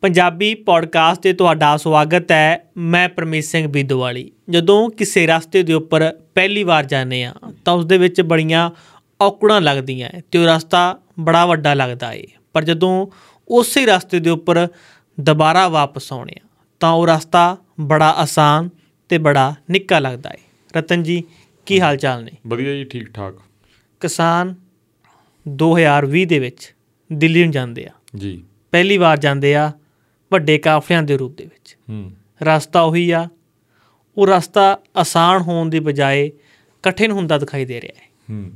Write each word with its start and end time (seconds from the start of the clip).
Punjabi 0.00 0.54
podcast 0.54 1.20
ਤੇ 1.22 1.32
ਤੁਹਾਡਾ 1.32 1.76
ਸਵਾਗਤ 1.76 2.32
ਹੈ। 2.32 2.70
ਮੈਂ 2.76 3.08
ਪਰਮੇਸ਼ 3.08 3.50
ਸਿੰਘ 3.50 3.68
ਬਿੱਦੋਵਾਲੀ। 3.68 4.32
ਜਦੋਂ 4.50 4.90
ਕਿਸੇ 4.90 5.26
ਰਸਤੇ 5.26 5.62
ਦੇ 5.62 5.72
ਉੱਪਰ 5.72 6.12
ਪਹਿਲੀ 6.34 6.64
ਵਾਰ 6.64 6.84
ਜਾਂਦੇ 6.84 7.24
ਆ 7.24 7.34
ਤਾਂ 7.64 7.74
ਉਸ 7.74 7.86
ਦੇ 7.86 7.98
ਵਿੱਚ 7.98 8.20
ਬੜੀਆਂ 8.20 8.70
ਔਕੜਾਂ 9.20 9.60
ਲੱਗਦੀਆਂ 9.60 10.10
ਤੇ 10.30 10.38
ਉਹ 10.38 10.46
ਰਸਤਾ 10.46 10.98
ਬੜਾ 11.20 11.46
ਵੱਡਾ 11.46 11.74
ਲੱਗਦਾ 11.74 12.12
ਏ। 12.12 12.26
ਪਰ 12.52 12.64
ਜਦੋਂ 12.64 13.06
ਉਸੇ 13.48 13.86
ਰਸਤੇ 13.86 14.20
ਦੇ 14.20 14.30
ਉੱਪਰ 14.30 14.68
ਦੁਬਾਰਾ 15.20 15.68
ਵਾਪਸ 15.68 16.12
ਆਉਣੇ 16.12 16.32
ਆ 16.44 16.48
ਤਾਂ 16.80 16.90
ਉਹ 16.90 17.06
ਰਸਤਾ 17.06 17.56
ਬੜਾ 17.80 18.10
ਆਸਾਨ 18.10 18.70
ਤੇ 19.08 19.18
ਬੜਾ 19.18 19.54
ਨਿੱਕਾ 19.70 19.98
ਲੱਗਦਾ 19.98 20.30
ਏ। 20.30 20.38
ਰਤਨ 20.76 21.02
ਜੀ 21.02 21.22
ਕੀ 21.66 21.80
ਹਾਲ 21.80 21.96
ਚਾਲ 21.96 22.24
ਨੇ? 22.24 22.32
ਵਧੀਆ 22.46 22.72
ਜੀ 22.74 22.84
ਠੀਕ 22.84 23.12
ਠਾਕ 23.12 23.34
ਕਿਸਾਨ 24.00 24.54
2020 25.48 26.24
ਦੇ 26.24 26.38
ਵਿੱਚ 26.38 26.74
ਦਿੱਲੀ 27.12 27.42
ਨੂੰ 27.42 27.52
ਜਾਂਦੇ 27.52 27.86
ਆ 27.86 27.90
ਜੀ। 28.16 28.44
ਪਹਿਲੀ 28.72 28.98
ਵਾਰ 28.98 29.16
ਜਾਂਦੇ 29.16 29.54
ਆ 29.54 29.72
ਵੱਡੇ 30.32 30.58
ਕਾਫਲਿਆਂ 30.58 31.02
ਦੇ 31.02 31.16
ਰੂਪ 31.16 31.38
ਦੇ 31.38 31.44
ਵਿੱਚ। 31.44 31.78
ਹੂੰ। 31.90 32.12
ਰਸਤਾ 32.42 32.80
ਉਹੀ 32.80 33.10
ਆ। 33.10 33.28
ਉਹ 34.16 34.26
ਰਸਤਾ 34.26 34.78
ਆਸਾਨ 34.96 35.42
ਹੋਣ 35.42 35.68
ਦੀ 35.68 35.80
ਬਜਾਏ 35.80 36.30
ਕਠਿਨ 36.82 37.10
ਹੁੰਦਾ 37.10 37.38
ਦਿਖਾਈ 37.38 37.64
ਦੇ 37.64 37.80
ਰਿਹਾ 37.80 38.00
ਹੈ। 38.00 38.08
ਹੂੰ। 38.30 38.50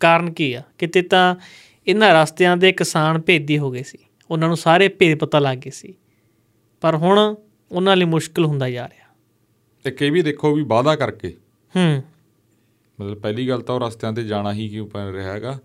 ਕਾਰਨ 0.00 0.32
ਕੀ 0.32 0.52
ਆ? 0.52 0.62
ਕਿਤੇ 0.78 1.02
ਤਾਂ 1.02 1.36
ਇਹਨਾਂ 1.86 2.22
ਰਸਤਿਆਂ 2.22 2.56
ਦੇ 2.56 2.72
ਕਿਸਾਨ 2.72 3.20
ਭੇਦੀ 3.20 3.58
ਹੋ 3.58 3.70
ਗਏ 3.70 3.82
ਸੀ। 3.82 3.98
ਉਹਨਾਂ 4.30 4.48
ਨੂੰ 4.48 4.56
ਸਾਰੇ 4.56 4.88
ਭੇਦ 4.88 5.18
ਪਤਾ 5.18 5.38
ਲੱਗ 5.38 5.58
ਗਏ 5.58 5.70
ਸੀ। 5.70 5.94
ਪਰ 6.80 6.96
ਹੁਣ 6.96 7.34
ਉਹਨਾਂ 7.72 7.96
ਲਈ 7.96 8.04
ਮੁਸ਼ਕਲ 8.04 8.44
ਹੁੰਦਾ 8.44 8.70
ਜਾ 8.70 8.86
ਰਿਹਾ। 8.86 9.14
ਇੱਕ 9.86 10.02
ਇਹ 10.02 10.12
ਵੀ 10.12 10.22
ਦੇਖੋ 10.22 10.54
ਵੀ 10.54 10.62
ਵਾਅਦਾ 10.62 10.96
ਕਰਕੇ। 10.96 11.36
ਹੂੰ। 11.76 12.02
ਮਤਲਬ 13.00 13.18
ਪਹਿਲੀ 13.18 13.48
ਗੱਲ 13.48 13.60
ਤਾਂ 13.60 13.74
ਉਹ 13.74 13.80
ਰਸਤਿਆਂ 13.80 14.12
ਤੇ 14.12 14.24
ਜਾਣਾ 14.24 14.52
ਹੀ 14.52 14.68
ਕਿਉਂ 14.68 14.88
ਪੈ 14.88 15.12
ਰਿਹਾ 15.12 15.32
ਹੈਗਾ? 15.32 15.60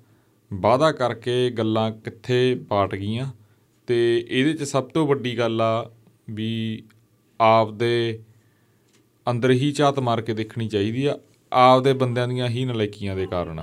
ਵਾਅਦਾ 0.53 0.91
ਕਰਕੇ 0.91 1.49
ਗੱਲਾਂ 1.49 1.91
ਕਿੱਥੇ 1.91 2.65
ਪਾਟ 2.69 2.95
ਗਈਆਂ? 2.95 3.31
ਤੇ 3.87 4.25
ਇਹਦੇ 4.29 4.53
'ਚ 4.53 4.63
ਸਭ 4.63 4.83
ਤੋਂ 4.83 5.07
ਵੱਡੀ 5.07 5.37
ਗੱਲ 5.37 5.61
ਆ 5.61 5.91
ਵੀ 6.29 6.83
ਆਪਦੇ 7.41 8.19
ਅੰਦਰ 9.29 9.51
ਹੀ 9.51 9.71
ਝਾਤ 9.71 9.99
ਮਾਰ 9.99 10.21
ਕੇ 10.21 10.33
ਦੇਖਣੀ 10.33 10.67
ਚਾਹੀਦੀ 10.67 11.05
ਆ 11.05 11.19
ਆਪਦੇ 11.53 11.93
ਬੰਦਿਆਂ 11.93 12.27
ਦੀਆਂ 12.27 12.47
ਹੀ 12.47 12.65
ਨਲਾਇਕੀਆਂ 12.65 13.15
ਦੇ 13.15 13.25
ਕਾਰਨ। 13.25 13.61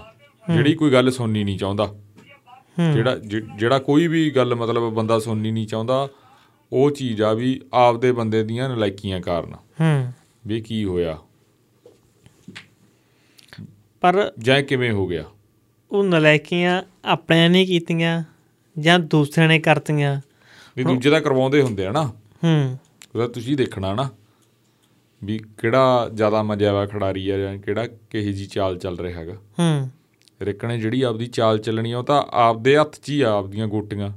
ਜਿਹੜੀ 0.54 0.74
ਕੋਈ 0.74 0.92
ਗੱਲ 0.92 1.10
ਸੁਣਨੀ 1.10 1.44
ਨਹੀਂ 1.44 1.58
ਚਾਹੁੰਦਾ। 1.58 1.94
ਜਿਹੜਾ 2.92 3.16
ਜਿਹੜਾ 3.56 3.78
ਕੋਈ 3.78 4.06
ਵੀ 4.06 4.30
ਗੱਲ 4.30 4.54
ਮਤਲਬ 4.54 4.92
ਬੰਦਾ 4.92 5.18
ਸੁਣਨੀ 5.18 5.50
ਨਹੀਂ 5.50 5.66
ਚਾਹੁੰਦਾ 5.66 6.08
ਉਹ 6.72 6.90
ਚੀਜ਼ 6.90 7.22
ਆ 7.22 7.32
ਵੀ 7.32 7.60
ਆਪਦੇ 7.72 8.12
ਬੰਦੇ 8.12 8.44
ਦੀਆਂ 8.44 8.68
ਨਲਾਇਕੀਆਂ 8.68 9.20
ਕਾਰਨ। 9.20 9.54
ਹੂੰ। 9.54 10.12
ਵੀ 10.46 10.60
ਕੀ 10.60 10.84
ਹੋਇਆ? 10.84 11.18
ਪਰ 14.00 14.32
ਜਾਂ 14.38 14.62
ਕਿਵੇਂ 14.62 14.92
ਹੋ 14.92 15.06
ਗਿਆ? 15.06 15.24
ਉਹ 15.92 16.04
ਨਲਾਇਕੀਆਂ 16.04 16.82
ਆਪਣਿਆਂ 17.04 17.50
ਨੇ 17.50 17.66
ਕੀਤੀਆਂ 17.66 18.24
ਜਾਂ 18.78 18.98
ਦੂਸਰਿਆਂ 18.98 19.48
ਨੇ 19.48 19.58
ਕਰਤੀਆਂ। 19.58 20.20
ਵੀ 20.76 20.84
ਦੂਜੇ 20.84 21.10
ਦਾ 21.10 21.20
ਕਰਵਾਉਂਦੇ 21.20 21.62
ਹੁੰਦੇ 21.62 21.86
ਆ 21.86 21.92
ਨਾ। 21.92 22.06
ਹੂੰ। 22.44 22.78
ਉਹਦਾ 23.14 23.28
ਤੁਸੀਂ 23.28 23.56
ਦੇਖਣਾ 23.56 23.94
ਨਾ 23.94 24.08
ਵੀ 25.24 25.38
ਕਿਹੜਾ 25.38 26.10
ਜ਼ਿਆਦਾ 26.14 26.42
ਮਜ਼ਾ 26.42 26.72
ਵਾ 26.72 26.86
ਖਿਡਾਰੀ 26.86 27.30
ਆ 27.30 27.38
ਜਾਂ 27.38 27.58
ਕਿਹੜਾ 27.58 27.86
ਕਿਹੇ 27.86 28.32
ਜੀ 28.32 28.46
ਚਾਲ 28.46 28.78
ਚੱਲ 28.78 28.98
ਰਿਹਾ 28.98 29.20
ਹੈਗਾ। 29.20 29.34
ਹੂੰ। 29.34 29.90
ਰਿਕ 30.42 30.64
ਨੇ 30.64 30.78
ਜਿਹੜੀ 30.78 31.02
ਆਪਦੀ 31.02 31.26
ਚਾਲ 31.26 31.58
ਚੱਲਣੀ 31.58 31.92
ਆ 31.92 31.98
ਉਹ 31.98 32.04
ਤਾਂ 32.04 32.24
ਆਪਦੇ 32.30 32.76
ਹੱਥ 32.76 32.96
'ਚ 33.02 33.10
ਹੀ 33.10 33.20
ਆ 33.22 33.30
ਆਪਦੀਆਂ 33.38 33.66
ਗੋਟੀਆਂ। 33.68 34.10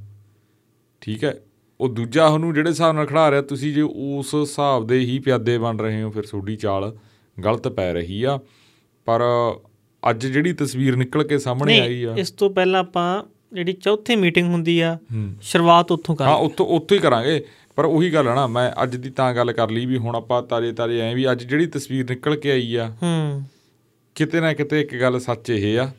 ਠੀਕ 1.00 1.24
ਹੈ? 1.24 1.34
ਉਹ 1.80 1.88
ਦੂਜਾ 1.88 2.26
ਉਹਨੂੰ 2.26 2.54
ਜਿਹੜੇ 2.54 2.70
ਹਿਸਾਬ 2.70 2.94
ਨਾਲ 2.94 3.06
ਖੜਾ 3.06 3.30
ਰਿਹਾ 3.30 3.42
ਤੁਸੀਂ 3.42 3.74
ਜੇ 3.74 3.82
ਉਸ 3.82 4.34
ਹਿਸਾਬ 4.34 4.86
ਦੇ 4.86 4.98
ਹੀ 4.98 5.18
ਪਿਆਦੇ 5.18 5.58
ਬਣ 5.58 5.78
ਰਹੇ 5.78 6.02
ਹੋ 6.02 6.10
ਫਿਰ 6.10 6.22
ਤੁਹਾਡੀ 6.22 6.56
ਚਾਲ 6.56 6.96
ਗਲਤ 7.44 7.68
ਪੈ 7.68 7.92
ਰਹੀ 7.92 8.22
ਆ। 8.22 8.40
ਪਰ 9.04 9.22
ਅੱਜ 10.10 10.26
ਜਿਹੜੀ 10.26 10.52
ਤਸਵੀਰ 10.52 10.96
ਨਿਕਲ 10.96 11.24
ਕੇ 11.24 11.38
ਸਾਹਮਣੇ 11.38 11.80
ਆਈ 11.80 12.04
ਆ। 12.04 12.14
ਇਸ 12.18 12.30
ਤੋਂ 12.30 12.50
ਪਹਿਲਾਂ 12.50 12.80
ਆਪਾਂ 12.80 13.22
ਜਿਹੜੀ 13.52 13.72
ਚੌਥੀ 13.72 14.16
ਮੀਟਿੰਗ 14.16 14.48
ਹੁੰਦੀ 14.48 14.80
ਆ 14.80 14.98
ਹੂੰ। 15.12 15.34
ਸ਼ੁਰੂਆਤ 15.42 15.92
ਉੱਥੋਂ 15.92 16.16
ਕਰ 16.16 16.24
ਹਾਂ 16.24 16.36
ਉੱਥੋਂ 16.36 16.66
ਉੱਥੋਂ 16.66 16.96
ਹੀ 16.96 17.02
ਕਰਾਂਗੇ। 17.02 17.44
ਪਰ 17.76 17.84
ਉਹੀ 17.84 18.12
ਗੱਲ 18.12 18.28
ਆ 18.28 18.34
ਨਾ 18.34 18.46
ਮੈਂ 18.46 18.72
ਅੱਜ 18.82 18.96
ਦੀ 18.96 19.10
ਤਾਂ 19.10 19.34
ਗੱਲ 19.34 19.52
ਕਰ 19.52 19.70
ਲਈ 19.70 19.86
ਵੀ 19.86 19.96
ਹੁਣ 19.98 20.16
ਆਪਾਂ 20.16 20.42
ਤਾਰੇ 20.42 20.72
ਤਾਰੇ 20.72 21.00
ਐ 21.00 21.14
ਵੀ 21.14 21.32
ਅੱਜ 21.32 21.44
ਜਿਹੜੀ 21.44 21.66
ਤਸਵੀਰ 21.66 22.10
ਨਿਕਲ 22.10 22.36
ਕੇ 22.36 22.50
ਆਈ 22.52 22.74
ਆ 22.74 22.88
ਹੂੰ। 23.02 23.42
ਕਿਤੇ 24.14 24.40
ਨਾ 24.40 24.52
ਕਿਤੇ 24.52 24.80
ਇੱਕ 24.80 25.00
ਗੱਲ 25.00 25.20
ਸੱਚ 25.20 25.50
ਇਹ 25.50 25.78
ਆ 25.80 25.90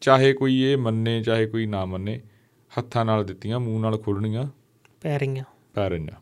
ਚਾਹੇ 0.00 0.32
ਕੋਈ 0.32 0.60
ਇਹ 0.62 0.76
ਮੰਨੇ 0.76 1.22
ਚਾਹੇ 1.22 1.46
ਕੋਈ 1.46 1.66
ਨਾ 1.66 1.84
ਮੰਨੇ 1.84 2.20
ਹੱਥਾਂ 2.78 3.04
ਨਾਲ 3.04 3.24
ਦਿੱਤੀਆਂ 3.24 3.60
ਮੂੰਹ 3.60 3.80
ਨਾਲ 3.80 3.98
ਖੋਲਣੀਆਂ 3.98 4.46
ਪੈ 5.00 5.18
ਰਹੀਆਂ। 5.18 5.44
ਪੈ 5.74 5.88
ਰਹੀਆਂ। 5.88 6.20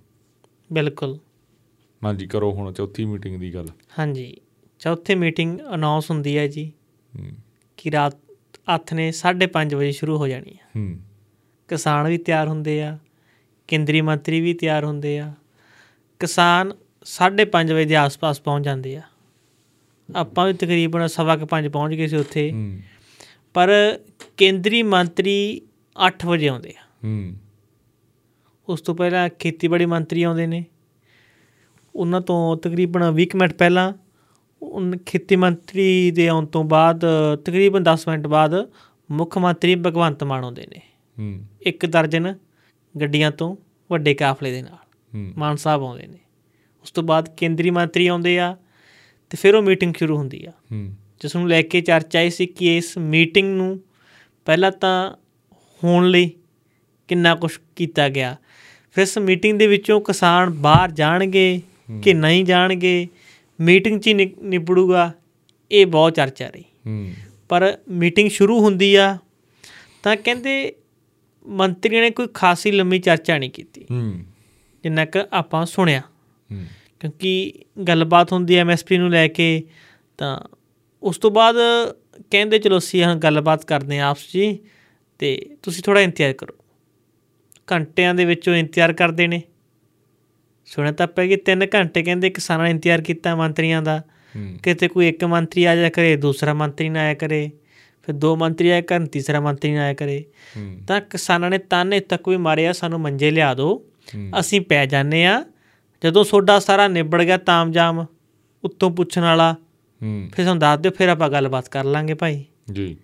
ਬਿਲਕੁਲ। 0.72 1.18
ਹਾਂਜੀ 2.04 2.26
ਕਰੋ 2.26 2.52
ਹੁਣ 2.52 2.72
ਚੌਥੀ 2.72 3.04
ਮੀਟਿੰਗ 3.04 3.40
ਦੀ 3.40 3.54
ਗੱਲ। 3.54 3.68
ਹਾਂਜੀ। 3.98 4.36
ਚੌਥੀ 4.78 5.14
ਮੀਟਿੰਗ 5.14 5.58
ਅਨਾਉਂਸ 5.74 6.10
ਹੁੰਦੀ 6.10 6.38
ਹੈ 6.38 6.46
ਜੀ 6.46 6.72
ਹੂੰ। 7.18 7.26
ਕਿ 7.76 7.90
ਰਾਤ 7.90 8.16
ਹੱਥ 8.74 8.94
ਨੇ 8.94 9.12
5:30 9.12 9.74
ਵਜੇ 9.74 9.92
ਸ਼ੁਰੂ 9.92 10.18
ਹੋ 10.18 10.26
ਜਾਣੀ 10.26 10.54
ਹੈ 10.54 10.70
ਹੂੰ। 10.76 10.98
ਕਿਸਾਨ 11.68 12.08
ਵੀ 12.08 12.18
ਤਿਆਰ 12.18 12.48
ਹੁੰਦੇ 12.48 12.82
ਆ 12.82 12.98
ਕੇਂਦਰੀ 13.68 14.00
ਮੰਤਰੀ 14.00 14.40
ਵੀ 14.40 14.54
ਤਿਆਰ 14.54 14.84
ਹੁੰਦੇ 14.84 15.18
ਆ। 15.18 15.32
ਕਿਸਾਨ 16.18 16.72
5:30 17.04 17.72
ਵਜੇ 17.72 17.84
ਦੇ 17.84 17.96
ਆਸ-ਪਾਸ 17.96 18.40
ਪਹੁੰਚ 18.40 18.64
ਜਾਂਦੇ 18.64 18.96
ਆ। 18.96 19.02
ਆਪਾਂ 20.16 20.46
ਵੀ 20.46 20.52
ਤਕਰੀਬਨ 20.52 21.06
ਸਵਾ 21.06 21.36
ਕੁ 21.36 21.46
ਪੰਜ 21.46 21.68
ਪਹੁੰਚ 21.68 21.94
ਗਏ 21.94 22.06
ਸੀ 22.06 22.16
ਉੱਥੇ। 22.16 22.52
ਹੂੰ। 22.52 22.80
ਪਰ 23.54 23.98
ਕੇਂਦਰੀ 24.36 24.82
ਮੰਤਰੀ 24.82 25.62
8 26.06 26.26
ਵਜੇ 26.26 26.48
ਆਉਂਦੇ 26.48 26.74
ਆ। 26.78 26.82
ਹੂੰ। 27.04 27.36
ਉਸ 28.68 28.80
ਤੋਂ 28.80 28.94
ਪਹਿਲਾਂ 28.94 29.28
ਖੇਤੀਬਾੜੀ 29.28 29.86
ਮੰਤਰੀ 29.86 30.22
ਆਉਂਦੇ 30.22 30.46
ਨੇ। 30.46 30.64
ਉਹਨਾਂ 31.94 32.20
ਤੋਂ 32.20 32.56
ਤਕਰੀਬਨ 32.56 33.10
20 33.10 33.26
ਕੁ 33.26 33.38
ਮਿੰਟ 33.38 33.52
ਪਹਿਲਾਂ 33.52 33.92
ਖੇਤੀ 35.06 35.36
ਮੰਤਰੀ 35.36 36.10
ਦੇ 36.10 36.28
ਆਉਣ 36.28 36.46
ਤੋਂ 36.46 36.64
ਬਾਅਦ 36.64 37.04
ਤਕਰੀਬਨ 37.44 37.82
10 37.82 38.08
ਮਿੰਟ 38.08 38.26
ਬਾਅਦ 38.26 38.70
ਮੁੱਖ 39.10 39.38
ਮੰਤਰੀ 39.38 39.74
ਭਗਵੰਤ 39.74 40.24
ਮਾਨ 40.24 40.44
ਆਉਂਦੇ 40.44 40.66
ਨੇ। 40.66 40.80
ਹੂੰ। 41.18 41.44
ਇੱਕ 41.62 41.86
ਦਰਜਨ 41.86 42.34
ਗੱਡੀਆਂ 43.00 43.30
ਤੋਂ 43.30 43.56
ਵੱਡੇ 43.90 44.14
ਕਾਫਲੇ 44.14 44.50
ਦੇ 44.50 44.62
ਨਾਲ 44.62 44.76
ਮਾਨ 45.38 45.56
ਸਾਹਿਬ 45.56 45.82
ਆਉਂਦੇ 45.82 46.06
ਨੇ। 46.06 46.18
ਉਸ 46.82 46.90
ਤੋਂ 46.90 47.02
ਬਾਅਦ 47.02 47.28
ਕੇਂਦਰੀ 47.28 47.70
ਮੰਤਰੀ 47.70 48.06
ਆਉਂਦੇ 48.06 48.38
ਆ 48.38 48.56
ਤੇ 49.30 49.36
ਫਿਰ 49.36 49.54
ਉਹ 49.54 49.62
ਮੀਟਿੰਗ 49.62 49.94
ਸ਼ੁਰੂ 49.98 50.16
ਹੁੰਦੀ 50.16 50.44
ਆ। 50.46 50.52
ਜਿਸ 51.20 51.36
ਨੂੰ 51.36 51.48
ਲੈ 51.48 51.62
ਕੇ 51.62 51.80
ਚਰਚਾ 51.80 52.20
ਇਹ 52.20 52.30
ਸੀ 52.30 52.46
ਕਿ 52.46 52.76
ਇਸ 52.76 52.98
ਮੀਟਿੰਗ 52.98 53.56
ਨੂੰ 53.56 53.80
ਪਹਿਲਾਂ 54.44 54.72
ਤਾਂ 54.72 55.16
ਹੋਣ 55.84 56.06
ਲਈ 56.06 56.30
ਕਿੰਨਾ 57.08 57.34
ਕੁਝ 57.34 57.58
ਕੀਤਾ 57.76 58.08
ਗਿਆ। 58.08 58.36
ਫਿਰ 58.92 59.02
ਇਸ 59.02 59.18
ਮੀਟਿੰਗ 59.18 59.58
ਦੇ 59.58 59.66
ਵਿੱਚੋਂ 59.66 60.00
ਕਿਸਾਨ 60.00 60.50
ਬਾਹਰ 60.50 60.90
ਜਾਣਗੇ 60.90 61.62
ਕਿ 62.02 62.14
ਨਹੀਂ 62.14 62.44
ਜਾਣਗੇ 62.44 63.08
ਮੀਟਿੰਗ 63.62 64.00
'ਚ 64.00 64.08
ਹੀ 64.08 64.14
ਨਿਬੜੂਗਾ 64.42 65.12
ਇਹ 65.72 65.86
ਬਹੁਤ 65.86 66.14
ਚਰਚਾ 66.14 66.48
ਰਹੀ। 66.48 66.64
ਪਰ 67.48 67.78
ਮੀਟਿੰਗ 67.88 68.30
ਸ਼ੁਰੂ 68.30 68.60
ਹੁੰਦੀ 68.60 68.94
ਆ 68.94 69.18
ਤਾਂ 70.02 70.16
ਕਹਿੰਦੇ 70.16 70.74
ਮੰਤਰੀ 71.46 72.00
ਨੇ 72.00 72.10
ਕੋਈ 72.10 72.26
ਖਾਸੀ 72.34 72.70
ਲੰਮੀ 72.70 72.98
ਚਰਚਾ 72.98 73.38
ਨਹੀਂ 73.38 73.50
ਕੀਤੀ। 73.50 73.86
ਜਿੰਨਾ 74.82 75.04
ਕਿ 75.04 75.20
ਆਪਾਂ 75.32 75.66
ਸੁਣਿਆ। 75.66 76.02
ਕਿਉਂਕਿ 77.00 77.52
ਗੱਲਬਾਤ 77.88 78.32
ਹੁੰਦੀ 78.32 78.56
ਹੈ 78.56 78.60
ਐਮਐਸਪੀ 78.60 78.98
ਨੂੰ 78.98 79.10
ਲੈ 79.10 79.28
ਕੇ 79.28 79.62
ਤਾਂ 80.18 80.40
ਉਸ 81.02 81.18
ਤੋਂ 81.18 81.30
ਬਾਅਦ 81.30 81.56
ਕਹਿੰਦੇ 82.30 82.58
ਚਲੋ 82.58 82.78
ਅਸੀਂ 82.78 83.02
ਹਾਂ 83.02 83.16
ਗੱਲਬਾਤ 83.16 83.64
ਕਰਦੇ 83.64 83.98
ਹਾਂ 83.98 84.08
ਆਪਸ 84.08 84.36
ਹੀ 84.36 84.58
ਤੇ 85.18 85.56
ਤੁਸੀਂ 85.62 85.82
ਥੋੜਾ 85.82 86.00
ਇੰਤਜ਼ਾਰ 86.00 86.32
ਕਰੋ। 86.32 86.54
ਘੰਟਿਆਂ 87.72 88.14
ਦੇ 88.14 88.24
ਵਿੱਚੋਂ 88.24 88.54
ਇੰਤਜ਼ਾਰ 88.54 88.92
ਕਰਦੇ 88.92 89.26
ਨੇ। 89.26 89.42
ਸੁਣਿਆ 90.66 90.92
ਤਾਂ 90.92 91.06
ਪੈ 91.06 91.26
ਕਿ 91.26 91.36
3 91.48 91.66
ਘੰਟੇ 91.74 92.02
ਕਹਿੰਦੇ 92.02 92.30
ਕਿਸਾਨਾਂ 92.30 92.64
ਨੇ 92.64 92.70
ਇੰਤਜ਼ਾਰ 92.70 93.00
ਕੀਤਾ 93.00 93.34
ਮੰਤਰੀਆਂ 93.36 93.82
ਦਾ। 93.82 94.00
ਕਿਤੇ 94.62 94.88
ਕੋਈ 94.88 95.08
ਇੱਕ 95.08 95.24
ਮੰਤਰੀ 95.24 95.64
ਆ 95.64 95.74
ਜਾਇਆ 95.76 95.88
ਕਰੇ 95.90 96.16
ਦੂਸਰਾ 96.16 96.54
ਮੰਤਰੀ 96.54 96.88
ਨਾ 96.88 97.00
ਆਇਆ 97.00 97.14
ਕਰੇ 97.14 97.50
ਫਿਰ 98.08 98.14
ਦੋ 98.14 98.34
ਮੰਤਰੀ 98.36 98.70
ਆਇਆ 98.70 98.80
ਕਰਨ 98.80 99.06
ਤੀਸਰਾ 99.06 99.40
ਮੰਤਰੀ 99.40 99.72
ਨਾ 99.72 99.82
ਆਇਆ 99.82 99.94
ਕਰੇ। 99.94 100.24
ਤਾਂ 100.88 101.00
ਕਿਸਾਨਾਂ 101.00 101.50
ਨੇ 101.50 101.58
ਤਾਨੇ 101.58 102.00
ਤੱਕ 102.00 102.28
ਵੀ 102.28 102.36
ਮਾਰਿਆ 102.36 102.72
ਸਾਨੂੰ 102.72 103.00
ਮੰਜੇ 103.00 103.30
ਲਿਆ 103.30 103.52
ਦਿਓ। 103.54 103.82
ਅਸੀਂ 104.40 104.60
ਪੈ 104.60 104.84
ਜਾਂਦੇ 104.86 105.24
ਆ 105.26 105.42
ਜਦੋਂ 106.02 106.24
ਸੋਡਾ 106.24 106.58
ਸਾਰਾ 106.58 106.88
ਨਿਬੜ 106.88 107.22
ਗਿਆ 107.22 107.36
ਤਾਮਜਾਮ 107.36 108.04
ਉੱਤੋਂ 108.64 108.90
ਪੁੱਛਣ 108.90 109.22
ਵਾਲਾ 109.22 109.54
ਫਿਰ 110.32 110.44
ਸਾਨੂੰ 110.44 110.58
ਦੱਸ 110.58 110.80
ਦਿਓ 110.80 110.92
ਫਿਰ 110.92 111.08
ਆਪਾਂ 111.08 111.28
ਗੱਲਬਾਤ 111.30 111.68
ਕਰ 111.68 111.84
ਲਾਂਗੇ 111.84 112.14
ਭਾਈ। 112.14 112.44
ਜੀ। 112.72 112.96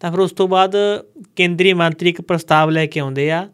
ਤਾਂ 0.00 0.10
ਫਿਰ 0.10 0.20
ਉਸ 0.20 0.32
ਤੋਂ 0.32 0.48
ਬਾਅਦ 0.48 0.76
ਕੇਂਦਰੀ 1.36 1.72
ਮੰਤਰੀ 1.72 2.08
ਇੱਕ 2.08 2.20
ਪ੍ਰਸਤਾਵ 2.20 2.70
ਲੈ 2.70 2.86
ਕੇ 2.86 3.00
ਆਉਂਦੇ 3.00 3.30
ਆ 3.30 3.48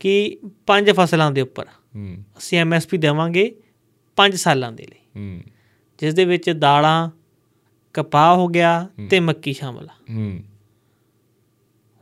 ਕਿ 0.00 0.38
ਪੰਜ 0.66 0.90
ਫਸਲਾਂ 0.90 1.30
ਦੇ 1.30 1.40
ਉੱਪਰ 1.40 1.66
ਅਸੀਂ 2.38 2.58
ਐਮਐਸਪੀ 2.58 2.96
ਦੇਵਾਂਗੇ 2.96 3.56
5 4.16 4.36
ਸਾਲਾਂ 4.36 4.72
ਦੇ 4.72 4.86
ਲਈ। 4.86 5.20
ਹੂੰ। 5.20 5.40
ਜਿਸ 5.98 6.14
ਦੇ 6.14 6.24
ਵਿੱਚ 6.24 6.50
ਦਾਲਾਂ 6.50 7.10
ਕਪਾਹ 7.94 8.36
ਹੋ 8.36 8.48
ਗਿਆ 8.48 8.88
ਤੇ 9.10 9.20
ਮੱਕੀ 9.20 9.52
ਸ਼ਾਮਲ 9.52 9.88
ਆ। 9.90 9.94
ਹੂੰ। 10.10 10.40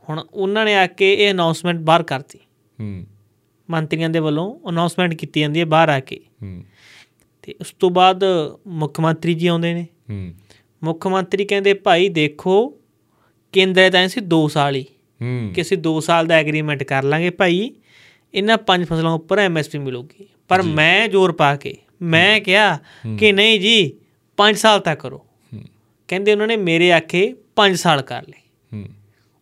ਹੁਣ 0.09 0.25
ਉਹਨਾਂ 0.33 0.65
ਨੇ 0.65 0.75
ਆ 0.75 0.87
ਕੇ 0.87 1.13
ਇਹ 1.13 1.31
ਅਨਾਉਂਸਮੈਂਟ 1.31 1.77
ਬਾਹਰ 1.77 2.03
ਕਰਤੀ। 2.03 2.39
ਹੂੰ। 2.79 3.05
ਮੰਤਰੀਆਂ 3.69 4.09
ਦੇ 4.09 4.19
ਵੱਲੋਂ 4.19 4.69
ਅਨਾਉਂਸਮੈਂਟ 4.69 5.13
ਕੀਤੀ 5.13 5.39
ਜਾਂਦੀ 5.39 5.59
ਹੈ 5.59 5.65
ਬਾਹਰ 5.65 5.89
ਆ 5.89 5.99
ਕੇ। 5.99 6.19
ਹੂੰ। 6.41 6.63
ਤੇ 7.41 7.55
ਉਸ 7.61 7.71
ਤੋਂ 7.71 7.89
ਬਾਅਦ 7.89 8.23
ਮੁੱਖ 8.67 8.99
ਮੰਤਰੀ 8.99 9.33
ਜੀ 9.33 9.47
ਆਉਂਦੇ 9.47 9.73
ਨੇ। 9.73 9.87
ਹੂੰ। 10.09 10.33
ਮੁੱਖ 10.83 11.07
ਮੰਤਰੀ 11.07 11.45
ਕਹਿੰਦੇ 11.45 11.73
ਭਾਈ 11.73 12.09
ਦੇਖੋ 12.09 12.79
ਕੇਂਦਰ 13.51 13.91
ਤਾਂ 13.91 14.07
ਸੀ 14.07 14.21
2 14.21 14.47
ਸਾਲ 14.47 14.75
ਹੀ 14.75 14.85
ਹੂੰ। 15.21 15.51
ਕਿ 15.55 15.61
ਅਸੀਂ 15.61 15.77
2 15.77 15.99
ਸਾਲ 15.99 16.27
ਦਾ 16.27 16.35
ਐਗਰੀਮੈਂਟ 16.35 16.83
ਕਰ 16.83 17.03
ਲਾਂਗੇ 17.03 17.29
ਭਾਈ। 17.29 17.71
ਇਹਨਾਂ 18.33 18.57
ਪੰਜ 18.57 18.85
ਫਸਲਾਂ 18.85 19.11
ਉੱਪਰ 19.11 19.39
ਐਮਐਸਪੀ 19.39 19.79
ਮਿਲੂਗੀ। 19.79 20.25
ਪਰ 20.47 20.61
ਮੈਂ 20.61 21.07
ਜ਼ੋਰ 21.07 21.31
ਪਾ 21.31 21.55
ਕੇ 21.55 21.77
ਮੈਂ 22.01 22.39
ਕਿਹਾ 22.39 22.79
ਕਿ 23.19 23.31
ਨਹੀਂ 23.31 23.59
ਜੀ 23.59 23.91
5 24.37 24.55
ਸਾਲ 24.55 24.79
ਤੱਕ 24.79 25.01
ਕਰੋ। 25.01 25.25
ਕਹਿੰਦੇ 26.07 26.31
ਉਹਨਾਂ 26.31 26.47
ਨੇ 26.47 26.55
ਮੇਰੇ 26.57 26.91
ਆਖੇ 26.91 27.35
5 27.55 27.75
ਸਾਲ 27.75 28.01
ਕਰ 28.01 28.21
ਲਏ। 28.21 28.41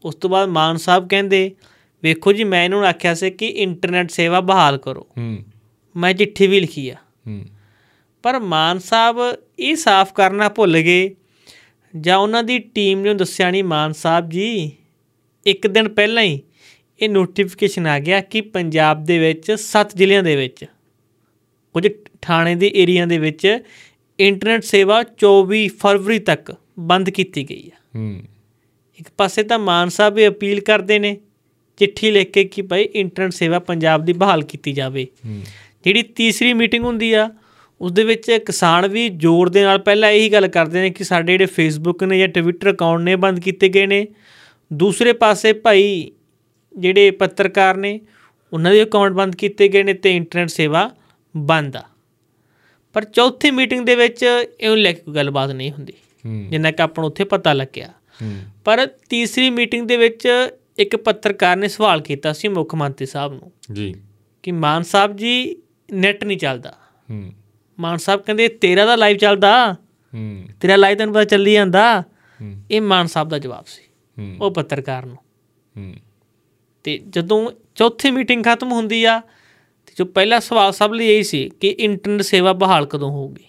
ਉਸ 0.06 0.16
ਤੋਂ 0.16 0.30
ਬਾਅਦ 0.30 0.50
ਮਾਨ 0.50 0.78
ਸਾਹਿਬ 0.78 1.08
ਕਹਿੰਦੇ 1.08 1.56
ਵੇਖੋ 2.04 2.34
ਜੀ 2.34 2.44
ਮੈਂ 2.44 2.66
ਇਹਨਾਂ 2.66 2.84
ਆਖਿਆ 2.84 3.14
ਸੀ 3.14 3.32
ਕਿ 3.32 3.48
ਇੰਟਰਨੈਟ 3.48 4.10
ਸੇਵਾ 4.10 4.40
ਬਹਾਲ 4.40 4.78
ਕਰੋ। 4.78 5.08
ਮੈਂ 5.96 6.14
ਚਿੱਠੀ 6.14 6.48
ਵੀ 6.48 6.60
ਲਿਖੀ 6.60 6.90
ਆ। 6.90 6.96
ਪਰ 8.24 8.40
ਮਾਨ 8.40 8.80
ਸਾਹਿਬ 8.80 9.18
ਇਹ 9.60 9.76
ਸਾਫ਼ 9.76 10.14
ਕਰਨਾ 10.14 10.50
ਭੁੱਲ 10.50 10.80
ਗਏ। 10.80 11.16
ਜਾਂ 12.00 12.18
ਉਹਨਾਂ 12.18 12.44
ਦੀ 12.44 12.60
ਟੀਮ 12.60 13.02
ਨੇ 13.02 13.14
ਦੱਸਿਆ 13.14 13.52
ਨਹੀਂ 13.52 13.64
ਮਾਨ 13.64 13.94
ਸਾਹਿਬ 13.94 14.30
ਜੀ 14.30 14.72
ਇੱਕ 15.46 15.68
ਦਿਨ 15.68 15.90
ਪਹਿਲਾਂ 15.90 16.24
ਹੀ 16.24 16.40
ਇਹ 17.02 17.10
ਨੋਟੀਫਿਕੇਸ਼ਨ 17.10 17.88
ਆ 17.88 18.00
ਗਿਆ 18.00 18.22
ਕਿ 18.22 18.42
ਪੰਜਾਬ 18.42 19.04
ਦੇ 19.04 19.20
ਵਿੱਚ 19.20 19.52
7 19.52 19.86
ਜ਼ਿਲ੍ਹਿਆਂ 19.96 20.24
ਦੇ 20.24 20.36
ਵਿੱਚ 20.36 20.66
ਕੁਝ 21.74 21.88
ਥਾਣੇ 22.22 22.56
ਦੇ 22.56 22.72
ਏਰੀਆ 22.76 23.06
ਦੇ 23.06 23.18
ਵਿੱਚ 23.18 23.60
ਇੰਟਰਨੈਟ 24.20 24.64
ਸੇਵਾ 24.64 25.04
24 25.26 25.68
ਫਰਵਰੀ 25.68 26.20
ਤੱਕ 26.20 26.56
ਬੰਦ 26.80 27.10
ਕੀਤੀ 27.10 27.50
ਗਈ 27.50 27.64
ਹੈ 27.66 27.78
ਹੂੰ। 27.96 28.24
ਇੱਕ 29.00 29.08
ਪਾਸੇ 29.18 29.44
ਤਾਂ 29.44 29.60
ਮਾਨ 29.60 29.90
ਸਾਹਿਬ 29.90 30.20
ਇਹ 30.20 30.30
ਅਪੀਲ 30.30 30.60
ਕਰਦੇ 30.60 31.00
ਨੇ 31.00 31.18
ਚਿੱਠੀ 31.78 32.12
ਲਿਖ 32.12 32.32
ਕੇ 32.32 32.44
ਕਿ 32.44 32.62
ਭਾਈ 32.62 32.84
ਇੰਟਰਨੈਟ 32.84 33.32
ਸੇਵਾ 33.32 33.60
ਪੰਜਾਬ 33.60 34.06
ਦੀ 34.06 34.14
ਬਹਾਲ 34.14 34.44
ਕੀਤੀ 34.44 34.72
ਜਾਵੇ। 34.72 35.08
ਹੂੰ। 35.26 35.42
ਜਿਹੜੀ 35.84 36.02
ਤੀਸਰੀ 36.02 36.54
ਮੀਟਿੰਗ 36.54 36.86
ਹੁੰਦੀ 36.86 37.14
ਆ 37.14 37.32
ਉਸ 37.82 37.92
ਦੇ 37.92 38.04
ਵਿੱਚ 38.04 38.32
ਕਿਸਾਨ 38.32 38.88
ਵੀ 38.88 39.10
ਜ਼ੋਰ 39.10 39.50
ਦੇ 39.50 39.64
ਨਾਲ 39.64 39.80
ਪਹਿਲਾਂ 39.80 40.10
ਇਹੀ 40.10 40.30
ਗੱਲ 40.30 40.48
ਕਰਦੇ 40.48 40.82
ਨੇ 40.82 40.90
ਕਿ 40.90 41.04
ਸਾਡੇ 41.04 41.34
ਜਿਹੜੇ 41.34 41.46
ਫੇਸਬੁੱਕ 41.46 42.04
ਨੇ 42.04 42.20
ਜਾਂ 42.20 42.28
ਟਵਿੱਟਰ 42.28 42.72
ਅਕਾਊਂਟ 42.72 43.02
ਨੇ 43.02 43.16
ਬੰਦ 43.16 43.40
ਕੀਤੇ 43.40 43.70
ਗਏ 43.70 43.86
ਨੇ। 43.86 44.08
ਦੂਸਰੇ 44.74 45.14
ਪਾਸੇ 45.14 45.54
ਭਾਈ 45.54 46.12
ਜਿਹੜੇ 46.78 47.12
ਪੱਤਰਕਾਰ 47.12 47.78
ਨੇ 47.78 48.00
ਉਹਨਾਂ 48.54 48.72
ਦੇ 48.72 48.84
ਅਕਾਊਂਟ 48.84 49.12
ਬੰਦ 49.12 49.36
ਕੀਤੇ 49.36 49.68
ਗਏ 49.68 49.84
ਨੇ 49.84 49.94
ਤੇ 49.94 50.16
ਇੰਟਰਨੈਟ 50.16 50.50
ਸੇਵਾ 50.50 50.92
ਬੰਦ 51.38 51.76
ਆ। 51.76 51.84
ਪਰ 52.94 53.04
ਚੌਥੀ 53.04 53.52
ਮੀਟਿੰਗ 53.52 53.86
ਦੇ 53.86 53.96
ਵਿੱਚ 53.96 54.26
ਇਹਨੂੰ 54.62 54.78
ਲੈ 54.78 54.94
ਕੇ 54.94 55.02
ਕੋਈ 55.02 55.16
ਗੱਲਬਾਤ 55.16 55.50
ਨਹੀਂ 55.50 55.72
ਹੁੰਦੀ 55.72 55.94
ਜਿੰਨਾ 56.50 56.72
ਕਿ 56.72 56.82
ਆਪਾਂ 56.82 57.02
ਨੂੰ 57.02 57.08
ਉੱਥੇ 57.08 57.24
ਪਤਾ 57.24 57.54
ਲੱਗਿਆ। 57.54 57.94
ਪਰ 58.66 58.88
ਤੀਸਰੀ 59.10 59.50
ਮੀਟਿੰਗ 59.50 59.88
ਦੇ 59.88 59.98
ਵਿੱਚ 59.98 60.50
ਇੱਕ 60.78 60.96
ਪੱਤਰਕਾਰ 60.96 61.58
ਨੇ 61.58 61.68
ਸਵਾਲ 61.68 62.02
ਕੀਤਾ 62.02 62.34
ਸੀ 62.34 62.48
ਮੁੱਖ 62.48 62.76
ਮੰਤਰੀ 62.76 63.06
ਸਾਹਿਬ 63.06 63.34
ਨੂੰ 63.34 63.52
ਜੀ। 63.72 63.96
ਕਿ 64.44 64.52
ਮਾਨ 64.52 64.84
ਸਾਹਿਬ 64.84 65.16
ਜੀ 65.16 65.56
ਨੈਟ 65.94 66.24
ਨਹੀਂ 66.24 66.38
ਚੱਲਦਾ। 66.38 66.78
ਹੂੰ। 67.10 67.34
ਮਾਨ 67.80 67.98
ਸਾਹਿਬ 67.98 68.22
ਕਹਿੰਦੇ 68.22 68.48
ਤੇਰਾ 68.48 68.86
ਦਾ 68.86 68.96
ਲਾਈਵ 68.96 69.18
ਚੱਲਦਾ 69.18 69.74
ਹੂੰ। 70.14 70.46
ਤੇਰਾ 70.62 70.76
ਲਾਈਵ 70.76 70.98
ਤੈਨੂੰ 70.98 71.14
ਪਤਾ 71.14 71.24
ਚੱਲੀ 71.24 71.54
ਜਾਂਦਾ। 71.54 72.04
ਇਹ 72.72 72.82
ਮਾਨ 72.82 73.08
ਸਾਹਿਬ 73.08 73.30
ਦਾ 73.30 73.40
ਜਵਾਬ 73.40 73.66
ਸੀ 73.66 73.84
ਉਹ 74.42 74.52
ਪੱਤਰਕਾਰ 74.52 75.06
ਨੂੰ। 75.06 75.18
ਹੂੰ। 75.78 75.94
ਤੇ 76.84 77.00
ਜਦੋਂ 77.10 77.52
ਚੌਥੀ 77.76 78.12
ਮੀਟਿੰਗ 78.12 78.44
ਖਤਮ 78.44 78.72
ਹੁੰਦੀ 78.72 79.04
ਆ, 79.04 79.22
ਤੇ 79.86 79.94
ਜੋ 79.98 80.06
ਪਹਿਲਾ 80.06 80.40
ਸਵਾਲ 80.40 80.72
ਸਭ 80.72 80.92
ਲਈ 80.94 81.08
ਇਹੀ 81.08 81.24
ਸੀ 81.24 81.52
ਕਿ 81.60 81.68
ਇੰਟਰਨੈਟ 81.68 82.22
ਸੇਵਾ 82.22 82.54
ਬਹਾਲ 82.54 82.86
ਕਦੋਂ 82.86 83.10
ਹੋਊਗੀ? 83.10 83.44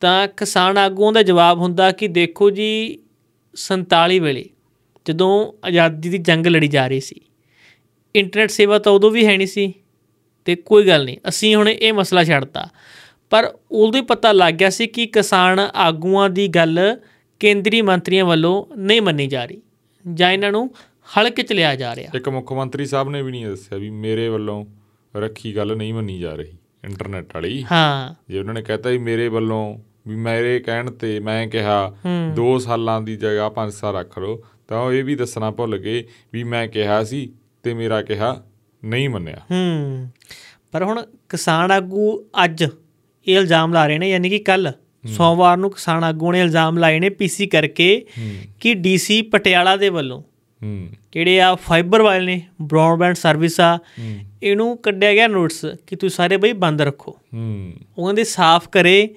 ਤਾਂ 0.00 0.28
ਕਿਸਾਨ 0.28 0.78
ਆਗੂਆਂ 0.78 1.12
ਦਾ 1.12 1.22
ਜਵਾਬ 1.22 1.58
ਹੁੰਦਾ 1.58 1.92
ਕਿ 1.92 2.08
ਦੇਖੋ 2.08 2.50
ਜੀ 2.50 2.98
47 3.54 4.18
ਵੇਲੇ 4.18 4.48
ਜਦੋਂ 5.04 5.52
ਆਜ਼ਾਦੀ 5.66 6.08
ਦੀ 6.08 6.18
ਜੰਗ 6.18 6.46
ਲੜੀ 6.46 6.68
ਜਾ 6.68 6.88
ਰਹੀ 6.88 7.00
ਸੀ। 7.00 7.20
ਇੰਟਰਨੈਟ 8.16 8.50
ਸੇਵਾ 8.50 8.78
ਤਾਂ 8.78 8.92
ਉਦੋਂ 8.92 9.10
ਵੀ 9.10 9.26
ਹੈ 9.26 9.36
ਨਹੀਂ 9.36 9.46
ਸੀ 9.46 9.74
ਤੇ 10.44 10.54
ਕੋਈ 10.54 10.86
ਗੱਲ 10.86 11.04
ਨਹੀਂ, 11.04 11.16
ਅਸੀਂ 11.28 11.56
ਹੁਣ 11.56 11.68
ਇਹ 11.68 11.92
ਮਸਲਾ 11.92 12.24
ਛੱਡਤਾ। 12.24 12.68
ਪਰ 13.30 13.54
ਉਦੋਂ 13.70 14.00
ਹੀ 14.00 14.04
ਪਤਾ 14.04 14.32
ਲੱਗ 14.32 14.54
ਗਿਆ 14.54 14.70
ਸੀ 14.70 14.86
ਕਿ 14.86 15.06
ਕਿਸਾਨ 15.06 15.58
ਆਗੂਆਂ 15.58 16.30
ਦੀ 16.30 16.48
ਗੱਲ 16.48 16.96
ਕੇਂਦਰੀ 17.40 17.82
ਮੰਤਰੀਆਂ 17.82 18.24
ਵੱਲੋਂ 18.24 18.66
ਨਹੀਂ 18.76 19.02
ਮੰਨੀ 19.02 19.26
ਜਾ 19.26 19.44
ਰਹੀ 19.44 19.60
ਜਾਂ 20.14 20.32
ਇਹਨਾਂ 20.32 20.52
ਨੂੰ 20.52 20.70
ਹਲਕੇ 21.16 21.42
ਚ 21.42 21.52
ਲਿਆ 21.52 21.74
ਜਾ 21.74 21.96
ਰਿਹਾ। 21.96 22.10
ਇੱਕ 22.14 22.28
ਮੁੱਖ 22.28 22.52
ਮੰਤਰੀ 22.52 22.86
ਸਾਹਿਬ 22.86 23.08
ਨੇ 23.10 23.22
ਵੀ 23.22 23.30
ਨਹੀਂ 23.30 23.46
ਦੱਸਿਆ 23.46 23.78
ਵੀ 23.78 23.90
ਮੇਰੇ 23.90 24.28
ਵੱਲੋਂ 24.28 24.66
ਰੱਖੀ 25.16 25.56
ਗੱਲ 25.56 25.76
ਨਹੀਂ 25.76 25.94
ਮੰਨੀ 25.94 26.18
ਜਾ 26.18 26.34
ਰਹੀ 26.34 26.56
ਇੰਟਰਨੈਟ 26.84 27.34
ਵਾਲੀ। 27.34 27.64
ਹਾਂ। 27.72 28.14
ਜੇ 28.28 28.38
ਉਹਨਾਂ 28.38 28.54
ਨੇ 28.54 28.62
ਕਹਤਾ 28.62 28.90
ਵੀ 28.90 28.98
ਮੇਰੇ 28.98 29.28
ਵੱਲੋਂ 29.28 29.78
ਵੀ 30.08 30.16
ਮੇਰੇ 30.16 30.60
ਕਹਿਣ 30.60 30.90
ਤੇ 30.90 31.20
ਮੈਂ 31.20 31.46
ਕਿਹਾ 31.48 31.94
ਹੂੰ। 32.04 32.34
2 32.36 32.58
ਸਾਲਾਂ 32.58 33.00
ਦੀ 33.00 33.16
ਜਗ੍ਹਾ 33.16 33.48
5 33.48 33.70
ਸਾਲ 33.70 33.94
ਰੱਖ 33.94 34.18
ਲਓ 34.18 34.42
ਤਾਂ 34.68 34.80
ਉਹ 34.80 34.92
ਇਹ 34.92 35.04
ਵੀ 35.04 35.14
ਦੱਸਣਾ 35.14 35.50
ਭੁੱਲ 35.50 35.78
ਗਏ 35.78 36.04
ਵੀ 36.32 36.44
ਮੈਂ 36.44 36.68
ਕਿਹਾ 36.68 37.04
ਸੀ 37.04 37.32
ਤੇ 37.62 37.74
ਮੇਰਾ 37.74 38.02
ਕਿਹਾ 38.02 38.44
ਨਹੀਂ 38.84 39.08
ਮੰਨਿਆ। 39.08 39.36
ਹੂੰ। 39.50 40.08
ਪਰ 40.72 40.82
ਹੁਣ 40.82 41.02
ਕਿਸਾਨ 41.28 41.70
ਆਗੂ 41.70 42.24
ਅੱਜ 42.44 42.62
ਇਹ 43.26 43.36
ਇਲਜ਼ਾਮ 43.36 43.72
ਲਾ 43.72 43.86
ਰਹੇ 43.86 43.98
ਨੇ 43.98 44.10
ਯਾਨੀ 44.10 44.30
ਕਿ 44.30 44.38
ਕੱਲ 44.38 44.72
ਸੋਮਵਾਰ 45.06 45.56
ਨੂੰ 45.56 45.70
ਕਿਸਾਨ 45.70 46.04
ਆਗੂ 46.04 46.32
ਨੇ 46.32 46.40
ਇਲਜ਼ਾਮ 46.40 46.78
ਲਾਏ 46.78 47.00
ਨੇ 47.00 47.08
ਪੀਸੀ 47.08 47.46
ਕਰਕੇ 47.46 48.06
ਕਿ 48.60 48.74
ਡੀਸੀ 48.74 49.22
ਪਟਿਆਲਾ 49.22 49.76
ਦੇ 49.76 49.88
ਵੱਲੋਂ 49.88 50.22
ਹੂੰ 50.62 50.88
ਜਿਹੜੇ 51.12 51.40
ਆ? 51.40 51.54
ਫਾਈਬਰ 51.54 52.02
ਵਾਲੇ 52.02 52.26
ਨੇ 52.26 52.42
ਬ੍ਰੌਡਬੈਂਡ 52.62 53.14
ਸਰਵਿਸ 53.14 53.60
ਆ। 53.60 53.78
ਇਹਨੂੰ 54.42 54.76
ਕੱਢਿਆ 54.76 55.12
ਗਿਆ 55.12 55.26
ਨੋਟਿਸ 55.26 55.64
ਕਿ 55.86 55.96
ਤੁਸੀਂ 55.96 56.16
ਸਾਰੇ 56.16 56.36
ਬਈ 56.36 56.52
ਬੰਦ 56.52 56.82
ਰੱਖੋ। 56.82 57.18
ਹੂੰ 57.34 57.72
ਉਹ 57.98 58.04
ਕਹਿੰਦੇ 58.04 58.24
ਸਾਫ਼ 58.24 58.68
ਕਰੇ 58.68 59.14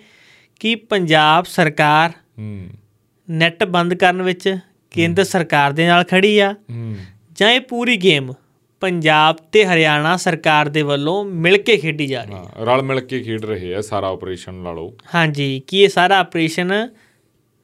ਕਿ 0.59 0.75
ਪੰਜਾਬ 0.75 1.45
ਸਰਕਾਰ 1.45 2.11
ਹੂੰ 2.39 2.67
ਨੈਟ 3.29 3.63
ਬੰਦ 3.63 3.93
ਕਰਨ 3.93 4.21
ਵਿੱਚ 4.21 4.57
ਕੇਂਦਰ 4.91 5.23
ਸਰਕਾਰ 5.23 5.71
ਦੇ 5.71 5.87
ਨਾਲ 5.87 6.03
ਖੜੀ 6.03 6.39
ਆ। 6.39 6.51
ਹੂੰ 6.51 6.95
ਜਾਂ 7.31 7.51
ਇਹ 7.51 7.61
ਪੂਰੀ 7.61 7.97
ਗੇਮ 7.97 8.33
ਪੰਜਾਬ 8.81 9.35
ਤੇ 9.51 9.65
ਹਰਿਆਣਾ 9.65 10.17
ਸਰਕਾਰ 10.17 10.69
ਦੇ 10.69 10.81
ਵੱਲੋਂ 10.81 11.25
ਮਿਲ 11.25 11.57
ਕੇ 11.57 11.77
ਖੇਡੀ 11.77 12.07
ਜਾ 12.07 12.23
ਰਹੀ 12.23 12.33
ਹੈ। 12.33 12.65
ਰਲ 12.65 12.81
ਮਿਲ 12.81 12.99
ਕੇ 12.99 13.19
ਖੇਡ 13.19 13.45
ਰਹੇ 13.45 13.75
ਆ 13.75 13.81
ਸਾਰਾ 13.81 14.09
ਆਪਰੇਸ਼ਨ 14.09 14.63
ਲਾ 14.63 14.71
ਲਓ। 14.71 14.93
ਹਾਂਜੀ 15.15 15.61
ਕੀ 15.67 15.81
ਇਹ 15.81 15.89
ਸਾਰਾ 15.89 16.17
ਆਪਰੇਸ਼ਨ 16.17 16.89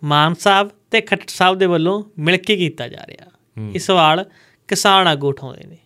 ਮਾਨ 0.03 0.33
ਸਾਹਿਬ 0.33 0.69
ਤੇ 0.91 1.01
ਖੱਟਰ 1.01 1.25
ਸਾਹਿਬ 1.27 1.57
ਦੇ 1.57 1.65
ਵੱਲੋਂ 1.65 2.03
ਮਿਲ 2.19 2.38
ਕੇ 2.38 2.56
ਕੀਤਾ 2.56 2.88
ਜਾ 2.88 3.06
ਰਿਹਾ। 3.07 3.31
ਇਹ 3.75 3.80
ਸਵਾਲ 3.80 4.25
ਕਿਸਾਨ 4.68 5.07
ਆਗੂ 5.07 5.27
ਉਠਾਉਂਦੇ 5.27 5.68
ਨੇ। 5.68 5.77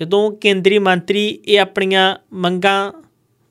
ਜਦੋਂ 0.00 0.32
ਕੇਂਦਰੀ 0.32 0.78
ਮੰਤਰੀ 0.78 1.28
ਇਹ 1.28 1.60
ਆਪਣੀਆਂ 1.60 2.16
ਮੰਗਾਂ 2.32 2.92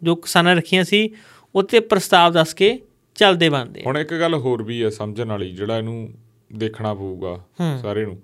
ਜੋ 0.03 0.15
ਕਿਸਾਨਾਂ 0.15 0.55
ਰੱਖੀਆਂ 0.55 0.83
ਸੀ 0.83 1.09
ਉੱਤੇ 1.55 1.79
ਪ੍ਰਸਤਾਵ 1.79 2.33
ਦੱਸ 2.33 2.53
ਕੇ 2.53 2.79
ਚੱਲਦੇ 3.15 3.49
ਬਣਦੇ 3.49 3.81
ਆ। 3.81 3.83
ਹੁਣ 3.85 3.97
ਇੱਕ 3.97 4.13
ਗੱਲ 4.13 4.35
ਹੋਰ 4.35 4.63
ਵੀ 4.63 4.83
ਹੈ 4.83 4.89
ਸਮਝਣ 4.89 5.29
ਵਾਲੀ 5.29 5.51
ਜਿਹੜਾ 5.51 5.77
ਇਹਨੂੰ 5.77 6.13
ਦੇਖਣਾ 6.53 6.93
ਪਊਗਾ। 6.93 7.43
ਸਾਰੇ 7.81 8.05
ਨੂੰ। 8.05 8.21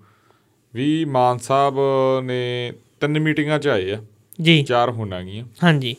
ਵੀ 0.74 1.04
ਮਾਨ 1.04 1.38
ਸਾਹਿਬ 1.38 1.74
ਨੇ 2.20 2.72
ਤਿੰਨ 3.00 3.18
ਮੀਟਿੰਗਾਂ 3.18 3.58
ਚ 3.58 3.68
ਆਏ 3.68 3.90
ਆ। 3.90 4.04
ਜੀ। 4.40 4.62
ਚਾਰ 4.62 4.90
ਹੋਣਾਗੀਆਂ 4.90 5.44
ਹਾਂਜੀ। 5.64 5.96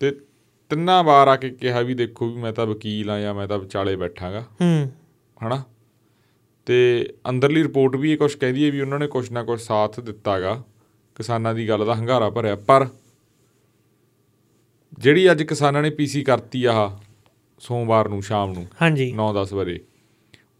ਤੇ 0.00 0.10
ਤਿੰਨਾਂ 0.68 1.04
ਵਾਰ 1.04 1.28
ਆ 1.28 1.36
ਕੇ 1.36 1.50
ਕਿਹਾ 1.50 1.80
ਵੀ 1.80 1.94
ਦੇਖੋ 1.94 2.28
ਵੀ 2.28 2.34
ਮੈਂ 2.34 2.52
ਤਾਂ 2.52 2.66
ਵਕੀਲ 2.66 3.10
ਆ 3.10 3.20
ਜਾਂ 3.20 3.34
ਮੈਂ 3.34 3.48
ਤਾਂ 3.48 3.58
ਵਿਚਾਲੇ 3.58 3.96
ਬੈਠਾਂਗਾ। 3.96 4.40
ਹੂੰ। 4.40 4.92
ਹਨਾ? 5.46 5.62
ਤੇ 6.68 7.08
ਅੰਦਰਲੀ 7.28 7.62
ਰਿਪੋਰਟ 7.62 7.96
ਵੀ 7.96 8.12
ਇਹ 8.12 8.18
ਕੁਝ 8.18 8.34
ਕਹਿੰਦੀ 8.34 8.66
ਹੈ 8.66 8.70
ਵੀ 8.70 8.80
ਉਹਨਾਂ 8.80 8.98
ਨੇ 8.98 9.06
ਕੁਝ 9.06 9.32
ਨਾ 9.32 9.42
ਕੁਝ 9.42 9.60
ਸਾਥ 9.60 10.00
ਦਿੱਤਾਗਾ 10.00 10.62
ਕਿਸਾਨਾਂ 11.14 11.54
ਦੀ 11.54 11.68
ਗੱਲ 11.68 11.86
ਦਾ 11.86 11.94
ਹੰਗਾਰਾ 11.94 12.30
ਭਰਿਆ। 12.30 12.56
ਪਰ 12.56 12.88
ਜਿਹੜੀ 14.98 15.30
ਅੱਜ 15.30 15.42
ਕਿਸਾਨਾਂ 15.42 15.82
ਨੇ 15.82 15.90
ਪੀਸੀ 15.90 16.22
ਕਰਤੀ 16.22 16.64
ਆਹ 16.64 16.90
ਸੋਮਵਾਰ 17.58 18.08
ਨੂੰ 18.08 18.22
ਸ਼ਾਮ 18.22 18.52
ਨੂੰ 18.52 18.66
ਹਾਂਜੀ। 18.82 19.12
9-10 19.12 19.52
ਵਜੇ 19.52 19.80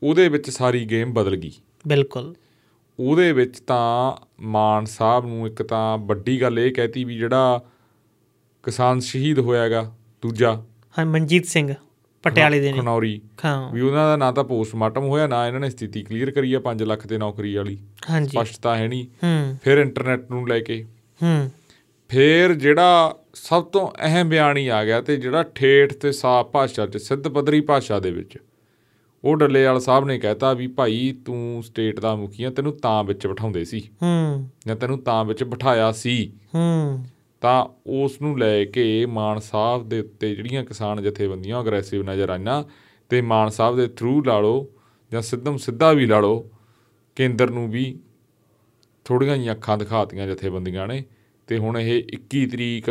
ਉਹਦੇ 0.03 0.29
ਵਿੱਚ 0.29 0.51
ਸਾਰੀ 0.51 0.85
ਗੇਮ 0.85 1.13
ਬਦਲ 1.13 1.37
ਗਈ। 1.37 1.53
ਬਿਲਕੁਲ। 1.87 2.35
ਉਹਦੇ 3.01 3.33
ਵਿੱਚ 3.33 3.61
ਤਾਂ 3.61 4.17
ਮਾਨ 4.41 4.85
ਸਾਹਿਬ 4.85 5.27
ਨੂੰ 5.27 5.47
ਇੱਕ 5.47 5.63
ਤਾਂ 5.63 5.99
ਵੱਡੀ 5.99 6.43
ਗੱਲ 6.43 6.59
ਇਹ 6.59 6.73
ਕਹਿਤੀ 6.73 7.05
ਵੀ 7.05 7.17
ਜਿਹੜਾ 7.17 7.63
ਕਿਸਾਨ 8.63 9.01
ਸ਼ਹੀਦ 9.01 9.39
ਹੋਇਆਗਾ 9.39 9.97
ਦੂਜਾ 10.23 10.63
ਹਾਂ 10.99 11.07
ਮਨਜੀਤ 11.07 11.47
ਸਿੰਘ। 11.47 11.75
ਪਟਿਆਲੇ 12.23 12.61
ਦੇ 12.61 12.73
ਨੇ। 12.73 12.79
ਖਨੌਰੀ। 12.79 13.21
ਵੀ 13.73 13.81
ਉਹਨਾਂ 13.81 14.09
ਦਾ 14.09 14.17
ਨਾ 14.17 14.33
ਤਾਂ 14.33 14.45
ਪੋਸਟਮਾਰਟਮ 14.45 15.05
ਹੋਇਆ 15.05 15.27
ਨਾ 15.27 15.47
ਇਹਨਾਂ 15.47 15.61
ਨੇ 15.61 15.71
ਸਥਿਤੀ 15.71 16.03
ਕਲੀਅਰ 16.03 16.31
ਕਰੀ 16.31 16.55
ਆ 16.55 16.61
5 16.61 16.83
ਲੱਖ 16.83 17.07
ਤੇ 17.07 17.19
ਨੌਕਰੀ 17.19 17.55
ਵਾਲੀ। 17.55 17.79
ਹਾਂਜੀ। 18.11 18.29
ਸਪਸ਼ਟਤਾ 18.29 18.77
ਹੈ 18.77 18.89
ਨਹੀਂ। 18.89 19.05
ਹੂੰ। 19.05 19.57
ਫਿਰ 19.63 19.79
ਇੰਟਰਨੈਟ 19.79 20.31
ਨੂੰ 20.31 20.49
ਲੈ 20.49 20.61
ਕੇ। 20.61 20.85
ਹੂੰ। 21.23 21.51
ਫਿਰ 22.09 22.55
ਜਿਹੜਾ 22.55 23.17
ਸਭ 23.35 23.65
ਤੋਂ 23.65 23.89
ਅਹਿਮ 23.89 24.29
ਬਿਆਨ 24.29 24.57
ਹੀ 24.57 24.69
ਆ 24.69 24.85
ਗਿਆ 24.85 25.01
ਤੇ 25.01 25.17
ਜਿਹੜਾ 25.17 25.43
ਠੇਠ 25.43 25.93
ਤੇ 25.93 26.13
ਸਾਫ਼ 26.13 26.49
ਭਾਸ਼ਾ 26.49 26.87
'ਚ 26.87 26.97
ਸਿੱਧ 26.97 27.29
ਪੱਧਰੀ 27.29 27.61
ਭਾਸ਼ਾ 27.61 28.01
ਦੇ 28.01 28.11
ਵਿੱਚ। 28.11 28.39
ਉਹ 29.25 29.37
ਡੱਲੇਵਾਲ 29.37 29.81
ਸਾਹਿਬ 29.81 30.05
ਨੇ 30.05 30.19
ਕਹਿਤਾ 30.19 30.53
ਵੀ 30.53 30.67
ਭਾਈ 30.67 31.17
ਤੂੰ 31.25 31.63
ਸਟੇਟ 31.67 32.01
ਦਾ 32.01 32.15
ਮੁਖੀ 32.17 32.45
ਆ 32.45 32.51
ਤੈਨੂੰ 32.51 32.77
ਤਾਂ 32.77 33.05
ਵਿੱਚ 33.05 33.27
ਬਿਠਾਉਂਦੇ 33.27 33.65
ਸੀ। 33.65 33.81
ਹੂੰ। 34.03 34.49
ਜਾਂ 34.67 34.77
ਤੈਨੂੰ 34.77 34.99
ਤਾਂ 34.99 35.25
ਵਿੱਚ 35.25 35.45
ਬਿਠਾਇਆ 35.45 35.93
ਸੀ। 35.93 36.33
ਹੂੰ। 36.55 37.05
ਤਾਂ 37.41 37.67
ਉਸ 37.87 38.23
ਨੂੰ 38.23 38.39
ਲੈ 38.39 38.65
ਕੇ 38.65 39.07
ਮਾਨ 39.07 39.39
ਸਾਹਿਬ 39.39 39.89
ਦੇ 39.89 40.01
ਉੱਤੇ 40.01 40.35
ਜਿਹੜੀਆਂ 40.35 40.65
ਕਿਸਾਨ 40.65 41.03
ਜਥੇਬੰਦੀਆਂ 41.03 41.61
ਅਗਰੈਸਿਵ 41.61 42.03
ਨਜ਼ਰ 42.03 42.31
ਆਈਆਂ 42.31 42.65
ਤੇ 43.09 43.21
ਮਾਨ 43.21 43.49
ਸਾਹਿਬ 43.49 43.77
ਦੇ 43.77 43.87
ਥਰੂ 43.87 44.25
ਲਾ 44.25 44.41
ਲਓ 44.41 44.69
ਜਾਂ 45.13 45.23
ਸਿੱਧਮ 45.23 45.57
ਸਿੱਧਾ 45.57 45.93
ਵੀ 45.93 46.07
ਲਾ 46.07 46.21
ਲਓ 46.21 46.51
ਕੇਂਦਰ 47.17 47.51
ਨੂੰ 47.51 47.71
ਵੀ 47.71 48.01
ਥੋੜੀਆਂ 49.05 49.37
ਜਿਹੀਆਂ 49.37 49.55
ਅੱਖਾਂ 49.55 49.79
ਦਿਖਾਤੀਆਂ 49.79 50.27
ਜਥੇਬੰਦੀਆਂ 50.27 50.89
ਨੇ। 50.89 51.05
ਤੇ 51.47 51.59
ਹੁਣ 51.59 51.79
ਇਹ 51.79 52.03
21 52.15 52.47
ਤਰੀਕ 52.47 52.85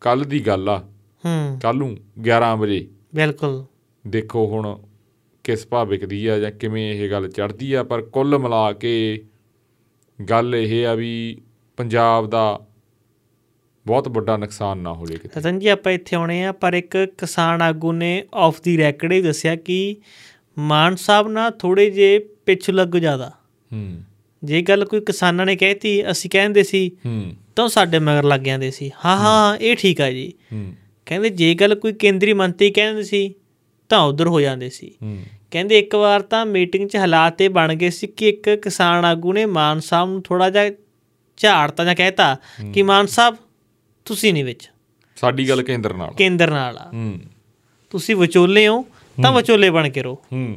ਕੱਲ 0.00 0.20
ਦੀ 0.20 0.46
ਗੱਲ 0.46 0.68
ਆ। 0.68 0.78
ਹੂੰ। 1.24 1.58
ਕੱਲ 1.62 1.76
ਨੂੰ 1.76 1.96
11 2.22 2.56
ਵਜੇ। 2.56 2.88
ਬਿਲਕੁਲ। 3.14 3.64
ਦੇਖੋ 4.06 4.46
ਹੁਣ 4.46 4.82
ਕਿਸ 5.44 5.66
ਭਾਅ 5.66 5.84
ਵਿਕਦੀ 5.84 6.26
ਆ 6.26 6.38
ਜਾਂ 6.38 6.50
ਕਿਵੇਂ 6.50 6.92
ਇਹ 6.92 7.10
ਗੱਲ 7.10 7.30
ਚੜ੍ਹਦੀ 7.30 7.72
ਆ 7.72 7.82
ਪਰ 7.82 8.02
ਕੁੱਲ 8.02 8.38
ਮਿਲਾ 8.38 8.72
ਕੇ 8.72 9.24
ਗੱਲ 10.30 10.54
ਇਹ 10.54 10.86
ਆ 10.86 10.94
ਵੀ 10.94 11.40
ਪੰਜਾਬ 11.76 12.30
ਦਾ 12.30 12.66
ਬਹੁਤ 13.86 14.08
ਵੱਡਾ 14.08 14.36
ਨੁਕਸਾਨ 14.36 14.78
ਨਾ 14.78 14.92
ਹੋ 14.92 15.06
ਜੇ 15.06 15.16
ਕਿਤੇ। 15.16 15.40
ਰਤਨ 15.40 15.58
ਜੀ 15.58 15.68
ਆਪਾਂ 15.68 15.92
ਇੱਥੇ 15.92 16.16
ਆਉਣੇ 16.16 16.44
ਆ 16.44 16.52
ਪਰ 16.52 16.74
ਇੱਕ 16.74 16.96
ਕਿਸਾਨ 17.18 17.62
ਆਗੂ 17.62 17.92
ਨੇ 17.92 18.24
ਆਫ 18.34 18.60
ਦੀ 18.62 18.78
ਰੈਕਡ 18.78 19.12
ਹੀ 19.12 19.22
ਦੱਸਿਆ 19.22 19.56
ਕਿ 19.56 19.96
ਮਾਨ 20.58 20.96
ਸਾਹਿਬ 20.96 21.28
ਨਾਲ 21.28 21.50
ਥੋੜੇ 21.50 21.90
ਜੇ 21.90 22.18
ਪਿੱਛ 22.18 22.70
ਲੱਗ 22.70 22.88
ਜ਼ਿਆਦਾ। 22.88 23.32
ਹੂੰ। 23.72 24.02
ਜੇ 24.44 24.62
ਗੱਲ 24.62 24.84
ਕੋਈ 24.84 25.00
ਕਿਸਾਨਾਂ 25.00 25.46
ਨੇ 25.46 25.56
ਕਹਿਤੀ 25.56 26.10
ਅਸੀਂ 26.10 26.30
ਕਹਿੰਦੇ 26.30 26.62
ਸੀ 26.62 26.90
ਹੂੰ। 27.06 27.32
ਤਾਂ 27.56 27.68
ਸਾਡੇ 27.68 27.98
ਮਗਰ 27.98 28.24
ਲੱਗ 28.24 28.40
ਜਾਂਦੇ 28.40 28.70
ਸੀ। 28.70 28.90
ਹਾਂ 29.04 29.16
ਹਾਂ 29.16 29.56
ਇਹ 29.56 29.76
ਠੀਕ 29.76 30.00
ਆ 30.00 30.10
ਜੀ। 30.10 30.32
ਹੂੰ। 30.52 30.72
ਕਹਿੰਦੇ 31.06 31.28
ਜੇ 31.28 31.54
ਗੱਲ 31.54 31.74
ਕੋਈ 31.74 31.92
ਕੇਂਦਰੀ 31.92 32.32
ਮੰਤਰੀ 32.32 32.70
ਕਹਿੰਦੇ 32.70 33.02
ਸੀ 33.02 33.34
ਤਾਂ 33.88 34.00
ਉਧਰ 34.00 34.26
ਹੋ 34.26 34.40
ਜਾਂਦੇ 34.40 34.70
ਸੀ। 34.70 34.94
ਹੂੰ। 35.02 35.22
ਕਹਿੰਦੇ 35.50 35.78
ਇੱਕ 35.78 35.94
ਵਾਰ 35.94 36.22
ਤਾਂ 36.22 36.46
ਮੀਟਿੰਗ 36.46 36.88
'ਚ 36.88 36.96
ਹਾਲਾਤ 36.96 37.42
ਇਹ 37.42 37.50
ਬਣ 37.50 37.74
ਗਏ 37.74 37.90
ਸੀ 37.90 38.06
ਕਿ 38.06 38.28
ਇੱਕ 38.28 38.50
ਕਿਸਾਨ 38.50 39.04
ਆਗੂ 39.04 39.32
ਨੇ 39.32 39.46
ਮਾਨ 39.46 39.80
ਸਾਹਿਬ 39.80 40.10
ਨੂੰ 40.10 40.22
ਥੋੜਾ 40.22 40.50
ਜਿਹਾ 40.50 40.70
ਝਾੜਤਾ 41.36 41.84
ਜਾਂ 41.84 41.94
ਕਹਿਤਾ 41.94 42.36
ਕਿ 42.74 42.82
ਮਾਨ 42.82 43.06
ਸਾਹਿਬ 43.06 43.36
ਤੁਸੀਂ 44.04 44.32
ਨਹੀਂ 44.32 44.44
ਵਿੱਚ। 44.44 44.70
ਸਾਡੀ 45.16 45.48
ਗੱਲ 45.48 45.62
ਕੇਂਦਰ 45.62 45.94
ਨਾਲ। 45.94 46.14
ਕੇਂਦਰ 46.14 46.50
ਨਾਲ 46.50 46.78
ਆ। 46.78 46.90
ਹੂੰ। 46.92 47.20
ਤੁਸੀਂ 47.90 48.16
ਵਿਚੋਲੇ 48.16 48.68
ਹੋ 48.68 48.86
ਤਾਂ 49.22 49.32
ਵਿਚੋਲੇ 49.32 49.70
ਬਣ 49.70 49.88
ਕੇ 49.88 50.02
ਰਹੋ। 50.02 50.14
ਹੂੰ। 50.32 50.56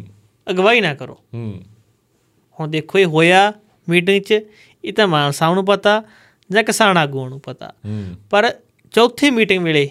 ਅਗਵਾਈ 0.49 0.81
ਨਾ 0.81 0.95
ਕਰੋ। 0.95 1.13
ਹੂੰ। 1.33 1.61
ਹੁਣ 2.59 2.67
ਦੇਖੋ 2.67 2.99
ਇਹ 2.99 3.05
ਹੋਇਆ 3.05 3.53
ਮੀਟਿੰਗ 3.89 4.23
'ਚ 4.23 4.39
ਇਹ 4.85 4.93
ਤਾਂ 4.93 5.07
ਮਾਨ 5.07 5.31
ਸਾਹਿਬ 5.31 5.55
ਨੂੰ 5.55 5.65
ਪਤਾ 5.65 6.03
ਜਾਂ 6.51 6.63
ਕਿਸਾਨ 6.63 6.97
ਆਗੂਆਂ 6.97 7.29
ਨੂੰ 7.29 7.39
ਪਤਾ। 7.39 7.73
ਹੂੰ। 7.85 8.15
ਪਰ 8.29 8.55
ਚੌਥੀ 8.91 9.29
ਮੀਟਿੰਗ 9.29 9.63
ਵੇਲੇ 9.63 9.89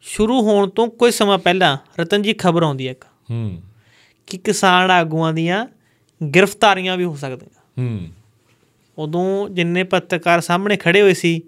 ਸ਼ੁਰੂ 0.00 0.42
ਹੋਣ 0.42 0.68
ਤੋਂ 0.68 0.88
ਕੁਝ 0.88 1.14
ਸਮਾਂ 1.14 1.38
ਪਹਿਲਾਂ 1.38 1.76
ਰਤਨ 2.00 2.22
ਜੀ 2.22 2.32
ਖਬਰ 2.32 2.62
ਆਉਂਦੀ 2.62 2.86
ਹੈ 2.86 2.92
ਇੱਕ। 2.92 3.04
ਹੂੰ। 3.30 3.62
ਕਿ 4.26 4.38
ਕਿਸਾਨ 4.38 4.90
ਆਗੂਆਂ 4.90 5.32
ਦੀਆਂ 5.32 5.66
ਗ੍ਰਿਫਤਾਰੀਆਂ 6.26 6.96
ਵੀ 6.96 7.04
ਹੋ 7.04 7.16
ਸਕਦੀਆਂ। 7.16 7.82
ਹੂੰ। 7.82 8.08
ਉਦੋਂ 8.98 9.48
ਜਿੰਨੇ 9.48 9.84
ਪੱਤਰਕਾਰ 9.84 10.40
ਸਾਹਮਣੇ 10.40 10.76
ਖੜੇ 10.76 11.02
ਹੋਏ 11.02 11.14
ਸੀ 11.14 11.42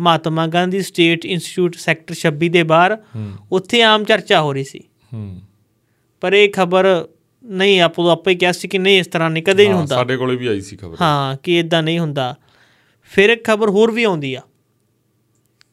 Mahatma 0.00 0.46
Gandhi 0.46 0.82
state 0.82 1.26
institute 1.26 1.74
sector 1.74 2.14
26 2.14 2.48
ਦੇ 2.48 2.62
ਬਾਹਰ 2.62 2.98
ਉੱਥੇ 3.52 3.82
ਆਮ 3.82 4.04
ਚਰਚਾ 4.04 4.42
ਹੋ 4.42 4.52
ਰਹੀ 4.52 4.64
ਸੀ। 4.64 4.80
ਪਰ 6.20 6.32
ਇਹ 6.32 6.52
ਖਬਰ 6.52 7.08
ਨਹੀਂ 7.44 7.80
ਆਪੋ 7.80 8.08
ਆਪੇ 8.08 8.34
ਕਿਹਾ 8.34 8.52
ਸੀ 8.52 8.68
ਕਿ 8.68 8.78
ਨਹੀਂ 8.78 8.98
ਇਸ 8.98 9.06
ਤਰ੍ਹਾਂ 9.06 9.30
ਨਹੀਂ 9.30 9.42
ਕਦੇ 9.42 9.64
ਨਹੀਂ 9.64 9.74
ਹੁੰਦਾ। 9.74 9.96
ਸਾਡੇ 9.96 10.16
ਕੋਲੇ 10.16 10.36
ਵੀ 10.36 10.46
ਆਈ 10.46 10.60
ਸੀ 10.60 10.76
ਖਬਰ। 10.76 10.96
ਹਾਂ 11.00 11.36
ਕਿ 11.42 11.58
ਇਦਾਂ 11.58 11.82
ਨਹੀਂ 11.82 11.98
ਹੁੰਦਾ। 11.98 12.36
ਫਿਰ 13.02 13.30
ਇੱਕ 13.30 13.44
ਖਬਰ 13.44 13.70
ਹੋਰ 13.70 13.90
ਵੀ 13.90 14.04
ਆਉਂਦੀ 14.04 14.34
ਆ 14.34 14.40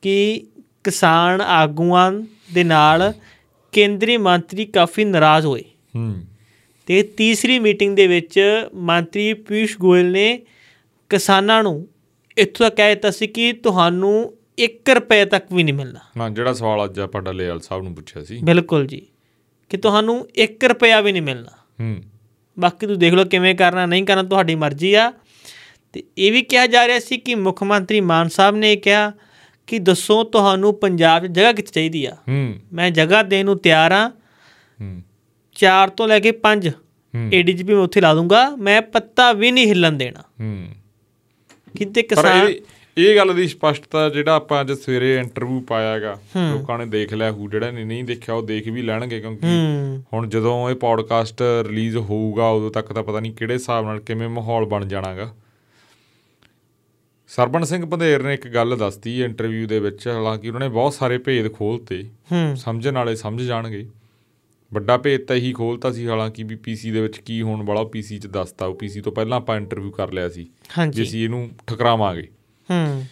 ਕਿ 0.02 0.44
ਕਿਸਾਨ 0.84 1.42
ਆਗੂਆਂ 1.42 2.12
ਦੇ 2.54 2.64
ਨਾਲ 2.64 3.14
ਕੇਂਦਰੀ 3.72 4.18
ਮੰਤਰੀ 4.18 4.66
ਕਾਫੀ 4.66 5.06
ਨਾਰਾਜ਼ 5.06 5.46
ਹੋਏ। 5.46 5.64
ਹੂੰ। 5.96 6.24
ਤੇ 6.86 7.04
ਤੀਸਰੀ 7.04 7.60
ਮੀਟਿੰਗ 7.60 7.96
ਦੇ 7.96 8.08
ਵਿੱਚ 8.08 8.40
ਮੰਤਰੀ 8.74 9.34
ਪੀਯੂਸ਼ 9.34 9.78
ਗੋਇਲ 9.78 10.12
ਨੇ 10.12 10.42
ਕਿਸਾਨਾਂ 11.10 11.64
ਨੂੰ 11.64 11.88
ਇੱਥੋਂ 12.38 12.66
ਤੱਕ 12.66 12.76
ਕਹਿ 12.76 12.90
ਦਿੱਤਾ 12.90 13.12
ਸੀ 13.12 13.28
ਕਿ 13.28 13.54
ਤੁਹਾਨੂੰ 13.54 14.38
1 14.60 14.96
ਰੁਪਏ 14.96 15.26
ਤੱਕ 15.26 15.54
ਵੀ 15.54 15.64
ਨਹੀਂ 15.64 15.74
ਮਿਲਣਾ। 15.74 16.00
ਹਾਂ 16.20 16.30
ਜਿਹੜਾ 16.30 16.54
ਸਵਾਲ 16.54 16.86
ਅੱਜ 16.86 17.00
ਆਪਾਂ 17.00 17.22
ਡੱਲੇਵਾਲ 17.22 17.60
ਸਾਹਿਬ 17.60 17.84
ਨੂੰ 17.84 17.96
ਪੁੱਛਿਆ 17.96 18.24
ਸੀ। 18.24 18.40
ਬਿਲਕੁਲ 18.44 18.88
ਜੀ। 18.88 19.08
ਕਿ 19.70 19.78
ਤੁਹਾਨੂੰ 19.78 20.28
1 20.38 20.68
ਰੁਪਿਆ 20.68 21.02
ਵੀ 21.02 21.12
ਨਹੀਂ 21.12 21.22
ਮਿਲਣਾ। 21.22 21.84
ਹੂੰ। 21.84 22.04
ਬਾਕੀ 22.60 22.86
ਤੁਸੀਂ 22.86 23.00
ਦੇਖ 23.00 23.14
ਲਓ 23.14 23.26
ਕਿਵੇਂ 23.26 23.56
ਕਰਨਾ 23.56 23.86
ਨਹੀਂ 23.86 24.04
ਕਰਨਾ 24.04 24.24
ਤੁਹਾਡੀ 24.24 24.56
ਮਰਜ਼ੀ 24.56 24.94
ਆ। 24.94 25.14
ਤੇ 25.94 26.04
ਇਹ 26.18 26.32
ਵੀ 26.32 26.42
ਕਿਹਾ 26.42 26.68
ਜਾ 26.68 26.88
ਰਿਹਾ 26.88 27.00
ਸੀ 27.00 27.18
ਕਿ 27.18 27.36
ਮੁੱਖ 27.36 27.64
ਮੰਤਰੀ 27.64 28.02
ਮਾਨ 28.02 28.28
ਸਾਹਿਬ 28.28 28.56
ਨੇ 28.56 28.76
ਕਿਹਾ 28.76 29.12
ਕਿ 29.68 29.80
ਦੱਸੋ 29.80 30.24
ਤੁਹਾਨੂੰ 30.24 30.80
ਪੰਜਾਬ 30.80 31.28
'ਚ 31.28 31.30
ਜਗ੍ਹਾ 31.30 31.54
ਕਿੱਥੇ 31.54 31.72
ਚਾਹੀਦੀ 31.72 32.06
ਆ। 32.06 32.18
ਹੂੰ। 32.28 32.56
ਮੈਂ 32.74 32.92
ਜਗ੍ਹਾ 32.92 33.24
ਦੇਣ 33.24 33.46
ਨੂੰ 33.46 33.58
ਤਿਆਰ 33.58 33.92
ਆ। 33.92 34.10
ਹੂੰ। 34.82 35.02
4 35.56 35.90
ਤੋਂ 35.90 36.08
ਲੈ 36.08 36.20
ਕੇ 36.20 36.32
5 36.32 36.70
ਹੂੰ। 37.16 37.30
ਏਡੀਜੀਪੀ 37.34 37.74
ਮੈਂ 37.74 37.82
ਉੱਥੇ 37.82 38.02
ਲਾ 38.02 38.14
ਦੂੰਗਾ। 38.14 38.56
ਮੈਂ 38.56 38.82
ਪੱਤਾ 38.82 39.34
ਵੀ 39.34 39.52
ਨਹੀਂ 39.52 39.68
ਹਿੱਲਣ 39.68 39.92
ਦੇਣਾ। 39.92 40.20
ਹੂੰ। 40.20 40.68
ਕਿਤੇ 41.78 42.02
ਕਿਸਾਨ 42.02 42.54
ਇਹ 42.98 43.16
ਗੱਲ 43.16 43.34
ਦੀ 43.34 43.48
ਸਪਸ਼ਟਤਾ 43.48 44.10
ਜਿਹੜਾ 44.10 44.36
ਆਪਾਂ 44.36 44.62
ਅੱਜ 44.62 44.72
ਸਵੇਰੇ 44.72 45.18
ਇੰਟਰਵਿਊ 45.18 45.60
ਪਾਇਆਗਾ 45.62 46.18
ਲੋਕਾਂ 46.38 46.80
ਨੇ 46.80 46.86
ਦੇਖ 46.86 47.14
ਲਿਆ 47.14 47.32
ਹੂ 47.32 47.50
ਜਿਹੜਾ 47.50 47.72
ਨੇ 47.72 47.84
ਨਹੀਂ 47.84 48.04
ਦੇਖਿਆ 48.04 48.36
ਉਹ 48.36 48.44
ਦੇਖ 48.44 48.68
ਵੀ 48.68 48.82
ਲੈਣਗੇ 48.82 49.20
ਕਿਉਂਕਿ 49.22 49.48
ਹੁਣ 50.14 50.30
ਜਦੋਂ 50.30 50.70
ਇਹ 50.70 50.76
ਪੌਡਕਾਸਟ 50.76 51.42
ਰਿਲੀਜ਼ 51.42 51.98
ਹੋਊਗਾ 51.98 52.50
ਉਦੋਂ 52.50 52.72
ਤੱਕ 52.72 52.94
ਤਾਂ 52.94 53.04
ਪਤਾ 53.04 53.20
ਨਹੀਂ 53.20 53.34
ਕਿਹੜੇ 53.34 53.54
ਹਿਸਾਬ 53.54 53.86
ਨਾਲ 53.86 54.00
ਕਿਵੇਂ 54.00 54.30
ਮਾਹੌਲ 54.30 54.66
ਬਣ 54.66 54.86
ਜਾਣਾਗਾ। 54.86 55.36
ਸਰਬਣ 57.28 57.64
ਸਿੰਘ 57.64 57.86
ਪੰਧੇਰ 57.86 58.24
ਨੇ 58.24 58.34
ਇੱਕ 58.34 58.48
ਗੱਲ 58.48 58.78
ਦੱਸਤੀ 58.78 59.24
ਇੰਟਰਵਿਊ 59.24 59.68
ਦੇ 59.68 59.80
ਵਿੱਚ 59.80 60.08
ਹਾਲਾਂਕਿ 60.08 60.48
ਉਹਨਾਂ 60.48 60.60
ਨੇ 60.60 60.70
ਬਹੁਤ 60.70 60.94
ਸਾਰੇ 60.94 61.18
ਭੇਦ 61.18 61.54
ਖੋਲਤੇ। 61.54 62.04
ਸਮਝਣ 62.56 62.92
ਵਾਲੇ 62.92 63.16
ਸਮਝ 63.16 63.42
ਜਾਣਗੇ। 63.42 63.86
ਵੱਡਾ 64.74 64.98
ਭੇਦ 64.98 65.22
ਤਾਂ 65.22 65.36
ਇਹੀ 65.36 65.52
ਖੋਲਤਾ 65.54 65.92
ਸੀ 65.92 66.08
ਹਾਲਾਂਕਿ 66.08 66.44
ਵੀ 66.44 66.56
ਪੀਸੀ 66.56 66.92
ਦੇ 66.92 67.02
ਵਿੱਚ 67.02 67.18
ਕੀ 67.18 67.42
ਹੋਣ 67.42 67.66
ਵਾਲਾ 67.66 67.84
ਪੀਸੀ 67.84 68.18
'ਚ 68.18 68.28
ਦੱਸਤਾ 68.28 68.66
ਉਹ 68.66 68.76
ਪੀਸੀ 68.76 69.02
ਤੋਂ 69.02 69.12
ਪਹਿਲਾਂ 69.12 69.38
ਆਪਾਂ 69.38 69.58
ਇੰਟਰਵਿਊ 69.58 69.92
ਕਰ 69.92 70.14
ਲਿਆ 70.14 70.30
ਸੀ 70.30 70.48
ਹਾਂਜੀ। 70.78 71.04
ਅਸੀਂ 71.04 71.24
ਇਹਨੂੰ 71.24 71.50
ਠਕਰਾਵਾਂਗੇ। 71.68 72.28
ਹੂੰ। 72.72 73.06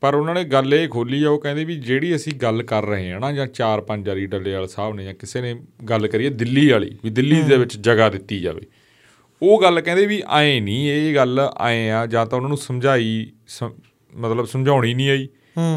ਪਰ 0.00 0.14
ਉਹਨਾਂ 0.14 0.34
ਨੇ 0.34 0.44
ਗੱਲ 0.44 0.74
ਇਹ 0.74 0.88
ਖੋਲੀ 0.88 1.24
ਆ 1.24 1.30
ਉਹ 1.30 1.38
ਕਹਿੰਦੇ 1.38 1.64
ਵੀ 1.64 1.76
ਜਿਹੜੀ 1.76 2.16
ਅਸੀਂ 2.16 2.32
ਗੱਲ 2.32 2.62
ਕਰ 2.62 2.84
ਰਹੇ 2.84 3.12
ਹਾਂ 3.12 3.20
ਨਾ 3.20 3.32
ਜਾਂ 3.32 3.46
ਚਾਰ 3.46 3.80
ਪੰਜ 3.80 4.08
ਵਾਰੀ 4.08 4.26
ਡੱਲੇਵਾਲ 4.26 4.68
ਸਾਹਿਬ 4.68 4.94
ਨੇ 4.94 5.04
ਜਾਂ 5.04 5.14
ਕਿਸੇ 5.14 5.40
ਨੇ 5.40 5.60
ਗੱਲ 5.88 6.06
ਕਰੀ 6.06 6.24
ਹੈ 6.24 6.30
ਦਿੱਲੀ 6.30 6.70
ਵਾਲੀ 6.70 6.98
ਵੀ 7.04 7.10
ਦਿੱਲੀ 7.10 7.42
ਦੇ 7.42 7.56
ਵਿੱਚ 7.56 7.76
ਜਗ੍ਹਾ 7.76 8.08
ਦਿੱਤੀ 8.08 8.40
ਜਾਵੇ। 8.40 8.60
ਉਹ 9.42 9.62
ਗੱਲ 9.62 9.80
ਕਹਿੰਦੇ 9.80 10.06
ਵੀ 10.06 10.22
ਐ 10.36 10.60
ਨਹੀਂ 10.60 10.90
ਇਹ 10.90 11.14
ਗੱਲ 11.14 11.50
ਐ 11.60 11.90
ਆ 11.90 12.06
ਜਾਂ 12.06 12.26
ਤਾਂ 12.26 12.36
ਉਹਨਾਂ 12.36 12.48
ਨੂੰ 12.48 12.58
ਸਮਝਾਈ 12.58 13.32
ਸਮ- 13.48 13.72
ਮਤਲਬ 14.16 14.46
ਸਮਝਾਉਣੀ 14.46 14.94
ਨਹੀਂ 14.94 15.10
ਆਈ। 15.10 15.28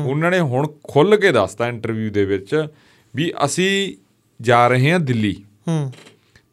ਉਹਨਾਂ 0.05 0.31
ਨੇ 0.31 0.39
ਹੁਣ 0.39 0.67
ਖੁੱਲ 0.83 1.17
ਕੇ 1.17 1.31
ਦੱਸਤਾ 1.31 1.67
ਇੰਟਰਵਿਊ 1.67 2.11
ਦੇ 2.11 2.25
ਵਿੱਚ 2.25 2.67
ਵੀ 3.15 3.33
ਅਸੀਂ 3.45 3.95
ਜਾ 4.41 4.67
ਰਹੇ 4.67 4.91
ਹਾਂ 4.91 4.99
ਦਿੱਲੀ। 4.99 5.35
ਹੂੰ। 5.67 5.91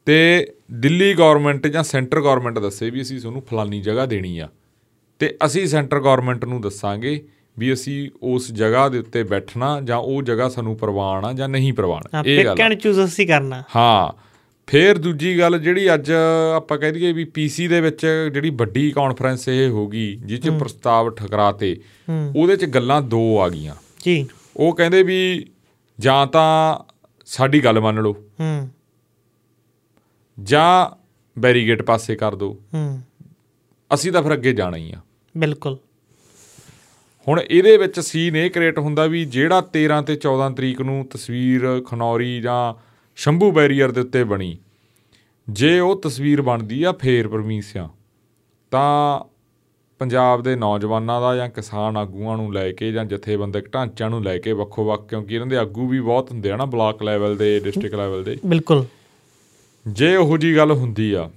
ਤੇ 0.07 0.47
ਦਿੱਲੀ 0.73 1.15
ਗਵਰਨਮੈਂਟ 1.15 1.67
ਜਾਂ 1.67 1.83
ਸੈਂਟਰ 1.83 2.21
ਗਵਰਨਮੈਂਟ 2.21 2.59
ਦੱਸੇ 2.59 2.91
ਵੀ 2.91 3.03
ਅਸੀਂ 3.03 3.21
ਤੁਹਾਨੂੰ 3.21 3.43
ਫਲਾਨੀ 3.43 3.81
ਜਗ੍ਹਾ 3.81 4.07
ਦੇਣੀ 4.07 4.39
ਆ। 4.39 4.49
ਤੇ 5.19 5.37
ਅਸੀਂ 5.47 5.67
ਸੈਂਟਰ 5.67 6.01
ਗਵਰਨਮੈਂਟ 6.01 6.45
ਨੂੰ 6.45 6.61
ਦੱਸਾਂਗੇ 6.61 7.29
ਵੀ 7.59 7.73
ਅਸੀਂ 7.73 8.11
ਉਸ 8.23 8.53
ਜਗ੍ਹਾ 8.53 8.89
ਦੇ 8.89 8.99
ਉੱਤੇ 8.99 9.23
ਬੈਠਣਾ 9.23 9.81
ਜਾਂ 9.81 9.97
ਉਹ 9.97 10.23
ਜਗ੍ਹਾ 10.23 10.49
ਸਾਨੂੰ 10.49 10.77
ਪ੍ਰਵਾਨ 10.77 11.25
ਆ 11.25 11.33
ਜਾਂ 11.33 11.49
ਨਹੀਂ 11.49 11.73
ਪ੍ਰਵਾਨ। 11.73 12.19
ਇਹ 12.19 12.37
ਪਿਕ 12.37 12.47
ਗੱਲ 12.47 12.61
ਆ। 12.61 12.65
ਐਂਡ 12.65 12.75
ਚੂਜ਼ 12.75 13.05
ਅਸੀਂ 13.05 13.27
ਕਰਨਾ। 13.27 13.63
ਹਾਂ 13.77 14.25
ਫੇਰ 14.67 14.99
ਦੂਜੀ 14.99 15.39
ਗੱਲ 15.39 15.59
ਜਿਹੜੀ 15.59 15.95
ਅੱਜ 15.95 16.13
ਆਪਾਂ 16.57 16.79
ਕਹਿ 16.79 16.93
ਦਈਏ 16.93 17.13
ਵੀ 17.13 17.25
ਪੀਸੀ 17.25 17.69
ਦੇ 17.69 17.81
ਵਿੱਚ 17.81 18.31
ਜਿਹੜੀ 18.35 18.51
ਵੱਡੀ 18.51 18.91
ਕਾਨਫਰੰਸ 18.91 19.49
ਇਹ 19.49 19.69
ਹੋ 19.69 19.87
ਗਈ 19.87 20.17
ਜਿਸ 20.17 20.41
'ਚ 20.41 20.49
ਪ੍ਰਸਤਾਵ 20.49 21.11
ਠਕਰਾਤੇ 21.11 21.81
ਉਹਦੇ 22.37 22.57
'ਚ 22.57 22.65
ਗੱਲਾਂ 22.65 23.03
ਦੋ 23.03 23.41
ਆ 23.41 23.49
ਗਈਆਂ। 23.49 23.75
ਜੀ। 24.05 24.27
ਉਹ 24.57 24.77
ਕਹਿੰਦੇ 24.77 25.03
ਵੀ 25.03 25.47
ਜਾਂ 25.99 26.27
ਤਾਂ 26.27 26.79
ਸਾਡੀ 27.27 27.65
ਗੱਲ 27.65 27.81
ਮੰਨ 27.81 28.03
ਲਓ। 28.03 28.13
ਹੂੰ। 28.13 28.71
ਜਾਂ 30.43 30.97
ਬੈਰੀਗੇਟ 31.41 31.83
ਪਾਸੇ 31.83 32.17
ਕਰ 32.17 32.35
ਦਿਓ 32.35 32.61
ਹੂੰ। 32.75 33.03
ਅਸੀਂ 33.95 34.13
ਤਾਂ 34.13 34.23
ਫਿਰ 34.23 34.33
ਅੱਗੇ 34.33 34.53
ਜਾਣਾ 34.53 34.77
ਹੀ 34.77 34.93
ਆ। 34.93 35.01
ਬਿਲਕੁਲ। 35.37 35.79
ਹੁਣ 37.29 37.41
ਇਹਦੇ 37.41 37.77
ਵਿੱਚ 37.77 38.01
ਸੀਨ 38.01 38.37
ਇਹ 38.37 38.51
ਕ੍ਰੀਏਟ 38.51 38.79
ਹੁੰਦਾ 38.79 39.07
ਵੀ 39.07 39.25
ਜਿਹੜਾ 39.25 39.71
13 39.73 40.03
ਤੇ 40.03 40.15
14 40.15 40.55
ਤਰੀਕ 40.55 40.81
ਨੂੰ 40.81 41.07
ਤਸਵੀਰ 41.11 41.83
ਖਨੌਰੀ 41.87 42.41
ਜਾਂ 42.41 42.83
ਸ਼ੰਭੂ 43.17 43.53
ਬੈਰੀਅਰ 43.53 43.93
ਦੇ 43.93 44.01
ਉੱਤੇ 44.01 44.25
ਬਣੀ 44.25 44.59
ਜੇ 45.51 45.81
ਉਹ 45.81 46.01
ਤਸਵੀਰ 46.01 46.43
ਬਣਦੀ 46.43 46.83
ਆ 46.83 46.93
ਫੇਰ 46.93 47.29
ਪਰਮੀਸਿਆ 47.29 47.89
ਤਾਂ 48.71 49.21
ਪੰਜਾਬ 50.01 50.43
ਦੇ 50.43 50.57
ਨੌਜਵਾਨਾਂ 50.57 51.21
ਦਾ 51.21 51.37
ਜਾਂ 51.37 51.49
ਕਿਸਾਨ 51.49 51.97
ਆਗੂਆਂ 51.97 52.37
ਨੂੰ 52.37 52.53
ਲੈ 52.55 52.71
ਕੇ 52.73 52.93
ਜਾਂ 52.93 53.05
ਜਥੇਬੰਦਕ 53.05 53.69
ਢਾਂਚਿਆਂ 53.75 54.11
ਨੂੰ 54.11 54.23
ਲੈ 54.25 54.39
ਕੇ 54.39 54.53
ਵੱਖੋ 54.53 54.85
ਵੱਖ 54.85 55.07
ਕਿਉਂਕਿ 55.09 55.35
ਇਹਨਾਂ 55.35 55.47
ਦੇ 55.47 55.57
ਆਗੂ 55.57 55.87
ਵੀ 55.89 56.01
ਬਹੁਤ 56.01 56.31
ਹੁੰਦੇ 56.31 56.51
ਆ 56.51 56.57
ਨਾ 56.57 56.65
ਬਲਾਕ 56.65 57.03
ਲੈਵਲ 57.03 57.37
ਦੇ 57.37 57.61
ਡਿਸਟ੍ਰਿਕਟ 57.61 57.95
ਲੈਵਲ 57.95 58.25
ਦੇ। 58.25 58.37
ਬਿਲਕੁਲ। 58.47 58.85
ਜੇ 59.87 60.17
ਉਹੋ 60.17 60.37
ਜੀ 60.37 60.57
ਗੱਲ 60.57 60.71
ਹੁੰਦੀ 60.71 61.13
ਆ 61.13 61.31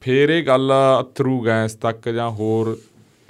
ਫੇਰ 0.00 0.28
ਇਹ 0.28 0.46
ਗੱਲ 0.46 0.72
ਅਥਰੂ 1.00 1.40
ਗੈਸ 1.46 1.74
ਤੱਕ 1.74 2.08
ਜਾਂ 2.08 2.30
ਹੋਰ 2.30 2.76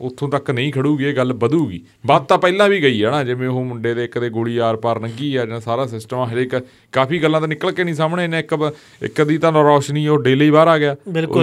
ਉੱਥੋਂ 0.00 0.28
ਤੱਕ 0.28 0.50
ਨਹੀਂ 0.50 0.72
ਖੜੂਗੀ 0.72 1.04
ਇਹ 1.04 1.14
ਗੱਲ 1.16 1.32
ਵਧੂਗੀ। 1.32 1.80
ਬਾਤ 2.06 2.24
ਤਾਂ 2.28 2.38
ਪਹਿਲਾਂ 2.38 2.68
ਵੀ 2.68 2.82
ਗਈ 2.82 3.02
ਆ 3.02 3.10
ਨਾ 3.10 3.24
ਜਿਵੇਂ 3.24 3.48
ਉਹ 3.48 3.64
ਮੁੰਡੇ 3.64 3.94
ਦੇ 3.94 4.04
ਇੱਕ 4.04 4.18
ਦੇ 4.18 4.28
ਗੋਲੀ 4.30 4.56
ਆਰ 4.58 4.76
ਪਾਰ 4.76 5.00
ਲੰਗੀ 5.00 5.36
ਆ 5.36 5.44
ਜਾਂ 5.46 5.60
ਸਾਰਾ 5.60 5.86
ਸਿਸਟਮ 5.86 6.24
ਹਜੇ 6.24 6.44
ਕ- 6.46 6.62
ਕਾਫੀ 6.92 7.22
ਗੱਲਾਂ 7.22 7.40
ਤਾਂ 7.40 7.48
ਨਿਕਲ 7.48 7.72
ਕੇ 7.72 7.84
ਨਹੀਂ 7.84 7.94
ਸਾਹਮਣੇ 7.94 8.26
ਨੇ 8.28 8.38
ਇੱਕ 8.38 8.72
ਇੱਕ 9.02 9.22
ਦੀ 9.22 9.38
ਤਾਂ 9.38 9.52
ਰੌਸ਼ਨੀ 9.52 10.06
ਉਹ 10.08 10.18
ਡੇਲੀ 10.18 10.50
ਬਾਹਰ 10.50 10.68
ਆ 10.68 10.78
ਗਿਆ। 10.78 10.96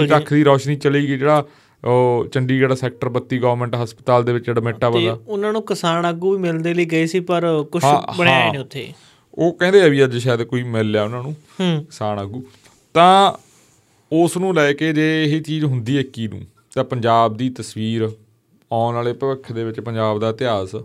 ਜੀ। 0.06 0.16
ਅੱਖ 0.18 0.34
ਦੀ 0.34 0.44
ਰੌਸ਼ਨੀ 0.44 0.76
ਚਲੀ 0.76 1.08
ਗਈ 1.08 1.18
ਜਿਹੜਾ 1.18 1.46
ਉਹ 1.86 2.26
ਚੰਡੀਗੜ੍ਹ 2.26 2.74
ਸੈਕਟਰ 2.74 3.10
32 3.10 3.38
ਗਵਰਨਮੈਂਟ 3.40 3.76
ਹਸਪਤਾਲ 3.76 4.24
ਦੇ 4.24 4.34
ਵਿੱਚ 4.34 4.50
ਐਡਮਿਟ 4.50 4.84
ਆ 4.84 4.90
ਤੇ 4.90 5.00
ਬੰਦਾ। 5.00 5.18
ਉਹਨਾਂ 5.28 5.52
ਨੂੰ 5.54 5.62
ਕਿਸਾਨ 5.62 6.06
ਆਗੂ 6.06 6.32
ਵੀ 6.32 6.38
ਮਿਲਣ 6.38 6.62
ਦੇ 6.62 6.74
ਲਈ 6.74 6.86
ਗਏ 6.86 7.06
ਸੀ 7.06 7.20
ਪਰ 7.20 7.48
ਕੁਝ 7.72 7.84
ਬਣਿਆ। 8.18 8.52
ਨਹੀਂ 8.52 8.60
ਉੱਥੇ। 8.60 8.92
ਉਹ 9.34 9.54
ਕਹਿੰਦੇ 9.54 9.82
ਆ 9.82 9.88
ਵੀ 9.88 10.04
ਅੱਜ 10.04 10.18
ਸ਼ਾਇਦ 10.18 10.44
ਕੋਈ 10.44 10.64
ਮਿਲ 10.64 10.92
ਲਿਆ 10.92 11.04
ਉਹਨਾਂ 11.04 11.24
ਨੂੰ 11.24 11.36
ਕਿਸਾਨ 11.62 12.20
ਆਗੂ। 12.20 12.44
ਤਾਂ 12.94 13.34
ਉਸ 14.12 14.38
ਨੂੰ 14.38 14.54
ਲੈ 14.56 14.74
ਕੇ 14.74 14.94
ਜੇ 14.94 15.24
ਇਹ 15.24 15.42
ਚੀਜ਼ 15.42 15.66
ਹੁੰਦੀ 15.66 15.98
ਹੈ 15.98 16.02
21 16.02 16.28
ਨੂੰ 16.28 16.42
ਤਾਂ 16.76 16.84
ਪੰਜਾਬ 16.84 17.38
ਦੀ 17.38 17.50
ਤਸਵੀਰ 17.50 18.10
ਆਉਣ 18.72 18.96
ਵਾਲੇ 18.96 19.14
ਭਵਿੱਖ 19.14 19.52
ਦੇ 19.52 19.64
ਵਿੱਚ 19.64 19.80
ਪੰਜਾਬ 19.80 20.20
ਦਾ 20.20 20.30
ਇਤਿਹਾਸ 20.30 20.76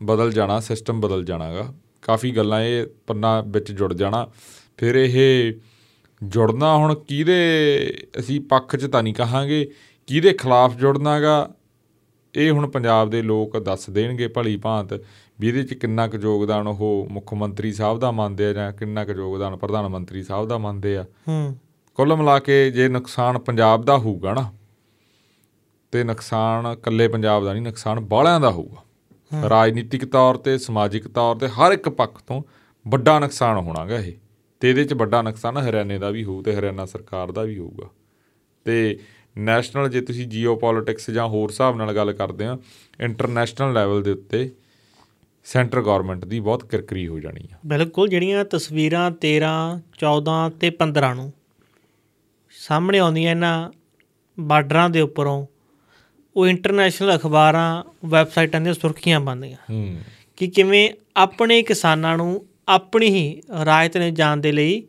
ਬਦਲ 0.00 0.32
ਜਾਣਾ 0.32 0.60
ਸਿਸਟਮ 0.60 1.00
ਬਦਲ 1.00 1.24
ਜਾਣਾਗਾ। 1.24 1.74
ਕਾਫੀ 2.02 2.30
ਗੱਲਾਂ 2.30 2.60
ਇਹ 2.62 2.86
ਪੰਨਾ 3.06 3.40
ਵਿੱਚ 3.40 3.72
ਜੁੜ 3.72 3.94
ਜਾਣਾ। 3.94 4.26
ਫਿਰ 4.76 4.94
ਇਹ 4.94 5.52
ਜੁੜਨਾ 6.22 6.76
ਹੁਣ 6.76 6.94
ਕਿਹਦੇ 6.94 7.40
ਅਸੀਂ 8.18 8.40
ਪੱਖ 8.40 8.76
'ਚ 8.76 8.84
ਤਾਂ 8.84 9.02
ਨਹੀਂ 9.02 9.14
ਕਹਾਂਗੇ। 9.14 9.70
ਕਿਹਦੇ 10.08 10.32
ਖਿਲਾਫ 10.32 10.76
ਜੁੜਨਾਗਾ? 10.76 11.50
ਇਹ 12.34 12.50
ਹੁਣ 12.50 12.66
ਪੰਜਾਬ 12.66 13.10
ਦੇ 13.10 13.22
ਲੋਕ 13.22 13.58
ਦੱਸ 13.58 13.90
ਦੇਣਗੇ 13.90 14.28
ਭਲੀ 14.28 14.56
ਭਾਂਤ 14.56 15.04
ਵੀ 15.40 15.48
ਇਹਦੇ 15.48 15.62
'ਚ 15.62 15.74
ਕਿੰਨਾ 15.74 16.08
ਕੁ 16.08 16.18
ਯੋਗਦਾਨ 16.18 16.66
ਉਹ 16.66 17.08
ਮੁੱਖ 17.10 17.34
ਮੰਤਰੀ 17.34 17.72
ਸਾਹਿਬ 17.72 17.98
ਦਾ 17.98 18.10
ਮੰਨਦੇ 18.10 18.46
ਆ 18.46 18.52
ਜਾਂ 18.52 18.72
ਕਿੰਨਾ 18.72 19.04
ਕੁ 19.04 19.12
ਯੋਗਦਾਨ 19.12 19.56
ਪ੍ਰਧਾਨ 19.56 19.88
ਮੰਤਰੀ 19.88 20.22
ਸਾਹਿਬ 20.22 20.48
ਦਾ 20.48 20.58
ਮੰਨਦੇ 20.58 20.96
ਆ। 20.96 21.04
ਹੂੰ। 21.28 21.56
ਕੁੱਲ 21.94 22.16
ਮਿਲਾ 22.16 22.38
ਕੇ 22.38 22.70
ਜੇ 22.70 22.88
ਨੁਕਸਾਨ 22.88 23.38
ਪੰਜਾਬ 23.38 23.84
ਦਾ 23.84 23.98
ਹੋਊਗਾ 23.98 24.34
ਨਾ 24.34 24.52
ਤੇ 25.92 26.04
ਨੁਕਸਾਨ 26.04 26.72
ਇਕੱਲੇ 26.72 27.08
ਪੰਜਾਬ 27.08 27.44
ਦਾ 27.44 27.52
ਨਹੀਂ 27.52 27.62
ਨੁਕਸਾਨ 27.62 28.00
ਬਾਲਿਆਂ 28.00 28.40
ਦਾ 28.40 28.50
ਹੋਊਗਾ। 28.50 28.84
ਰਾਜਨੀਤਿਕ 29.48 30.04
ਤੌਰ 30.04 30.34
ਤੇ 30.34 30.58
ਸਮਾਜਿਕ 30.58 31.08
ਤੌਰ 31.08 31.36
ਤੇ 31.36 31.48
ਹਰ 31.48 31.72
ਇੱਕ 31.72 31.88
ਪੱਖ 31.88 32.22
ਤੋਂ 32.22 32.42
ਵੱਡਾ 32.88 33.18
ਨੁਕਸਾਨ 33.18 33.56
ਹੋਣਾਗਾ 33.56 33.98
ਇਹ। 33.98 34.12
ਤੇ 34.60 34.70
ਇਹਦੇ 34.70 34.84
'ਚ 34.84 34.94
ਵੱਡਾ 34.94 35.22
ਨੁਕਸਾਨ 35.22 35.56
ਹਰਿਆਣੇ 35.56 35.98
ਦਾ 35.98 36.10
ਵੀ 36.10 36.24
ਹੋਊ 36.24 36.42
ਤੇ 36.42 36.56
ਹਰਿਆਣਾ 36.56 36.86
ਸਰਕਾਰ 36.86 37.32
ਦਾ 37.32 37.42
ਵੀ 37.42 37.58
ਹੋਊਗਾ। 37.58 37.88
ਤੇ 38.64 38.98
ਨੈਸ਼ਨਲ 39.38 39.88
ਜੇ 39.88 40.00
ਤੁਸੀਂ 40.00 40.26
ਜੀਓਪੋਲਿਟਿਕਸ 40.26 41.10
ਜਾਂ 41.10 41.28
ਹੋਰ 41.28 41.50
ਹਿਸਾਬ 41.50 41.76
ਨਾਲ 41.76 41.94
ਗੱਲ 41.94 42.12
ਕਰਦੇ 42.12 42.44
ਆ 42.44 42.58
ਇੰਟਰਨੈਸ਼ਨਲ 43.00 43.72
ਲੈਵਲ 43.72 44.02
ਦੇ 44.02 44.10
ਉੱਤੇ 44.10 44.50
ਸੈਂਟਰ 45.44 45.82
ਗਵਰਨਮੈਂਟ 45.82 46.24
ਦੀ 46.24 46.40
ਬਹੁਤ 46.40 46.64
ਕਿਰਕਰੀ 46.64 47.08
ਹੋ 47.08 47.20
ਜਾਣੀ 47.20 47.48
ਆ। 47.54 47.56
ਬਿਲਕੁਲ 47.66 48.08
ਜਿਹੜੀਆਂ 48.08 48.44
ਤਸਵੀਰਾਂ 48.44 49.10
13 49.10 49.78
14 49.78 50.50
ਤੇ 50.60 50.72
15 50.78 51.14
ਨੂੰ 51.14 51.32
ਸਾਹਮਣੇ 52.50 52.98
ਆਉਂਦੀਆਂ 52.98 53.30
ਇਹਨਾਂ 53.30 53.70
ਬਾਰਡਰਾਂ 54.40 54.90
ਦੇ 54.90 55.00
ਉੱਪਰੋਂ 55.00 55.46
ਉਹ 56.36 56.46
ਇੰਟਰਨੈਸ਼ਨਲ 56.46 57.16
ਅਖਬਾਰਾਂ 57.16 57.84
ਵੈਬਸਾਈਟਾਂ 58.06 58.60
ਦੀਆਂ 58.60 58.74
ਸੁਰਖੀਆਂ 58.74 59.20
ਬਣਦੀਆਂ। 59.20 59.56
ਕਿ 60.36 60.46
ਕਿਵੇਂ 60.46 60.90
ਆਪਣੇ 61.16 61.62
ਕਿਸਾਨਾਂ 61.62 62.16
ਨੂੰ 62.16 62.46
ਆਪਣੀ 62.68 63.08
ਹੀ 63.08 63.42
ਰਾਇਤ 63.64 63.96
ਨੇ 63.96 64.10
ਜਾਣ 64.10 64.36
ਦੇ 64.36 64.52
ਲਈ 64.52 64.82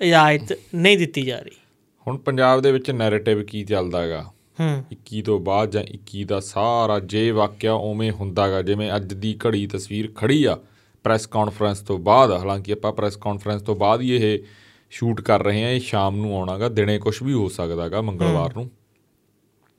ਇਜਾਜ਼ਤ 0.00 0.58
ਨਹੀਂ 0.74 0.98
ਦਿੱਤੀ 0.98 1.22
ਜਾ 1.22 1.38
ਰਹੀ। 1.38 1.56
ਹੁਣ 2.06 2.16
ਪੰਜਾਬ 2.16 2.60
ਦੇ 2.60 2.72
ਵਿੱਚ 2.72 2.90
ਨੈਰੇਟਿਵ 2.90 3.42
ਕੀ 3.42 3.64
ਚੱਲਦਾ 3.64 4.02
ਹੈਗਾ? 4.02 4.22
ਹੂੰ। 4.60 4.84
21 4.92 5.22
ਤੋਂ 5.22 5.40
ਬਾਅਦ 5.40 5.70
ਜਾਂ 5.70 5.82
21 5.82 6.24
ਦਾ 6.24 6.40
ਸਾਰਾ 6.40 6.98
ਜੇ 6.98 7.30
ਵਾਕਿਆ 7.30 7.72
ਉਵੇਂ 7.72 8.12
ਹੁੰਦਾਗਾ 8.12 8.62
ਜਿਵੇਂ 8.62 8.96
ਅੱਜ 8.96 9.14
ਦੀ 9.14 9.38
ਘੜੀ 9.46 9.66
ਤਸਵੀਰ 9.66 10.12
ਖੜੀ 10.14 10.44
ਆ 10.44 10.58
ਪ੍ਰੈਸ 11.04 11.26
ਕਾਨਫਰੰਸ 11.26 11.80
ਤੋਂ 11.80 11.98
ਬਾਅਦ 11.98 12.30
ਹਾਲਾਂਕਿ 12.30 12.72
ਆਪਾਂ 12.72 12.92
ਪ੍ਰੈਸ 12.92 13.16
ਕਾਨਫਰੰਸ 13.16 13.62
ਤੋਂ 13.62 13.76
ਬਾਅਦ 13.76 14.00
ਹੀ 14.00 14.16
ਇਹ 14.16 14.38
ਸ਼ੂਟ 14.90 15.20
ਕਰ 15.20 15.42
ਰਹੇ 15.42 15.62
ਹਾਂ 15.62 15.70
ਇਹ 15.70 15.80
ਸ਼ਾਮ 15.80 16.16
ਨੂੰ 16.16 16.36
ਆਉਣਾਗਾ 16.36 16.68
ਦਿਨੇ 16.68 16.98
ਕੁਝ 16.98 17.22
ਵੀ 17.22 17.32
ਹੋ 17.32 17.48
ਸਕਦਾਗਾ 17.48 18.00
ਮੰਗਲਵਾਰ 18.00 18.56
ਨੂੰ। 18.56 18.70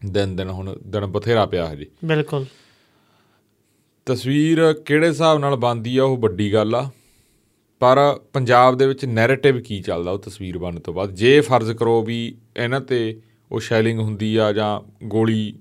ਦਿਨ 0.05 0.36
ਦਿਨ 0.36 0.50
ਹੁਣ 0.50 0.77
ਦਿਨ 0.88 1.05
ਬਥੇਰਾ 1.05 1.46
ਪਿਆ 1.46 1.74
ਹਜੇ। 1.74 1.86
ਬਿਲਕੁਲ। 2.05 2.46
ਤਸਵੀਰ 4.05 4.74
ਕਿਹੜੇ 4.74 5.08
ਹਿਸਾਬ 5.08 5.39
ਨਾਲ 5.39 5.55
ਬਣਦੀ 5.55 5.98
ਆ 5.98 6.03
ਉਹ 6.03 6.17
ਵੱਡੀ 6.17 6.53
ਗੱਲ 6.53 6.75
ਆ। 6.75 6.89
ਪਰ 7.79 8.20
ਪੰਜਾਬ 8.34 8.77
ਦੇ 8.77 8.88
ਵਿੱਚ 8.88 9.05
ਨੈਰੇਟਿਵ 9.05 9.62
ਕੀ 9.62 9.82
ਚੱਲਦਾ 9.82 10.12
ਉਹ 10.12 10.20
ਤਸਵੀਰ 10.20 10.58
ਬਣਨ 10.58 10.79
ਤੋਂ 10.79 10.94
ਬਾਅਦ? 10.94 11.12
ਜੇ 11.12 11.41
ਫਰਜ਼ 11.41 11.72
ਕਰੋ 11.72 12.03
ਵੀ 12.03 12.38
ਇਹਨਾਂ 12.58 12.82
ਤੇ 12.82 13.22
ਉਹ 13.51 13.60
ਸ਼ੈਲਿੰਗ 13.60 14.00
ਹੁੰਦੀ 14.00 14.38
ਆ 14.38 14.53
ਜਾਂ 14.53 14.91
ਗੋਲੀ 15.05 15.60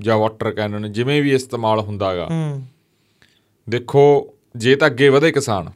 ਜਾਂ 0.00 0.16
ਵਾਟਰ 0.16 0.50
ਕੈਨਨ 0.50 0.92
ਜਿਵੇਂ 0.92 1.22
ਵੀ 1.22 1.34
ਇਸਤੇਮਾਲ 1.34 1.80
ਹੁੰਦਾਗਾ। 1.80 2.28
ਹੂੰ। 2.30 2.62
ਦੇਖੋ 3.68 4.34
ਜੇ 4.56 4.76
ਤਾਂ 4.76 4.88
ਅੱਗੇ 4.88 5.08
ਵਧੇ 5.08 5.32
ਕਿਸਾਨ 5.32 5.70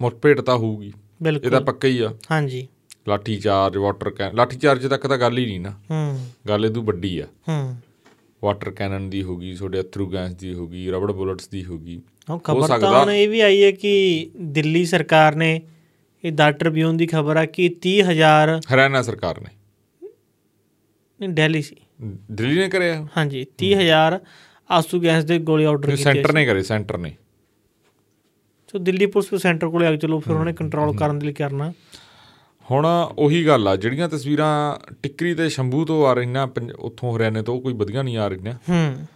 ਮੁੱਠਭੇੜ 0.00 0.40
ਤਾਂ 0.40 0.56
ਹੋਊਗੀ। 0.56 0.92
ਇਹ 1.26 1.50
ਤਾਂ 1.50 1.60
ਪੱਕਾ 1.60 1.88
ਹੀ 1.88 1.98
ਆ। 2.00 2.14
ਹਾਂਜੀ। 2.30 2.68
Lathi 3.08 3.36
charge 3.36 3.76
water 3.76 4.10
cannon 4.10 4.34
lathi 4.34 4.56
charge 4.56 4.86
ਤੱਕ 4.86 5.06
ਤਾਂ 5.06 5.18
ਗੱਲ 5.18 5.38
ਹੀ 5.38 5.46
ਨਹੀਂ 5.46 5.60
ਨਾ। 5.60 5.70
ਹੂੰ। 5.70 6.26
ਗੱਲ 6.48 6.66
ਇਹਦੂ 6.66 6.82
ਵੱਡੀ 6.82 7.18
ਆ। 7.18 7.26
ਹੂੰ। 7.48 7.76
ਵਾਟਰ 8.42 8.70
ਕੈਨਨ 8.70 9.10
ਦੀ 9.10 9.22
ਹੋਗੀ 9.22 9.54
ਤੁਹਾਡੇ 9.54 9.80
ਅਥਰੂ 9.80 10.06
ਗੈਸ 10.06 10.34
ਦੀ 10.34 10.54
ਹੋਗੀ 10.54 10.90
ਰਬੜ 10.90 11.12
ਬੁਲਟਸ 11.12 11.48
ਦੀ 11.48 11.64
ਹੋਗੀ 11.64 12.02
ਉਹ 12.30 12.38
ਖਬਰ 12.38 12.80
ਤਾਂ। 12.80 13.00
ਹੁਣ 13.00 13.10
ਇਹ 13.10 13.28
ਵੀ 13.28 13.40
ਆਈ 13.40 13.64
ਹੈ 13.64 13.70
ਕਿ 13.70 14.30
ਦਿੱਲੀ 14.40 14.84
ਸਰਕਾਰ 14.84 15.34
ਨੇ 15.34 15.62
ਇਹ 16.24 16.32
ਦਾ 16.32 16.50
ਟ੍ਰਿਬਿਊਨ 16.50 16.96
ਦੀ 16.96 17.06
ਖਬਰ 17.06 17.36
ਆ 17.36 17.44
ਕਿ 17.44 17.76
30000 17.82 18.60
ਹਰਿਆਣਾ 18.74 19.02
ਸਰਕਾਰ 19.02 19.40
ਨੇ। 19.40 19.56
ਨਹੀਂ 21.20 21.30
ਦਿੱਲੀ 21.30 21.62
ਸੀ। 21.62 21.76
ਦਿੱਲੀ 22.32 22.58
ਨੇ 22.58 22.68
ਕਰਿਆ? 22.68 23.08
ਹਾਂਜੀ 23.16 23.46
30000 23.58 24.18
ਆਸੂ 24.70 25.02
ਗੈਸ 25.02 25.24
ਦੇ 25.24 25.38
ਗੋਲੇ 25.38 25.66
ਆਰਡਰ 25.66 25.90
ਕੀਤੇ 25.90 26.02
ਸੈਂਟਰ 26.02 26.32
ਨੇ 26.32 26.46
ਕਰੇ 26.46 26.62
ਸੈਂਟਰ 26.62 26.98
ਨੇ। 26.98 27.16
ਸੋ 28.72 28.78
ਦਿੱਲੀ 28.78 29.06
ਪੁਲਿਸ 29.06 29.32
ਵੀ 29.32 29.38
ਸੈਂਟਰ 29.38 29.68
ਕੋਲੇ 29.68 29.86
ਆ 29.86 29.90
ਕੇ 29.90 29.96
ਚਲੋ 29.96 30.20
ਫਿਰ 30.20 30.34
ਉਹਨੇ 30.34 30.52
ਕੰਟਰੋਲ 30.52 30.96
ਕਰਨ 30.96 31.18
ਦੇ 31.18 31.26
ਲਈ 31.26 31.32
ਕਰਨਾ। 31.32 31.72
ਹੁਣ 32.70 32.86
ਉਹੀ 33.18 33.46
ਗੱਲ 33.46 33.68
ਆ 33.68 33.76
ਜਿਹੜੀਆਂ 33.76 34.08
ਤਸਵੀਰਾਂ 34.08 34.76
ਟਿੱਕਰੀ 35.02 35.34
ਤੇ 35.34 35.48
ਸ਼ੰਭੂ 35.48 35.84
ਤੋਂ 35.84 36.06
ਆ 36.06 36.12
ਰਹੀਆਂ 36.12 36.48
ਉੱਥੋਂ 36.78 37.16
ਹਰਿਆਣੇ 37.16 37.42
ਤੋਂ 37.42 37.60
ਕੋਈ 37.60 37.72
ਵਧੀਆ 37.72 38.02
ਨਹੀਂ 38.02 38.16
ਆ 38.16 38.28
ਰਹੀਆਂ। 38.28 38.54
ਹੂੰ। 38.54 39.06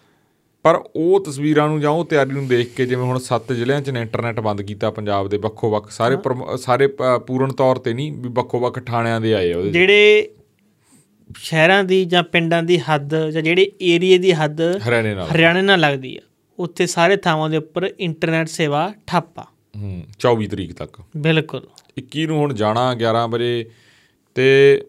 ਪਰ 0.63 0.83
ਉਹ 0.97 1.25
ਤਸਵੀਰਾਂ 1.25 1.69
ਨੂੰ 1.69 1.81
ਜਾਂ 1.81 1.91
ਉਹ 1.91 2.05
ਤਿਆਰੀ 2.05 2.31
ਨੂੰ 2.31 2.49
ਦੇਖ 2.49 2.75
ਕੇ 2.75 2.87
ਜਿਵੇਂ 2.87 3.05
ਹੁਣ 3.05 3.19
ਸੱਤ 3.19 3.53
ਜ਼ਿਲ੍ਹਿਆਂ 3.53 3.81
'ਚ 3.81 3.91
ਨੇ 3.91 4.01
ਇੰਟਰਨੈਟ 4.01 4.41
ਬੰਦ 4.41 4.63
ਕੀਤਾ 4.63 4.91
ਪੰਜਾਬ 4.91 5.29
ਦੇ 5.29 5.37
ਵੱਖੋ-ਵੱਖ 5.37 5.91
ਸਾਰੇ 5.91 6.17
ਪ੍ਰਮ- 6.17 6.57
ਸਾਰੇ 6.57 6.87
ਪ- 6.87 7.03
ਪੂਰਨ 7.27 7.53
ਤੌਰ 7.53 7.77
ਤੇ 7.77 7.95
ਨਹੀਂ 7.95 8.13
ਵੀ 8.13 8.29
ਵੱਖੋ-ਵੱਖ 8.29 8.79
ਥਾਣਿਆਂ 8.85 9.21
ਦੇ 9.21 9.35
ਆਏ 9.35 9.53
ਉਹਦੇ। 9.53 9.71
ਜਿਹੜੇ 9.71 10.31
ਸ਼ਹਿਰਾਂ 11.37 11.85
ਦੀ 11.85 12.05
ਜਾਂ 12.05 12.23
ਪਿੰਡਾਂ 12.23 12.63
ਦੀ 12.63 12.79
ਹੱਦ 12.79 13.29
ਜਾਂ 13.29 13.43
ਜਿਹੜੇ 13.43 13.73
ਏਰੀਏ 13.83 14.19
ਦੀ 14.19 14.33
ਹੱਦ 14.33 14.61
ਹਰਿਆਣੇ 14.61 15.15
ਨਾਲ। 15.15 15.29
ਹਰਿਆਣੇ 15.29 15.63
ਨਾਲ 15.63 15.81
ਲੱਗਦੀ 15.81 16.17
ਆ 16.17 16.21
ਉੱਥੇ 16.59 16.87
ਸਾਰੇ 16.87 17.17
ਥਾਵਾਂ 17.17 17.51
ਦੇ 17.51 17.57
ਉੱਪਰ 17.57 17.91
ਇੰਟਰਨੈਟ 18.01 18.49
ਸੇਵਾ 18.49 18.93
ਠੱਪ 19.07 19.39
ਆ। 19.39 19.47
ਹੂੰ 19.77 20.03
24 20.19 20.47
ਤਰੀਕ 20.47 20.73
ਤੱਕ। 20.73 21.03
ਬਿਲਕੁਲ। 21.17 21.67
21 21.99 22.27
ਨੂੰ 22.27 22.39
ਹੁਣ 22.39 22.55
ਜਾਣਾ 22.55 22.95
11 22.95 23.27
ਵਜੇ 23.29 23.71
ਤੇ 24.35 24.81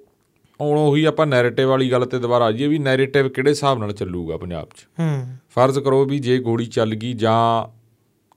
ਹੁਣ 0.62 0.80
ਉਹੀ 0.80 1.04
ਆਪਾਂ 1.04 1.28
ਨੈਰੇਟਿਵ 1.28 1.70
ਵਾਲੀ 1.70 1.92
ਗੱਲ 1.92 2.06
ਤੇ 2.06 2.20
ਦੁਬਾਰਾ 2.20 2.46
ਆ 2.46 2.52
ਜਾਈਏ 2.52 2.68
ਵੀ 2.68 2.78
ਨੈਰੇਟਿਵ 2.80 3.30
ਕਿਹੜੇ 3.30 3.50
ਹਿਸਾਬ 3.50 3.80
ਨਾਲ 3.80 3.92
ਚੱਲੂਗਾ 3.92 4.38
ਪੰਜਾਬ 4.38 4.68
'ਚ? 4.78 4.88
ਹੂੰ। 5.00 5.36
ਫਰਜ਼ 5.50 5.80
ਕਰੋ 5.80 6.06
ਵੀ 6.06 6.20
ਜੇ 6.20 6.40
ਗੋਲੀ 6.40 6.66
ਚੱਲ 6.66 6.96
ਗਈ 6.96 7.14
ਜਾਂ 7.14 7.78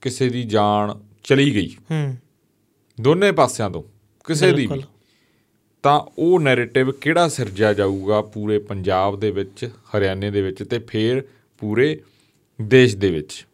ਕਿਸੇ 0.01 0.29
ਦੀ 0.29 0.43
ਜਾਨ 0.43 1.01
ਚਲੀ 1.25 1.55
ਗਈ। 1.55 1.69
ਹੂੰ। 1.69 2.17
ਦੋਨੇ 3.01 3.33
ਪਾਸਿਆਂ 3.33 3.71
ਤੋਂ 3.71 3.83
ਕਿਸੇ 4.25 4.53
ਦੀ। 4.53 4.69
ਤਾਂ 5.83 6.01
ਉਹ 6.19 6.41
ਨੈਰੇਟਿਵ 6.41 6.91
ਕਿਹੜਾ 6.91 7.29
ਸਿਰਜਿਆ 7.29 7.73
ਜਾਊਗਾ 7.73 8.23
ਪੂਰੇ 8.23 8.59
ਪੰਜਾਬ 8.59 9.21
ਦੇ 9.21 9.31
ਵਿੱਚ 9.31 9.71
ਹਰਿਆਣੇ 9.97 10.31
ਦੇ 10.31 10.43
ਵਿੱਚ 10.43 10.63
ਤੇ 10.63 10.79
ਫੇਰ 10.79 11.25
ਪੂਰੇ 11.59 12.01
ਦੇਸ਼ 12.63 12.97
ਦੇ 12.97 13.11
ਵਿੱਚ? 13.11 13.47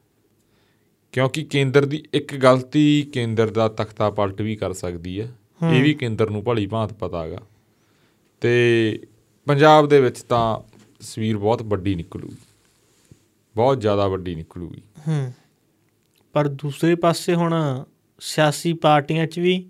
ਕਿਉਂਕਿ 1.12 1.42
ਕੇਂਦਰ 1.42 1.84
ਦੀ 1.84 2.04
ਇੱਕ 2.14 2.36
ਗਲਤੀ 2.36 3.10
ਕੇਂਦਰ 3.12 3.50
ਦਾ 3.50 3.68
ਤਖਤਾ 3.68 4.10
ਪਲਟ 4.10 4.40
ਵੀ 4.40 4.56
ਕਰ 4.56 4.72
ਸਕਦੀ 4.72 5.20
ਹੈ। 5.20 5.32
ਇਹ 5.72 5.82
ਵੀ 5.82 5.94
ਕੇਂਦਰ 5.94 6.30
ਨੂੰ 6.30 6.44
ਭਲੀ 6.44 6.66
ਭਾਂਤ 6.66 6.92
ਪਤਾ 6.92 7.24
ਹੈਗਾ। 7.24 7.38
ਤੇ 8.40 9.00
ਪੰਜਾਬ 9.46 9.88
ਦੇ 9.88 10.00
ਵਿੱਚ 10.00 10.22
ਤਾਂ 10.22 10.58
ਤਸਵੀਰ 11.00 11.38
ਬਹੁਤ 11.38 11.62
ਵੱਡੀ 11.62 11.94
ਨਿਕਲੂਗੀ। 11.94 12.36
ਬਹੁਤ 13.56 13.80
ਜ਼ਿਆਦਾ 13.80 14.08
ਵੱਡੀ 14.08 14.34
ਨਿਕਲੂਗੀ। 14.34 14.82
ਹੂੰ। 15.08 15.32
ਪਰ 16.32 16.48
ਦੂਸਰੇ 16.48 16.94
ਪਾਸੇ 16.94 17.34
ਹੁਣ 17.34 17.84
ਸਿਆਸੀ 18.20 18.72
ਪਾਰਟੀਆਂ 18.72 19.26
'ਚ 19.26 19.38
ਵੀ 19.38 19.66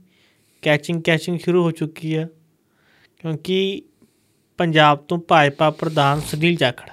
ਕੈਚਿੰਗ 0.63 1.03
ਕੈਚਿੰਗ 1.03 1.39
ਸ਼ੁਰੂ 1.39 1.63
ਹੋ 1.63 1.71
ਚੁੱਕੀ 1.71 2.15
ਆ। 2.15 2.29
ਕਿਉਂਕਿ 3.19 3.83
ਪੰਜਾਬ 4.59 4.99
ਤੋਂ 4.99 5.19
ਭਾਜਪਾ 5.19 5.71
ਪ੍ਰਧਾਨ 5.71 6.21
ਸੁਨੀਲ 6.21 6.57
ਜਾਖੜ 6.57 6.91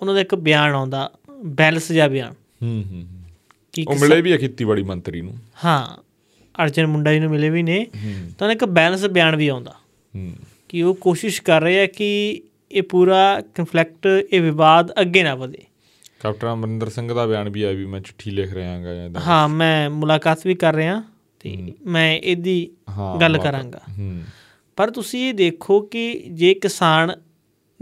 ਉਹਨਾਂ 0.00 0.14
ਦਾ 0.14 0.20
ਇੱਕ 0.20 0.34
ਬਿਆਨ 0.34 0.74
ਆਉਂਦਾ 0.74 1.12
ਬੈਲੈਂਸ 1.44 1.92
ਜਿਹਾ 1.92 2.08
ਬਿਆਨ। 2.08 2.34
ਹੂੰ 2.62 2.84
ਹੂੰ 2.90 3.06
ਕਿ 3.72 3.84
ਉਹ 3.88 3.94
ਮਿਲੇ 3.94 4.20
ਵੀ 4.20 4.32
ਆ 4.32 4.36
ਖੇਤੀਬਾੜੀ 4.36 4.82
ਮੰਤਰੀ 4.82 5.20
ਨੂੰ। 5.20 5.38
ਹਾਂ 5.64 6.02
ਅਰਜਨ 6.62 6.86
ਮੁੰਡਾ 6.86 7.12
ਜੀ 7.12 7.18
ਨੂੰ 7.18 7.30
ਮਿਲੇ 7.30 7.50
ਵੀ 7.50 7.62
ਨੇ। 7.62 7.86
ਤਾਂ 8.38 8.50
ਇੱਕ 8.50 8.64
ਬੈਲੈਂਸ 8.64 9.04
ਬਿਆਨ 9.04 9.36
ਵੀ 9.36 9.48
ਆਉਂਦਾ। 9.48 9.79
ਕਿ 10.68 10.82
ਉਹ 10.82 10.94
ਕੋਸ਼ਿਸ਼ 10.94 11.42
ਕਰ 11.42 11.62
ਰਹੇ 11.62 11.80
ਆ 11.80 11.86
ਕਿ 11.86 12.42
ਇਹ 12.72 12.82
ਪੂਰਾ 12.82 13.42
ਕਨਫਲਿਕਟ 13.54 14.06
ਇਹ 14.32 14.40
ਵਿਵਾਦ 14.40 14.92
ਅੱਗੇ 15.00 15.22
ਨਾ 15.22 15.34
ਵਧੇ। 15.34 15.62
ਕੈਪਟਨ 16.22 16.52
ਅਮਰਿੰਦਰ 16.52 16.88
ਸਿੰਘ 16.88 17.14
ਦਾ 17.14 17.26
ਬਿਆਨ 17.26 17.48
ਵੀ 17.48 17.62
ਆ 17.62 17.70
ਵੀ 17.70 17.86
ਮੈਂ 17.86 18.00
ਚਿੱਠੀ 18.00 18.30
ਲਿਖ 18.30 18.52
ਰਿਹਾ 18.52 18.72
ਹਾਂਗਾ 18.72 18.94
ਜਾਂ। 18.94 19.10
ਹਾਂ 19.20 19.48
ਮੈਂ 19.48 19.90
ਮੁਲਾਕਾਤ 19.90 20.46
ਵੀ 20.46 20.54
ਕਰ 20.54 20.74
ਰਿਹਾ 20.74 21.02
ਤੇ 21.40 21.72
ਮੈਂ 21.86 22.18
ਇਹਦੀ 22.18 22.70
ਗੱਲ। 23.20 23.38
ਕਰਾਂਗਾ। 23.38 23.80
ਪਰ 24.76 24.90
ਤੁਸੀਂ 24.90 25.28
ਇਹ 25.28 25.34
ਦੇਖੋ 25.34 25.80
ਕਿ 25.80 26.24
ਜੇ 26.30 26.54
ਕਿਸਾਨ 26.54 27.12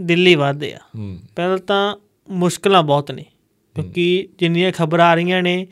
ਦਿੱਲੀ 0.01 0.35
ਵਧਦੇ 0.35 0.73
ਆ 0.73 0.79
ਪਹਿਲਾਂ 1.35 1.57
ਤਾਂ 1.57 1.95
ਮੁਸ਼ਕਲਾਂ 2.29 2.83
ਬਹੁਤ 2.83 3.11
ਨੇ। 3.11 3.25
ਕਿਉਂਕਿ 3.75 4.27
ਜਿੰਨੀਆਂ 4.39 4.71
ਖਬਰਾਂ 4.71 5.05
ਆ 5.05 5.15
ਰਹੀਆਂ 5.15 5.43
ਨੇ 5.43 5.67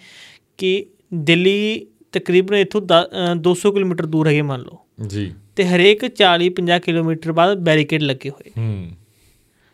ਕਿ 0.57 0.85
ਦਿੱਲੀ 1.13 1.87
ਤਕਰੀਬਨ 2.11 2.55
ਇੱਥੋਂ 2.55 2.81
ਦ- 2.81 3.31
ਅ, 3.31 3.35
200 3.35 3.71
ਕਿਲੋਮੀਟਰ 3.71 4.05
ਦੂਰ 4.05 4.27
ਹੈਗੇ 4.27 4.41
ਮੰਨ 4.41 4.61
ਲਓ। 4.61 4.79
ਜੀ। 5.07 5.33
ਤੇ 5.57 5.65
ਹਰੇਕ 5.65 6.05
40 6.05 6.49
50 6.49 6.79
ਕਿਲੋਮੀਟਰ 6.79 7.31
ਬਾਅਦ 7.31 7.57
ਬੈਰੀਕੇਡ 7.57 8.01
ਲੱਗੇ 8.03 8.29
ਹੋਏ। 8.29 8.51
ਹੂੰ। 8.57 8.91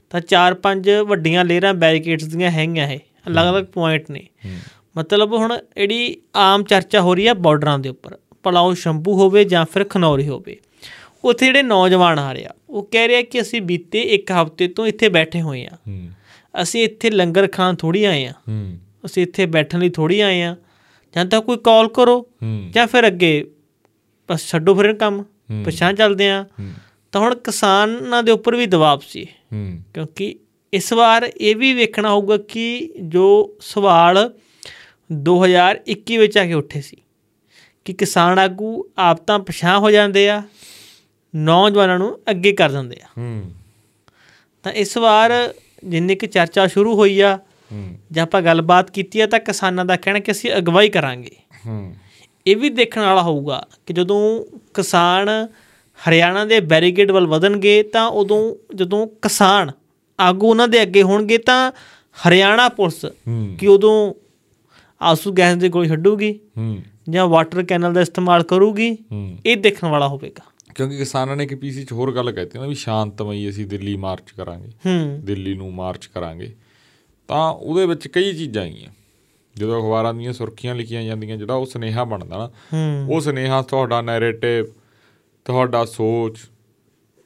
ਤਾਂ 0.09 0.21
ਚਾਰ 0.21 0.53
ਪੰਜ 0.53 0.89
ਵੱਡੀਆਂ 0.89 1.45
ਲੇਅਰਾਂ 1.45 1.73
ਬੈਰੀਕੇਡਸ 1.73 2.23
ਦੀਆਂ 2.23 2.51
ਹੈਗੀਆਂ 2.51 2.87
ਇਹ 2.87 2.99
ਅਲੱਗ-ਅਲੱਗ 3.27 3.63
ਪੁਆਇੰਟ 3.63 4.11
ਨੇ। 4.11 4.27
ਹੂੰ। 4.45 4.57
ਮਤਲਬ 4.97 5.33
ਹੁਣ 5.33 5.57
ਜਿਹੜੀ 5.75 6.15
ਆਮ 6.35 6.63
ਚਰਚਾ 6.63 7.01
ਹੋ 7.01 7.15
ਰਹੀ 7.15 7.27
ਹੈ 7.27 7.33
ਬਾਰਡਰਾਂ 7.33 7.79
ਦੇ 7.79 7.89
ਉੱਪਰ 7.89 8.17
ਭਲਾ 8.43 8.59
ਉਹ 8.59 8.75
ਸ਼ੰਭੂ 8.75 9.13
ਹੋਵੇ 9.13 9.43
ਜਾਂ 9.43 9.65
ਫਿਰ 9.65 9.83
ਖਨੌਰੀ 9.83 10.27
ਹੋਵੇ 10.27 10.59
ਉੱਥੇ 11.23 11.45
ਜਿਹੜੇ 11.45 11.61
ਨੌਜਵਾਨ 11.61 12.19
ਆ 12.19 12.33
ਰਹੇ 12.33 12.45
ਆ 12.45 12.49
ਉਹ 12.69 12.83
ਕਹਿ 12.91 13.07
ਰਹੇ 13.07 13.17
ਆ 13.17 13.21
ਕਿ 13.21 13.41
ਅਸੀਂ 13.41 13.61
ਬੀਤੇ 13.61 14.01
ਇੱਕ 14.01 14.31
ਹਫ਼ਤੇ 14.31 14.67
ਤੋਂ 14.67 14.87
ਇੱਥੇ 14.87 15.09
ਬੈਠੇ 15.09 15.41
ਹੋਏ 15.41 15.65
ਆ। 15.65 15.77
ਹੂੰ। 15.87 16.09
ਅਸੀਂ 16.61 16.83
ਇੱਥੇ 16.83 17.09
ਲੰਗਰ 17.09 17.47
ਖਾਣ 17.47 17.75
ਥੋੜੀ 17.75 18.03
ਆਏ 18.03 18.25
ਆ। 18.25 18.31
ਹੂੰ। 18.31 18.77
ਅਸੀਂ 19.05 19.23
ਇੱਥੇ 19.23 19.45
ਬੈਠਣ 19.45 19.79
ਲਈ 19.79 19.89
ਥੋੜੀ 19.89 20.19
ਆਏ 20.19 20.41
ਆ। 20.41 20.55
ਜਾਂ 21.15 21.25
ਤਾਂ 21.25 21.41
ਕੋਈ 21.41 21.57
ਕਾਲ 21.57 21.87
ਕਰੋ 21.87 22.27
ਜਾਂ 22.69 22.87
ਫਿਰ 22.87 23.07
ਅੱਗੇ 23.07 23.51
ਬਸ 24.31 24.47
ਛੱਡੋ 24.47 24.75
ਫਿਰ 24.75 24.93
ਕੰਮ। 24.93 25.23
ਹੂੰ। 25.53 25.63
ਪਛਾਣ 25.65 25.95
ਚੱਲਦੇ 25.95 26.29
ਆ। 26.29 26.45
ਤਾਂ 27.11 27.21
ਹੁਣ 27.21 27.35
ਕਿਸਾਨਾਂ 27.35 28.23
ਦੇ 28.23 28.31
ਉੱਪਰ 28.31 28.55
ਵੀ 28.55 28.65
ਦਬਾਅ 28.65 28.97
ਸੀ। 29.09 29.27
ਕਿਉਂਕਿ 29.93 30.35
ਇਸ 30.73 30.93
ਵਾਰ 30.93 31.31
ਇਹ 31.37 31.55
ਵੀ 31.55 31.73
ਵੇਖਣਾ 31.73 32.09
ਹੋਊਗਾ 32.09 32.37
ਕਿ 32.37 32.93
ਜੋ 33.01 33.57
ਸਵਾਲ 33.61 34.33
2021 35.11 36.17
ਵਿੱਚ 36.17 36.37
ਆ 36.37 36.45
ਕੇ 36.45 36.53
ਉੱਠੇ 36.53 36.81
ਸੀ 36.81 36.97
ਕਿ 37.85 37.93
ਕਿਸਾਨ 37.93 38.39
ਆਗੂ 38.39 38.85
ਆਪ 38.97 39.27
ਤਾਂ 39.27 39.39
ਪਛਾਣ 39.39 39.77
ਹੋ 39.77 39.91
ਜਾਂਦੇ 39.91 40.29
ਆ 40.29 40.43
ਨੌਜਵਾਨਾਂ 41.35 41.99
ਨੂੰ 41.99 42.19
ਅੱਗੇ 42.29 42.51
ਕਰ 42.51 42.71
ਦਿੰਦੇ 42.71 42.97
ਆ। 43.03 43.07
ਤਾਂ 44.63 44.71
ਇਸ 44.71 44.97
ਵਾਰ 44.97 45.53
ਜਿੰਨੀ 45.83 46.15
ਕਿ 46.15 46.27
ਚਰਚਾ 46.27 46.67
ਸ਼ੁਰੂ 46.67 46.95
ਹੋਈ 46.95 47.19
ਆ 47.19 47.39
ਜੇ 48.11 48.19
ਆਪਾਂ 48.19 48.41
ਗੱਲਬਾਤ 48.41 48.91
ਕੀਤੀ 48.91 49.19
ਆ 49.19 49.27
ਤਾਂ 49.27 49.39
ਕਿਸਾਨਾਂ 49.39 49.85
ਦਾ 49.85 49.95
ਕਹਿਣਾ 49.95 50.19
ਕਿ 50.19 50.31
ਅਸੀਂ 50.31 50.51
ਅਗਵਾਈ 50.57 50.89
ਕਰਾਂਗੇ। 50.89 51.35
ਹੂੰ। 51.67 51.95
ਇਹ 52.47 52.57
ਵੀ 52.57 52.69
ਦੇਖਣ 52.69 53.01
ਵਾਲਾ 53.01 53.21
ਹੋਊਗਾ 53.21 53.67
ਕਿ 53.85 53.93
ਜਦੋਂ 53.93 54.45
ਕਿਸਾਨ 54.73 55.47
ਹਰਿਆਣਾ 56.09 56.45
ਦੇ 56.45 56.59
ਬੈਰੀਕੇਡ 56.59 57.11
ਵੱਲ 57.11 57.27
ਵਧਣਗੇ 57.27 57.83
ਤਾਂ 57.83 58.07
ਉਦੋਂ 58.07 58.55
ਜਦੋਂ 58.75 59.07
ਕਿਸਾਨ 59.07 59.71
ਆਗੂ 60.19 60.49
ਉਹਨਾਂ 60.49 60.67
ਦੇ 60.67 60.81
ਅੱਗੇ 60.81 61.03
ਹੋਣਗੇ 61.03 61.37
ਤਾਂ 61.37 61.71
ਹਰਿਆਣਾ 62.27 62.69
ਪੁਲਿਸ 62.69 63.05
ਕਿ 63.59 63.67
ਉਦੋਂ 63.67 64.13
ਆਸੂ 65.01 65.31
ਗੈਸ 65.31 65.57
ਦੇ 65.57 65.69
ਗੋਲੀ 65.69 65.89
ਛੱਡੂਗੀ 65.89 66.39
ਜਾਂ 67.09 67.27
ਵਾਟਰ 67.27 67.63
ਕੈਨਲ 67.63 67.93
ਦਾ 67.93 68.01
ਇਸਤੇਮਾਲ 68.01 68.43
ਕਰੂਗੀ 68.43 68.97
ਇਹ 69.45 69.57
ਦੇਖਣ 69.57 69.87
ਵਾਲਾ 69.87 70.07
ਹੋਵੇਗਾ। 70.07 70.43
ਕਿਉਂਕਿ 70.75 70.97
ਕਿਸਾਨਾਂ 70.97 71.35
ਨੇ 71.35 71.43
ਇੱਕ 71.43 71.55
ਪੀਸੀ 71.55 71.83
ਚ 71.83 71.91
ਹੋਰ 71.91 72.15
ਗੱਲ 72.15 72.31
ਕਹਿਤੀ 72.31 72.59
ਨਾ 72.59 72.67
ਵੀ 72.67 72.75
ਸ਼ਾਂਤਮਈ 72.75 73.49
ਅਸੀਂ 73.49 73.67
ਦਿੱਲੀ 73.67 73.95
ਮਾਰਚ 73.95 74.31
ਕਰਾਂਗੇ। 74.31 74.71
ਦਿੱਲੀ 75.19 75.53
ਨੂੰ 75.53 75.73
ਮਾਰਚ 75.73 76.05
ਕਰਾਂਗੇ। 76.05 76.55
ਤਾਂ 77.27 77.51
ਉਹਦੇ 77.51 77.85
ਵਿੱਚ 77.85 78.07
ਕਈ 78.07 78.33
ਚੀਜ਼ਾਂ 78.33 78.63
ਆਈਆਂ। 78.63 79.02
ਜਦੋਂ 79.55 79.79
ਅਖਬਾਰਾਂ 79.79 80.13
ਦੀਆਂ 80.13 80.33
ਸੁਰਖੀਆਂ 80.33 80.75
ਲਿਖੀਆਂ 80.75 81.03
ਜਾਂਦੀਆਂ 81.03 81.37
ਜਿਹੜਾ 81.37 81.53
ਉਹ 81.53 81.65
ਸੁਨੇਹਾ 81.65 82.03
ਬਣਦਾ 82.03 82.37
ਨਾ 82.37 82.51
ਉਹ 83.09 83.21
ਸੁਨੇਹਾ 83.21 83.61
ਤੁਹਾਡਾ 83.61 84.01
ਨੈਰੇਟਿਵ 84.01 84.65
ਤੁਹਾਡਾ 85.45 85.85
ਸੋਚ 85.85 86.37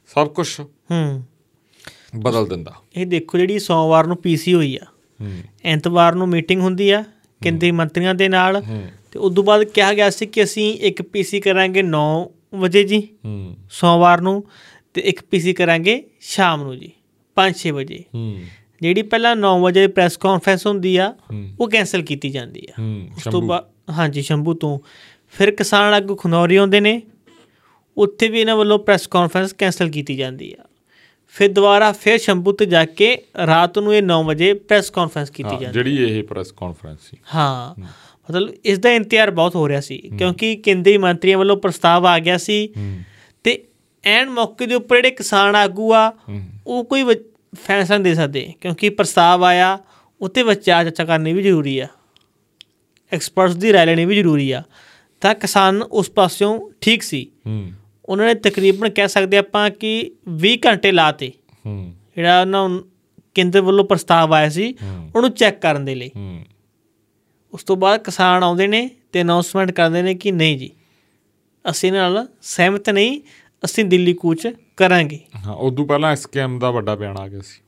ਸਭ 0.06 0.28
ਕੁਝ 0.28 0.60
ਹੂੰ। 0.60 1.24
ਬਦਲ 2.16 2.46
ਦਿੰਦਾ। 2.46 2.74
ਇਹ 2.96 3.06
ਦੇਖੋ 3.06 3.38
ਜਿਹੜੀ 3.38 3.58
ਸੋਮਵਾਰ 3.58 4.06
ਨੂੰ 4.06 4.16
ਪੀਸੀ 4.16 4.54
ਹੋਈ 4.54 4.76
ਆ। 4.76 4.86
ਹੂੰ। 5.20 5.32
ਐਤਵਾਰ 5.64 6.14
ਨੂੰ 6.14 6.28
ਮੀਟਿੰਗ 6.28 6.62
ਹੁੰਦੀ 6.62 6.90
ਆ 6.90 7.04
ਕੇਂਦਰੀ 7.42 7.70
ਮੰਤਰੀਆਂ 7.70 8.14
ਦੇ 8.14 8.28
ਨਾਲ। 8.28 8.62
ਤੇ 9.12 9.18
ਉਸ 9.18 9.34
ਤੋਂ 9.34 9.44
ਬਾਅਦ 9.44 9.64
ਕਿਹਾ 9.64 9.94
ਗਿਆ 9.94 10.10
ਸੀ 10.10 10.26
ਕਿ 10.26 10.42
ਅਸੀਂ 10.44 10.74
ਇੱਕ 10.74 11.02
ਪੀਸੀ 11.02 11.40
ਕਰਾਂਗੇ 11.40 11.82
9 11.82 12.26
ਵਜੇ 12.54 12.84
ਜੀ 12.84 13.08
ਹੂੰ। 13.24 13.56
ਸੋਮਵਾਰ 13.70 14.20
ਨੂੰ 14.20 14.44
ਤੇ 14.94 15.00
ਇੱਕ 15.00 15.22
ਪੀਸੀ 15.22 15.52
ਕਰਾਂਗੇ 15.52 16.04
ਸ਼ਾਮ 16.20 16.62
ਨੂੰ 16.62 16.78
ਜੀ 16.78 16.92
5-6 17.36 17.70
ਵਜੇ। 17.70 18.04
ਹੂੰ। 18.14 18.40
ਜਿਹੜੀ 18.82 19.02
ਪਹਿਲਾਂ 19.02 19.34
9 19.36 19.52
ਵਜੇ 19.62 19.86
ਪ੍ਰੈਸ 19.86 20.16
ਕਾਨਫਰੰਸ 20.16 20.66
ਹੁੰਦੀ 20.66 20.96
ਆ 20.96 21.12
ਉਹ 21.60 21.68
ਕੈਨਸਲ 21.70 22.02
ਕੀਤੀ 22.02 22.30
ਜਾਂਦੀ 22.30 22.66
ਆ। 22.70 22.82
ਉਸ 23.16 23.32
ਤੋਂ 23.32 23.42
ਬਾਅਦ 23.42 23.92
ਹਾਂਜੀ 23.92 24.22
ਸ਼ੰਭੂ 24.22 24.54
ਤੋਂ। 24.54 24.78
ਫਿਰ 25.32 25.50
ਕਿਸਾਨ 25.50 25.94
ਆਗੂ 25.94 26.14
ਖਨੌਰੀ 26.16 26.56
ਆਉਂਦੇ 26.56 26.80
ਨੇ 26.80 27.00
ਉੱਥੇ 27.96 28.28
ਵੀ 28.28 28.40
ਇਹਨਾਂ 28.40 28.56
ਵੱਲੋਂ 28.56 28.78
ਪ੍ਰੈਸ 28.78 29.06
ਕਾਨਫਰੰਸ 29.06 29.52
ਕੈਨਸਲ 29.52 29.90
ਕੀਤੀ 29.90 30.16
ਜਾਂਦੀ 30.16 30.54
ਆ। 30.60 30.64
ਫਿਰ 31.34 31.52
ਦੁਬਾਰਾ 31.52 31.90
ਫਿਰ 31.92 32.18
ਸ਼ੰਭੂ 32.18 32.52
ਤੇ 32.52 32.66
ਜਾ 32.66 32.84
ਕੇ 32.84 33.16
ਰਾਤ 33.46 33.78
ਨੂੰ 33.78 33.94
ਇਹ 33.94 34.02
9 34.02 34.22
ਵਜੇ 34.24 34.52
ਪ੍ਰੈਸ 34.54 34.90
ਕਾਨਫਰੰਸ 34.90 35.30
ਕੀਤੀ 35.30 35.56
ਜਾਂਦੀ 35.60 35.72
ਜਿਹੜੀ 35.72 35.96
ਇਹ 36.08 36.22
ਪ੍ਰੈਸ 36.24 36.52
ਕਾਨਫਰੰਸ 36.52 36.98
ਸੀ। 37.00 37.16
ਹਾਂ 37.34 37.80
ਮਤਲਬ 37.80 38.54
ਇਸ 38.64 38.78
ਦਾ 38.78 38.90
ਇੰਤਜ਼ਾਰ 38.92 39.30
ਬਹੁਤ 39.30 39.54
ਹੋ 39.56 39.68
ਰਿਹਾ 39.68 39.80
ਸੀ 39.80 39.98
ਕਿਉਂਕਿ 40.18 40.54
ਕੇਂਦਰੀ 40.56 40.96
ਮੰਤਰੀਆਂ 40.98 41.38
ਵੱਲੋਂ 41.38 41.56
ਪ੍ਰਸਤਾਵ 41.56 42.06
ਆ 42.06 42.18
ਗਿਆ 42.18 42.38
ਸੀ 42.38 42.68
ਤੇ 43.44 43.62
ਐਨ 44.04 44.30
ਮੌਕੇ 44.30 44.66
ਦੇ 44.66 44.74
ਉੱਪਰ 44.74 44.96
ਜਿਹੜੇ 44.96 45.10
ਕਿਸਾਨ 45.10 45.56
ਆਗੂ 45.56 45.92
ਆ 45.94 46.12
ਉਹ 46.66 46.84
ਕੋਈ 46.84 47.02
ਫੈਸਲਾ 47.56 47.98
ਨਹੀਂ 47.98 48.04
ਦੇ 48.04 48.14
ਸਕਦੇ 48.14 48.52
ਕਿਉਂਕਿ 48.60 48.90
ਪ੍ਰਸਤਾਵ 48.90 49.44
ਆਇਆ 49.44 49.78
ਉੱਤੇ 50.20 50.42
ਵਿਚਾਰ 50.42 50.84
ਚਰਚਾ 50.84 51.04
ਕਰਨੀ 51.04 51.32
ਵੀ 51.32 51.42
ਜ਼ਰੂਰੀ 51.42 51.78
ਆ। 51.78 51.88
ਐਕਸਪਰਟਸ 53.12 53.54
ਦੀ 53.54 53.72
ਰਾਏ 53.72 53.86
ਲੈਣੀ 53.86 54.04
ਵੀ 54.04 54.16
ਜ਼ਰੂਰੀ 54.16 54.50
ਆ। 54.50 54.62
ਤਾਂ 55.20 55.34
ਕਿਸਾਨ 55.34 55.82
ਉਸ 55.82 56.10
ਪਾਸਿਓਂ 56.10 56.70
ਠੀਕ 56.80 57.02
ਸੀ। 57.02 57.30
ਹੂੰ। 57.46 57.72
ਉਹਨਾਂ 58.04 58.26
ਨੇ 58.26 58.34
ਤਕਰੀਬਨ 58.34 58.88
ਕਹਿ 58.90 59.08
ਸਕਦੇ 59.08 59.38
ਆਪਾਂ 59.38 59.70
ਕਿ 59.70 60.12
20 60.42 60.56
ਘੰਟੇ 60.66 60.92
ਲਾਤੇ 60.92 61.32
ਹੂੰ। 61.66 61.94
ਜਿਹੜਾ 62.16 62.40
ਉਹਨਾਂ 62.40 62.80
ਕੇਂਦਰ 63.34 63.60
ਵੱਲੋਂ 63.60 63.84
ਪ੍ਰਸਤਾਵ 63.84 64.34
ਆਇਆ 64.34 64.48
ਸੀ 64.48 64.74
ਉਹਨੂੰ 65.16 65.30
ਚੈੱਕ 65.30 65.60
ਕਰਨ 65.60 65.84
ਦੇ 65.84 65.94
ਲਈ। 65.94 66.10
ਹੂੰ। 66.16 66.44
ਉਸ 67.52 67.64
ਤੋਂ 67.64 67.76
ਬਾਅਦ 67.76 68.00
ਕਿਸਾਨ 68.00 68.42
ਆਉਂਦੇ 68.42 68.66
ਨੇ 68.66 68.90
ਤੇ 69.12 69.22
ਅਨਾਉਂਸਮੈਂਟ 69.22 69.70
ਕਰਦੇ 69.70 70.02
ਨੇ 70.02 70.14
ਕਿ 70.14 70.32
ਨਹੀਂ 70.32 70.58
ਜੀ 70.58 70.70
ਅਸੀਂ 71.70 71.92
ਨਾਲ 71.92 72.26
ਸਹਿਮਤ 72.42 72.90
ਨਹੀਂ 72.90 73.20
ਅਸੀਂ 73.64 73.84
ਦਿੱਲੀ 73.84 74.12
ਕੂਚ 74.12 74.48
ਕਰਾਂਗੇ। 74.76 75.20
ਹਾਂ 75.46 75.54
ਉਦੋਂ 75.54 75.86
ਪਹਿਲਾਂ 75.86 76.12
ਐਸਕੇਐਮ 76.12 76.58
ਦਾ 76.58 76.70
ਵੱਡਾ 76.70 76.94
ਬਿਆਨ 76.94 77.16
ਆ 77.16 77.28
ਗਿਆ 77.28 77.40
ਸੀ। 77.40 77.62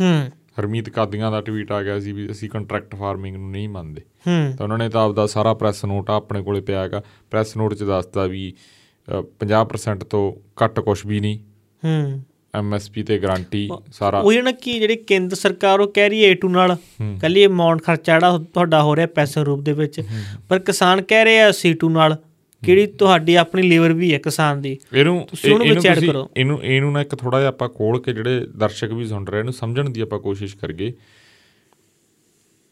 ਹੂੰ। 0.00 0.30
ਹਰਮੀਤ 0.60 0.88
ਕਾਦੀਆਂ 0.88 1.32
ਦਾ 1.32 1.40
ਟਵੀਟ 1.40 1.72
ਆ 1.72 1.82
ਗਿਆ 1.82 2.00
ਸੀ 2.00 2.12
ਵੀ 2.12 2.30
ਅਸੀਂ 2.30 2.50
ਕੰਟਰੈਕਟ 2.50 2.94
ਫਾਰਮਿੰਗ 2.94 3.36
ਨੂੰ 3.36 3.50
ਨਹੀਂ 3.50 3.68
ਮੰਨਦੇ। 3.68 4.00
ਹੂੰ। 4.00 4.54
ਤਾਂ 4.56 4.66
ਉਹਨਾਂ 4.66 4.78
ਨੇ 4.78 4.88
ਤਾਂ 4.88 5.04
ਆਪਦਾ 5.04 5.26
ਸਾਰਾ 5.26 5.54
ਪ੍ਰੈਸ 5.54 5.84
ਨੋਟ 5.84 6.10
ਆ 6.10 6.16
ਆਪਣੇ 6.16 6.42
ਕੋਲੇ 6.42 6.60
ਪਿਆ 6.60 6.80
ਹੈਗਾ। 6.82 7.02
ਪ੍ਰੈਸ 7.30 7.56
ਨੋਟ 7.56 7.74
'ਚ 7.74 7.82
ਦੱਸਦਾ 7.82 8.26
ਵੀ 8.26 8.54
ਅ, 9.18 9.20
50% 9.20 10.04
ਤੋਂ 10.04 10.32
ਘੱਟ 10.64 10.80
ਕੁਝ 10.80 11.06
ਵੀ 11.06 11.20
ਨਹੀਂ। 11.20 11.38
ਹੂੰ। 11.84 12.22
ਐਮਐਸਪੀ 12.54 13.02
ਤੇ 13.02 13.18
ਗਾਰੰਟੀ 13.18 13.70
ਸਾਰਾ। 13.92 14.18
ਉਹ 14.18 14.32
ਨਾ 14.42 14.52
ਕਿ 14.52 14.78
ਜਿਹੜੀ 14.78 14.96
ਕੇਂਦਰ 14.96 15.36
ਸਰਕਾਰ 15.36 15.80
ਉਹ 15.80 15.88
ਕਹਿ 15.88 16.08
ਰਹੀ 16.08 16.24
ਹੈ 16.24 16.30
A2 16.30 16.48
ਨਾਲ। 16.48 16.76
ਕੱਲੀ 17.20 17.40
ਇਹ 17.42 17.48
ਅਮਾਉਂਟ 17.48 17.82
ਖਰਚਾ 17.82 18.14
ਜਿਹੜਾ 18.14 18.38
ਤੁਹਾਡਾ 18.38 18.82
ਹੋ 18.82 18.96
ਰਿਹਾ 18.96 19.06
ਪੈਸੇ 19.06 19.44
ਰੂਪ 19.44 19.60
ਦੇ 19.60 19.72
ਵਿੱਚ। 19.72 20.00
ਪਰ 20.48 20.58
ਕਿਸਾਨ 20.58 21.02
ਕਹਿ 21.02 21.24
ਰਹੇ 21.24 21.40
ਆ 21.40 21.48
C2 21.48 21.88
ਨਾਲ। 21.88 22.16
ਕਿਹੜੀ 22.64 22.86
ਤੁਹਾਡੀ 22.86 23.34
ਆਪਣੀ 23.34 23.62
ਲੇਬਰ 23.62 23.92
ਵੀ 23.92 24.12
ਹੈ 24.12 24.18
ਕਿਸਾਨ 24.18 24.62
ਦੀ? 24.62 24.78
ਇਹਨੂੰ 24.92 25.26
ਤੁਸੀਂ 25.30 25.52
ਉਹਨੂੰ 25.52 25.66
ਇਹਨੂੰ 25.66 25.82
ਤੁਸੀਂ- 25.82 26.12
ਕਰੋ। 26.12 26.30
ਇਹਨੂੰ 26.36 26.62
ਇਹਨੂੰ 26.62 26.92
ਨਾ 26.92 27.00
ਇੱਕ 27.00 27.14
ਥੋੜਾ 27.14 27.38
ਜਿਹਾ 27.38 27.48
ਆਪਾਂ 27.48 27.68
ਖੋਲ 27.68 28.02
ਕੇ 28.02 28.12
ਜਿਹੜੇ 28.12 28.46
ਦਰਸ਼ਕ 28.56 28.88
ਵੀ 28.88 29.06
ਸੁਣ 29.06 29.26
ਰਹੇ 29.26 29.38
ਇਹਨੂੰ 29.38 29.52
ਸਮਝਣ 29.52 29.90
ਦੀ 29.90 30.00
ਆਪਾਂ 30.00 30.18
ਕੋਸ਼ਿਸ਼ 30.18 30.56
ਕਰੀਏ। 30.56 30.92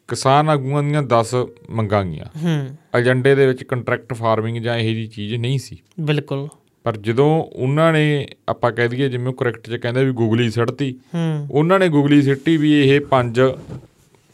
ਕਿਸਾਨ 0.09 0.49
ਆਗੂਆਂ 0.49 0.83
ਦੀਆਂ 0.83 1.03
10 1.03 1.35
ਮੰਗਾਂ 1.71 2.05
ਗਈਆਂ। 2.05 2.25
ਹੂੰ। 2.25 2.77
ਏਜੰਡੇ 2.99 3.35
ਦੇ 3.35 3.47
ਵਿੱਚ 3.47 3.65
ਕੰਟਰੈਕਟ 3.65 4.15
ਫਾਰਮਿੰਗ 4.15 4.57
ਜਾਂ 4.57 4.77
ਇਹੋ 4.77 4.95
ਜੀ 4.95 5.07
ਚੀਜ਼ 5.07 5.35
ਨਹੀਂ 5.35 5.59
ਸੀ। 5.59 5.83
ਬਿਲਕੁਲ। 6.01 6.49
ਪਰ 6.85 6.97
ਜਦੋਂ 6.97 7.45
ਉਹਨਾਂ 7.45 7.93
ਨੇ 7.93 8.29
ਆਪਾਂ 8.49 8.73
ਕਹਿ 8.73 8.89
ਦਈਏ 8.89 9.09
ਜਿਵੇਂ 9.09 9.33
ਕਰੈਕਟ 9.33 9.71
'ਚ 9.71 9.75
ਕਹਿੰਦੇ 9.75 10.05
ਵੀ 10.05 10.13
ਗੂਗਲੀ 10.13 10.51
ਸਿੱਟਤੀ। 10.51 10.99
ਹੂੰ। 11.15 11.47
ਉਹਨਾਂ 11.51 11.79
ਨੇ 11.79 11.89
ਗੂਗਲੀ 11.89 12.23
ਸਿੱਟੀ 12.23 12.57
ਵੀ 12.57 12.89
ਇਹ 12.89 13.01
5 13.01 13.41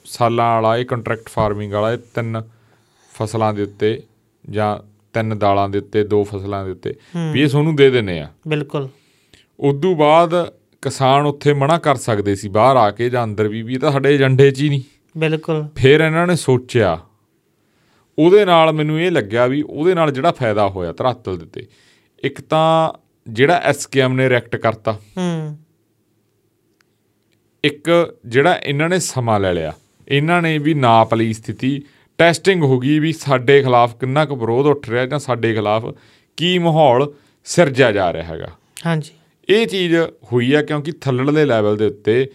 ਸਾਲਾਂ 0.04 0.54
ਵਾਲਾ 0.54 0.76
ਇਹ 0.76 0.84
ਕੰਟਰੈਕਟ 0.84 1.28
ਫਾਰਮਿੰਗ 1.28 1.72
ਵਾਲਾ 1.72 1.92
ਇਹ 1.92 1.98
ਤਿੰਨ 1.98 2.42
ਫਸਲਾਂ 3.14 3.54
ਦੇ 3.54 3.62
ਉੱਤੇ 3.62 4.02
ਜਾਂ 4.50 4.97
ਤਿੰਨ 5.18 5.38
ਦਾਲਾਂ 5.38 5.68
ਦੇ 5.68 5.78
ਉੱਤੇ 5.78 6.04
ਦੋ 6.04 6.24
ਫਸਲਾਂ 6.24 6.64
ਦੇ 6.64 6.70
ਉੱਤੇ 6.70 6.94
ਵੀ 7.32 7.42
ਇਹ 7.42 7.48
ਤੁਹਾਨੂੰ 7.48 7.76
ਦੇ 7.76 7.90
ਦਿੰਨੇ 7.90 8.20
ਆ। 8.20 8.28
ਬਿਲਕੁਲ। 8.48 8.88
ਉਦੋਂ 9.60 9.96
ਬਾਅਦ 9.96 10.54
ਕਿਸਾਨ 10.82 11.26
ਉੱਥੇ 11.26 11.52
ਮਨਾ 11.52 11.78
ਕਰ 11.78 11.96
ਸਕਦੇ 11.96 12.34
ਸੀ 12.34 12.48
ਬਾਹਰ 12.48 12.76
ਆ 12.76 12.90
ਕੇ 12.90 13.10
ਜਾਂ 13.10 13.24
ਅੰਦਰ 13.24 13.48
ਵੀ 13.48 13.62
ਵੀ 13.62 13.74
ਇਹ 13.74 13.78
ਤਾਂ 13.78 13.92
ਸਾਡੇ 13.92 14.14
ਏਜੰਡੇ 14.14 14.50
'ਚ 14.50 14.60
ਹੀ 14.60 14.68
ਨਹੀਂ। 14.68 14.82
ਬਿਲਕੁਲ। 15.16 15.68
ਫਿਰ 15.76 16.00
ਇਹਨਾਂ 16.00 16.26
ਨੇ 16.26 16.36
ਸੋਚਿਆ 16.36 17.00
ਉਹਦੇ 18.18 18.44
ਨਾਲ 18.44 18.72
ਮੈਨੂੰ 18.72 19.00
ਇਹ 19.00 19.10
ਲੱਗਿਆ 19.10 19.46
ਵੀ 19.46 19.62
ਉਹਦੇ 19.62 19.94
ਨਾਲ 19.94 20.12
ਜਿਹੜਾ 20.12 20.32
ਫਾਇਦਾ 20.32 20.68
ਹੋਇਆ 20.68 20.92
ਧਰਾਤਲ 20.92 21.38
ਦੇ 21.38 21.44
ਉੱਤੇ 21.44 21.66
ਇੱਕ 22.24 22.40
ਤਾਂ 22.40 22.92
ਜਿਹੜਾ 23.28 23.54
ਐਸਕੇਐਮ 23.54 24.12
ਨੇ 24.12 24.28
ਰਿਐਕਟ 24.28 24.56
ਕਰਤਾ। 24.56 24.92
ਹੂੰ। 24.92 25.58
ਇੱਕ 27.64 28.16
ਜਿਹੜਾ 28.26 28.60
ਇਹਨਾਂ 28.64 28.88
ਨੇ 28.88 28.98
ਸਮਾਂ 28.98 29.40
ਲੈ 29.40 29.52
ਲਿਆ 29.52 29.72
ਇਹਨਾਂ 30.08 30.42
ਨੇ 30.42 30.58
ਵੀ 30.58 30.74
ਨਾਪ 30.74 31.14
ਲਈ 31.14 31.32
ਸਥਿਤੀ 31.32 31.82
ਟੈਸਟਿੰਗ 32.18 32.62
ਹੋ 32.62 32.78
ਗਈ 32.78 32.98
ਵੀ 32.98 33.12
ਸਾਡੇ 33.12 33.62
ਖਿਲਾਫ 33.62 33.94
ਕਿੰਨਾ 33.96 34.24
ਕੁ 34.24 34.36
ਵਿਰੋਧ 34.36 34.66
ਉੱਠ 34.66 34.88
ਰਿਹਾ 34.90 35.06
ਜਾਂ 35.06 35.18
ਸਾਡੇ 35.18 35.54
ਖਿਲਾਫ 35.54 35.84
ਕੀ 36.38 36.58
ਮਾਹੌਲ 36.58 37.12
ਸਿਰਜਿਆ 37.46 37.90
ਜਾ 37.92 38.12
ਰਿਹਾ 38.12 38.24
ਹੈਗਾ। 38.24 38.48
ਹਾਂਜੀ। 38.86 39.10
ਇਹ 39.48 39.66
ਚੀਜ਼ 39.66 39.94
ਹੋਈ 40.32 40.54
ਹੈ 40.54 40.62
ਕਿਉਂਕਿ 40.62 40.92
ਥੱਲੜਲੇ 40.92 41.44
ਲੈਵਲ 41.44 41.76
ਦੇ 41.76 41.86
ਉੱਤੇ 41.86 42.26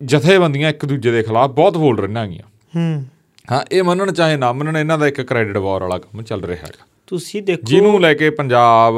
ਜਥੇਬੰਦੀਆਂ 0.00 0.70
ਇੱਕ 0.70 0.84
ਦੂਜੇ 0.84 1.10
ਦੇ 1.10 1.22
ਖਿਲਾਫ 1.22 1.50
ਬਹੁਤ 1.50 1.76
ਬੋਲ 1.76 1.98
ਰਹੀਆਂ 1.98 2.22
ਹੈਗੀਆਂ 2.22 2.46
ਹੂੰ। 2.76 3.04
ਹਾਂ 3.52 3.62
ਇਹ 3.72 3.82
ਮੰਨਣ 3.82 4.12
ਚਾਹੇ 4.12 4.36
ਨਾ 4.36 4.52
ਮੰਨਣ 4.52 4.76
ਇਹਨਾਂ 4.76 4.98
ਦਾ 4.98 5.06
ਇੱਕ 5.06 5.20
ਕ੍ਰੈਡਿਟ 5.20 5.56
ਵਾਰ 5.56 5.80
ਵਾਲਾ 5.82 5.98
ਕੰਮ 5.98 6.22
ਚੱਲ 6.22 6.42
ਰਿਹਾ 6.44 6.66
ਹੈਗਾ। 6.66 6.86
ਤੁਸੀਂ 7.06 7.42
ਦੇਖੋ 7.42 7.62
ਜਿਹਨੂੰ 7.64 8.00
ਲੈ 8.00 8.12
ਕੇ 8.14 8.30
ਪੰਜਾਬ 8.30 8.94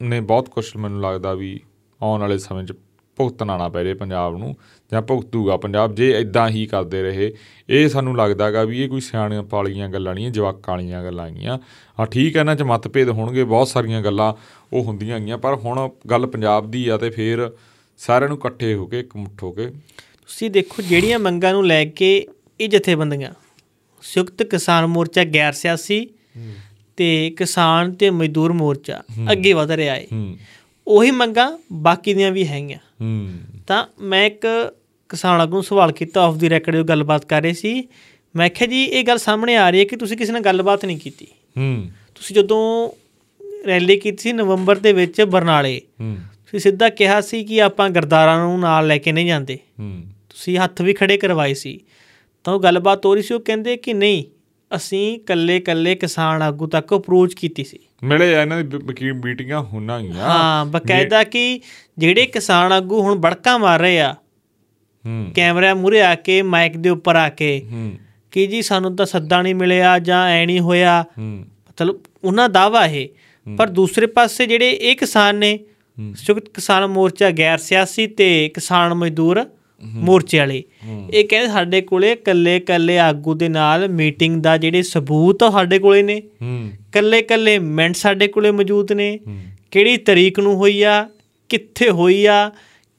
ਨੇ 0.00 0.20
ਬਹੁਤ 0.20 0.48
ਕੁਝ 0.48 0.64
ਮੈਨੂੰ 0.76 1.00
ਲੱਗਦਾ 1.00 1.34
ਵੀ 1.34 1.58
ਆਉਣ 2.00 2.20
ਵਾਲੇ 2.20 2.38
ਸਮੇਂ 2.38 2.64
'ਚ 2.64 2.72
ਭੁਗਤਣਾ 3.18 3.56
ਨਾ 3.56 3.68
ਪੈ 3.68 3.82
ਜੇ 3.84 3.94
ਪੰਜਾਬ 3.94 4.36
ਨੂੰ 4.36 4.54
ਜਾਂ 4.92 5.02
ਭੁਗਤੂਗਾ 5.02 5.56
ਪੰਜਾਬ 5.56 5.94
ਜੇ 5.94 6.10
ਇਦਾਂ 6.10 6.48
ਹੀ 6.48 6.64
ਕਰਦੇ 6.66 7.02
ਰਹੇ। 7.02 7.32
ਇਹ 7.68 7.88
ਸਾਨੂੰ 7.88 8.16
ਲੱਗਦਾਗਾ 8.16 8.64
ਵੀ 8.64 8.82
ਇਹ 8.82 8.88
ਕੋਈ 8.88 9.00
ਸਿਆਣੀਆਂ 9.00 9.42
ਪਾਲੀਆਂ 9.42 9.88
ਗੱਲਾਂ 9.88 10.14
ਨਹੀਂ 10.14 10.30
ਜਵਾਕਾਂ 10.30 10.74
ਵਾਲੀਆਂ 10.74 11.02
ਗੱਲਾਂ 11.04 11.26
ਹੈਗੀਆਂ। 11.26 11.58
ਹਾਂ 11.98 12.06
ਠੀਕ 12.06 12.36
ਹੈ 12.36 12.40
ਇਹਨਾਂ 12.40 12.56
'ਚ 12.56 12.62
ਮਤਭੇਦ 12.62 13.08
ਹੋਣਗੇ 13.08 13.44
ਬਹੁਤ 13.44 13.68
ਸਾਰੀਆਂ 13.68 14.02
ਗੱਲਾਂ 14.02 14.32
ਉਹ 14.72 14.84
ਹੁੰਦੀਆਂ 14.84 15.18
ਹੈਗੀਆਂ 15.18 15.38
ਪਰ 15.38 15.54
ਹੁਣ 15.54 15.88
ਗੱਲ 16.10 16.26
ਪੰਜਾਬ 16.26 16.70
ਦੀ 16.70 16.88
ਆ 16.88 16.96
ਤੇ 16.96 17.10
ਫੇਰ 17.10 17.50
ਸਾਰਿਆਂ 18.00 18.28
ਨੂੰ 18.28 18.38
ਇਕੱਠੇ 18.38 18.74
ਹੋ 18.74 18.86
ਕੇ 18.86 19.00
ਇਕਮੁੱਠ 19.00 19.42
ਹੋ 19.42 19.52
ਕੇ। 19.52 19.66
ਤੁਸੀਂ 19.66 20.50
ਦੇਖੋ 20.50 20.82
ਜਿਹੜੀਆਂ 20.82 21.18
ਮੰਗਾਂ 21.18 21.52
ਨੂੰ 21.52 21.66
ਲੈ 21.66 21.84
ਕੇ 21.84 22.26
ਇਹ 22.60 22.68
ਜਥੇਬੰਦੀਆਂ 22.68 23.32
ਸੰਯੁਕਤ 24.02 24.42
ਕਿਸਾਨ 24.42 24.86
ਮੋਰਚਾ 24.86 25.24
ਗੈਰ 25.24 25.52
ਸਿਆਸੀ 25.52 26.06
ਤੇ 26.98 27.08
ਕਿਸਾਨ 27.30 27.92
ਤੇ 27.94 28.10
ਮਜ਼ਦੂਰ 28.10 28.52
ਮੋਰਚਾ 28.52 29.02
ਅੱਗੇ 29.32 29.52
ਵਧ 29.52 29.70
ਰਿਹਾ 29.70 29.94
ਹੂੰ। 30.12 30.36
ਉਹੀ 30.88 31.10
ਮੰਗਾਂ 31.10 31.58
ਬਾਕੀ 31.72 32.14
ਦੀਆਂ 32.14 32.32
ਵੀ 32.32 32.48
ਹੈਗੀਆਂ। 32.48 32.78
ਹੂੰ। 32.78 33.32
ਤਾਂ 33.66 33.86
ਮੈਂ 34.00 34.26
ਇੱਕ 34.26 34.74
ਕਿਸਾਨ 35.08 35.40
ਆਗੂ 35.40 35.52
ਨੂੰ 35.52 35.62
ਸਵਾਲ 35.62 35.92
ਕੀਤਾ 35.92 36.22
ਆਫ 36.22 36.34
ਦੀ 36.34 36.50
ਰੈਕਡ 36.50 36.76
ਜੋ 36.76 36.84
ਗੱਲਬਾਤ 36.84 37.24
ਕਰ 37.24 37.42
ਰਹੇ 37.42 37.52
ਸੀ। 37.52 37.88
ਮੈਂ 38.36 38.50
ਕਿਹਾ 38.50 38.70
ਜੀ 38.70 38.84
ਇਹ 38.84 39.04
ਗੱਲ 39.04 39.18
ਸਾਹਮਣੇ 39.18 39.56
ਆ 39.56 39.70
ਰਹੀ 39.70 39.78
ਹੈ 39.78 39.84
ਕਿ 39.84 39.96
ਤੁਸੀਂ 39.96 40.16
ਕਿਸੇ 40.16 40.32
ਨਾਲ 40.32 40.42
ਗੱਲਬਾਤ 40.42 40.84
ਨਹੀਂ 40.84 40.98
ਕੀਤੀ। 40.98 41.26
ਹੂੰ। 41.58 41.90
ਤੁਸੀਂ 42.14 42.36
ਜਦੋਂ 42.36 42.90
ਰੈਲੀ 43.66 43.96
ਕੀਤੀ 43.96 44.16
ਸੀ 44.16 44.32
ਨਵੰਬਰ 44.32 44.76
ਦੇ 44.76 44.92
ਵਿੱਚ 44.92 45.22
ਬਰਨਾਲੇ 45.22 45.80
ਹੂੰ। 46.00 46.16
ਤੁਸੀਂ 46.16 46.60
ਸਿੱਧਾ 46.60 46.88
ਕਿਹਾ 46.88 47.20
ਸੀ 47.20 47.44
ਕਿ 47.44 47.62
ਆਪਾਂ 47.62 47.90
ਗਰਦਾਰਾਂ 47.90 48.48
ਨੂੰ 48.48 48.60
ਨਾਲ 48.60 48.86
ਲੈ 48.86 48.98
ਕੇ 48.98 49.12
ਨਹੀਂ 49.12 49.26
ਜਾਂਦੇ। 49.26 49.58
ਹੂੰ। 49.78 50.02
ਤੁਸੀਂ 50.28 50.58
ਹੱਥ 50.58 50.82
ਵੀ 50.82 50.92
ਖੜੇ 50.92 51.16
ਕਰਵਾਏ 51.16 51.54
ਸੀ। 51.54 51.80
ਤਾਂ 52.44 52.54
ਉਹ 52.54 52.60
ਗੱਲਬਾਤ 52.60 53.06
ਹੋ 53.06 53.14
ਰਹੀ 53.14 53.22
ਸੀ 53.22 53.34
ਉਹ 53.34 53.40
ਕਹਿੰਦੇ 53.40 53.76
ਕਿ 53.76 53.92
ਨਹੀਂ 53.92 54.24
ਅਸੀਂ 54.76 55.18
ਕੱਲੇ 55.18 55.60
ਕੱਲੇ 55.60 55.94
ਕਿਸਾਨ 55.94 56.42
ਆਗੂ 56.42 56.66
ਤੱਕ 56.66 56.94
ਅਪਰੋਚ 56.94 57.34
ਕੀਤੀ 57.34 57.64
ਸੀ। 57.64 57.78
ਮਿਲੇ 58.04 58.34
ਆ 58.34 58.42
ਇਹਨਾਂ 58.42 58.62
ਦੀ 58.62 59.12
ਮੀਟਿੰਗਾਂ 59.12 59.62
ਹੋਣਗੀਆਂ 59.62 60.14
ਹਾਂ 60.14 60.66
ਬਕਾਇਦਾ 60.66 61.24
ਕਿ 61.24 61.60
ਜਿਹੜੇ 61.98 62.26
ਕਿਸਾਨ 62.26 62.72
ਆਗੂ 62.72 63.00
ਹੁਣ 63.00 63.14
ਬੜਕਾ 63.14 63.58
ਮਾਰ 63.58 63.80
ਰਹੇ 63.80 64.00
ਆ 64.00 64.12
ਹੂੰ। 65.06 65.32
ਕੈਮਰਾ 65.36 65.74
ਮੂਰੇ 65.74 66.02
ਆ 66.02 66.14
ਕੇ 66.14 66.42
ਮਾਈਕ 66.42 66.76
ਦੇ 66.76 66.88
ਉੱਪਰ 66.88 67.16
ਆ 67.16 67.28
ਕੇ 67.28 67.62
ਹੂੰ। 67.72 67.92
ਕਿ 68.30 68.46
ਜੀ 68.46 68.62
ਸਾਨੂੰ 68.62 68.96
ਤਾਂ 68.96 69.06
ਸੱਦਾ 69.06 69.42
ਨਹੀਂ 69.42 69.54
ਮਿਲਿਆ 69.54 69.98
ਜਾਂ 69.98 70.26
ਐ 70.28 70.46
ਨਹੀਂ 70.46 70.60
ਹੋਇਆ। 70.60 71.04
ਹੂੰ। 71.18 71.44
ਮਤਲਬ 71.68 72.00
ਉਹਨਾਂ 72.24 72.48
ਦਾਵਾ 72.48 72.86
ਇਹ। 72.86 73.08
ਪਰ 73.58 73.66
ਦੂਸਰੇ 73.66 74.06
ਪਾਸੇ 74.06 74.46
ਜਿਹੜੇ 74.46 74.70
ਇਹ 74.70 74.96
ਕਿਸਾਨ 74.96 75.36
ਨੇ 75.36 75.58
ਸੰਯੁਕਤ 76.14 76.48
ਕਿਸਾਨ 76.48 76.86
ਮੋਰਚਾ 76.86 77.30
ਗੈਰ 77.30 77.58
ਸਿਆਸੀ 77.58 78.06
ਤੇ 78.06 78.50
ਕਿਸਾਨ 78.54 78.94
ਮਜ਼ਦੂਰ 78.94 79.44
ਮੋਰਚੇ 79.80 80.38
ਵਾਲੇ। 80.38 80.62
ਇਹ 81.12 81.24
ਕਹਿੰਦੇ 81.24 81.52
ਸਾਡੇ 81.52 81.80
ਕੋਲੇ 81.80 82.14
ਕੱਲੇ 82.16 82.58
ਕੱਲੇ 82.60 82.98
ਆਗੂ 82.98 83.34
ਦੇ 83.34 83.48
ਨਾਲ 83.48 83.88
ਮੀਟਿੰਗ 83.88 84.40
ਦਾ 84.42 84.56
ਜਿਹੜੇ 84.56 84.82
ਸਬੂਤ 84.82 85.44
ਸਾਡੇ 85.52 85.78
ਕੋਲੇ 85.78 86.02
ਨੇ। 86.02 86.20
ਕੱਲੇ 86.92 87.22
ਕੱਲੇ 87.22 87.58
ਮਿੰਟ 87.58 87.96
ਸਾਡੇ 87.96 88.28
ਕੋਲੇ 88.28 88.50
ਮੌਜੂਦ 88.50 88.92
ਨੇ। 88.92 89.18
ਕਿਹੜੀ 89.70 89.96
ਤਰੀਕ 89.96 90.40
ਨੂੰ 90.40 90.54
ਹੋਈ 90.54 90.82
ਆ 90.82 91.06
ਕਿੱਥੇ 91.50 91.90
ਹੋਈ 91.90 92.24
ਆ 92.26 92.50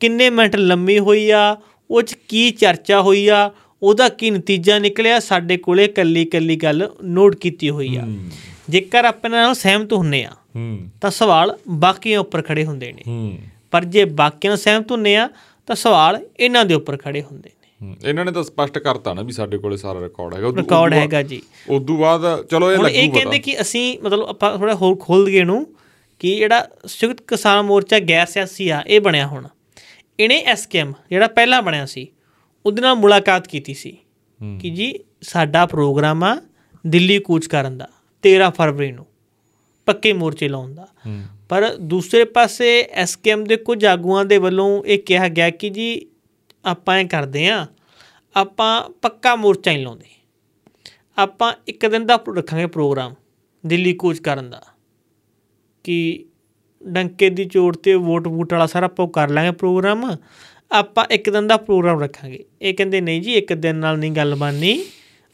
ਕਿੰਨੇ 0.02 0.30
ਮਿੰਟ 0.30 0.56
ਲੰਮੀ 0.56 1.00
ਹੋਈ 1.00 1.30
ਆ 1.30 1.56
ਉਹ 1.90 2.02
ਚ 2.02 2.14
ਕੀ 2.28 2.50
ਚਰਚਾ 2.52 3.02
ਹੋਈ 3.02 3.28
ਆ 3.28 3.50
ਉਹਦਾ 3.82 4.08
ਕੀ 4.10 4.30
ਨਤੀਜਾ 4.32 4.78
ਨਿਕਲਿਆ 4.80 5.20
ਸਾਡੇ 5.20 5.58
ਕੋਲੇ 5.58 5.88
ਕੱਲੀ 5.88 6.26
ਕੱਲੀ 6.26 6.56
ਗੱਲ 6.56 6.90
ਨੋਟ 7.04 7.36
ਕੀਤੀ 7.36 7.70
ਹੋਈ 7.70 7.96
ਆ। 7.96 8.08
ਜੇਕਰ 8.70 9.06
ਆਪਾਂ 9.06 9.30
ਨਾਲ 9.30 9.54
ਸਹਿਮਤ 9.54 9.94
ਹੁੰਨੇ 9.94 10.24
ਆ 10.24 10.32
ਤਾਂ 11.02 11.12
ਸਵਾਲ 11.12 11.58
ਬਾਕੀਆਂ 11.70 12.20
ਉੱਪਰ 12.20 12.42
ਖੜੇ 12.42 12.66
ਹੁੰਦੇ 12.66 12.92
ਨੇ। 12.94 13.38
ਪਰ 13.72 13.86
ਜੇ 13.86 14.06
ਬਾਕੀਆਂ 14.06 14.52
ਨਾਲ 14.52 14.58
ਸਹਿਮਤ 14.58 14.92
ਹੁੰਨੇ 14.92 15.16
ਆ 15.16 15.30
ਤਾਂ 15.70 15.76
ਸਵਾਲ 15.76 16.22
ਇਹਨਾਂ 16.40 16.66
ਦੇ 16.66 16.74
ਉੱਪਰ 16.74 16.98
ਖੜੇ 16.98 17.22
ਹੁੰਦੇ 17.22 17.50
ਨੇ। 17.50 17.96
ਇਹਨਾਂ 18.06 18.26
ਨੇ 18.26 18.32
ਤਾਂ 18.32 18.44
ਸਪਸ਼ਟ 18.44 18.78
ਕਰਤਾ 18.78 19.14
ਨਾ 19.14 19.22
ਵੀ 19.22 19.32
ਸਾਡੇ 19.32 19.58
ਕੋਲੇ 19.58 19.78
ਸਾਰਾ 19.78 20.02
ਰਿਕਾਰਡ 20.02 20.34
ਹੈਗਾ। 20.34 20.48
ਰਿਕਾਰਡ 20.58 20.94
ਹੈਗਾ 20.94 21.22
ਜੀ। 21.24 21.38
ਬਾਅਦ- 21.38 21.76
ਉਦੋਂ 21.76 21.98
ਬਾਅਦ 21.98 22.48
ਚਲੋ 22.48 22.72
ਇਹ 22.72 22.78
ਹੁਣ 22.78 22.88
ਇਹ 22.90 23.04
ਲੱਗੂ 23.04 23.16
ਕਹਿੰਦੇ 23.16 23.40
ਕਿ 23.40 23.62
ਅਸੀਂ 23.62 24.00
ਮਤਲਬ 24.04 24.26
ਆਪਾਂ 24.30 24.58
ਥੋੜਾ 24.58 24.76
ਹੋਰ 24.76 24.98
ਖੋਲ 25.00 25.26
ਦਈਏ 25.26 25.44
ਨੂੰ 25.44 25.76
ਕਿ 26.20 26.36
ਜਿਹੜਾ 26.36 26.68
ਸੰਯੁਕਤ 26.86 27.22
ਕਿਸਾਨ 27.22 27.62
ਮੋਰਚਾ 27.66 28.00
ਗੈਰ 28.00 28.26
ਸਿਆਸੀ 28.26 28.70
ਆ 28.70 28.84
ਇਹ 28.88 29.02
ਬਣਿਆ 29.02 29.28
ਹੁਣ। 29.28 29.48
ਇਹਨੇ 30.20 30.40
ਐਸਕੇਐਮ 30.40 30.94
ਜਿਹੜਾ 31.10 31.28
ਪਹਿਲਾਂ 31.28 31.62
ਬਣਿਆ 31.62 31.86
ਸੀ 31.86 32.08
ਉਹਦੇ 32.66 32.82
ਨਾਲ 32.82 32.96
ਮੁਲਾਕਾਤ 32.96 33.48
ਕੀਤੀ 33.48 33.74
ਸੀ 33.74 33.98
ਕਿ 34.62 34.70
ਜੀ 34.70 35.00
ਸਾਡਾ 35.22 35.66
ਪ੍ਰੋਗਰਾਮ 35.66 36.24
ਆ 36.24 36.42
ਦਿੱਲੀ 36.88 37.20
ਕੂਚ 37.20 37.46
ਕਰਨ 37.48 37.78
ਦਾ 37.78 37.88
13 38.22 38.50
ਫਰਵਰੀ 38.50 38.92
ਨੂੰ 38.92 39.06
ਪੱਕੇ 39.86 40.14
ਮੋਰਚੇ 40.14 40.48
ਲਾਉਣ 40.48 40.74
ਦਾ। 40.74 40.88
ਪਰ 41.50 41.76
ਦੂਸਰੇ 41.76 42.24
ਪਾਸੇ 42.24 42.88
ਐਸਕੇਐਮ 42.92 43.44
ਦੇ 43.44 43.56
ਕੁਝ 43.56 43.86
ਆਗੂਆਂ 43.86 44.26
ਦੇ 44.26 44.38
ਵੱਲੋਂ 44.38 44.84
ਇਹ 44.84 45.00
ਕਿਹਾ 45.00 45.28
ਗਿਆ 45.28 45.50
ਕਿ 45.50 45.70
ਜੀ 45.70 46.06
ਆਪਾਂ 46.66 47.00
ਇਹ 47.00 47.06
ਕਰਦੇ 47.06 47.50
ਆ 47.50 47.68
ਆਪਾਂ 48.36 48.90
ਪੱਕਾ 48.90 49.36
ਮੋਰਚਾ 49.36 49.72
ਹੀ 49.72 49.78
ਲਾਉਂਦੇ। 49.78 50.06
ਆਪਾਂ 51.18 51.54
ਇੱਕ 51.68 51.86
ਦਿਨ 51.86 52.06
ਦਾ 52.06 52.20
ਰੱਖਾਂਗੇ 52.38 52.66
ਪ੍ਰੋਗਰਾਮ 52.66 53.14
ਦਿੱਲੀ 53.66 53.94
ਕੂਚ 53.94 54.20
ਕਰਨ 54.20 54.50
ਦਾ 54.50 54.64
ਕਿ 55.84 56.26
ਡੰਕੇ 56.88 57.30
ਦੀ 57.30 57.46
ਚੋਟ 57.46 57.78
ਤੇ 57.78 57.96
ਵੋਟ 57.96 58.28
ਵੂਟ 58.28 58.54
ਵਾਲਾ 58.54 58.66
ਸਾਰਾ 58.66 58.86
ਆਪਾਂ 58.86 59.08
ਕਰ 59.08 59.30
ਲਾਂਗੇ 59.30 59.52
ਪ੍ਰੋਗਰਾਮ 59.52 60.16
ਆਪਾਂ 60.72 61.06
ਇੱਕ 61.12 61.30
ਦਿਨ 61.30 61.48
ਦਾ 61.48 61.58
ਪ੍ਰੋਗਰਾਮ 61.58 62.04
ਰੱਖਾਂਗੇ। 62.04 62.46
ਇਹ 62.62 62.74
ਕਹਿੰਦੇ 62.74 63.02
ਨਹੀਂ 63.02 63.22
ਜੀ 63.22 63.34
ਇੱਕ 63.34 63.54
ਦਿਨ 63.54 63.76
ਨਾਲ 63.76 63.98
ਨਹੀਂ 63.98 64.12
ਗੱਲ 64.12 64.36
ਬਣਨੀ 64.36 64.86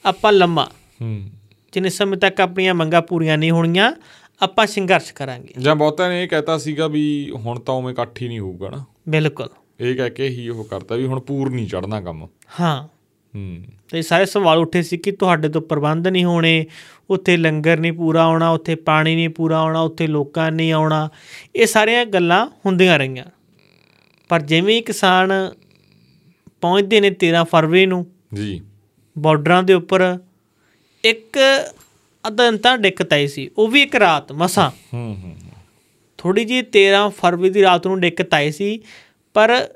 ਆਪਾਂ 0.06 0.32
ਲੰਮਾ। 0.32 0.72
ਹੂੰ। 1.02 1.30
ਜਿੰਨੇ 1.72 1.90
ਸਮੇਂ 1.90 2.18
ਤੱਕ 2.18 2.42
ਆਪਣੀਆਂ 2.42 2.74
ਮੰਗਾਂ 2.74 3.02
ਪੂਰੀਆਂ 3.02 3.38
ਨਹੀਂ 3.38 3.52
ਹੋਣੀਆਂ 3.52 3.92
ਆਪਾਂ 4.42 4.68
ਸੰਘਰਸ਼ 4.68 5.14
ਕਰਾਂਗੇ। 5.14 5.54
ਜਾਂ 5.60 5.76
ਬਹੁਤਿਆਂ 5.76 6.10
ਨੇ 6.10 6.24
ਇਹ 6.24 6.28
ਕਹਿਤਾ 6.28 6.58
ਸੀਗਾ 6.58 6.88
ਵੀ 6.88 7.32
ਹੁਣ 7.36 7.60
ਤਾਂ 7.60 7.74
ਉਵੇਂ 7.74 7.94
ਇਕੱਠ 7.94 8.22
ਹੀ 8.22 8.28
ਨਹੀਂ 8.28 8.40
ਹੋਊਗਾ 8.40 8.70
ਨਾ। 8.70 8.86
ਬਿਲਕੁਲ। 9.10 9.50
ਇਹ 9.80 9.96
ਕਹਿ 9.96 10.10
ਕੇ 10.10 10.28
ਹੀ 10.28 10.50
ਉਹ 10.50 10.64
ਕਰਤਾ 10.64 10.96
ਵੀ 10.96 11.06
ਹੁਣ 11.06 11.20
ਪੂਰ 11.20 11.50
ਨਹੀਂ 11.50 11.68
ਚੜਨਾ 11.68 12.02
ਕੰਮ। 12.02 12.28
ਹਾਂ। 12.60 12.88
ਹੂੰ। 13.36 13.64
ਤੇ 13.92 14.02
ਸਾਰੇ 14.02 14.26
ਸਵਾਲ 14.26 14.58
ਉੱਠੇ 14.58 14.82
ਸੀ 14.82 14.98
ਕਿ 14.98 15.12
ਤੁਹਾਡੇ 15.12 15.50
ਤੋਂ 15.50 15.62
ਪ੍ਰਬੰਧ 15.62 16.08
ਨਹੀਂ 16.08 16.26
ਹੋਣੇ 16.26 16.66
ਉੱਥੇ 17.10 17.38
ਲੰਗਰ 17.38 17.80
ਨਹੀਂ 17.80 17.94
ਪੂਰਾ 17.94 18.24
ਆਉਣਾ 18.24 18.50
ਉੱਥੇ 18.50 18.76
ਪਾਣੀ 18.76 19.16
ਨਹੀਂ 19.16 19.30
ਪੂਰਾ 19.30 19.60
ਆਉਣਾ 19.60 19.82
ਉੱਥੇ 19.82 20.08
ਲੋਕਾਂ 20.08 20.52
ਨਹੀਂ 20.52 20.72
ਆਉਣਾ 20.72 21.10
ਇਹ 21.56 21.66
ਸਾਰੀਆਂ 21.66 22.06
ਗੱਲਾਂ 22.06 22.48
ਹੁੰਦੀਆਂ 22.66 23.00
ਰਹੀਆਂ। 23.00 23.26
ਪਰ 24.30 24.42
ਜਿਵੇਂ 24.42 24.82
ਕਿਸਾਨ 24.82 25.52
ਪਹੁੰਚਦੇ 26.62 27.02
ਨੇ 27.02 27.12
13 27.12 27.44
ਫਰਵਰੀ 27.44 27.86
ਨੂੰ 27.86 28.08
ਜੀ। 28.34 28.62
ਬਾਰਡਰਾਂ 29.18 29.64
ਦੇ 29.64 29.74
ਉੱਪਰ 29.74 30.20
ਇੱਕ 31.04 31.38
ਅੱਧਾ 32.28 32.52
ਦਿਨ 32.52 32.58
ਤਾਂ 32.58 32.78
ਦਿੱਕਤ 32.78 33.14
ਆਈ 33.14 33.28
ਸੀ 33.28 33.50
ਉਹ 33.58 33.68
ਵੀ 33.68 33.82
ਇੱਕ 33.82 33.96
ਰਾਤ 33.96 34.32
ਮਸਾਂ। 34.32 34.72
ਹੂੰ 34.94 35.18
ਹੂੰ 35.24 35.36
ਥੋੜੀ 36.18 36.46
ਜੀ 36.46 36.62
13 36.62 37.10
ਫਰਵਰੀ 37.10 37.50
ਦੀ 37.50 37.62
ਰਾਤ 37.62 37.88
ਨੂੰ 37.88 38.00
ਦਿੱਕਤ 38.02 38.34
ਆਈ 38.34 38.52
ਸੀ 38.52 38.80
ਪਰ 39.34 39.68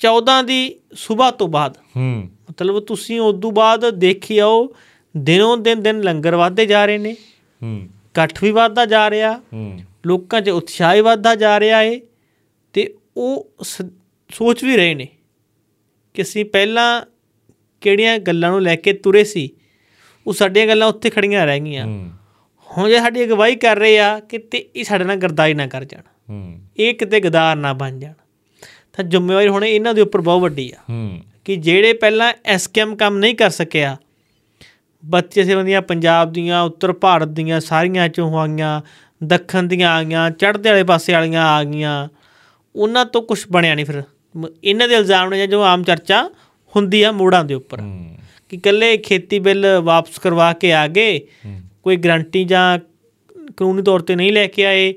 14 0.00 0.42
ਦੀ 0.42 0.74
ਸਵੇਰ 0.94 1.30
ਤੋਂ 1.30 1.48
ਬਾਅਦ 1.48 1.76
ਹੂੰ। 1.96 2.28
ਮਤਲਬ 2.50 2.80
ਤੁਸੀਂ 2.80 3.20
ਉਸ 3.20 3.40
ਤੋਂ 3.42 3.52
ਬਾਅਦ 3.52 3.90
ਦੇਖੀ 3.90 4.38
ਆਓ 4.38 4.74
ਦਿਨੋਂ 5.16 5.56
ਦਿਨ 5.56 5.82
ਦਿਨ 5.82 6.00
ਲੰਗਰ 6.00 6.36
ਵਧਦੇ 6.36 6.66
ਜਾ 6.66 6.86
ਰਹੇ 6.86 6.98
ਨੇ। 6.98 7.16
ਹੂੰ। 7.62 7.88
ਇਕੱਠ 8.06 8.44
ਵੀ 8.44 8.50
ਵੱਧਦਾ 8.50 8.86
ਜਾ 8.86 9.10
ਰਿਹਾ। 9.10 9.40
ਹੂੰ। 9.52 9.80
ਲੋਕਾਂ 10.06 10.40
'ਚ 10.40 10.48
ਉਤਸ਼ਾਹ 10.48 10.94
ਵੀ 10.94 11.00
ਵੱਧਦਾ 11.00 11.34
ਜਾ 11.34 11.60
ਰਿਹਾ 11.60 11.82
ਏ 11.82 12.00
ਤੇ 12.72 12.94
ਉਹ 13.16 13.50
ਸੋਚ 14.30 14.64
ਵੀ 14.64 14.76
ਰਹੇ 14.76 14.94
ਨੇ 14.94 15.08
ਕਿ 16.14 16.22
ਅਸੀਂ 16.22 16.44
ਪਹਿਲਾਂ 16.44 17.02
ਕਿਹੜੀਆਂ 17.80 18.18
ਗੱਲਾਂ 18.18 18.50
ਨੂੰ 18.50 18.62
ਲੈ 18.62 18.76
ਕੇ 18.76 18.92
ਤੁਰੇ 18.92 19.24
ਸੀ 19.24 19.50
ਉਹ 20.26 20.32
ਸਾਡੀਆਂ 20.32 20.66
ਗੱਲਾਂ 20.66 20.88
ਉੱਥੇ 20.88 21.10
ਖੜੀਆਂ 21.10 21.46
ਰਹਿ 21.46 21.60
ਗਈਆਂ। 21.60 21.86
ਹੁਣ 22.76 22.88
ਜੇ 22.88 22.98
ਸਾਡੀ 22.98 23.24
ਅਗਵਾਈ 23.24 23.56
ਕਰ 23.56 23.76
ਰਹੇ 23.76 23.98
ਆ 23.98 24.20
ਕਿ 24.20 24.38
ਤੇ 24.38 24.58
ਇਹ 24.76 24.84
ਸਾਡੇ 24.84 25.04
ਨਾਲ 25.04 25.16
ਗਰਦਾਈ 25.16 25.54
ਨਾ 25.54 25.66
ਕਰ 25.66 25.84
ਜਾਣ। 25.84 26.02
ਇਹ 26.76 26.94
ਕਿਤੇ 26.94 27.20
ਗਦਾਰ 27.20 27.56
ਨਾ 27.56 27.72
ਬਣ 27.72 27.98
ਜਾਣ। 27.98 28.12
ਤਾਂ 28.92 29.04
ਜ਼ਿੰਮੇਵਾਰੀ 29.04 29.48
ਹੁਣ 29.48 29.64
ਇਹਨਾਂ 29.64 29.94
ਦੇ 29.94 30.00
ਉੱਪਰ 30.00 30.20
ਬਹੁਤ 30.20 30.42
ਵੱਡੀ 30.42 30.72
ਆ। 30.72 30.92
ਕਿ 31.44 31.56
ਜਿਹੜੇ 31.56 31.92
ਪਹਿਲਾਂ 31.92 32.32
ਐਸਕੇਐਮ 32.44 32.96
ਕੰਮ 32.96 33.18
ਨਹੀਂ 33.18 33.34
ਕਰ 33.34 33.50
ਸਕਿਆ 33.50 33.96
ਬੱਚੇ 35.04 35.44
ਸੇਵੰਦੀਆਂ 35.44 35.82
ਪੰਜਾਬ 35.82 36.32
ਦੀਆਂ 36.32 36.62
ਉੱਤਰ 36.62 36.92
ਭਾਰਤ 36.92 37.28
ਦੀਆਂ 37.28 37.60
ਸਾਰੀਆਂ 37.60 38.08
ਚੋਂ 38.08 38.40
ਆਈਆਂ 38.40 38.80
ਦੱਖਣ 39.24 39.62
ਦੀਆਂ 39.62 39.90
ਆ 39.90 40.02
ਗਈਆਂ 40.02 40.30
ਚੜ੍ਹਦੇ 40.30 40.70
ਵਾਲੇ 40.70 40.82
ਪਾਸੇ 40.82 41.12
ਵਾਲੀਆਂ 41.12 41.46
ਆ 41.46 41.64
ਗਈਆਂ। 41.64 42.08
ਉਹਨਾਂ 42.76 43.06
ਤੋਂ 43.06 43.22
ਕੁਝ 43.22 43.44
ਬਣਿਆ 43.52 43.74
ਨਹੀਂ 43.74 43.86
ਫਿਰ। 43.86 44.02
ਇਹਨਾਂ 44.64 44.88
ਦੇ 44.88 44.94
ਇਲਜ਼ਾਮ 44.94 45.28
ਨੇ 45.28 45.46
ਜੋ 45.46 45.62
ਆਮ 45.62 45.82
ਚਰਚਾ 45.82 46.30
ਹੁੰਦੀ 46.76 47.02
ਆ 47.02 47.12
ਮੋੜਾਂ 47.12 47.44
ਦੇ 47.44 47.54
ਉੱਪਰ। 47.54 47.78
ਕਿ 48.52 48.56
ਇਕੱਲੇ 48.56 48.96
ਖੇਤੀ 48.96 49.38
ਬਿੱਲ 49.38 49.80
ਵਾਪਸ 49.84 50.18
ਕਰਵਾ 50.18 50.52
ਕੇ 50.52 50.72
ਆ 50.72 50.86
ਗਏ 50.86 51.20
ਕੋਈ 51.82 51.96
ਗਰੰਟੀ 51.96 52.44
ਜਾਂ 52.44 52.78
ਕਾਨੂੰਨੀ 53.56 53.82
ਤੌਰ 53.82 54.00
ਤੇ 54.00 54.16
ਨਹੀਂ 54.16 54.32
ਲੈ 54.32 54.46
ਕੇ 54.46 54.66
ਆਏ 54.66 54.94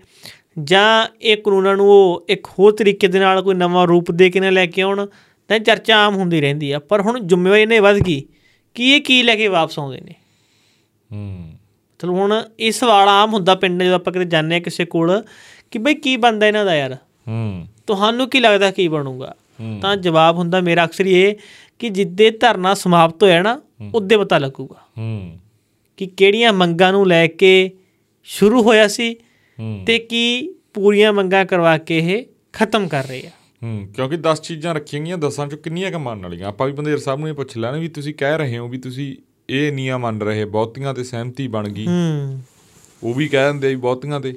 ਜਾਂ 0.64 1.08
ਇਹ 1.22 1.38
ਕਾਨੂੰਨਾਂ 1.38 1.76
ਨੂੰ 1.76 1.88
ਉਹ 1.90 2.26
ਇੱਕ 2.30 2.48
ਹੋਰ 2.48 2.74
ਤਰੀਕੇ 2.74 3.08
ਦੇ 3.08 3.20
ਨਾਲ 3.20 3.42
ਕੋਈ 3.42 3.56
ਨਵਾਂ 3.56 3.88
ਰੂਪ 3.88 4.12
ਦੇ 4.12 4.30
ਕੇ 4.30 4.40
ਨਾ 4.40 4.50
ਲੈ 4.50 4.66
ਕੇ 4.66 4.82
ਆਉਣ 4.82 5.06
ਤਾਂ 5.48 5.60
ਚਰਚਾ 5.60 5.98
ਆਮ 5.98 6.16
ਹੁੰਦੀ 6.16 6.42
ਰਹਿੰਦੀ 6.42 6.72
ਆ। 6.72 6.80
ਪਰ 6.80 7.02
ਹੁਣ 7.02 7.20
ਜ਼ਿੰਮੇਵਾਰੀ 7.20 7.66
ਨੇ 7.66 7.80
ਵੱਧ 7.80 7.98
ਗਈ 7.98 8.24
ਕਿ 8.74 8.96
ਇਹ 8.96 9.02
ਕੀ 9.02 9.24
ਲੈ 9.24 9.36
ਕੇ 9.36 9.48
ਵਾਪਸ 9.48 9.80
ਆਉਂਦੇ 9.80 10.02
ਨੇ? 10.02 10.14
ਹੂੰ। 11.12 11.54
ਚਲੋ 12.00 12.14
ਹੁਣ 12.14 12.44
ਇਹ 12.60 12.72
ਸਵਾਲ 12.72 13.08
ਆਮ 13.08 13.34
ਹੁੰਦਾ 13.34 13.56
ਪਿੰਡ 13.56 13.84
ਜਦੋਂ 13.84 13.96
ਆਪਾਂ 13.96 14.14
ਕਿਤੇ 14.14 14.26
ਜਾਂਦੇ 14.26 14.56
ਆ 14.56 14.60
ਕਿਸੇ 14.60 14.86
ਕੋਲ 14.86 15.24
ਕਿ 15.72 15.80
ਬਈ 15.80 15.94
ਕੀ 15.94 16.18
ਬਣਦਾ 16.18 16.48
ਇਹਨਾਂ 16.48 16.66
ਦਾ 16.66 16.76
ਯਾਰ? 16.76 16.98
ਹੂੰ। 17.28 17.68
ਤੁਹਾਨੂੰ 17.88 18.30
ਕੀ 18.30 18.40
ਲੱਗਦਾ 18.40 18.72
ਕੀ 18.72 18.88
ਬਣੂਗਾ। 18.88 19.36
ਤਾਂ 19.82 19.96
ਜਵਾਬ 19.96 20.38
ਹੁੰਦਾ 20.38 20.62
ਮੇਰਾ 20.62 20.86
ਅਕਸਰ 20.86 21.06
ਇਹ 21.06 21.36
ਕਿ 21.80 21.90
ਜਿੱਦੇ 21.90 22.32
ਧਰਨਾ 22.32 22.74
ਸਮਾਪਤ 22.74 23.24
ਹੋਇਆ 23.24 23.42
ਨਾ 23.42 23.62
ਉਦੋਂ 23.94 24.20
ਪਤਾ 24.20 24.38
ਲੱਗੂਗਾ। 24.38 24.76
ਹੂੰ। 24.98 25.40
ਕਿ 25.98 26.06
ਕਿਹੜੀਆਂ 26.08 26.54
ਮੰਗਾਂ 26.54 26.92
ਨੂੰ 26.92 27.08
ਲੈ 27.08 27.28
ਕੇ 27.28 27.72
ਸ਼ੁਰੂ 28.24 28.64
ਹੋਇਆ 28.64 28.88
ਸੀ 28.88 29.16
ਤੇ 29.88 30.00
ਕੀ 30.00 30.54
ਪੂਰੀਆਂ 30.74 31.14
ਮੰਗਾਂ 31.14 31.46
ਕਰਵਾ 31.46 31.78
ਕੇ 31.78 31.98
ਇਹ 31.98 32.26
ਖਤਮ 32.54 32.88
ਕਰ 32.88 33.08
ਰਹੇ 33.08 33.28
ਆ। 33.28 33.32
ਹੂੰ 33.64 33.88
ਕਿਉਂਕਿ 33.96 34.18
10 34.18 34.42
ਚੀਜ਼ਾਂ 34.44 34.76
ਰੱਖੀਆਂ 34.76 35.02
ਗਈਆਂ 35.02 35.18
10ਾਂ 35.18 35.48
ਚੋਂ 35.48 35.58
ਕਿੰਨੀਆਂ 35.58 35.92
ਕੁ 35.92 36.00
ਮੰਨਣ 36.00 36.24
ਵਾਲੀਆਂ 36.24 36.48
ਆਪਾਂ 36.48 36.68
ਵੀ 36.68 36.74
ਬੰਦੇਰ 36.74 36.98
ਸਾਹਿਬ 36.98 37.20
ਨੂੰ 37.20 37.30
ਇਹ 37.30 37.34
ਪੁੱਛ 37.34 37.58
ਲੈਣਾ 37.58 37.78
ਵੀ 37.78 37.88
ਤੁਸੀਂ 37.88 38.14
ਕਹਿ 38.14 38.38
ਰਹੇ 38.38 38.58
ਹੋ 38.58 38.68
ਵੀ 38.68 38.78
ਤੁਸੀਂ 38.78 39.16
ਇਹ 39.50 39.72
ਨੀਆਂ 39.72 40.00
ਮੰਨ 40.00 40.22
ਰਹੇ 40.22 40.46
ਬਹੁਤੀਆਂ 40.46 40.94
ਤੇ 40.94 41.04
ਸਹਿਮਤੀ 41.04 41.48
ਬਣ 41.48 41.70
ਗਈ। 41.70 41.86
ਹੂੰ। 41.86 42.42
ਉਹ 43.04 43.14
ਵੀ 43.14 43.28
ਕਹਿ 43.28 43.46
ਦਿੰਦੇ 43.46 43.68
ਵੀ 43.68 43.76
ਬਹੁਤੀਆਂ 43.76 44.20
ਤੇ 44.20 44.34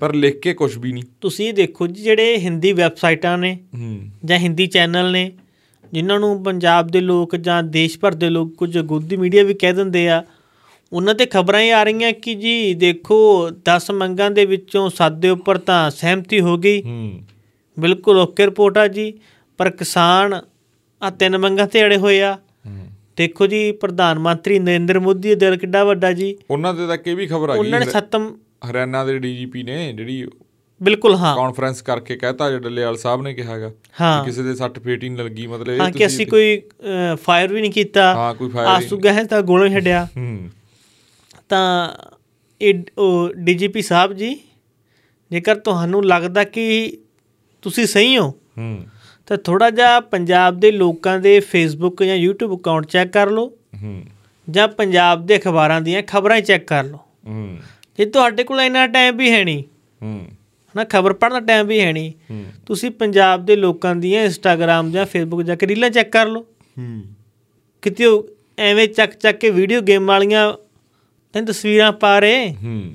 ਪਰ 0.00 0.14
ਲਿਖ 0.14 0.40
ਕੇ 0.40 0.54
ਕੁਝ 0.54 0.78
ਵੀ 0.78 0.92
ਨਹੀਂ। 0.92 1.04
ਤੁਸੀਂ 1.20 1.48
ਇਹ 1.48 1.54
ਦੇਖੋ 1.54 1.86
ਜੀ 1.86 2.02
ਜਿਹੜੇ 2.02 2.38
ਹਿੰਦੀ 2.38 2.72
ਵੈਬਸਾਈਟਾਂ 2.72 3.38
ਨੇ 3.38 3.58
ਹੂੰ। 3.74 4.08
ਜਾਂ 4.24 4.38
ਹਿੰਦੀ 4.38 4.66
ਚੈਨਲ 4.66 5.12
ਨੇ 5.12 5.32
ਜਿਨ੍ਹਾਂ 5.92 6.20
ਨੂੰ 6.20 6.42
ਪੰਜਾਬ 6.42 6.86
ਦੇ 6.86 7.00
ਲੋਕ 7.00 7.36
ਜਾਂ 7.36 7.62
ਦੇਸ਼ 7.62 7.98
ਭਰ 7.98 8.14
ਦੇ 8.14 8.30
ਲੋਕ 8.30 8.54
ਕੁਝ 8.54 8.78
ਗੋਦੀ 8.78 9.16
ਮੀਡੀਆ 9.16 9.44
ਵੀ 9.44 9.54
ਕਹਿ 9.54 9.72
ਦਿੰਦੇ 9.72 10.08
ਆ 10.08 10.24
ਉਹਨਾਂ 10.92 11.14
ਤੇ 11.14 11.26
ਖਬਰਾਂ 11.26 11.60
ਹੀ 11.60 11.70
ਆ 11.70 11.82
ਰਹੀਆਂ 11.82 12.12
ਕਿ 12.12 12.34
ਜੀ 12.34 12.74
ਦੇਖੋ 12.74 13.48
10 13.48 13.90
ਮੰਗਾਂ 13.94 14.30
ਦੇ 14.30 14.44
ਵਿੱਚੋਂ 14.44 14.90
7 14.90 15.18
ਦੇ 15.18 15.28
ਉੱਪਰ 15.28 15.58
ਤਾਂ 15.58 15.90
ਸਹਿਮਤੀ 15.90 16.40
ਹੋ 16.40 16.56
ਗਈ। 16.58 16.82
ਹੂੰ। 16.82 17.20
ਬਿਲਕੁਲ 17.78 18.18
ਓਕੇ 18.18 18.46
ਰਿਪੋਰਟ 18.46 18.78
ਆ 18.78 18.88
ਜੀ 18.88 19.12
ਪਰ 19.58 19.70
ਕਿਸਾਨ 19.70 20.40
ਆ 21.02 21.10
ਤਿੰਨ 21.10 21.38
ਮੰਗਾਂ 21.38 21.66
ਤੇ 21.66 21.84
ਅੜੇ 21.84 21.96
ਹੋਏ 21.96 22.20
ਆ। 22.22 22.38
ਦੇਖੋ 23.16 23.46
ਜੀ 23.46 23.72
ਪ੍ਰਧਾਨ 23.72 24.18
ਮੰਤਰੀ 24.18 24.58
ਨਰਿੰਦਰ 24.58 25.00
ਮੋਦੀ 25.00 25.28
ਦਾ 25.28 25.34
ਦਿਲ 25.34 25.56
ਕਿੱਡਾ 25.56 25.84
ਵੱਡਾ 25.84 26.12
ਜੀ। 26.12 26.36
ਉਹਨਾਂ 26.50 26.74
ਦੇ 26.74 26.86
ਤੱਕ 26.86 27.08
ਇਹ 27.08 27.16
ਵੀ 27.16 27.26
ਖਬਰ 27.26 27.50
ਆ 27.50 27.54
ਉਹਨਾਂ 27.54 27.80
ਨੇ 27.80 27.86
ਗਈ 27.86 27.90
ਸੱਤਮ 27.90 28.36
ਹਰਿਆਣਾ 28.70 29.04
ਦੇ 29.04 29.18
ਡੀਜੀਪੀ 29.18 29.62
ਨੇ 29.62 29.92
ਜਿਹੜੀ 29.92 30.26
ਬਿਲਕੁਲ 30.82 31.14
ਹਾਂ। 31.14 31.36
ਕਾਨਫਰੰਸ 31.36 31.82
ਕਰਕੇ 31.82 32.16
ਕਹਿਤਾ 32.16 32.50
ਜਿਹੜਾ 32.50 32.62
ਡੱਲੇਵਾਲ 32.62 32.96
ਸਾਹਿਬ 32.96 33.22
ਨੇ 33.22 33.34
ਕਿਹਾਗਾ 33.34 33.70
ਹਾਂ। 34.00 34.24
ਕਿਸੇ 34.24 34.42
ਦੇ 34.42 34.54
ਸੱਟ 34.54 34.78
ਫੇਟ 34.78 35.04
ਹੀ 35.04 35.08
ਨਹੀਂ 35.08 35.24
ਲੱਗੀ 35.24 35.46
ਮਤਲਬ 35.46 35.68
ਇਹ 35.68 35.80
ਹਾਂ 35.80 35.90
ਕਿ 35.90 36.06
ਅਸੀਂ 36.06 36.26
ਕੋਈ 36.26 36.62
ਫਾਇਰ 37.16 37.52
ਵੀ 37.52 37.60
ਨਹੀਂ 37.60 37.70
ਕੀਤਾ 37.70 38.14
ਹਾਂ 38.14 38.34
ਕੋਈ 38.34 38.48
ਫਾਇਰ 38.50 38.66
ਆਸੂ 38.66 38.98
ਗਹਿ 38.98 39.24
ਤਾਂ 39.24 39.42
ਗੋਲਾ 39.42 39.68
ਛੱਡਿਆ। 39.68 40.04
ਹੂੰ। 40.16 40.50
ਤਾਂ 41.48 41.92
ਇਹ 42.60 42.82
ਉਹ 42.98 43.30
ਡੀਜੀਪੀ 43.36 43.82
ਸਾਹਿਬ 43.82 44.12
ਜੀ 44.12 44.34
ਜੇਕਰ 45.30 45.54
ਤੁਹਾਨੂੰ 45.56 46.04
ਲੱਗਦਾ 46.04 46.44
ਕਿ 46.44 46.98
ਤੁਸੀਂ 47.62 47.86
ਸਹੀ 47.86 48.18
ਹੋ 48.18 48.28
ਹੂੰ। 48.58 48.84
ਤਾਂ 49.26 49.36
ਥੋੜਾ 49.36 49.70
ਜਿਹਾ 49.70 50.00
ਪੰਜਾਬ 50.00 50.60
ਦੇ 50.60 50.70
ਲੋਕਾਂ 50.70 51.18
ਦੇ 51.18 51.40
ਫੇਸਬੁੱਕ 51.40 52.02
ਜਾਂ 52.02 52.16
YouTube 52.16 52.56
ਅਕਾਊਂਟ 52.58 52.86
ਚੈੱਕ 52.86 53.12
ਕਰ 53.12 53.30
ਲਓ। 53.30 53.46
ਹੂੰ। 53.82 54.02
ਜਾਂ 54.50 54.68
ਪੰਜਾਬ 54.68 55.26
ਦੇ 55.26 55.36
ਅਖਬਾਰਾਂ 55.38 55.80
ਦੀਆਂ 55.80 56.02
ਖਬਰਾਂ 56.02 56.40
ਚੈੱਕ 56.40 56.64
ਕਰ 56.66 56.84
ਲਓ। 56.84 56.98
ਹੂੰ। 57.26 57.58
ਜੇ 57.98 58.04
ਤੁਹਾਡੇ 58.04 58.44
ਕੋਲ 58.44 58.60
ਇੰਨਾ 58.60 58.86
ਟਾਈਮ 58.86 59.16
ਵੀ 59.16 59.30
ਹੈ 59.30 59.44
ਨਹੀਂ 59.44 59.62
ਹੂੰ। 60.02 60.26
ਹਨਾ 60.74 60.84
ਖਬਰ 60.84 61.12
ਪੜ੍ਹਨ 61.12 61.34
ਦਾ 61.34 61.52
ਟਾਈਮ 61.52 61.66
ਵੀ 61.66 61.80
ਹੈ 61.80 61.92
ਨਹੀਂ। 61.92 62.12
ਤੁਸੀਂ 62.66 62.90
ਪੰਜਾਬ 62.90 63.46
ਦੇ 63.46 63.56
ਲੋਕਾਂ 63.56 63.96
ਦੀਆਂ 63.96 64.24
ਇੰਸਟਾਗ੍ਰam 64.24 64.90
ਜਾਂ 64.90 65.06
ਫੇਸਬੁੱਕ 65.06 65.42
ਜਾ 65.42 65.54
ਕੇ 65.54 65.66
ਰੀਲਾਂ 65.66 65.90
ਚੈੱਕ 65.90 66.10
ਕਰ 66.12 66.26
ਲਓ। 66.26 66.46
ਹੂੰ। 66.78 67.02
ਕਿਤੇ 67.82 68.04
ਐਵੇਂ 68.58 68.88
ਚੱਕ 68.88 69.12
ਚੱਕ 69.12 69.38
ਕੇ 69.38 69.50
ਵੀਡੀਓ 69.50 69.80
ਗੇਮ 69.80 70.06
ਵਾਲੀਆਂ 70.06 70.52
ਤੈਨੂੰ 71.32 71.48
ਤਸਵੀਰਾਂ 71.48 71.92
ਪਾ 71.92 72.18
ਰਹੇ। 72.18 72.54
ਹੂੰ। 72.54 72.94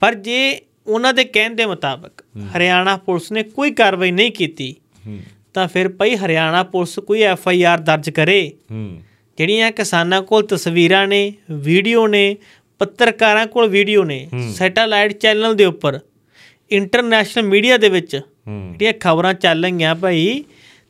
ਪਰ 0.00 0.14
ਜੇ 0.14 0.60
ਉਹਨਾਂ 0.86 1.14
ਦੇ 1.14 1.24
ਕਹਿਣ 1.24 1.54
ਦੇ 1.54 1.66
ਮੁਤਾਬਕ 1.66 2.24
ਹਰਿਆਣਾ 2.56 2.96
ਪੁਲਿਸ 2.96 3.32
ਨੇ 3.32 3.42
ਕੋਈ 3.42 3.70
ਕਾਰਵਾਈ 3.70 4.10
ਨਹੀਂ 4.10 4.30
ਕੀਤੀ 4.30 4.74
ਤਾਂ 5.54 5.68
ਫਿਰ 5.68 5.88
ਭਈ 5.88 6.16
ਹਰਿਆਣਾ 6.16 6.62
ਪੁਲਿਸ 6.62 6.98
ਕੋਈ 6.98 7.22
ਐਫ 7.22 7.48
ਆਈ 7.48 7.62
ਆਰ 7.62 7.78
ਦਰਜ 7.78 8.10
ਕਰੇ। 8.10 8.52
ਹੂੰ। 8.70 9.02
ਜਿਹੜੀਆਂ 9.38 9.72
ਕਿਸਾਨਾਂ 9.72 10.22
ਕੋਲ 10.22 10.46
ਤਸਵੀਰਾਂ 10.46 11.06
ਨੇ 11.08 11.32
ਵੀਡੀਓ 11.50 12.06
ਨੇ 12.06 12.36
ਪੱਤਰਕਾਰਾਂ 12.78 13.46
ਕੋਲ 13.46 13.68
ਵੀਡੀਓ 13.68 14.04
ਨੇ 14.04 14.28
ਸੈਟੇਲਾਈਟ 14.54 15.12
ਚੈਨਲ 15.12 15.54
ਦੇ 15.54 15.64
ਉੱਪਰ 15.64 16.00
ਇੰਟਰਨੈਸ਼ਨਲ 16.70 17.44
ਮੀਡੀਆ 17.44 17.76
ਦੇ 17.76 17.88
ਵਿੱਚ 17.88 18.16
ਜਿਹੜੀਆਂ 18.72 18.92
ਖਬਰਾਂ 18.92 19.34
ਚੱਲ 19.34 19.64
ਰਹੀਆਂ 19.64 19.94
ਭਾਈ 19.94 20.44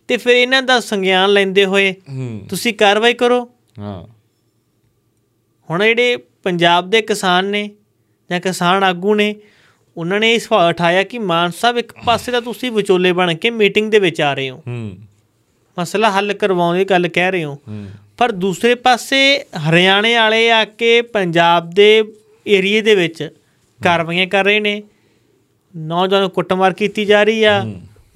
ਤੇ 0.09 0.17
ਫਿਰ 0.17 0.37
ਇਹਨਾਂ 0.37 0.63
ਦਾ 0.63 0.81
ਸੰਗਿਆਨ 0.81 1.33
ਲੈਂਦੇ 1.33 1.65
ਹੋਏ 1.65 1.95
ਤੁਸੀਂ 2.49 2.75
ਕਾਰਵਾਈ 2.75 3.15
ਕਰੋ। 3.15 3.51
ਹਾਂ। 3.79 4.07
ਹੁਣ 5.71 5.85
ਜਿਹੜੇ 5.85 6.17
ਪੰਜਾਬ 6.17 6.91
ਦੇ 6.91 7.03
ਕਿਸਾਨ 7.03 7.45
ਨੇ 7.45 7.71
ਜਾਂ 8.31 8.41
ਕਿਸਾਨ 8.41 8.85
ਆਗੂ 8.85 9.15
ਨੇ 9.15 9.37
ਉਹਨਾਂ 9.97 10.21
ਨੇ 10.21 10.35
ਇਹ 10.35 10.39
ਸਵਾਲ 10.39 10.71
ਉਠਾਇਆ 10.71 11.03
ਕਿ 11.03 11.19
ਮਾਨ 11.19 11.51
ਸਾਹਿਬ 11.51 11.79
ਇੱਕ 11.79 11.93
ਪਾਸੇ 12.07 12.33
ਤਾਂ 12.33 12.43
ਤੁਸੀਂ 12.43 12.73
ਵਿਚੋਲੇ 12.73 13.13
ਬਣ 13.13 13.35
ਕੇ 13.35 13.51
ਮੀਟਿੰਗ 13.51 13.91
ਦੇ 13.91 13.99
ਵਿੱਚ 13.99 14.21
ਆ 14.21 14.35
ਰਹੇ 14.35 14.51
ਹੋ। 14.51 14.63
ਹੂੰ। 14.67 14.99
ਮਸਲਾ 15.79 16.11
ਹੱਲ 16.11 16.33
ਕਰਵਾਉਣ 16.33 16.77
ਦੀ 16.77 16.85
ਗੱਲ 16.85 17.09
ਕਹਿ 17.09 17.31
ਰਹੇ 17.31 17.45
ਹੋ। 17.45 17.55
ਹੂੰ। 17.69 17.87
ਪਰ 18.19 18.33
ਦੂਸਰੇ 18.33 18.75
ਪਾਸੇ 18.75 19.45
ਹਰਿਆਣੇ 19.71 20.15
ਵਾਲੇ 20.15 20.51
ਆ 20.51 20.65
ਕੇ 20.65 21.03
ਪੰਜਾਬ 21.03 21.71
ਦੇ 21.71 22.05
ਏਰੀਏ 22.49 22.81
ਦੇ 22.81 22.95
ਵਿੱਚ 22.95 23.31
ਕਾਰਵਾਈਆਂ 23.83 24.27
ਕਰ 24.27 24.45
ਰਹੇ 24.45 24.61
ਨੇ। 24.61 24.83
ਨੌਜਵਾਨਾਂ 25.75 26.21
ਨੂੰ 26.21 26.31
ਕੁੱਟਮਾਰ 26.31 26.73
ਕੀਤੀ 26.73 27.05
ਜਾ 27.05 27.23
ਰਹੀ 27.25 27.45
ਆ 27.45 27.65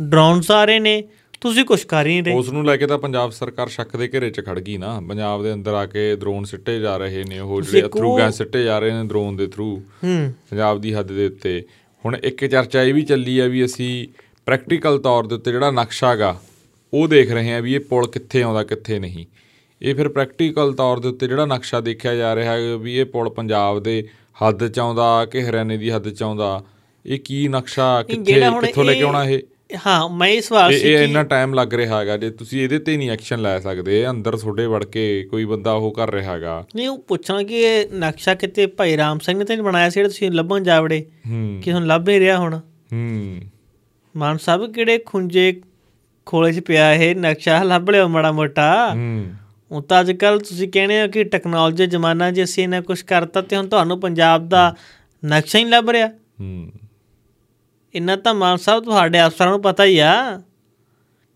ਡਰੋਨਸ 0.03 0.51
ਆ 0.51 0.65
ਰਹੇ 0.65 0.79
ਨੇ 0.79 1.03
ਤੁਸੀਂ 1.41 1.65
ਕੁਛ 1.65 1.85
ਕਰ 1.85 2.07
ਹੀ 2.07 2.13
ਨਹੀਂ 2.13 2.23
ਰਹੇ। 2.23 2.35
ਉਸ 2.35 2.49
ਨੂੰ 2.49 2.65
ਲੈ 2.67 2.77
ਕੇ 2.77 2.87
ਤਾਂ 2.87 2.99
ਪੰਜਾਬ 2.99 3.31
ਸਰਕਾਰ 3.31 3.69
ਸ਼ੱਕ 3.69 3.97
ਦੇ 3.97 4.09
ਘੇਰੇ 4.13 4.31
'ਚ 4.31 4.41
ਖੜ 4.47 4.59
ਗਈ 4.59 4.77
ਨਾ। 4.77 5.01
ਪੰਜਾਬ 5.01 5.43
ਦੇ 5.43 5.53
ਅੰਦਰ 5.53 5.75
ਆ 5.75 5.87
ਕੇ 5.87 6.17
ਡਰੋਨ 6.17 6.45
ਸਿੱਟੇ 6.45 6.79
ਜਾ 6.81 6.97
ਰਹੇ 6.97 7.25
ਨੇ 7.25 7.39
ਉਹ 7.39 7.61
ਜਿਹੜੇ 7.63 7.81
ਦੇਖੋ- 7.83 7.99
ਥਰੂ 7.99 8.17
ਗੈਸ 8.19 8.39
ਸਿੱਟੇ 8.39 8.65
ਜਾ 8.65 8.79
ਰਹੇ 8.79 8.91
ਨੇ 8.93 9.05
ਡਰੋਨ 9.09 9.37
ਦੇ 9.37 9.47
ਥਰੂ 9.47 9.83
ਪੰਜਾਬ 10.03 10.81
ਦੀ 10.81 10.95
ਹੱਦ 10.95 11.13
ਦੇ 11.13 11.27
ਉੱਤੇ। 11.27 11.63
ਹੁਣ 12.05 12.17
ਇੱਕ 12.17 12.47
ਚਰਚਾ 12.47 12.83
ਇਹ 12.83 12.95
ਵੀ 12.95 13.03
ਚੱਲੀ 13.03 13.39
ਆ 13.39 13.47
ਵੀ 13.47 13.65
ਅਸੀਂ 13.65 14.09
ਪ੍ਰੈਕਟੀਕਲ 14.47 14.99
ਤੌਰ 14.99 15.27
ਦੇ 15.27 15.35
ਉੱਤੇ 15.35 15.53
ਜਿਹੜਾ 15.53 15.71
ਨਕਸ਼ਾ 15.71 16.15
ਗਾ 16.17 16.41
ਉਹ 16.93 17.09
ਦੇਖ 17.09 17.31
ਰਹੇ 17.33 17.55
ਆ 17.55 17.61
ਵੀ 17.61 17.75
ਇਹ 17.75 17.81
ਪੁਲ 17.81 18.07
ਕਿੱਥੇ 18.09 18.43
ਆਉਂਦਾ 18.43 18.63
ਕਿੱਥੇ 18.63 18.99
ਨਹੀਂ। 18.99 19.27
ਇਹ 19.83 19.95
ਫਿਰ 19.95 20.09
ਪ੍ਰੈਕਟੀਕਲ 20.09 20.73
ਤੌਰ 20.73 20.99
ਦੇ 21.01 21.09
ਉੱਤੇ 21.09 21.27
ਜਿਹੜਾ 21.29 21.47
ਨਕਸ਼ਾ 21.47 21.81
ਦੇਖਿਆ 21.81 22.15
ਜਾ 22.15 22.35
ਰਿਹਾ 22.37 22.53
ਹੈ 22.53 22.77
ਵੀ 22.77 22.97
ਇਹ 22.97 23.05
ਪੁਲ 23.05 23.29
ਪੰਜਾਬ 23.31 23.83
ਦੇ 23.83 24.03
ਹੱਦ 24.43 24.69
'ਚ 24.69 24.79
ਆਉਂਦਾ 24.79 25.25
ਕਿ 25.25 25.43
ਹਰਿਆਣੇ 25.43 25.77
ਦੀ 25.77 25.91
ਹੱਦ 25.91 26.09
'ਚ 26.09 26.23
ਆਉਂਦਾ 26.23 26.65
ਇਹ 27.09 27.19
ਕੀ 27.19 27.49
ਨਕਸ਼ਾ 27.49 28.03
ਕਿੱਥੇ 28.03 28.33
ਕਿੱਥੋਂ 28.63 28.85
ਲੈ 28.85 28.93
ਕੇ 28.93 28.99
ਇਹ- 28.99 29.07
ਆਉਣਾ 29.07 29.25
ਇਹ? 29.25 29.41
ਹਾਂ 29.87 30.09
ਮੈਂ 30.09 30.29
ਇਹ 30.29 30.43
ਸਵਾਲ 30.43 30.73
ਇਹ 30.73 30.79
ਸੀ 30.79 30.89
ਇਹ 30.89 30.99
ਕਿ 30.99 31.05
ਇੰਨਾ 31.05 31.23
ਟਾਈਮ 31.23 31.55
ਲੱਗ 31.55 31.75
ਰਿਹਾ 31.75 31.99
ਹੈਗਾ 31.99 32.17
ਜੇ 32.17 32.31
ਤੁਸੀਂ 32.31 32.63
ਇਹਦੇ 32.63 32.79
ਤੇ 32.79 32.97
ਨਹੀਂ 32.97 33.11
ਐਕਸ਼ਨ 33.11 33.43
ਲੈ 33.43 33.59
ਸਕਦੇ 33.59 34.11
ਅੰਦਰ 34.11 34.37
ਤੁਹਾਡੇ 34.37 34.67
ਵੜ 34.67 34.85
ਕੇ 34.85 35.29
ਕੋਈ 35.31 35.45
ਬੰਦਾ 35.45 35.73
ਉਹ 35.73 35.93
ਕਰ 35.93 36.11
ਰਿਹਾ 36.11 36.33
ਹੈਗਾ। 36.33 36.67
ਨਹੀਂ 36.77 36.89
ਉਹ 36.89 36.99
ਪੁੱਛਣਾ 36.99 37.43
ਕਿ 37.43 37.61
ਇਹ 37.61 37.87
ਨਕਸ਼ਾ 37.95 38.35
ਕਿਤੇ 38.35 38.67
ਭਾਈ 38.67 38.97
ਰਾਮ 38.97 39.19
ਸਿੰਘ 39.19 39.39
ਨੇ 39.39 39.45
ਤਾਂ 39.45 39.57
ਬਣਾਇਆ 39.57 39.91
ਸੀ 39.91 39.95
ਜਿਹੜਾ 39.95 40.09
ਤੁਸੀਂ 40.09 40.31
ਲੱਭਣ 40.31 40.63
ਜਾਵੜੇ? 40.63 41.07
ਕਿ 41.63 41.73
ਹੁਣ 41.73 41.87
ਲੱਭ 41.87 42.09
ਨਹੀਂ 42.09 42.21
ਰਿਹਾ 42.21 42.39
ਹੁਣ? 42.39 42.61
ਹੂੰ। 42.93 43.41
ਮਾਨ 44.17 44.37
ਸਾਹਿਬ 44.39 44.73
ਕਿਹੜੇ 44.73 44.99
ਖੁੰਝੇ 44.99 45.61
ਖੋਲੇ 46.27 46.53
'ਚ 46.53 46.61
ਪਿਆ 46.61 46.95
ਇਹ 46.95 47.17
ਨਕਸ਼ਾ? 47.17 47.63
ਲੱਭ 47.63 47.91
ਲਿਓ 47.91 48.09
ਮਾੜਾ 48.09 48.33
ਮੋਟਾ। 48.33 48.91
ਹੂੰ। 48.95 49.27
ਹੁਣ 49.73 49.83
ਤਾਂ 49.83 50.01
ਅੱਜ 50.01 50.13
ਕੱਲ 50.13 50.41
ਤੁਸੀਂ 50.41 50.69
ਕਹਿੰਦੇ 50.69 51.03
ਹੋ 51.03 51.09
ਕਿ 51.09 51.25
ਟੈਕਨੋਲੋਜੀ 51.25 51.87
ਜ਼ਮਾਨਾ 51.87 52.31
ਜੇ 52.31 52.45
ਅਸੀਂ 52.45 52.63
ਇਹਨਾਂ 52.63 52.83
ਕੁਝ 52.83 53.03
ਕਰਤਾ 53.03 53.41
ਤੇ 53.43 53.57
ਹੁਣ 53.57 53.67
ਤੁਹਾਨੂੰ 53.67 54.01
ਪੰਜਾਬ 54.01 54.49
ਦਾ 54.49 54.75
ਨਕਸ਼ਾ 55.25 55.59
ਹੀ 55.59 55.65
ਲੱਭ 55.65 55.91
ਰਿਹਾ। 55.91 56.09
ਹੂੰ। 56.41 56.73
ਇੰਨਾ 57.95 58.17
ਤਾਂ 58.17 58.35
ਮਾਨ 58.35 58.57
ਸਾਹਿਬ 58.57 58.85
ਤੁਹਾਡੇ 58.85 59.27
ਅਫਸਰਾਂ 59.27 59.51
ਨੂੰ 59.51 59.63
ਪਤਾ 59.63 59.85
ਹੀ 59.85 59.99
ਆ 59.99 60.43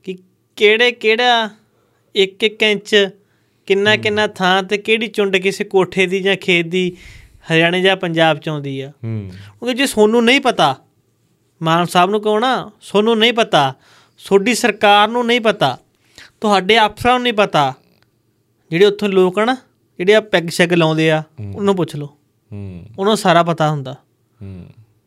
ਕਿ 0.05 0.19
ਕਿਹੜੇ 0.57 0.93
ਕਿਹੜਾ 0.93 1.51
ਇੱਕ 2.15 2.45
ਇੱਕ 2.45 2.63
ਇੰਚ 2.63 3.09
ਕਿੰਨਾ 3.67 3.97
ਕਿੰਨਾ 3.97 4.27
ਥਾਂ 4.27 4.63
ਤੇ 4.63 4.79
ਕਿਹੜੀ 4.79 5.07
ਚੁੰਡ 5.07 5.37
ਕਿਸੇ 5.37 5.65
ਕੋਠੇ 5.65 6.07
ਦੀ 6.07 6.21
ਜਾਂ 6.21 6.37
ਖੇਤ 6.37 6.67
ਦੀ 6.67 6.97
ਹਰਿਆਣੇ 7.53 7.81
ਜਾਂ 7.81 7.97
ਪੰਜਾਬ 7.97 8.39
ਚ 8.39 8.49
ਆਉਂਦੀ 8.49 8.81
ਆ। 8.81 8.93
ਹੂੰ। 9.05 9.31
ਕਿਉਂਕਿ 9.31 9.75
ਜੇ 9.75 9.87
ਸੋਨੂੰ 9.87 10.25
ਨਹੀਂ 10.25 10.41
ਪਤਾ 10.41 10.77
ਮਾਨ 11.63 11.85
ਸਾਹਿਬ 11.85 12.11
ਨੂੰ 12.11 12.21
ਕਹੋ 12.23 12.39
ਨਾ 12.39 12.71
ਸੋਨੂੰ 12.81 13.19
ਨਹੀਂ 13.19 13.33
ਪਤਾ 13.33 13.75
ਤੁਹਾਡੀ 14.27 14.55
ਸਰਕਾਰ 14.55 15.09
ਨੂੰ 15.09 15.27
ਨਹੀਂ 15.27 15.41
ਪਤਾ 15.41 15.79
ਤੁਹਾਡੇ 16.41 16.79
ਅਫਸਰਾਂ 16.87 17.15
ਨੂੰ 17.15 17.23
ਨਹੀਂ 17.23 17.33
ਪਤਾ 17.33 17.75
ਜਿਹੜੇ 18.71 18.85
ਉੱਥੋਂ 18.87 19.09
ਲੋਕ 19.09 19.39
ਆ 19.39 19.45
ਨਾ 19.45 19.57
ਜਿਹੜੇ 19.99 20.15
ਆ 20.15 20.21
ਪੈਗ 20.21 20.49
ਸ਼ੈਗ 20.49 20.73
ਲਾਉਂਦੇ 20.73 21.11
ਆ 21.11 21.23
ਉਹਨੂੰ 21.55 21.77
ਪੁੱਛ 21.77 21.97
ਲਓ। 21.97 22.07
ਹੂੰ। 22.53 22.87
ਉਹਨਾਂ 22.99 23.17
ਸਾਰਾ 23.17 23.43
ਪਤਾ 23.43 23.71
ਹੁੰਦਾ। 23.71 23.93
ਹੂੰ। 24.43 24.67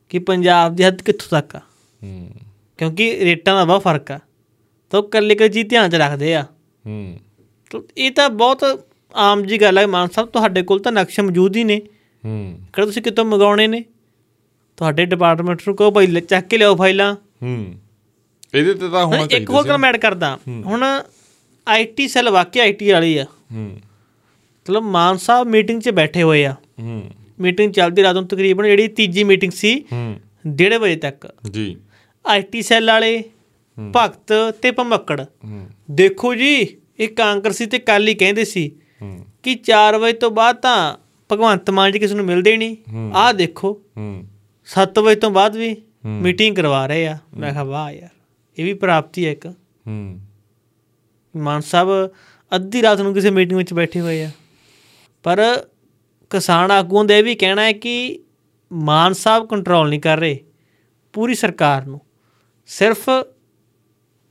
ਕਿ 0.09 0.19
ਪੰਜਾਬ 0.19 0.75
ਦੀ 0.75 0.83
ਹੱਦ 0.83 1.01
ਕਿੱਥੋਂ 1.01 1.41
ਤੱਕ 1.41 1.55
ਆ? 1.55 1.59
ਹੂੰ। 2.03 2.31
ਕਿਉਂਕਿ 2.77 3.19
ਰੇਟਾਂ 3.19 3.55
ਦਾ 3.55 3.65
ਬਹੁਤ 3.65 3.81
ਫ਼ਰਕ 3.81 4.11
ਆ। 4.11 4.19
ਤਾਂ 4.89 4.99
ਉਹ 4.99 5.09
ਕੱਲੇ 5.09 5.35
ਕੱਲੇ 5.35 5.49
ਚੀਜ਼ 5.49 5.69
ਧਿਆਨ 5.69 5.89
'ਚ 5.89 5.95
ਰੱਖਦੇ 5.95 6.35
ਆ। 6.35 6.43
ਹੂੰ। 6.85 7.19
ਤਾਂ 7.71 7.79
ਇਹ 7.97 8.11
ਤਾਂ 8.11 8.29
ਬਹੁਤ 8.29 8.85
ਆਮ 9.15 9.43
ਜੀ 9.43 9.61
ਗੱਲ 9.61 9.77
ਹੈ 9.77 9.87
ਮਾਨ 9.87 10.07
ਸਾਹਿਬ 10.07 10.29
ਤੁਹਾਡੇ 10.29 10.61
ਕੋਲ 10.61 10.79
ਤਾਂ 10.79 10.91
ਨਕਸ਼ੇ 10.91 11.23
ਮੌਜੂਦ 11.23 11.55
ਹੀ 11.55 11.63
ਨੇ। 11.63 11.81
ਹੂੰ। 12.25 12.59
ਕਿਹੜਾ 12.73 12.85
ਤੁਸੀਂ 12.85 13.01
ਕਿਤੋਂ 13.01 13.25
ਮੰਗਾਉਣੇ 13.25 13.67
ਨੇ? 13.67 13.85
ਤੁਹਾਡੇ 14.77 15.05
ਡਿਪਾਰਟਮੈਂਟ 15.05 15.61
ਨੂੰ 15.67 15.75
ਕਹੋ 15.75 15.91
ਭਾਈ 15.91 16.21
ਚੱਕ 16.21 16.47
ਕੇ 16.47 16.57
ਲਿਆਓ 16.57 16.75
ਫਾਈਲਾਂ। 16.75 17.15
ਹੂੰ। 17.15 17.75
ਇਹਦੇ 18.53 18.73
ਤੇ 18.73 18.79
ਤਾਂ 18.79 19.05
ਹੋਣਾ 19.05 19.05
ਹੁਣ 19.05 19.25
ਇੱਕ 19.25 19.31
ਚਾਹੀਦਾ 19.31 19.53
ਹੋਰ 19.53 19.67
ਗੱਲ 19.67 19.77
ਮੈਂ 19.77 19.89
ਐਡ 19.89 19.97
ਕਰਦਾ। 19.97 20.39
ਹੁਣ 20.47 21.01
ਆਈਟੀ 21.67 22.07
ਸੈੱਲ 22.07 22.29
ਵਾਕਿਆ 22.29 22.63
ਆਈਟੀ 22.63 22.91
ਵਾਲੀ 22.91 23.17
ਆ। 23.17 23.23
ਹੂੰ। 23.23 23.79
ਮਤਲਬ 24.63 24.83
ਮਾਨ 24.83 25.17
ਸਾਹਿਬ 25.17 25.47
ਮੀਟਿੰਗ 25.47 25.81
'ਚ 25.81 25.89
ਬੈਠੇ 25.89 26.23
ਹੋਏ 26.23 26.45
ਆ। 26.45 26.55
ਹੂੰ। 26.79 27.11
ਮੀਟਿੰਗ 27.39 27.73
ਚੱਲਦੀ 27.73 28.03
ਰਾਤ 28.03 28.15
ਨੂੰ 28.15 28.27
ਤਕਰੀਬਨ 28.27 28.65
ਜਿਹੜੀ 28.65 28.87
ਤੀਜੀ 28.87 29.23
ਮੀਟਿੰਗ 29.23 29.51
ਸੀ 29.51 29.79
ਹੂੰ। 29.91 30.19
1:30 30.47 30.77
ਵਜੇ 30.77 30.95
ਤੱਕ। 30.95 31.33
ਜੀ। 31.51 31.77
ਆਈਟੀ 32.27 32.61
ਸੈੱਲ 32.61 32.87
ਵਾਲੇ 32.87 33.23
ਭਗਤ 33.95 34.33
ਤੇ 34.61 34.71
ਭਮੱਕੜ। 34.71 35.21
ਹੂੰ। 35.21 35.67
ਦੇਖੋ 35.91 36.35
ਜੀ 36.35 36.77
ਇਹ 36.99 37.07
ਕਾਂਗਰਸੀ 37.07 37.65
ਤੇ 37.65 37.79
ਕਾਲੀ 37.79 38.13
ਕਹਿੰਦੇ 38.13 38.45
ਸੀ 38.45 38.71
ਹੂੰ। 39.01 39.25
ਕਿ 39.43 39.55
4 39.55 39.97
ਵਜੇ 39.97 40.13
ਤੋਂ 40.13 40.31
ਬਾਅਦ 40.31 40.55
ਤਾਂ 40.55 40.97
ਭਗਵੰਤ 41.31 41.69
ਮਾਨ 41.69 41.91
ਜੀ 41.91 41.99
ਕਿਸੇ 41.99 42.15
ਨੂੰ 42.15 42.25
ਮਿਲਦੇ 42.25 42.51
ਹੀ 42.51 42.57
ਨਹੀਂ। 42.57 42.77
ਆਹ 43.13 43.33
ਦੇਖੋ। 43.33 43.81
ਹੂੰ। 43.97 44.25
7 44.65 44.99
ਵਜੇ 44.99 45.19
ਤੋਂ 45.19 45.31
ਬਾਅਦ 45.31 45.55
ਵੀ 45.55 45.75
ਮੀਟਿੰਗ 46.05 46.55
ਕਰਵਾ 46.55 46.85
ਰਹੇ 46.85 47.07
ਆ। 47.07 47.17
ਮੈਂ 47.37 47.51
ਕਿਹਾ 47.51 47.63
ਵਾਹ 47.63 47.91
ਯਾਰ 47.91 48.09
ਇਹ 48.57 48.65
ਵੀ 48.65 48.73
ਪ੍ਰਾਪਤੀ 48.73 49.25
ਹੈ 49.25 49.31
ਇੱਕ। 49.31 49.47
ਹੂੰ। 49.87 50.19
ਮਾਨ 51.35 51.61
ਸਾਹਿਬ 51.61 51.89
ਅੱਧੀ 52.55 52.81
ਰਾਤ 52.81 53.01
ਨੂੰ 53.01 53.13
ਕਿਸੇ 53.13 53.29
ਮੀਟਿੰਗ 53.29 53.57
ਵਿੱਚ 53.57 53.73
ਬੈਠੇ 53.73 54.01
ਹੋਏ 54.01 54.23
ਆ। 54.23 54.31
ਪਰ 55.23 55.65
ਕਿਸਾਨ 56.29 56.71
ਆਗੂਆਂ 56.71 57.03
ਦਾ 57.05 57.15
ਇਹ 57.15 57.23
ਵੀ 57.23 57.35
ਕਹਿਣਾ 57.35 57.61
ਹੈ 57.61 57.71
ਕਿ 57.71 58.19
ਮਾਨ 58.71 59.13
ਸਾਹਿਬ 59.13 59.47
ਕੰਟਰੋਲ 59.47 59.89
ਨਹੀਂ 59.89 59.99
ਕਰ 59.99 60.17
ਰਹੇ 60.19 60.37
ਪੂਰੀ 61.13 61.35
ਸਰਕਾਰ 61.35 61.85
ਨੂੰ 61.85 61.99
ਸਿਰਫ 62.69 63.09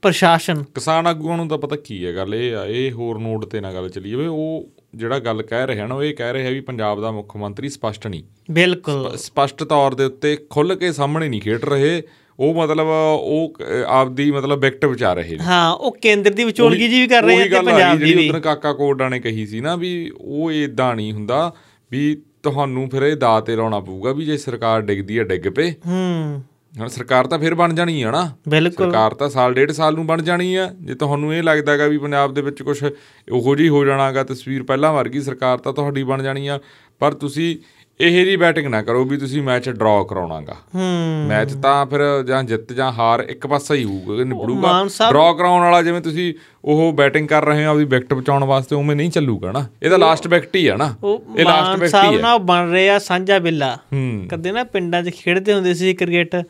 ਪ੍ਰਸ਼ਾਸਨ। 0.03 0.63
ਕਿਸਾਨ 0.75 1.07
ਆਗੂਆਂ 1.07 1.37
ਨੂੰ 1.37 1.47
ਤਾਂ 1.47 1.57
ਪਤਾ 1.57 1.75
ਕੀ 1.75 2.05
ਹੈ 2.05 2.13
ਗੱਲ 2.15 2.35
ਇਹ 2.35 2.55
ਆ 2.55 2.65
ਇਹ 2.65 2.91
ਹੋਰ 2.91 3.19
ਨੋਟ 3.19 3.45
ਤੇ 3.45 3.61
ਨਾ 3.61 3.73
ਗੱਲ 3.73 3.89
ਚੱਲੀ 3.89 4.09
ਜਾਵੇ 4.09 4.25
ਉਹ 4.27 4.67
ਜਿਹੜਾ 4.95 5.19
ਗੱਲ 5.19 5.41
ਕਹਿ 5.41 5.67
ਰਿਹਾ 5.67 5.87
ਨਾ 5.87 5.95
ਉਹ 5.95 6.03
ਇਹ 6.03 6.13
ਕਹਿ 6.15 6.33
ਰਿਹਾ 6.33 6.49
ਵੀ 6.49 6.59
ਪੰਜਾਬ 6.61 7.01
ਦਾ 7.01 7.11
ਮੁੱਖ 7.11 7.35
ਮੰਤਰੀ 7.37 7.69
ਸਪਸ਼ਟ 7.69 8.07
ਨਹੀਂ। 8.07 8.23
ਬਿਲਕੁਲ। 8.51 9.17
ਸਪਸ਼ਟ 9.17 9.63
ਤੌਰ 9.63 9.95
ਦੇ 9.95 10.03
ਉੱਤੇ 10.03 10.35
ਖੁੱਲ 10.49 10.75
ਕੇ 10.75 10.91
ਸਾਹਮਣੇ 10.91 11.29
ਨਹੀਂ 11.29 11.41
ਖੇਡ 11.41 11.65
ਰਹੇ 11.65 12.01
ਉਹ 12.39 12.53
ਮਤਲਬ 12.55 12.87
ਉਹ 12.87 13.53
ਆਪਦੀ 13.87 14.31
ਮਤਲਬ 14.31 14.59
ਵਿਕਟ 14.59 14.85
ਵਿਚਾ 14.85 15.13
ਰਹੇ 15.13 15.35
ਨੇ। 15.37 15.43
ਹਾਂ 15.43 15.73
ਉਹ 15.73 15.91
ਕੇਂਦਰ 16.01 16.31
ਦੀ 16.31 16.43
ਵਿਚੋਲਗੀ 16.43 16.87
ਜੀ 16.87 17.01
ਵੀ 17.01 17.07
ਕਰ 17.07 17.23
ਰਹੇ 17.23 17.41
ਆ 17.41 17.47
ਤੇ 17.47 17.61
ਪੰਜਾਬ 17.61 17.97
ਦੀ 17.97 18.05
ਜਿਹੜੀ 18.05 18.21
ਵੀ। 18.21 18.29
ਉਦੋਂ 18.29 18.41
ਕਾਕਾ 18.41 18.73
ਕੋਡਾ 18.73 19.09
ਨੇ 19.09 19.19
ਕਹੀ 19.19 19.45
ਸੀ 19.45 19.61
ਨਾ 19.61 19.75
ਵੀ 19.75 20.11
ਉਹ 20.17 20.51
ਇਦਾਂ 20.51 20.95
ਨਹੀਂ 20.95 21.11
ਹੁੰਦਾ 21.13 21.53
ਵੀ 21.95 22.21
ਤੁਹਾਨੂੰ 22.43 22.89
ਫਿਰ 22.89 23.01
ਇਹ 23.01 23.15
ਦਾਅ 23.15 23.41
ਤੇ 23.41 23.55
ਲਾਉਣਾ 23.55 23.79
ਪਊਗਾ 23.79 24.11
ਵੀ 24.11 24.25
ਜੇ 24.25 24.37
ਸਰਕਾਰ 24.37 24.81
ਡਿੱਗਦੀ 24.81 25.19
ਹੈ 25.19 25.23
ਡਿੱਗ 25.23 25.49
ਪਏ। 25.49 25.71
ਹੂੰ। 25.71 26.43
ਹੁਣ 26.79 26.87
ਸਰਕਾਰ 26.87 27.27
ਤਾਂ 27.27 27.39
ਫਿਰ 27.39 27.55
ਬਣ 27.55 27.73
ਜਾਣੀ 27.73 28.01
ਆ 28.01 28.11
ਨਾ। 28.11 28.31
ਬਿਲਕੁਲ। 28.49 28.85
ਸਰਕਾਰ 28.85 29.13
ਤਾਂ 29.13 29.29
ਸਾਲ 29.29 29.53
ਡੇਢ 29.53 29.71
ਸਾਲ 29.71 29.95
ਨੂੰ 29.95 30.07
ਬਣ 30.07 30.21
ਜਾਣੀ 30.21 30.55
ਆ। 30.55 30.73
ਜੇ 30.81 30.95
ਤੁਹਾਨੂੰ 30.95 31.33
ਇਹ 31.33 31.43
ਲੱਗਦਾ 31.43 31.71
ਹੈਗਾ 31.71 31.87
ਵੀ 31.87 31.97
ਪੰਜਾਬ 31.97 32.33
ਦੇ 32.33 32.41
ਵਿੱਚ 32.41 32.63
ਕੁਝ 32.63 32.83
ਉਹੋ 33.31 33.55
ਜਿਹੀ 33.55 33.69
ਹੋ 33.69 33.85
ਜਾਣਾਗਾ 33.85 34.23
ਤਸਵੀਰ 34.23 34.63
ਪਹਿਲਾਂ 34.63 34.93
ਵਰਗੀ 34.93 35.21
ਸਰਕਾਰ 35.21 35.57
ਤਾਂ 35.57 35.73
ਤੁਹਾਡੀ 35.73 36.03
ਬਣ 36.03 36.23
ਜਾਣੀ 36.23 36.47
ਆ। 36.47 36.59
ਪਰ 36.99 37.13
ਤੁਸੀਂ 37.13 37.57
ਇਹ 38.01 38.25
ਜੀ 38.25 38.35
ਬੈਟਿੰਗ 38.35 38.67
ਨਾ 38.67 38.81
ਕਰੋ 38.81 39.05
ਵੀ 39.05 39.17
ਤੁਸੀਂ 39.17 39.41
ਮੈਚ 39.41 39.69
ਡਰਾਅ 39.69 40.03
ਕਰਾਉਣਾਗਾ। 40.03 40.53
ਹੂੰ। 40.53 41.25
ਮੈਚ 41.27 41.53
ਤਾਂ 41.53 41.85
ਫਿਰ 41.85 42.23
ਜਾਂ 42.27 42.43
ਜਿੱਤ 42.43 42.73
ਜਾਂ 42.73 42.91
ਹਾਰ 42.91 43.19
ਇੱਕ 43.19 43.47
ਪਾਸਾ 43.47 43.73
ਹੀ 43.73 43.83
ਹੋਊਗਾ 43.83 44.23
ਨਿਬੜੂਗਾ। 44.23 44.87
ਸਾਹਿਬ- 44.87 45.13
ਡਰਾਅ 45.13 45.33
ਕਰਾਉਣ 45.33 45.61
ਵਾਲਾ 45.61 45.81
ਜਿਵੇਂ 45.81 46.01
ਤੁਸੀਂ 46.01 46.33
ਉਹ 46.65 46.93
ਬੈਟਿੰਗ 46.93 47.27
ਕਰ 47.27 47.45
ਰਹੇ 47.45 47.65
ਹੋ 47.65 47.71
ਆਪਦੀ 47.71 47.83
ਵਿਕਟ 47.83 48.13
ਬਚਾਉਣ 48.13 48.43
ਵਾਸਤੇ 48.43 48.75
ਉਵੇਂ 48.75 48.95
ਨਹੀਂ 48.95 49.09
ਚੱਲੂਗਾ 49.09 49.51
ਨਾ। 49.51 49.65
ਇਹਦਾ 49.83 49.97
ਲਾਸਟ 49.97 50.27
ਵਿਕਟ 50.27 50.55
ਹੀ 50.55 50.67
ਆ 50.67 50.75
ਨਾ। 50.75 50.95
ਇਹ 51.37 51.45
ਲਾਸਟ 51.45 51.79
ਵਿਕਟ 51.79 51.91
ਸਾਹਿਬ 51.91 52.11
ਹੀ 52.11 52.17
ਹੈ 52.17 52.21
ਨਾਲ 52.21 52.37
ਬਣ 52.37 52.71
ਰਿਹਾ 52.71 52.99
ਸਾਂਝਾ 52.99 53.39
ਬਿੱਲਾ। 53.39 53.75
ਹੂੰ। 53.93 54.27
ਕਦੇ 54.29 54.51
ਨਾ 54.51 54.63
ਪਿੰਡਾਂ 54.63 55.03
'ਚ 55.03 55.09
ਖੇਡਦੇ 55.09 55.53
ਹੁੰਦੇ 55.53 55.73
ਸੀ 55.73 55.93
ਕ੍ਰਿਕਟ 55.93 56.43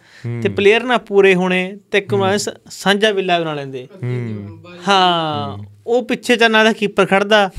ਤੇ 0.43 0.49
ਪਲੇਅਰ 0.49 0.83
ਨਾ 0.83 0.97
ਪੂਰੇ 0.97 1.35
ਹੋਣੇ 1.35 1.77
ਤੇ 1.91 1.97
ਇੱਕ 1.97 2.13
ਉਹਨਾਂ 2.13 2.31
ਨੇ 2.31 2.37
ਸਾਂਝਾ 2.69 3.11
ਬਿੱਲਾ 3.11 3.39
ਬਣਾ 3.39 3.53
ਲੈਂਦੇ। 3.53 3.87
ਹਾਂ। 4.87 5.63
ਉਹ 5.87 6.03
ਪਿੱਛੇ 6.03 6.35
ਚੰਨਾ 6.35 6.63
ਦਾ 6.63 6.73
ਕੀਪਰ 6.73 7.05
ਖੜਦਾ। 7.05 7.51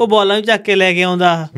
ਉਹ 0.00 0.08
ਬਾਲਾਂ 0.08 0.36
ਵੀ 0.36 0.42
ਚੱਕ 0.42 0.62
ਕੇ 0.62 0.74
ਲੈ 0.74 0.92
ਕੇ 0.92 1.02
ਆਉਂਦਾ। 1.02 1.48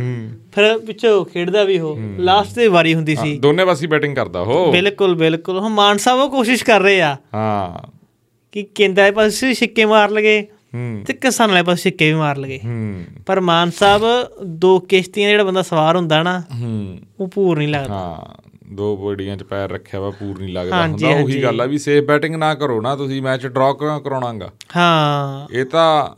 ਫਿਰ 0.58 0.78
ਪਿੱਛੋਂ 0.78 1.24
ਖੇਡਦਾ 1.24 1.64
ਵੀ 1.64 1.78
ਉਹ 1.78 1.98
ਲਾਸਟ 2.18 2.54
ਤੇ 2.54 2.68
ਵਾਰੀ 2.68 2.94
ਹੁੰਦੀ 2.94 3.16
ਸੀ। 3.16 3.38
ਦੋਨੇ 3.38 3.64
ਪਾਸੇ 3.64 3.86
ਬੈਟਿੰਗ 3.86 4.16
ਕਰਦਾ 4.16 4.40
ਉਹ 4.40 4.72
ਬਿਲਕੁਲ 4.72 5.14
ਬਿਲਕੁਲ। 5.14 5.58
ਹੁਣ 5.58 5.68
ਮਾਨ 5.68 5.96
ਸਾਹਿਬ 5.96 6.20
ਉਹ 6.20 6.30
ਕੋਸ਼ਿਸ਼ 6.30 6.64
ਕਰ 6.64 6.80
ਰਹੇ 6.80 7.00
ਆ। 7.00 7.16
ਹਾਂ। 7.34 7.90
ਕਿ 8.52 8.62
ਕੇਂਦਰ 8.62 9.12
ਪਾਸੇ 9.12 9.54
ਸਿੱਕੇ 9.54 9.84
ਮਾਰ 9.84 10.10
ਲਗੇ 10.10 10.46
ਹੂੰ। 10.74 11.02
ਤੇ 11.06 11.12
ਕਿਸਾਨ 11.12 11.50
ਵਾਲੇ 11.50 11.62
ਪਾਸੇ 11.62 11.82
ਸਿੱਕੇ 11.82 12.12
ਵੀ 12.12 12.18
ਮਾਰ 12.18 12.36
ਲਗੇ। 12.36 12.60
ਹੂੰ। 12.64 13.04
ਪਰ 13.26 13.40
ਮਾਨ 13.40 13.70
ਸਾਹਿਬ 13.70 14.02
ਦੋ 14.46 14.78
ਕਿਸ਼ਤੀਆਂ 14.78 15.30
ਜਿਹੜਾ 15.30 15.44
ਬੰਦਾ 15.44 15.62
ਸਵਾਰ 15.62 15.96
ਹੁੰਦਾ 15.96 16.22
ਨਾ 16.22 16.40
ਹੂੰ। 16.40 16.98
ਉਹ 17.20 17.28
ਪੂਰ 17.28 17.58
ਨਹੀਂ 17.58 17.68
ਲੱਗਦਾ। 17.68 17.94
ਹਾਂ 17.94 18.48
ਦੋ 18.74 18.96
ਬੋਡੀਆਂ 18.96 19.36
'ਚ 19.36 19.42
ਪੈਰ 19.42 19.70
ਰੱਖਿਆ 19.70 20.00
ਵਾ 20.00 20.10
ਪੂਰ 20.10 20.38
ਨਹੀਂ 20.38 20.54
ਲੱਗਦਾ। 20.54 20.82
ਹੁੰਦਾ। 20.82 21.08
ਉਹੀ 21.08 21.42
ਗੱਲ 21.42 21.60
ਆ 21.60 21.64
ਵੀ 21.64 21.78
ਸੇਫ 21.78 22.04
ਬੈਟਿੰਗ 22.04 22.34
ਨਾ 22.34 22.54
ਕਰੋ 22.54 22.80
ਨਾ 22.80 22.96
ਤੁਸੀਂ 22.96 23.22
ਮੈਚ 23.22 23.46
ਡਰਾਅ 23.46 23.72
ਕਰਾਉਣਾਗਾ। 23.72 24.50
ਹਾਂ। 24.76 25.54
ਇਹ 25.54 25.64
ਤਾਂ 25.64 26.08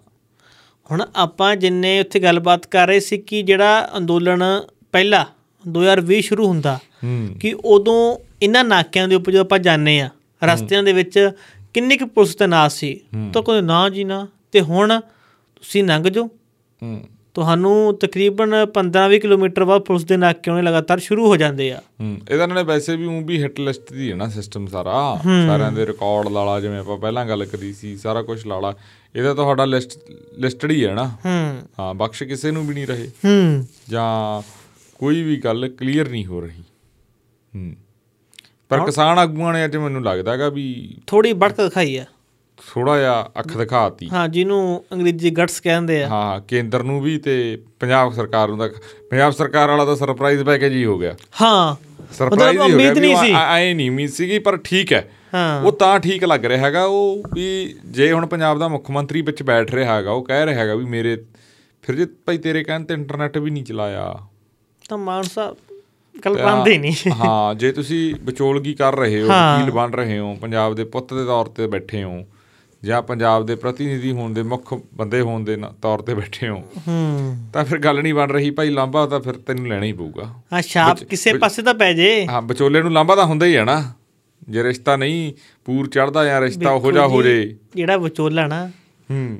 ਹੁਣ 0.90 1.02
ਆਪਾਂ 1.16 1.56
ਜਿੰਨੇ 1.56 2.00
ਉੱਥੇ 2.00 2.20
ਗੱਲਬਾਤ 2.20 2.66
ਕਰ 2.66 2.86
ਰਹੇ 2.86 3.00
ਸੀ 3.00 3.18
ਕਿ 3.18 3.42
ਜਿਹੜਾ 3.42 3.90
ਅੰਦੋਲਨ 3.96 4.42
ਪਹਿਲਾ 4.92 5.26
2020 5.64 6.20
ਸ਼ੁਰੂ 6.20 6.46
ਹੁੰਦਾ 6.46 6.78
ਕਿ 7.40 7.54
ਉਦੋਂ 7.64 8.18
ਇਹਨਾਂ 8.42 8.64
ਨਾਕਿਆਂ 8.64 9.08
ਦੇ 9.08 9.14
ਉੱਪਰ 9.14 9.32
ਜਦੋਂ 9.32 9.44
ਆਪਾਂ 9.44 9.58
ਜਾਂਦੇ 9.58 10.00
ਆ 10.00 10.08
ਰਸਤਿਆਂ 10.44 10.82
ਦੇ 10.82 10.92
ਵਿੱਚ 10.92 11.30
ਕਿੰਨੀ 11.74 11.96
ਕੁ 11.96 12.06
ਪੁਲਿਸ 12.06 12.34
ਤੈਨਾਤ 12.34 12.72
ਸੀ? 12.72 13.00
ਤਾਂ 13.34 13.42
ਕੋਈ 13.42 13.60
ਨਾ 13.60 13.88
ਜੀ 13.88 14.04
ਨਾ 14.04 14.26
ਤੇ 14.52 14.60
ਹੁਣ 14.60 15.00
ਤੁਸੀਂ 15.56 15.84
ਲੰਘ 15.84 16.08
ਜਾਓ। 16.08 16.28
ਤੁਹਾਨੂੰ 17.34 17.98
ਤਕਰੀਬਨ 17.98 18.54
15-20 18.74 19.18
ਕਿਲੋਮੀਟਰ 19.18 19.64
ਬਾਅਦ 19.64 19.80
ਪੁਲਿਸ 19.80 20.04
ਦੇ 20.04 20.16
ਨਾਕੇ 20.16 20.50
ਆਉਣੇ 20.50 20.62
ਲਗਾਤਾਰ 20.62 20.98
ਸ਼ੁਰੂ 20.98 21.26
ਹੋ 21.26 21.36
ਜਾਂਦੇ 21.36 21.72
ਆ। 21.72 21.82
ਹੂੰ 22.00 22.18
ਇਹਦਾ 22.30 22.46
ਨਾਲੇ 22.46 22.62
ਵੈਸੇ 22.62 22.96
ਵੀ 22.96 23.04
ਉਹ 23.04 23.22
ਵੀ 23.22 23.42
ਹਿੱਟ 23.42 23.60
ਲਿਸਟ 23.60 23.92
ਦੀ 23.92 24.10
ਹੈ 24.10 24.16
ਨਾ 24.16 24.28
ਸਿਸਟਮ 24.28 24.66
ਸਾਰਾ। 24.66 25.20
ਸਾਰਿਆਂ 25.46 25.72
ਦੇ 25.72 25.86
ਰਿਕਾਰਡ 25.86 26.28
ਲਾਲਾ 26.28 26.60
ਜਿਵੇਂ 26.60 26.78
ਆਪਾਂ 26.78 26.96
ਪਹਿਲਾਂ 26.96 27.26
ਗੱਲ 27.26 27.44
ਕਰੀ 27.44 27.72
ਸੀ 27.72 27.96
ਸਾਰਾ 27.96 28.22
ਕੁਝ 28.22 28.46
ਲਾਲਾ। 28.46 28.74
ਇਹਦਾ 29.16 29.34
ਤੁਹਾਡਾ 29.34 29.64
ਲਿਸਟ 29.64 29.98
ਲਿਸਟਡ 30.38 30.70
ਹੀ 30.70 30.86
ਹੈ 30.86 30.94
ਨਾ। 30.94 31.08
ਹੂੰ। 31.08 31.62
ਹਾਂ 31.80 31.94
ਬਖਸ਼ 31.94 32.22
ਕਿਸੇ 32.22 32.50
ਨੂੰ 32.50 32.66
ਵੀ 32.66 32.74
ਨਹੀਂ 32.74 32.86
ਰਹੇ। 32.86 33.08
ਹੂੰ। 33.08 33.66
ਜਾਂ 33.90 34.42
ਕੋਈ 34.98 35.22
ਵੀ 35.22 35.36
ਗੱਲ 35.36 35.68
ਕਲੀਅਰ 35.68 36.08
ਨਹੀਂ 36.08 36.26
ਹੋ 36.26 36.40
ਰਹੀ। 36.40 36.60
ਹੂੰ। 37.56 37.74
ਪਰ 38.68 38.80
ਕਿਸਾਨ 38.80 39.18
ਆਗੂਆਂ 39.18 39.52
ਨੇ 39.52 39.64
ਅੱਜ 39.64 39.76
ਮੈਨੂੰ 39.76 40.04
ਲੱਗਦਾ 40.04 40.32
ਹੈਗਾ 40.32 40.48
ਵੀ 40.48 40.96
ਥੋੜੀ 41.06 41.32
ਬੜਕ 41.32 41.60
ਦਿਖਾਈ 41.60 41.96
ਆ। 41.96 42.04
ਥੋੜਾ 42.68 42.98
ਜਿਹਾ 42.98 43.30
ਅੱਖ 43.38 43.56
ਦਿਖਾਤੀ। 43.56 44.08
ਹਾਂ 44.12 44.28
ਜਿਹਨੂੰ 44.28 44.84
ਅੰਗਰੇਜ਼ੀ 44.92 45.30
ਗਟਸ 45.30 45.60
ਕਹਿੰਦੇ 45.60 46.02
ਆ। 46.02 46.08
ਹਾਂ 46.08 46.40
ਕੇਂਦਰ 46.40 46.82
ਨੂੰ 46.82 47.00
ਵੀ 47.00 47.18
ਤੇ 47.18 47.58
ਪੰਜਾਬ 47.80 48.12
ਸਰਕਾਰ 48.12 48.48
ਨੂੰ 48.48 48.58
ਤਾਂ 48.58 48.68
ਪੰਜਾਬ 49.10 49.32
ਸਰਕਾਰ 49.32 49.68
ਵਾਲਾ 49.68 49.84
ਤਾਂ 49.84 49.96
ਸਰਪ੍ਰਾਈਜ਼ 49.96 50.42
ਪੈਕੇਜ 50.42 50.72
ਹੀ 50.72 50.84
ਹੋ 50.84 50.98
ਗਿਆ। 50.98 51.14
ਹਾਂ 51.42 51.76
ਸਰਪ੍ਰਾਈਜ਼ 52.14 52.52
ਹੀ 52.52 52.58
ਹੋ 52.58 52.66
ਗਿਆ 52.66 52.74
ਉਮੀਦ 52.76 52.98
ਨਹੀਂ 52.98 53.16
ਸੀ। 53.16 53.32
ਆਏ 53.32 53.74
ਨਹੀਂ 53.74 53.90
ਉਮੀਦ 53.90 54.10
ਸੀਗੀ 54.10 54.38
ਪਰ 54.38 54.56
ਠੀਕ 54.64 54.92
ਹੈ। 54.92 55.08
ਹਾਂ। 55.34 55.62
ਉਹ 55.62 55.72
ਤਾਂ 55.72 55.98
ਠੀਕ 56.00 56.24
ਲੱਗ 56.24 56.44
ਰਿਹਾ 56.44 56.64
ਹੈਗਾ 56.66 56.84
ਉਹ 56.84 57.22
ਵੀ 57.34 57.74
ਜੇ 57.84 58.12
ਹੁਣ 58.12 58.26
ਪੰਜਾਬ 58.26 58.58
ਦਾ 58.58 58.68
ਮੁੱਖ 58.68 58.90
ਮੰਤਰੀ 58.90 59.22
ਵਿੱਚ 59.22 59.42
ਬੈਠ 59.42 59.74
ਰਿਹਾ 59.74 59.94
ਹੈਗਾ 59.96 60.10
ਉਹ 60.10 60.24
ਕਹਿ 60.24 60.46
ਰਿਹਾ 60.46 60.60
ਹੈਗਾ 60.60 60.74
ਵੀ 60.74 60.84
ਮੇਰੇ 60.84 61.16
ਫਿਰ 61.84 61.96
ਜੇ 61.96 62.06
ਭਾਈ 62.26 62.38
ਤੇਰੇ 62.38 62.62
ਕਹਿਣ 62.64 62.84
ਤੇ 62.84 62.94
ਇੰਟਰਨੈਟ 62.94 63.38
ਵੀ 63.38 63.50
ਨਹੀਂ 63.50 63.64
ਚਲਾਇਆ। 63.64 64.14
ਤਾਂ 64.88 64.98
ਮਾਨ 64.98 65.22
ਸਾਹਿਬ 65.22 65.56
ਕੱਲ 66.14 66.36
ਪਾਉਂਦੇ 66.36 66.78
ਨਹੀਂ। 66.78 67.10
ਹਾਂ 67.12 67.54
ਜੇ 67.54 67.72
ਤੁਸੀਂ 67.72 68.14
ਵਿਚੋਲਗੀ 68.20 68.74
ਕਰ 68.74 68.96
ਰਹੇ 68.96 69.22
ਹੋ 69.22 69.30
ਹਾਂ। 69.30 69.58
ਵਕੀਲ 69.58 69.70
ਬਣ 69.72 69.92
ਰਹੇ 69.92 70.18
ਹੋ 70.18 70.34
ਪੰਜਾਬ 70.40 70.74
ਦੇ 70.74 70.84
ਪੁੱਤ 70.84 71.14
ਦੇ 71.14 71.24
ਤੌਰ 71.24 71.46
ਤੇ 71.46 71.66
ਬੈਠੇ 71.66 72.02
ਹੋ 72.04 72.24
ਜਾਂ 72.84 73.02
ਪੰਜਾਬ 73.02 73.46
ਦੇ 73.46 73.54
ਪ੍ਰਤੀਨਿਧੀ 73.54 74.12
ਹੋਣ 74.12 74.32
ਦੇ 74.32 74.42
ਮੁੱਖ 74.42 74.74
ਬੰਦੇ 74.94 75.20
ਹੋਣ 75.20 75.44
ਦੇ 75.44 75.58
ਤੌਰ 75.82 75.98
ਤੇ 75.98 76.14
ਬੈਠੇ 76.14 76.48
ਹੋ 76.48 76.62
ਹੂੰ। 76.88 77.36
ਤਾਂ 77.52 77.64
ਫਿਰ 77.64 77.78
ਗੱਲ 77.78 78.02
ਨਹੀਂ 78.02 78.14
ਬਣ 78.14 78.30
ਰਹੀ 78.30 78.50
ਭਾਈ 78.50 78.70
ਲਾਂਭਾ 78.70 79.06
ਤਾਂ 79.06 79.20
ਫਿਰ 79.20 79.32
ਤੈਨੂੰ 79.32 79.68
ਲੈਣਾ 79.68 79.86
ਹੀ 79.86 79.92
ਪਊਗਾ। 79.92 80.34
ਆ 80.52 80.60
ਛਾਪ 80.60 81.04
ਕਿਸੇ 81.04 81.32
ਪਾਸੇ 81.32 81.62
ਤਾਂ 81.62 81.74
ਪੈ 81.74 81.92
ਜੇ। 81.92 82.26
ਹਾਂ 82.26 82.42
ਵਿਚੋਲੇ 82.42 82.82
ਨੂੰ 82.82 82.92
ਲਾਂਭਾ 82.92 83.16
ਤਾਂ 83.16 83.24
ਹੁੰਦਾ 83.26 83.46
ਹੀ 83.46 83.56
ਹੈ 83.56 83.64
ਨਾ। 83.64 83.92
ਜੇ 84.48 84.62
ਰਿਸ਼ਤਾ 84.62 84.96
ਨਹੀਂ 84.96 85.32
ਪੂਰ 85.64 85.88
ਚੜਦਾ 85.88 86.24
ਜਾਂ 86.24 86.40
ਰਿਸ਼ਤਾ 86.40 86.70
ਉਹੋ 86.70 86.92
ਜਿਹਾ 86.92 87.06
ਹੋ 87.06 87.22
ਜੇ। 87.22 87.56
ਜਿਹੜਾ 87.74 87.96
ਵਿਚੋਲਾ 87.96 88.46
ਨਾ 88.46 88.68
ਹੂੰ। 89.10 89.38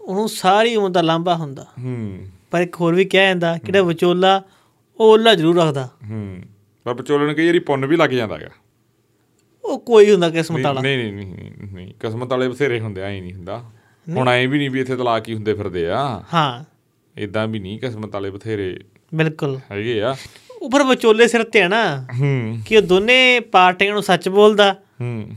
ਉਹਨੂੰ 0.00 0.28
ਸਾਰੀ 0.28 0.76
ਉਮਰ 0.76 0.90
ਦਾ 0.90 1.02
ਲਾਂਭਾ 1.02 1.36
ਹੁੰਦਾ। 1.36 1.66
ਹੂੰ। 1.82 2.18
ਪਰ 2.50 2.60
ਇੱਕ 2.60 2.80
ਹੋਰ 2.80 2.94
ਵੀ 2.94 3.04
ਕਿਹਾ 3.04 3.24
ਜਾਂਦਾ 3.24 3.54
ਕਿ 3.54 3.66
ਜਿਹੜਾ 3.66 3.82
ਵਿਚੋਲਾ 3.82 4.42
ਉਹ 5.00 5.12
ਓਲਾ 5.12 5.34
ਜ਼ਰੂਰ 5.34 5.56
ਰੱਖਦਾ। 5.56 5.88
ਹੂੰ। 6.10 6.38
ਪਰ 6.84 6.94
ਵਿਚੋਲੇ 6.94 7.26
ਨੂੰ 7.26 7.34
ਕਈ 7.34 7.46
ਵਾਰੀ 7.46 7.58
ਪੁੰਨ 7.58 7.86
ਵੀ 7.86 7.96
ਲੱਗ 7.96 8.10
ਜਾਂਦਾ 8.10 8.34
ਹੈਗਾ 8.36 8.48
ਉਹ 9.72 9.78
ਕੋਈ 9.78 10.12
ਹੁੰਦਾ 10.12 10.30
ਕਿਸਮਤ 10.30 10.60
ਵਾਲਾ? 10.60 10.80
ਨਹੀਂ 10.80 10.98
ਨਹੀਂ 10.98 11.26
ਨਹੀਂ 11.26 11.74
ਨਹੀਂ, 11.74 11.94
ਕਿਸਮਤ 12.00 12.30
ਵਾਲੇ 12.30 12.48
ਬਥੇਰੇ 12.48 12.80
ਹੁੰਦੇ 12.80 13.02
ਐ 13.02 13.20
ਨਹੀਂ 13.20 13.32
ਹੁੰਦਾ। 13.32 13.64
ਹੁਣ 14.16 14.28
ਐ 14.28 14.46
ਵੀ 14.46 14.58
ਨਹੀਂ 14.58 14.70
ਵੀ 14.70 14.80
ਇੱਥੇ 14.80 14.96
ਤਲਾਕ 14.96 15.28
ਹੀ 15.28 15.34
ਹੁੰਦੇ 15.34 15.54
ਫਿਰਦੇ 15.54 15.88
ਆ। 15.88 16.22
ਹਾਂ। 16.34 16.64
ਇਦਾਂ 17.16 17.48
ਵੀ 17.48 17.58
ਨਹੀਂ 17.58 17.78
ਕਿਸਮਤ 17.78 18.14
ਵਾਲੇ 18.14 18.30
ਬਥੇਰੇ 18.30 18.80
ਬਿਲਕੁਲ। 19.14 19.60
ਹੈਗੇ 19.70 20.02
ਆ। 20.02 20.16
ਉਹ 20.62 20.70
ਪਰ 20.70 20.82
ਵਿਚੋਲੇ 20.82 21.28
ਸਿਰ 21.28 21.42
ਤੇ 21.42 21.62
ਆ 21.62 21.68
ਨਾ 21.68 22.06
ਹੂੰ। 22.20 22.60
ਕਿ 22.66 22.76
ਉਹ 22.76 22.82
ਦੋਨੇ 22.82 23.40
ਪਾਰਟੀਆਂ 23.40 23.92
ਨੂੰ 23.92 24.02
ਸੱਚ 24.02 24.28
ਬੋਲਦਾ। 24.28 24.72
ਹੂੰ। 25.00 25.30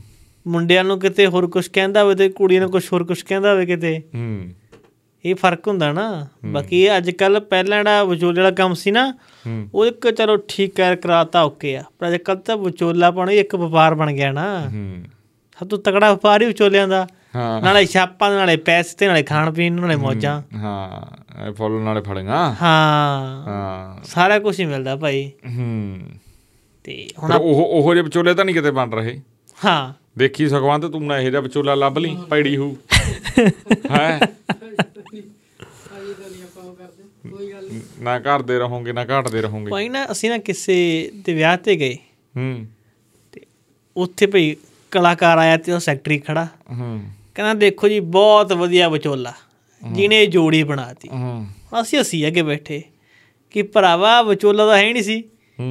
ਮੁੰਡਿਆਂ 0.48 0.84
ਨੂੰ 0.84 1.00
ਕਿਤੇ 1.00 1.26
ਹੋਰ 1.26 1.46
ਕੁਝ 1.46 1.68
ਕਹਿੰਦਾ 1.68 2.02
ਹੋਵੇ 2.02 2.14
ਤੇ 2.14 2.28
ਕੁੜੀਆਂ 2.28 2.60
ਨੂੰ 2.60 2.70
ਕੁਝ 2.70 2.86
ਹੋਰ 2.92 3.04
ਕੁਝ 3.04 3.22
ਕਹਿੰਦਾ 3.22 3.52
ਹੋਵੇ 3.52 3.66
ਕਿਤੇ। 3.66 3.98
ਹੂੰ। 4.14 4.50
ਇਹ 5.26 5.34
ਫ਼ਰਕ 5.34 5.68
ਹੁੰਦਾ 5.68 5.92
ਨਾ। 5.92 6.26
ਬਾਕੀ 6.44 6.82
ਇਹ 6.82 6.96
ਅੱਜ 6.96 7.10
ਕੱਲ 7.10 7.40
ਪਹਿਲਾਂ 7.40 7.78
ਜਿਹੜਾ 7.78 8.04
ਵਿਚੋਲੇ 8.04 8.42
ਵਾਲਾ 8.42 8.54
ਕੰਮ 8.54 8.74
ਸੀ 8.74 8.90
ਨਾ 8.90 9.14
ਉਹ 9.74 9.86
ਇੱਕ 9.86 10.10
ਚਲੋ 10.10 10.36
ਠੀਕ 10.48 10.76
ਕਰ 10.76 10.96
ਕਰਾਤਾ 10.96 11.42
ਓਕੇ 11.42 11.76
ਆ। 11.76 11.82
ਪਰ 11.98 12.08
ਅੱਜ 12.08 12.16
ਕੱਲ 12.16 12.36
ਤਾਂ 12.36 12.56
ਵਿਚੋਲਾ 12.56 13.10
ਪਾਉਣਾ 13.10 13.32
ਹੀ 13.32 13.38
ਇੱਕ 13.38 13.54
ਵਪਾਰ 13.54 13.94
ਬਣ 13.94 14.12
ਗਿਆ 14.12 14.32
ਨਾ। 14.32 14.68
ਸਭ 15.60 15.68
ਤੋਂ 15.68 15.78
ਤਕੜਾ 15.78 16.12
ਵਪਾਰ 16.12 16.42
ਹੀ 16.42 16.46
ਵਿਚੋਲਿਆਂ 16.46 16.88
ਦਾ। 16.88 17.06
ਹਾਂ। 17.36 17.62
ਨਾਲੇ 17.62 17.86
ਛਾਪਾਂ 17.86 18.30
ਦੇ 18.30 18.36
ਨਾਲੇ 18.36 18.56
ਪੈਸੇ 18.56 18.96
ਤੇ 18.98 19.06
ਨਾਲੇ 19.06 19.22
ਖਾਣ 19.22 19.52
ਪੀਣ 19.52 19.72
ਨਾਲੇ 19.72 19.96
ਮੌਜਾਂ। 19.96 20.42
ਹਾਂ 20.56 21.46
ਇਹ 21.46 21.52
ਫੁੱਲ 21.52 21.72
ਨਾਲੇ 21.72 22.00
ਫੜੀਆਂ। 22.00 22.54
ਹਾਂ। 22.62 23.42
ਹਾਂ। 23.42 24.04
ਸਾਰਾ 24.04 24.38
ਕੁਝ 24.38 24.60
ਹੀ 24.60 24.64
ਮਿਲਦਾ 24.64 24.96
ਭਾਈ। 24.96 25.32
ਹੂੰ। 25.58 26.00
ਤੇ 26.84 27.08
ਹੁਣ 27.22 27.32
ਉਹ 27.32 27.64
ਉਹੋ 27.64 27.94
ਜਿਹੇ 27.94 28.02
ਵਿਚੋਲੇ 28.04 28.34
ਤਾਂ 28.34 28.44
ਨਹੀਂ 28.44 28.54
ਕਿਤੇ 28.54 28.70
ਬਣ 28.70 28.90
ਰਹੇ। 28.90 29.20
ਹਾਂ। 29.64 29.92
ਦੇਖੀ 30.18 30.48
ਸੁਖਵੰਤ 30.48 30.86
ਤੂੰ 30.86 31.06
ਨਾ 31.06 31.18
ਇਹੋ 31.18 31.30
ਜਿਹਾ 31.30 31.40
ਵਿਚੋਲਾ 31.40 31.74
ਲੱਭ 31.74 31.98
ਲਈ 31.98 32.16
ਪੈੜੀ 32.30 32.56
ਹੂ। 32.56 32.76
ਹੈ? 33.90 34.20
ਨਾ 38.00 38.18
ਘਰਦੇ 38.18 38.58
ਰਹੋਗੇ 38.58 38.92
ਨਾ 38.92 39.06
ਘਾਟਦੇ 39.10 39.42
ਰਹੋਗੇ। 39.42 39.70
ਭਾਈ 39.70 39.88
ਨਾ 39.88 40.06
ਅਸੀਂ 40.10 40.30
ਨਾ 40.30 40.38
ਕਿਸੇ 40.38 41.10
ਦੇ 41.14 41.34
ਵਿਆਹ 41.34 41.56
ਤੇ 41.56 41.76
ਗਏ। 41.76 41.94
ਹੂੰ। 42.36 42.66
ਉੱਥੇ 43.96 44.26
ਭਈ 44.26 44.54
ਕਲਾਕਾਰ 44.90 45.38
ਆਇਆ 45.38 45.56
ਤੇ 45.56 45.72
ਉਹ 45.72 45.78
ਸੈਕਟਰੀ 45.78 46.18
ਖੜਾ। 46.18 46.44
ਹੂੰ। 46.44 47.04
ਕਹਿੰਦਾ 47.34 47.54
ਦੇਖੋ 47.54 47.88
ਜੀ 47.88 48.00
ਬਹੁਤ 48.00 48.52
ਵਧੀਆ 48.52 48.88
ਵਿਚੋਲਾ। 48.88 49.32
ਜਿਹਨੇ 49.92 50.26
ਜੋੜੀ 50.26 50.62
ਬਣਾਤੀ। 50.62 51.08
ਹੂੰ। 51.08 51.46
ਅਸੀਂ 51.80 52.00
ਅਸੀਂ 52.00 52.26
ਅੱਗੇ 52.26 52.42
ਬੈਠੇ। 52.42 52.82
ਕਿ 53.50 53.62
ਭਰਾਵਾ 53.62 54.22
ਵਿਚੋਲਾ 54.22 54.66
ਤਾਂ 54.66 54.78
ਹੈ 54.78 54.92
ਨਹੀਂ 54.92 55.02
ਸੀ। 55.02 55.24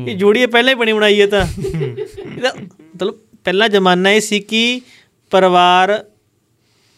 ਇਹ 0.07 0.17
ਜੋੜੀ 0.17 0.41
ਇਹ 0.41 0.47
ਪਹਿਲਾਂ 0.47 0.69
ਹੀ 0.69 0.75
ਬਣੀ 0.75 0.93
ਬਣਾਈ 0.93 1.21
ਹੈ 1.21 1.27
ਤਾਂ। 1.27 1.47
ਇਹਦਾ 2.36 2.53
ਮਤਲਬ 2.95 3.15
ਪਹਿਲਾ 3.43 3.67
ਜ਼ਮਾਨਾ 3.67 4.09
ਇਹ 4.09 4.21
ਸੀ 4.21 4.39
ਕਿ 4.39 4.81
ਪਰਿਵਾਰ 5.31 6.05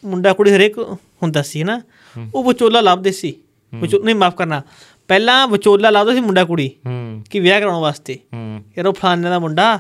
ਮੁੰਡਾ 0.06 0.34
ਕੁੜੀ 0.34 0.52
ਹਰੇਕ 0.52 0.78
ਹੁੰਦਾ 1.24 1.42
ਸੀ 1.42 1.64
ਨਾ? 1.64 1.82
ਉਹ 2.36 2.44
ਵਿਚੋਲਾ 2.44 2.82
ਲੱਭਦੇ 2.82 3.12
ਸੀ। 3.12 3.36
ਵਿਚੋ 3.74 4.04
ਨਹੀਂ 4.04 4.16
ਮਾਫ 4.16 4.36
ਕਰਨਾ। 4.36 4.62
ਪਹਿਲਾਂ 5.08 5.48
ਵਿਚੋਲਾ 5.48 5.90
ਲੱਭਦਾ 5.90 6.14
ਸੀ 6.14 6.20
ਮੁੰਡਾ 6.20 6.44
ਕੁੜੀ 6.44 6.72
ਹੂੰ। 6.86 7.24
ਕਿ 7.30 7.40
ਵਿਆਹ 7.40 7.60
ਕਰਾਉਣ 7.60 7.82
ਵਾਸਤੇ। 7.82 8.20
ਹੂੰ। 8.34 8.64
ਯਾਰ 8.78 8.88
ਉਹ 8.88 8.94
ਫਲਾਣੇ 8.94 9.30
ਦਾ 9.30 9.40
ਮੁੰਡਾ। 9.40 9.80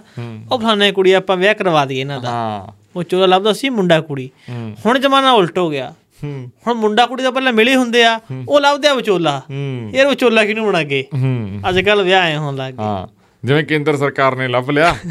ਉਹ 0.51 0.59
ਫਲਾਣੇ 0.59 0.91
ਕੁੜੀ 0.91 1.11
ਆਪਾਂ 1.11 1.38
ਵਿਆਹ 1.38 1.53
ਕਰਵਾ 1.53 1.85
ਦਈਏ 1.85 2.01
ਇਹਨਾਂ 2.01 2.19
ਦਾ। 2.19 2.29
ਹਾਂ। 2.29 2.71
ਉਹ 2.95 3.03
ਚੋਲਾ 3.03 3.25
ਲੱਭਦਾ 3.25 3.53
ਸੀ 3.53 3.69
ਮੁੰਡਾ 3.69 4.01
ਕੁੜੀ। 4.01 4.29
ਹੁਣ 4.85 4.99
ਜ਼ਮਾਨਾ 4.99 5.31
ਉਲਟ 5.31 5.57
ਹੋ 5.57 5.69
ਗਿਆ। 5.69 5.93
ਹੂੰ। 6.23 6.51
ਹੁਣ 6.67 6.75
ਮੁੰਡਾ 6.75 7.05
ਕੁੜੀ 7.05 7.23
ਤਾਂ 7.23 7.31
ਪਹਿਲਾਂ 7.31 7.53
ਮਿਲੇ 7.53 7.75
ਹੁੰਦੇ 7.75 8.03
ਆ। 8.03 8.19
ਉਹ 8.49 8.61
ਲੱਭਦੇ 8.61 8.88
ਆ 8.88 8.93
ਵਿਚੋਲਾ। 8.93 9.41
ਯਾਰ 9.93 10.07
ਵਿਚੋਲਾ 10.07 10.45
ਕਿਹਨੂੰ 10.45 10.67
ਬਣਾਗੇ? 10.67 11.05
ਹੂੰ। 11.13 11.61
ਅੱਜ 11.69 11.79
ਕੱਲ 11.79 12.03
ਵਿਆਹ 12.03 12.23
ਐ 12.23 12.38
ਹੋਣ 12.38 12.55
ਲੱਗ 12.55 12.73
ਗਏ। 12.73 12.83
ਹਾਂ। 12.83 13.07
ਜਿਵੇਂ 13.45 13.63
ਕੇਂਦਰ 13.63 13.97
ਸਰਕਾਰ 13.97 14.35
ਨੇ 14.35 14.47
ਲੱਭ 14.47 14.69
ਲਿਆ। 14.69 14.95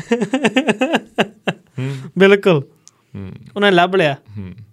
ਬਿਲਕੁਲ। 2.19 2.63
ਉਹਨੇ 3.57 3.71
ਲੱਭ 3.71 3.97
ਲਿਆ। 3.97 4.17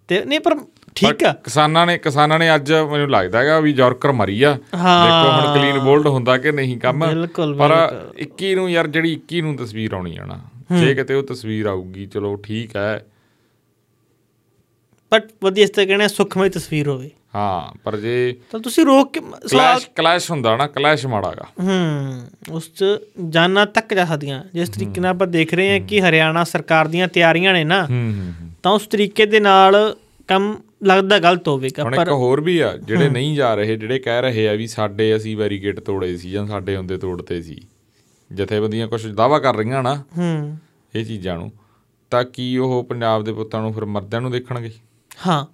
ਤੇ 0.08 0.26
ਨਹੀਂ 0.26 0.40
ਪਰ 0.40 0.56
ਠੀਕ 0.96 1.24
ਆ। 1.24 1.34
ਕਿਸਾਨਾਂ 1.34 1.86
ਨੇ 1.86 1.98
ਕਿਸਾਨਾਂ 1.98 2.40
ਨੇ 2.40 2.56
ਅੱਜ 2.56 2.74
ਮੈਨੂੰ 2.74 3.10
ਲੱਗਦਾ 3.10 3.40
ਹੈਗਾ 3.40 3.60
ਵੀ 3.60 3.74
ਜੌਰਕਰ 3.74 4.12
ਮਰੀ 4.12 4.42
ਆ। 4.44 4.54
ਦੇਖੋ 4.54 5.32
ਹੁਣ 5.32 5.54
ਕਲੀਨ 5.54 5.80
ਬੋਲਡ 5.80 6.08
ਹੁੰਦਾ 6.08 6.38
ਕਿ 6.38 6.52
ਨਹੀਂ 6.52 6.78
ਕੰਮ। 6.78 7.06
ਪਰ 7.58 7.74
21 8.20 8.54
ਨੂੰ 8.56 8.72
ਯਾਰ 8.72 8.88
ਜਿਹੜੀ 8.88 9.14
21 9.14 9.42
ਨੂੰ 9.42 9.56
ਤਸਵੀਰ 9.58 9.94
ਆਉਣੀ 9.94 10.18
ਆ 10.18 10.26
ਨਾ 10.26 10.40
ਜੇ 10.80 10.94
ਕਿਤੇ 10.96 11.14
ਉਹ 11.14 11.24
ਤਸਵੀਰ 11.24 11.66
ਆਊਗੀ 11.66 12.06
ਚਲੋ 12.06 12.36
ਠੀਕ 12.36 12.76
ਹੈ। 12.76 13.06
ਬਟ 15.12 15.28
ਵਧੀਆ 15.44 15.64
ਇਸ 15.64 15.70
ਤੇ 15.70 15.86
ਕਹਿੰਦੇ 15.86 16.08
ਸੁਖਮਈ 16.08 16.50
ਤਸਵੀਰ 16.50 16.88
ਹੋਵੇ। 16.88 17.10
ਹਾਂ 17.36 17.78
ਪਰ 17.84 17.96
ਜੇ 17.98 18.36
ਤਾਂ 18.52 18.60
ਤੁਸੀਂ 18.60 18.86
ਰੋਕ 18.86 19.12
ਕੇ 19.14 19.20
ਕਲੈਸ਼ 19.52 19.88
ਕਲੈਸ਼ 19.96 20.30
ਹੁੰਦਾ 20.32 20.56
ਨਾ 20.58 20.68
ਕਲੈਸ਼ 20.68 21.06
ਮਾੜਾਗਾ 21.06 21.46
ਹੂੰ 21.64 22.28
ਉਸ 22.52 22.70
ਚ 22.74 22.86
ਜਾਨਾਂ 23.30 23.66
ਤੱਕ 23.66 23.94
ਜਾ 23.94 24.06
ਸਕਦੀਆਂ। 24.06 24.44
ਜਿਸ 24.54 24.70
ਤਰੀਕੇ 24.70 25.02
ਨਾਲ 25.02 25.12
ਆਪਾਂ 25.12 25.28
ਦੇਖ 25.28 25.54
ਰਹੇ 25.54 25.72
ਹਾਂ। 25.72 25.80
ਕਿ 25.88 26.02
ਹਰਿਆਣਾ 26.02 26.44
ਸਰਕਾਰ 26.44 26.88
ਦੀਆਂ 26.88 27.08
ਤਿਆਰੀਆਂ 27.08 27.54
ਨੇ 27.54 27.64
ਨਾ 27.64 27.82
ਹੂੰ 27.86 28.02
ਹੂੰ 28.14 28.34
ਹੂੰ। 28.42 28.50
ਤਾਂ 28.64 28.72
ਉਸ 28.72 28.88
ਤਰੀਕੇ 28.88 29.26
ਦੇ 29.26 29.40
ਨਾਲ 29.40 29.96
ਕੰਮ 30.28 30.56
ਲੱਗਦਾ 30.84 31.20
ਗਲਤ 31.20 31.48
ਹੋਵੇਗਾ 31.48 31.84
ਪਰ 31.84 31.94
ਇੱਕ 31.94 32.10
ਹੋਰ 32.10 32.42
ਵੀ 32.42 32.60
ਆ 32.60 32.78
ਜਿਹੜੇ 32.78 33.10
ਨਹੀਂ 33.10 33.36
ਜਾ 33.36 33.56
ਰਹੇ 33.56 33.76
ਜਿਹੜੇ 33.76 34.00
ਕਹਿ 34.00 34.22
ਰਹੇ 34.22 34.50
ਆ 34.50 34.54
ਵੀ 34.54 34.68
ਸਾਡੇ 34.68 35.16
ਅਸੀਂ 35.16 35.38
ਬੈਰੀਕੇਡ 35.38 35.80
ਤੋੜੇ 35.80 36.18
ਸੀ 36.18 36.32
ਜਾਂ 36.32 36.48
ਸਾਡੇ 36.48 36.76
ਹੁੰਦੇ 36.76 36.98
ਤੋੜਤੇ 36.98 37.42
ਸੀ 37.42 37.62
ਜਥੇਬੰਦੀਆਂ 38.34 38.88
ਕੁਝ 38.88 39.08
ਦਾਵਾ 39.08 39.40
ਕਰ 39.40 39.56
ਰਹੀਆਂ 39.56 39.84
ਨਾ 39.84 40.04
ਹੂੰ। 40.18 40.58
ਇਹ 40.96 41.06
ਚੀਜ਼ਾਂ 41.06 41.38
ਨੂੰ 41.38 41.52
ਤਾਂ 42.12 42.24
ਕੀ 42.24 42.58
ਉਹ 42.58 42.84
ਪੰਜਾਬ 42.84 43.24
ਦੇ 43.24 43.34
ਪੁੱਤਾਂ 43.34 43.62
ਨੂੰ 43.62 43.74
ਫਿਰ 43.74 43.86
ਮਰਦਿਆਂ 43.86 44.22
ਨੂੰ 44.22 44.32
ਦੇਖਣਗੇ? 44.32 44.72
ਹਾਂ। 45.28 45.46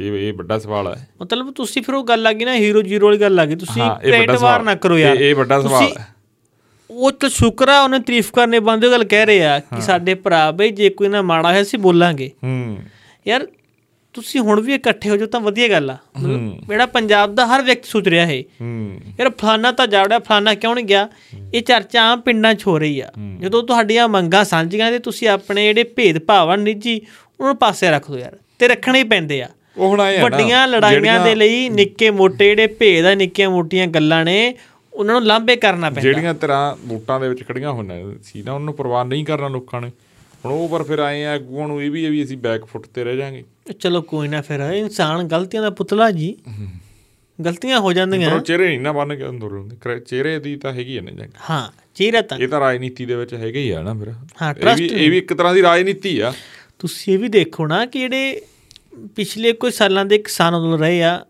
ਇਹ 0.00 0.12
ਇਹ 0.12 0.32
ਵੱਡਾ 0.32 0.58
ਸਵਾਲ 0.58 0.94
ਹੈ। 0.94 1.08
ਮਤਲਬ 1.22 1.52
ਤੁਸੀਂ 1.52 1.82
ਫਿਰ 1.82 1.94
ਉਹ 1.94 2.04
ਗੱਲ 2.04 2.26
ਆ 2.26 2.32
ਗਈ 2.32 2.44
ਨਾ 2.44 2.54
ਹੀਰੋ 2.54 2.82
ਜੀਰੋ 2.82 3.06
ਵਾਲੀ 3.06 3.20
ਗੱਲ 3.20 3.40
ਆ 3.40 3.44
ਗਈ 3.46 3.54
ਤੁਸੀਂ 3.54 3.82
ਹਾਂ, 3.82 3.96
ਕ੍ਰੈਡਿਟ 3.96 4.30
ਵਾਰ। 4.30 4.62
ਨਾ 4.62 4.74
ਕਰੋ 4.74 4.98
ਯਾਰ। 4.98 5.16
ਇਹ- 5.16 5.36
ਵੱਡਾ 5.36 5.60
ਸਵਾਲ 5.60 5.82
ਹੈ। 5.98 6.14
ਉਹ 6.90 7.12
ਤਾਂ 7.12 7.28
ਸ਼ੁਕਰ 7.28 7.68
ਉਹਨੇ 7.68 7.98
ਤਾਰੀਫ 7.98 8.32
ਕਰਨੇ 8.32 8.60
ਬੰਦੇ 8.60 8.90
ਗੱਲ 8.90 9.04
ਕਹਿ 9.04 9.26
ਰਹੇ 9.26 9.44
ਆ 9.44 9.58
ਕਿ 9.58 9.80
ਸਾਡੇ 9.80 10.14
ਭਰਾ 10.14 10.50
ਬਈ 10.50 10.70
ਜੇ 10.70 10.88
ਕੋਈ 10.90 11.08
ਨਾ 11.08 11.22
ਮਾੜਾ 11.22 11.50
ਹੋਇਆ 11.50 11.64
ਸੀ 11.64 11.76
ਬੋਲਾਂਗੇ। 11.76 12.30
ਹੂੰ। 12.44 12.78
ਯਾਰ 13.26 13.46
ਤੁਸੀਂ 14.14 14.40
ਹੁਣ 14.40 14.60
ਵੀ 14.60 14.74
ਇਕੱਠੇ 14.74 15.10
ਹੋ 15.10 15.16
ਜਾਓ 15.16 15.26
ਤਾਂ 15.26 15.40
ਵਧੀਆ 15.40 15.68
ਗੱਲ 15.68 15.90
ਆ। 15.90 15.96
ਜਿਹੜਾ 16.68 16.86
ਪੰਜਾਬ 16.86 17.34
ਦਾ 17.34 17.46
ਹਰ 17.46 17.62
ਵਿਅਕਤੀ 17.62 17.88
ਸੋਚ 17.88 18.08
ਰਿਹਾ 18.08 18.26
ਹੈ। 18.26 18.34
ਯਾਰ 19.20 19.30
ਫਲਾਨਾ 19.30 19.72
ਤਾਂ 19.72 19.86
ਜਾੜਿਆ 19.86 20.18
ਫਲਾਨਾ 20.18 20.54
ਕਿਉਂ 20.54 20.74
ਨਹੀਂ 20.74 20.84
ਗਿਆ? 20.84 21.08
ਇਹ 21.54 21.62
ਚਰਚਾ 21.62 22.02
ਆਮ 22.02 22.20
ਪਿੰਡਾਂ 22.20 22.54
'ਚ 22.54 22.66
ਹੋ 22.66 22.78
ਰਹੀ 22.78 23.00
ਆ। 23.00 23.10
ਜਦੋਂ 23.40 23.62
ਤੁਹਾਡੀਆਂ 23.62 24.08
ਮੰਗਾਂ 24.08 24.44
ਸਾਂਝੀਆਂ 24.44 24.90
ਤੇ 24.92 24.98
ਤੁਸੀਂ 24.98 25.28
ਆਪਣੇ 25.28 25.64
ਜਿਹੜੇ 25.64 25.82
ਭੇਦਭਾਵ 25.96 26.50
ਆ 26.50 26.56
ਨਿੱਜੀ 26.56 26.94
ਉਹਨਾਂ 27.40 27.52
ਨੂੰ 27.52 27.56
ਪਾਸੇ 27.58 27.90
ਰੱਖ 27.90 28.10
ਦਿਓ 28.10 28.20
ਯਾਰ 28.20 28.36
ਤੇ 28.58 28.68
ਰੱਖਣੇ 28.68 28.98
ਹੀ 28.98 29.04
ਪੈਂਦੇ 29.04 29.40
ਆ। 29.42 29.48
ਉਹ 29.76 29.88
ਹੁਣ 29.88 30.00
ਆਏ 30.00 30.16
ਆ 30.16 30.18
ਨਾ। 30.18 30.24
ਵੱਡੀਆਂ 30.24 30.66
ਲੜਾਈਆਂ 30.68 31.18
ਦੇ 31.24 31.34
ਲਈ 31.34 31.68
ਨਿੱਕੇ 31.68 32.10
ਮੋਟੇ 32.10 32.48
ਜਿਹੜੇ 32.48 32.66
ਭੇਦ 32.80 33.06
ਆ 33.06 33.14
ਨਿੱਕੀਆਂ 33.14 33.50
ਮੋਟੀਆਂ 33.50 33.86
ਗੱਲਾਂ 33.86 34.24
ਨੇ 34.24 34.54
ਉਹਨਾਂ 34.92 35.14
ਨੂੰ 35.14 35.24
ਲਾਂਭੇ 35.26 35.56
ਕਰਨਾ 35.56 35.90
ਪੈਂਦਾ। 35.90 36.00
ਜਿਹੜੀਆਂ 36.00 36.34
ਤਰ੍ਹਾਂ 36.34 36.76
ਵੋਟਾਂ 36.86 37.20
ਦੇ 37.20 37.28
ਵਿੱਚ 37.28 37.42
ਖੜੀਆਂ 37.48 37.72
ਹੋਈਆਂ 37.72 38.14
ਸੀ 38.24 38.42
ਨਾ 38.42 38.52
ਉਹਨੂੰ 38.52 38.74
ਪ੍ਰਵਾਨ 38.74 39.08
ਨਹੀਂ 39.08 39.24
ਕਰਨਾ 39.24 39.48
ਲੋਕਾਂ 39.48 39.80
ਨੇ। 39.80 39.90
ਹੁਣ 40.44 40.52
ਉਹ 40.52 40.68
ਪਰ 40.68 40.82
ਫਿਰ 40.82 40.98
ਆਏ 40.98 41.24
ਆ 41.24 41.32
ਆਗੂਆਂ 41.32 41.66
ਨੂੰ 41.68 41.82
ਇਹ 41.82 41.90
ਵੀ 41.90 42.04
ਹੈ 42.04 42.10
ਵੀ 42.10 42.22
ਅਸੀਂ 42.24 42.36
ਬੈਕ 42.38 42.64
ਫੁੱਟ 42.64 42.86
ਤੇ 42.86 43.04
ਰਹਿ 43.04 43.16
ਜਾਾਂਗੇ। 43.16 43.42
ਚਲੋ 43.72 44.02
ਕੋਈ 44.02 44.28
ਨਾ 44.28 44.40
ਫਿਰ 44.40 44.60
ਇਨਸਾਨ 44.60 45.28
ਗਲਤੀਆਂ 45.28 45.62
ਦਾ 45.62 45.70
ਪੁਤਲਾ 45.70 46.10
ਜੀ। 46.10 46.36
ਗਲਤੀਆਂ 47.44 47.80
ਹੋ 47.80 47.88
ਪਰ 47.88 47.92
ਜਾਂਦੀਆਂ 47.92 48.34
ਉਹ 48.34 48.40
ਚਿਹਰੇ 48.40 48.66
ਨਹੀਂ 48.68 48.80
ਨਾ 48.80 48.92
ਬੰਨ 48.92 49.16
ਕੇ 49.16 49.28
ਅੰਦਰ 49.28 49.46
ਹੁੰਦੇ। 49.46 49.76
ਕਰ- 49.80 49.98
ਚਿਹਰੇ 49.98 50.38
ਦੀ 50.38 50.56
ਤਾਂ 50.56 50.72
ਹੈਗੀ 50.72 50.96
ਹੈ 50.96 51.02
ਨਾ 51.02 51.10
ਜੰਗ 51.10 51.30
ਹਾਂ 51.50 51.70
ਚਿਹਰਾ 51.94 52.22
ਤਾਂ। 52.22 52.38
ਇਹ 52.38 52.48
ਤਾਂ 52.48 52.60
ਰਾਜਨੀਤੀ 52.60 53.06
ਦੇ 53.06 53.14
ਵਿੱਚ 53.14 53.34
ਹੈਗੇ 53.34 53.60
ਹੀ 53.60 53.70
ਆ 53.70 53.82
ਨਾ 53.82 53.94
ਫਿਰ। 53.94 54.12
ਹਾਂ, 54.42 54.54
ਇਹ 54.54 54.76
ਵੀ 54.76 54.86
ਇਹ 54.86 55.10
ਵੀ 55.10 55.18
ਇੱਕ 55.18 55.34
ਤਰ੍ਹਾਂ 55.34 55.54
ਦੀ 55.54 55.62
ਰਾਜਨੀਤੀ 55.62 56.18
ਆ। 56.18 56.32
ਤੁਸੀਂ 56.78 57.14
ਇਹ 57.14 57.18
ਵੀ 57.18 57.28
ਦੇਖੋ 57.28 57.66
ਨਾ 57.66 57.86
ਕਿ 57.86 57.98
ਜਿਹੜੇ 57.98 58.42
ਪਿਛਲੇ 59.16 59.52
ਕੁਝ 59.52 59.74
ਸਾਲਾਂ 59.74 60.04
ਦੇ 60.04 60.18
ਕਿਸਾਨ 60.18 60.56
ਅੰਦੋਲਨ 60.56 60.80
ਰਹੇ 60.80 61.02
ਆ 61.02 61.24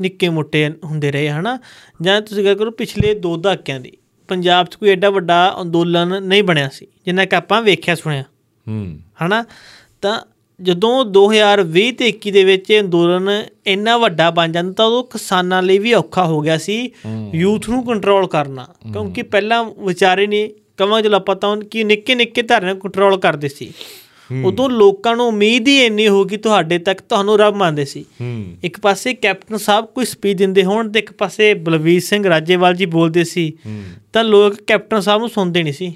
ਨਿੱਕੇ 0.00 0.28
ਮੋਟੇ 0.28 0.70
ਹੁੰਦੇ 0.84 1.12
ਰਹੇ 1.12 1.30
ਹਨਾ? 1.30 1.58
ਜਾਂ 2.02 2.20
ਤੁਸੀਂ 2.20 2.44
ਗੱਲ 2.44 2.54
ਕਰੋ 2.54 2.70
ਪਿਛਲੇ 2.70 3.14
ਦੋ 3.14 3.36
ਦਹਾਕਿਆਂ 3.36 3.80
ਦੀ। 3.80 3.92
ਪੰਜਾਬ 4.28 4.66
'ਚ 4.66 4.74
ਕੋਈ 4.74 4.88
ਐਡਾ 4.88 5.10
ਵੱਡਾ 5.10 5.58
ਅੰਦੋਲਨ 5.62 6.22
ਨਹੀਂ 6.22 6.42
ਬਣਿਆ 6.42 6.68
ਸੀ 6.68 6.86
ਜਿੰਨਾ 7.04 7.24
ਕਿ 7.24 7.36
ਆਪਾਂ 7.36 7.62
ਵੇਖਿਆ 7.62 7.94
ਸੁਣਿਆ। 7.94 8.22
ਹੂੰ। 8.68 9.00
ਹਨਾ? 9.26 9.44
ਤਾਂ 10.02 10.20
ਜਦੋਂ 10.62 11.04
2020 11.04 11.90
ਤੇ 11.92 12.08
21 12.08 12.30
ਦੇ 12.30 12.44
ਵਿੱਚ 12.44 12.70
ਇਹ 12.70 12.80
ਅੰਦੋਲਨ 12.80 13.28
ਇੰਨਾ 13.66 13.96
ਵੱਡਾ 13.96 14.30
ਬਣ 14.30 14.52
ਜਾਂਦਾ 14.52 14.72
ਤਾਂ 14.72 14.86
ਉਦੋਂ 14.86 15.04
ਕਿਸਾਨਾਂ 15.04 15.62
ਲਈ 15.62 15.78
ਵੀ 15.78 15.94
ਔਖਾ 15.94 16.24
ਹੋ 16.24 16.40
ਗਿਆ 16.40 16.58
ਸੀ 16.58 16.90
ਯੂਥ 17.34 17.68
ਨੂੰ 17.70 17.86
ਕੰਟਰੋਲ 17.86 18.26
ਕਰਨਾ। 18.26 18.66
ਕਿਉਂਕਿ 18.92 19.22
ਪਹਿਲਾਂ 19.22 19.64
ਵਿਚਾਰੇ 19.64 20.26
ਨੇ 20.26 20.50
ਕਵਾਂ 20.76 21.02
ਚਲੋ 21.02 21.16
ਆਪਾਂ 21.16 21.36
ਤਾਂ 21.36 21.56
ਕਿ 21.56 21.84
ਨਿੱਕੇ 21.84 22.14
ਨਿੱਕੇ 22.14 22.42
ਧਾਰਨਾ 22.42 22.74
ਕੰਟਰੋਲ 22.74 23.18
ਕਰਦੇ 23.20 23.48
ਸੀ। 23.48 23.72
ਉਦੋਂ 24.44 24.70
ਲੋਕਾਂ 24.70 25.16
ਨੂੰ 25.16 25.26
ਉਮੀਦ 25.28 25.68
ਹੀ 25.68 25.84
ਇੰਨੀ 25.84 26.08
ਹੋ 26.08 26.24
ਗਈ 26.24 26.36
ਤੁਹਾਡੇ 26.36 26.78
ਤੱਕ 26.78 27.00
ਤੁਹਾਨੂੰ 27.00 27.38
ਰੱਬ 27.38 27.54
ਮੰਨਦੇ 27.56 27.84
ਸੀ। 27.84 28.04
ਇੱਕ 28.64 28.80
ਪਾਸੇ 28.80 29.14
ਕੈਪਟਨ 29.14 29.56
ਸਾਹਿਬ 29.56 29.86
ਕੋਈ 29.86 30.04
ਸਪੀਚ 30.04 30.38
ਦਿੰਦੇ 30.38 30.64
ਹੋਣ 30.64 30.92
ਤੇ 30.92 30.98
ਇੱਕ 30.98 31.12
ਪਾਸੇ 31.12 31.54
ਬਲਵੀਰ 31.54 32.00
ਸਿੰਘ 32.00 32.28
ਰਾਜੇਵਾਲ 32.28 32.74
ਜੀ 32.74 32.86
ਬੋਲਦੇ 32.86 33.24
ਸੀ। 33.24 33.52
ਤਾਂ 34.12 34.24
ਲੋਕ 34.24 34.54
ਕੈਪਟਨ 34.66 35.00
ਸਾਹਿਬ 35.00 35.20
ਨੂੰ 35.20 35.28
ਸੁਣਦੇ 35.28 35.62
ਨਹੀਂ 35.62 35.72
ਸੀ। 35.72 35.94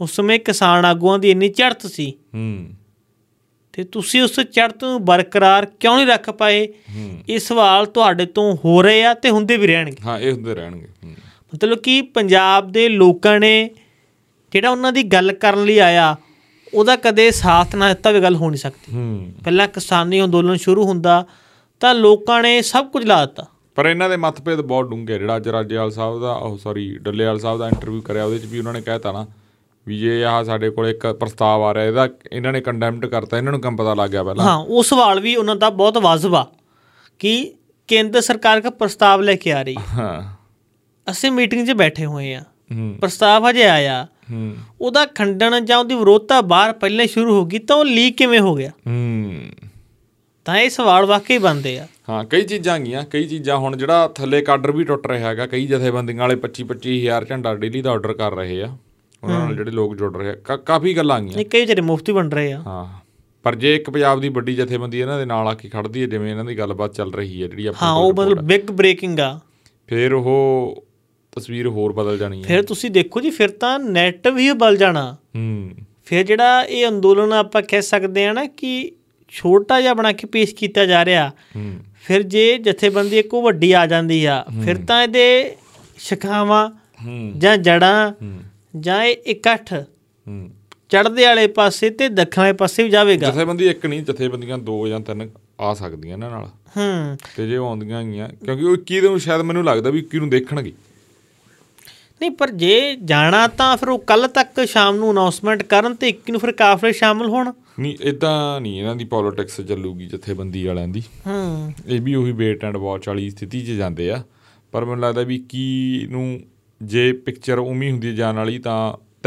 ਉਸ 0.00 0.12
ਸਮੇਂ 0.16 0.38
ਕਿਸਾਨ 0.38 0.84
ਆਗੂਆਂ 0.84 1.18
ਦੀ 1.18 1.30
ਇੰਨੀ 1.30 1.48
ਚੜ੍ਹਤ 1.48 1.86
ਸੀ। 1.86 2.12
ਤੇ 3.76 3.84
ਤੁਸੀਂ 3.84 4.20
ਉਸ 4.22 4.40
ਚੜ੍ਹਤ 4.40 4.84
ਨੂੰ 4.84 5.04
ਬਰਕਰਾਰ 5.04 5.64
ਕਿਉਂ 5.80 5.96
ਨਹੀਂ 5.96 6.06
ਰੱਖ 6.06 6.30
ਪਾਏ? 6.30 6.68
ਇਹ 7.28 7.38
ਸਵਾਲ 7.38 7.86
ਤੁਹਾਡੇ 7.86 8.26
ਤੋਂ 8.26 8.56
ਹੋ 8.56 8.80
ਰਹੇ 8.82 9.04
ਆ 9.04 9.14
ਤੇ 9.14 9.30
ਹੁੰਦੇ 9.30 9.56
ਵੀ 9.56 9.66
ਰਹਿਣਗੇ। 9.66 9.96
ਹਾਂ 10.06 10.18
ਇਹ 10.20 10.32
ਹੁੰਦੇ 10.32 10.54
ਰਹਿਣਗੇ 10.54 10.86
ਮਤਲਬ 11.52 11.78
ਕਿ 11.78 12.00
ਪੰਜਾਬ 12.14 12.70
ਦੇ 12.72 12.88
ਲੋਕਾਂ 12.88 13.38
ਨੇ 13.40 13.70
ਜਿਹੜਾ 14.52 14.70
ਉਹਨਾਂ 14.70 14.92
ਦੀ 14.92 15.02
ਗੱਲ 15.02 15.32
ਕਰਨ 15.32 15.64
ਲਈ 15.64 15.78
ਆਇਆ 15.78 16.16
ਉਹਦਾ 16.74 16.96
ਕਦੇ 16.96 17.30
ਸਾਥ 17.30 17.74
ਨਾ 17.76 17.88
ਦਿੱਤਾ 17.88 18.10
ਵੀ 18.10 18.20
ਗੱਲ 18.20 18.36
ਹੋ 18.36 18.50
ਨਹੀਂ 18.50 18.58
ਸਕਦੀ। 18.58 19.32
ਪਹਿਲਾਂ 19.44 19.68
ਕਿਸਾਨੀ 19.68 20.22
ਅੰਦੋਲਨ 20.24 20.56
ਸ਼ੁਰੂ 20.56 20.84
ਹੁੰਦਾ 20.84 21.24
ਤਾਂ 21.80 21.94
ਲੋਕਾਂ 21.94 22.42
ਨੇ 22.42 22.60
ਸਭ 22.62 22.86
ਕੁਝ 22.86 23.04
ਲਾ 23.04 23.24
ਦਿੱਤਾ। 23.26 23.46
ਪਰ 23.74 23.86
ਇਹਨਾਂ 23.86 24.08
ਦੇ 24.10 24.16
ਮਤਭੇਦ 24.16 24.60
ਬਹੁਤ 24.60 24.88
ਡੂੰਘੇ 24.90 25.18
ਜਿਹੜਾ 25.18 25.36
ਅੱਜ 25.36 25.48
ਰਾਜੇਵਾਲ 25.48 25.90
ਸਾਹਿਬ 25.90 26.20
ਦਾ 26.20 26.32
ਉਹ 26.32 26.56
ਸੌਰੀ 26.58 26.86
ਡੱਲੇਵਾਲ 26.98 27.38
ਸਾਹਿਬ 27.38 27.58
ਦਾ 27.58 27.68
ਇੰਟਰਵਿਊ 27.68 28.00
ਕਰਿਆ 28.00 28.24
ਉਹਦੇ 28.24 28.38
'ਚ 28.38 28.44
ਵੀ 28.44 28.58
ਉਹਨਾਂ 28.58 28.72
ਨੇ 28.72 28.80
ਕਹਿਤਾ 28.80 29.12
ਨਾ 29.12 29.26
ਵੀ 29.86 29.98
ਜੇ 29.98 30.24
ਆਹ 30.24 30.44
ਸਾਡੇ 30.44 30.70
ਕੋਲ 30.70 30.86
ਇੱਕ 30.88 31.06
ਪ੍ਰਸਤਾਵ 31.06 31.62
ਆ 31.62 31.74
ਰਿਹਾ 31.74 31.84
ਇਹਦਾ 31.84 32.08
ਇਹਨਾਂ 32.32 32.52
ਨੇ 32.52 32.60
ਕੰਡੈਮਡ 32.60 33.06
ਕਰਤਾ 33.06 33.38
ਇਹਨਾਂ 33.38 33.52
ਨੂੰ 33.52 33.60
ਕੰਮ 33.60 33.76
ਪਤਾ 33.76 33.94
ਲੱਗ 33.94 34.10
ਗਿਆ 34.10 34.24
ਪਹਿਲਾਂ? 34.24 34.44
ਹਾਂ 34.44 34.56
ਉਹ 34.56 34.82
ਸਵਾਲ 34.82 35.20
ਵੀ 35.20 35.36
ਉਹਨਾਂ 35.36 35.56
ਦਾ 35.56 35.70
ਬਹੁਤ 35.70 35.98
ਵਾਜਬ 35.98 36.34
ਆ 36.34 36.46
ਕਿ 37.18 37.54
ਕੇਂਦਰ 37.88 38.20
ਸਰਕਾਰ 38.20 38.60
ਦਾ 38.60 38.70
ਪ੍ਰਸਤਾਵ 38.70 39.20
ਲੈ 39.20 39.34
ਕੇ 39.34 39.52
ਆ 39.52 39.62
ਰਹੀ। 39.62 39.76
ਹੈ। 39.76 39.94
ਹਾਂ 39.94 40.36
ਅਸੀਂ 41.10 41.30
ਮੀਟਿੰਗ 41.30 41.66
'ਚ 41.66 41.70
ਬੈਠੇ 41.70 42.06
ਹੋਏ 42.06 42.34
ਆ। 42.34 42.42
ਪ੍ਰਸਤਾਵ 43.00 43.50
ਹਜੇ 43.50 43.64
ਆਇਆ। 43.64 44.06
ਹੂੰ। 44.32 44.56
ਉਹਦਾ 44.80 45.06
ਖੰਡਨ 45.06 45.64
ਜਾਂ 45.64 45.78
ਉਹਦੀ 45.78 45.94
ਵਿਰੋਧਤਾ 45.94 46.40
ਬਾਹਰ 46.40 46.72
ਪਹਿਲਾਂ 46.72 47.06
ਸ਼ੁਰੂ 47.06 47.34
ਹੋ 47.34 47.44
ਗਈ 47.46 47.58
ਤਾਂ 47.58 47.76
ਉਹ 47.76 47.84
ਲੀਕ 47.84 48.16
ਕਿਵੇਂ 48.16 48.40
ਹੋ 48.40 48.54
ਗਿਆ? 48.54 48.70
ਹੂੰ। 48.86 49.34
ਤਾਂ 50.44 50.56
ਇਹ 50.56 50.70
ਸਵਾਲ 50.70 51.06
ਵਾਕਈ 51.06 51.38
ਬਣਦੇ 51.38 51.78
ਆ। 51.78 51.88
ਹਾਂ 52.08 52.24
ਕਈ 52.24 52.42
ਚੀਜ਼ਾਂ 52.42 52.78
ਗੀਆਂ 52.78 53.04
ਕਈ 53.04 53.24
ਚੀਜ਼ਾਂ 53.24 53.56
ਹੁਣ 53.56 53.76
ਜਿਹੜਾ 53.76 54.08
ਥੱਲੇ 54.08 54.42
ਕਾਡਰ 54.42 54.72
ਵੀ 54.72 54.84
ਟੁੱਟ 54.84 55.06
ਰਿਹਾ 55.06 55.28
ਹੈਗਾ 55.28 55.46
ਕਈ 55.46 55.66
ਜਥੇਬੰਦੀਆਂ 55.66 56.18
ਵਾਲੇ 56.18 56.36
25 56.36 56.66
25000 56.66 57.24
ਝੰਡਾ 57.28 57.54
ਡੇਲੀ 57.54 57.82
ਦਾ 57.82 57.90
ਆਰਡਰ 57.90 58.12
ਕਰ 58.12 58.34
ਰਹੇ 58.34 58.62
ਆ। 58.62 58.76
ਉਹਨਾਂ 59.26 59.46
ਨਾਲ 59.46 59.56
ਜਿਹੜੇ 59.56 59.70
ਲੋਕ 59.70 59.96
ਜੁੜ 59.96 60.16
ਰਹੇ 60.16 60.30
ਆ 60.30 60.56
ਕਾਫੀ 60.56 60.96
ਗੱਲਾਂ 60.96 61.20
ਇਹ 61.22 61.44
ਕਈ 61.44 61.60
ਵਿਚਾਰੇ 61.60 61.80
ਮੁਫਤੀ 61.80 62.12
ਬਣ 62.12 62.28
ਰਹੇ 62.28 62.52
ਆ। 62.52 62.62
ਹਾਂ। 62.66 63.06
ਪਰ 63.42 63.54
ਜੇ 63.54 63.76
ਇੱਕ 63.76 63.90
ਪੰਜਾਬ 63.90 64.20
ਦੀ 64.20 64.28
ਵੱਡੀ 64.28 64.54
ਜਥੇਬੰਦੀ 64.54 64.98
ਇਹਨਾਂ 64.98 65.18
ਦੇ 65.18 65.24
ਨਾਲ 65.24 65.48
ਆ 65.48 65.54
ਕੇ 65.54 65.68
ਖੜਦੀ 65.68 66.02
ਹੈ 66.02 66.06
ਜਿਵੇਂ 66.06 66.30
ਇਹਨਾਂ 66.30 66.44
ਦੀ 66.44 66.58
ਗੱਲਬਾਤ 66.58 66.94
ਚੱਲ 66.94 67.12
ਰਹੀ 67.12 67.42
ਹੈ 67.42 67.48
ਜਿਹੜੀ 67.48 67.66
ਹਾਂ 67.66 67.72
ਆਪਣੀ 67.72 68.02
ਉਹ 68.02 68.12
ਮਤਲਬ 68.12 68.44
ਬਿਗ 68.44 68.70
ਬ੍ਰੇਕਿੰਗ 68.70 69.20
ਆ। 69.20 69.40
ਫਿਰ 69.86 70.12
ਉਹ 70.12 70.84
ਤਸਵੀਰ 71.36 71.66
ਹੋਰ 71.66 71.92
ਬਦਲ 71.92 72.18
ਜਾਣੀ 72.18 72.42
ਹੈ। 72.42 72.48
ਫਿਰ 72.48 72.62
ਤੁਸੀਂ 72.62 72.90
ਦੇਖੋ 72.90 73.20
ਜੀ 73.20 73.30
ਫਿਰ 73.30 73.50
ਤਾਂ 73.50 73.78
ਨੈਟ 73.78 74.28
ਵੀ 74.28 74.52
ਬਲ 74.52 74.76
ਜਾਣਾ। 74.76 75.16
ਹੂੰ। 75.36 75.70
ਫਿਰ 76.04 76.22
ਜਿਹੜਾ 76.26 76.62
ਇਹ 76.62 76.88
ਅੰਦੋਲਨ 76.88 77.32
ਆਪਾਂ 77.32 77.62
ਕਹਿ 77.62 77.82
ਸਕਦੇ 77.82 78.26
ਆ 78.26 78.32
ਨਾ 78.32 78.46
ਕਿ 78.46 78.92
ਛੋਟਾ 79.28 79.80
ਜਿਹਾ 79.80 79.94
ਬਣਾ 79.94 80.12
ਕੇ 80.12 80.26
ਪੇਸ਼ 80.26 80.54
ਕੀਤਾ 80.54 80.86
ਜਾ 80.86 81.04
ਰਿਹਾ। 81.04 81.28
ਹੂੰ। 81.28 81.78
ਫਿਰ 82.02 82.22
ਜੇ 82.22 82.58
ਜਥੇਬੰਦੀ 82.58 83.18
ਇੱਕੋ 83.18 83.42
ਵੱਡੀ 83.42 83.72
ਆ 83.72 83.86
ਜਾਂਦੀ 83.86 84.24
ਆ 84.24 84.44
ਫਿਰ 84.64 84.76
ਤਾਂ 84.76 85.02
ਇਹਦੇ 85.02 85.56
ਸ਼ਿਖਾਵਾਂ 85.98 86.70
ਹੂੰ। 87.06 87.32
ਜਾਂ 87.38 87.56
ਜੜਾਂ 87.56 88.10
ਹੂੰ। 88.10 88.38
ਜਾਂ 88.80 89.04
ਇਹ 89.04 89.16
ਇਕੱਠ 89.26 89.72
ਹੂੰ। 89.72 90.50
ਚੜ੍ਹਦੇ 90.88 91.26
ਵਾਲੇ 91.26 91.46
ਪਾਸੇ 91.46 91.90
ਤੇ 91.90 92.08
ਦੱਖਣ 92.08 92.52
ਪਾਸੇ 92.52 92.82
ਵੀ 92.82 92.90
ਜਾਵੇਗਾ। 92.90 93.30
ਜਥੇਬੰਦੀ 93.30 93.68
ਇੱਕ 93.68 93.86
ਨਹੀਂ 93.86 94.02
ਜਥੇਬੰਦੀਆਂ 94.02 94.58
ਦੋ 94.58 94.88
ਜਾਂ 94.88 95.00
ਤਿੰਨ 95.00 95.30
ਆ 95.60 95.74
ਸਕਦੀਆਂ 95.74 96.12
ਇਹਨਾਂ 96.12 96.30
ਨਾਲ। 96.30 96.46
ਹੂੰ। 96.76 97.18
ਤੇ 97.36 97.48
ਜੇ 97.48 97.56
ਆਉਂਦੀਆਂ 97.56 98.04
ਗੀਆਂ 98.04 98.28
ਕਿਉਂਕਿ 98.28 98.64
ਉਹ 98.64 98.76
21 98.76 99.00
ਨੂੰ 99.00 99.20
ਸ਼ਾਇਦ 99.20 99.40
ਮੈਨੂੰ 99.40 99.64
ਲੱਗਦਾ 99.64 99.90
ਵੀ 99.90 99.98
21 99.98 100.18
ਨੂੰ 100.18 100.30
ਦੇਖਣਗੇ। 100.30 100.72
ਨਹੀਂ 102.20 102.30
ਪਰ 102.30 102.50
ਜੇ 102.50 102.96
ਜਾਣਾ 103.04 103.46
ਤਾਂ 103.46 103.76
ਫਿਰ 103.76 103.88
ਉਹ 103.88 103.98
ਕੱਲ 103.98 104.28
ਤੱਕ 104.28 104.64
ਸ਼ਾਮ 104.64 104.96
ਨੂੰ 104.96 105.10
ਅਨਾਉਂਸਮੈਂਟ 105.10 105.62
ਕਰਨ 105.62 105.94
ਤੇ 105.94 106.08
ਇੱਕ 106.08 106.30
ਨੂੰ 106.30 106.40
ਫਿਰ 106.40 106.52
ਕਾਫਲੇ 106.52 106.92
ਸ਼ਾਮਲ 106.92 107.28
ਹੋਣ। 107.28 107.52
ਨਹੀਂ 107.80 107.96
ਇਦਾਂ 108.00 108.60
ਨਹੀਂ 108.60 108.80
ਇਹਨਾਂ 108.80 108.96
ਦੀ 108.96 109.04
ਪੋਲਿਟਿਕਸ 109.04 109.60
ਚੱਲੂਗੀ 109.60 110.06
ਜਥੇਬੰਦੀ 110.06 110.66
ਵਾਲਿਆਂ 110.66 110.88
ਦੀ। 110.88 111.00
ਹੂੰ। 111.00 111.72
ਇਹ 111.86 112.00
ਵੀ 112.00 112.14
ਉਹੀ 112.14 112.32
ਵੇਟ 112.32 112.64
ਐਂਡ 112.64 112.76
ਵਾਚ 112.76 113.08
ਵਾਲੀ 113.08 113.30
ਸਥਿਤੀ 113.30 113.60
'ਚ 113.60 113.70
ਜਾਂਦੇ 113.70 114.10
ਆ। 114.10 114.22
ਪਰ 114.72 114.84
ਮੈਨੂੰ 114.84 115.02
ਲੱਗਦਾ 115.02 115.22
ਵੀ 115.22 115.38
ਕੀ 115.48 116.06
ਨੂੰ 116.10 116.40
ਜੇ 116.80 117.12
ਪਿਕਚਰ 117.12 117.58
ਉਮੀ 117.58 117.90
ਹੁੰਦੀ 117.90 118.14
ਜਾਣ 118.16 118.36
ਵਾਲੀ 118.36 118.58
ਤਾਂ 118.58 118.76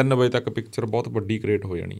3 0.01 0.15
ਵਜੇ 0.15 0.29
ਤੱਕ 0.29 0.49
ਪਿਕਚਰ 0.49 0.85
ਬਹੁਤ 0.85 1.07
ਵੱਡੀ 1.09 1.37
ਕ੍ਰੀਏਟ 1.39 1.65
ਹੋ 1.65 1.77
ਜਾਣੀ 1.77 1.99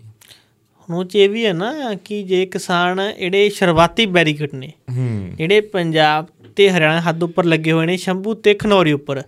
ਹੁਣ 0.90 0.98
ਉਹ 0.98 1.04
ਚ 1.04 1.16
ਇਹ 1.16 1.30
ਵੀ 1.30 1.46
ਹੈ 1.46 1.54
ਨਾ 1.54 1.94
ਕਿ 2.06 2.24
ਜੇ 2.24 2.46
ਕਿਸਾਨ 2.46 3.02
ਜਿਹੜੇ 3.20 3.50
ਸ਼ੁਰੂਆਤੀ 3.50 4.06
ਬੈਰੀਕੇਡ 4.06 4.54
ਨੇ 4.54 4.72
ਹੂੰ। 4.98 5.32
ਜਿਹੜੇ 5.38 5.62
ਪੰਜਾਬ 5.62 6.26
ਤੇ 6.56 6.70
ਹਰਿਆਣਾ 6.70 7.02
ਹੱਦ 7.02 7.24
ਉੱਪਰ 7.24 7.46
ਲੱਗੇ 7.46 7.72
ਹੋਏ 7.72 7.86
ਨੇ 7.86 7.98
ਸ਼ੰਭੂ 7.98 8.34
ਤੇ 8.34 8.54
ਖਨੌਰੀ 8.54 8.92
ਉੱਪਰ 8.92 9.22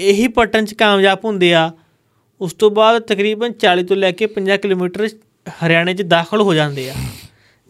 ਇਹੀ 0.00 0.28
ਪਟਨ 0.28 0.64
ਚ 0.64 0.74
ਕਾਮਯਾਬ 0.74 1.18
ਹੁੰਦੇ 1.24 1.54
ਆ 1.54 1.70
ਉਸ 2.40 2.52
ਤੋਂ 2.52 2.70
ਬਾਅਦ 2.70 3.02
ਤਕਰੀਬਨ 3.02 3.52
40 3.66 3.84
ਤੋਂ 3.84 3.96
ਲੈ 3.96 4.10
ਕੇ 4.12 4.28
50 4.34 4.56
ਕਿਲੋਮੀਟਰ 4.58 5.08
ਹਰਿਆਣੇ 5.66 5.94
ਚ 5.94 6.02
ਦਾਖਲ 6.02 6.40
ਹੋ 6.40 6.54
ਜਾਂਦੇ 6.54 6.90
ਆ। 6.90 6.94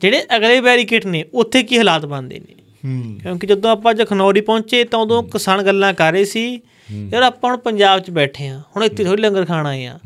ਜਿਹੜੇ 0.03 0.23
ਅਗਲੇ 0.37 0.61
ਬੈਰੀਕੇਡ 0.61 1.07
ਨੇ 1.07 1.25
ਉੱਥੇ 1.35 1.63
ਕੀ 1.63 1.79
ਹਾਲਾਤ 1.79 2.07
ਬਣਦੇ 2.07 2.39
ਨੇ? 2.39 2.55
ਹੂੰ। 2.85 3.19
ਕਿਉਂਕਿ 3.23 3.47
ਜਦੋਂ 3.47 3.71
ਆਪਾਂ 3.71 3.95
ਜਖਨੌਰੀ 3.95 4.41
ਪਹੁੰਚੇ 4.41 4.85
ਤਾਂ 4.85 4.99
ਉਦੋਂ 4.99 5.23
ਕਿਸਾਨ 5.23 5.63
ਗੱਲਾਂ 5.63 5.93
ਕਰ 5.95 6.13
ਰਹੇ 6.13 6.25
ਸੀ 6.25 6.61
ਯਾਰ 6.93 7.23
ਆਪਾਂ 7.23 7.51
ਹੁਣ 7.51 7.59
ਪੰਜਾਬ 7.59 8.01
'ਚ 8.01 8.11
ਬੈਠੇ 8.11 8.49
ਆ 8.49 8.59
ਹੁਣ 8.77 8.85
ਇੱਥੇ 8.85 9.05
ਥੋੜੀ 9.05 9.23
ਲੰਗਰ 9.23 9.45
ਖਾਣ 9.45 9.67
ਆਏ 9.67 9.85
ਆ। 9.87 9.99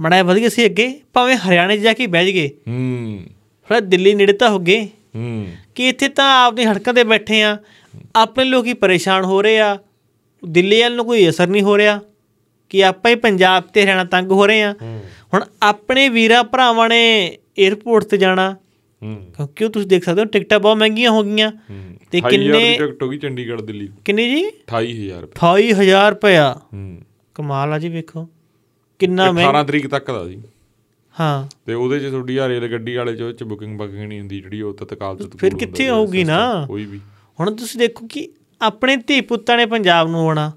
ਮੜਾ 0.00 0.22
ਵਧੀਆ 0.22 0.48
ਸੀ 0.48 0.64
ਅੱਗੇ 0.64 1.00
ਭਾਵੇਂ 1.12 1.36
ਹਰਿਆਣੇ 1.36 1.76
'ਚ 1.76 1.80
ਜਾ 1.80 1.92
ਕੇ 1.92 2.06
ਬਹਿ 2.06 2.26
ਜਗੇ 2.26 2.50
ਹੂੰ। 2.68 3.20
ਫਿਰ 3.68 3.80
ਦਿੱਲੀ 3.80 4.14
ਨੇੜੇ 4.14 4.32
ਤਾਂ 4.32 4.50
ਹੋ 4.50 4.58
ਗਏ। 4.58 4.84
ਹੂੰ। 5.16 5.46
ਕਿ 5.74 5.88
ਇੱਥੇ 5.88 6.08
ਤਾਂ 6.08 6.46
ਆਪਦੀ 6.46 6.64
ਹੜਕਾਂ 6.66 6.94
ਤੇ 6.94 7.04
ਬੈਠੇ 7.04 7.42
ਆ 7.42 7.56
ਆਪਣੇ 8.16 8.44
ਲੋਕੀ 8.44 8.74
ਪਰੇਸ਼ਾਨ 8.74 9.24
ਹੋ 9.24 9.42
ਰਹੇ 9.42 9.60
ਆ 9.60 9.76
ਦਿੱਲੀ 10.44 10.80
ਵਾਲ 10.80 10.94
ਨੂੰ 10.96 11.04
ਕੋਈ 11.04 11.28
ਅਸਰ 11.28 11.46
ਨਹੀਂ 11.46 11.62
ਹੋ 11.62 11.76
ਰਿਹਾ 11.78 12.00
ਕਿ 12.70 12.84
ਆਪਾਂ 12.84 13.10
ਹੀ 13.10 13.16
ਪੰਜਾਬ 13.16 13.64
ਤੇ 13.64 13.82
ਹਰਿਆਣਾ 13.82 14.04
ਤੰਗ 14.04 14.30
ਹੋ 14.32 14.46
ਰਹੇ 14.46 14.62
ਆ। 14.62 14.74
ਹੁਣ 15.34 15.44
ਆਪਣੇ 15.62 16.08
ਵੀਰਾਂ 16.08 16.44
ਭਰਾਵਾਂ 16.44 16.88
ਨੇ 16.88 17.02
에ਅਰਪੋਰਟ 17.58 18.04
ਤੇ 18.04 18.16
ਜਾਣਾ 18.16 18.56
ਕਿਉਂਕਿ 19.02 19.64
ਉਹ 19.64 19.70
ਤੁਸੀਂ 19.70 19.88
ਦੇਖ 19.88 20.04
ਸਕਦੇ 20.04 20.20
ਹੋ? 20.20 20.26
ਟਿਕਟਾਂ 20.26 20.60
ਬਹੁਤ 20.60 20.76
ਮਹਿੰਗੀਆਂ 20.76 21.10
ਹੋ 21.10 21.22
ਗਈਆਂ। 21.22 21.52
ਤੇ 22.10 22.20
ਕਿੰਨੇ- 22.20 22.86
ਟਿਕਟ 22.86 23.02
ਹੋ 23.02 23.08
ਗਈ 23.08 23.18
ਚੰਡੀਗੜ੍ਹ 23.18 23.62
ਦਿੱਲੀ। 23.62 23.88
ਕਿੰਨੀ 24.04 24.30
ਜੀ? 24.30 24.50
28000 24.66 25.20
ਰੁਪਏ। 25.20 25.34
28000 25.34 26.10
ਰੁਪਇਆ। 26.10 26.60
ਕਮਾਲ 27.34 27.72
ਆ 27.72 27.78
ਜੀ 27.78 27.88
ਵੇਖੋ। 27.88 28.28
ਕਿੰਨਾ 28.98 29.32
ਮੈਂ 29.32 29.48
18 29.48 29.64
ਤਰੀਕ 29.64 29.86
ਤੱਕ 29.86 30.10
ਦਾ 30.10 30.28
ਸੀ। 30.28 30.42
ਹਾਂ। 31.20 31.48
ਤੇ 31.66 31.74
ਉਹਦੇ 31.74 32.00
ਚ 32.00 32.06
ਤੁਹਾਡੀ 32.06 32.36
ਆ 32.36 32.48
ਰੇਲ 32.48 32.70
ਗੱਡੀ 32.70 32.94
ਵਾਲੇ 32.94 33.16
ਚ 33.16 33.22
ਉਹ 33.22 33.32
ਚ 33.32 33.42
ਬੁਕਿੰਗ 33.42 33.78
ਬੁਕਿੰਗ 33.78 34.04
ਨਹੀਂ 34.04 34.20
ਹੁੰਦੀ 34.20 34.40
ਜਿਹੜੀ 34.40 34.62
ਉਹ 34.62 34.74
ਤਤਕਾਲ 34.74 35.16
ਤੋਂ 35.16 35.30
ਫਿਰ 35.38 35.54
ਕਿੱਥੇ 35.54 35.90
ਹੋਊਗੀ 35.90 36.24
ਨਾ? 36.24 36.66
ਕੋਈ 36.66 36.84
ਵੀ। 36.84 37.00
ਹੁਣ 37.40 37.56
ਤੁਸੀਂ 37.56 37.80
ਦੇਖੋ 37.80 38.06
ਕਿ 38.06 38.28
ਆਪਣੇ 38.62 38.96
ਧੀ 38.96 39.20
ਪੁੱਤਾਂ 39.20 39.56
ਨੇ 39.56 39.66
ਪੰਜਾਬ 39.66 40.08
ਨੂੰ 40.08 40.20
ਆਉਣਾ। 40.20 40.48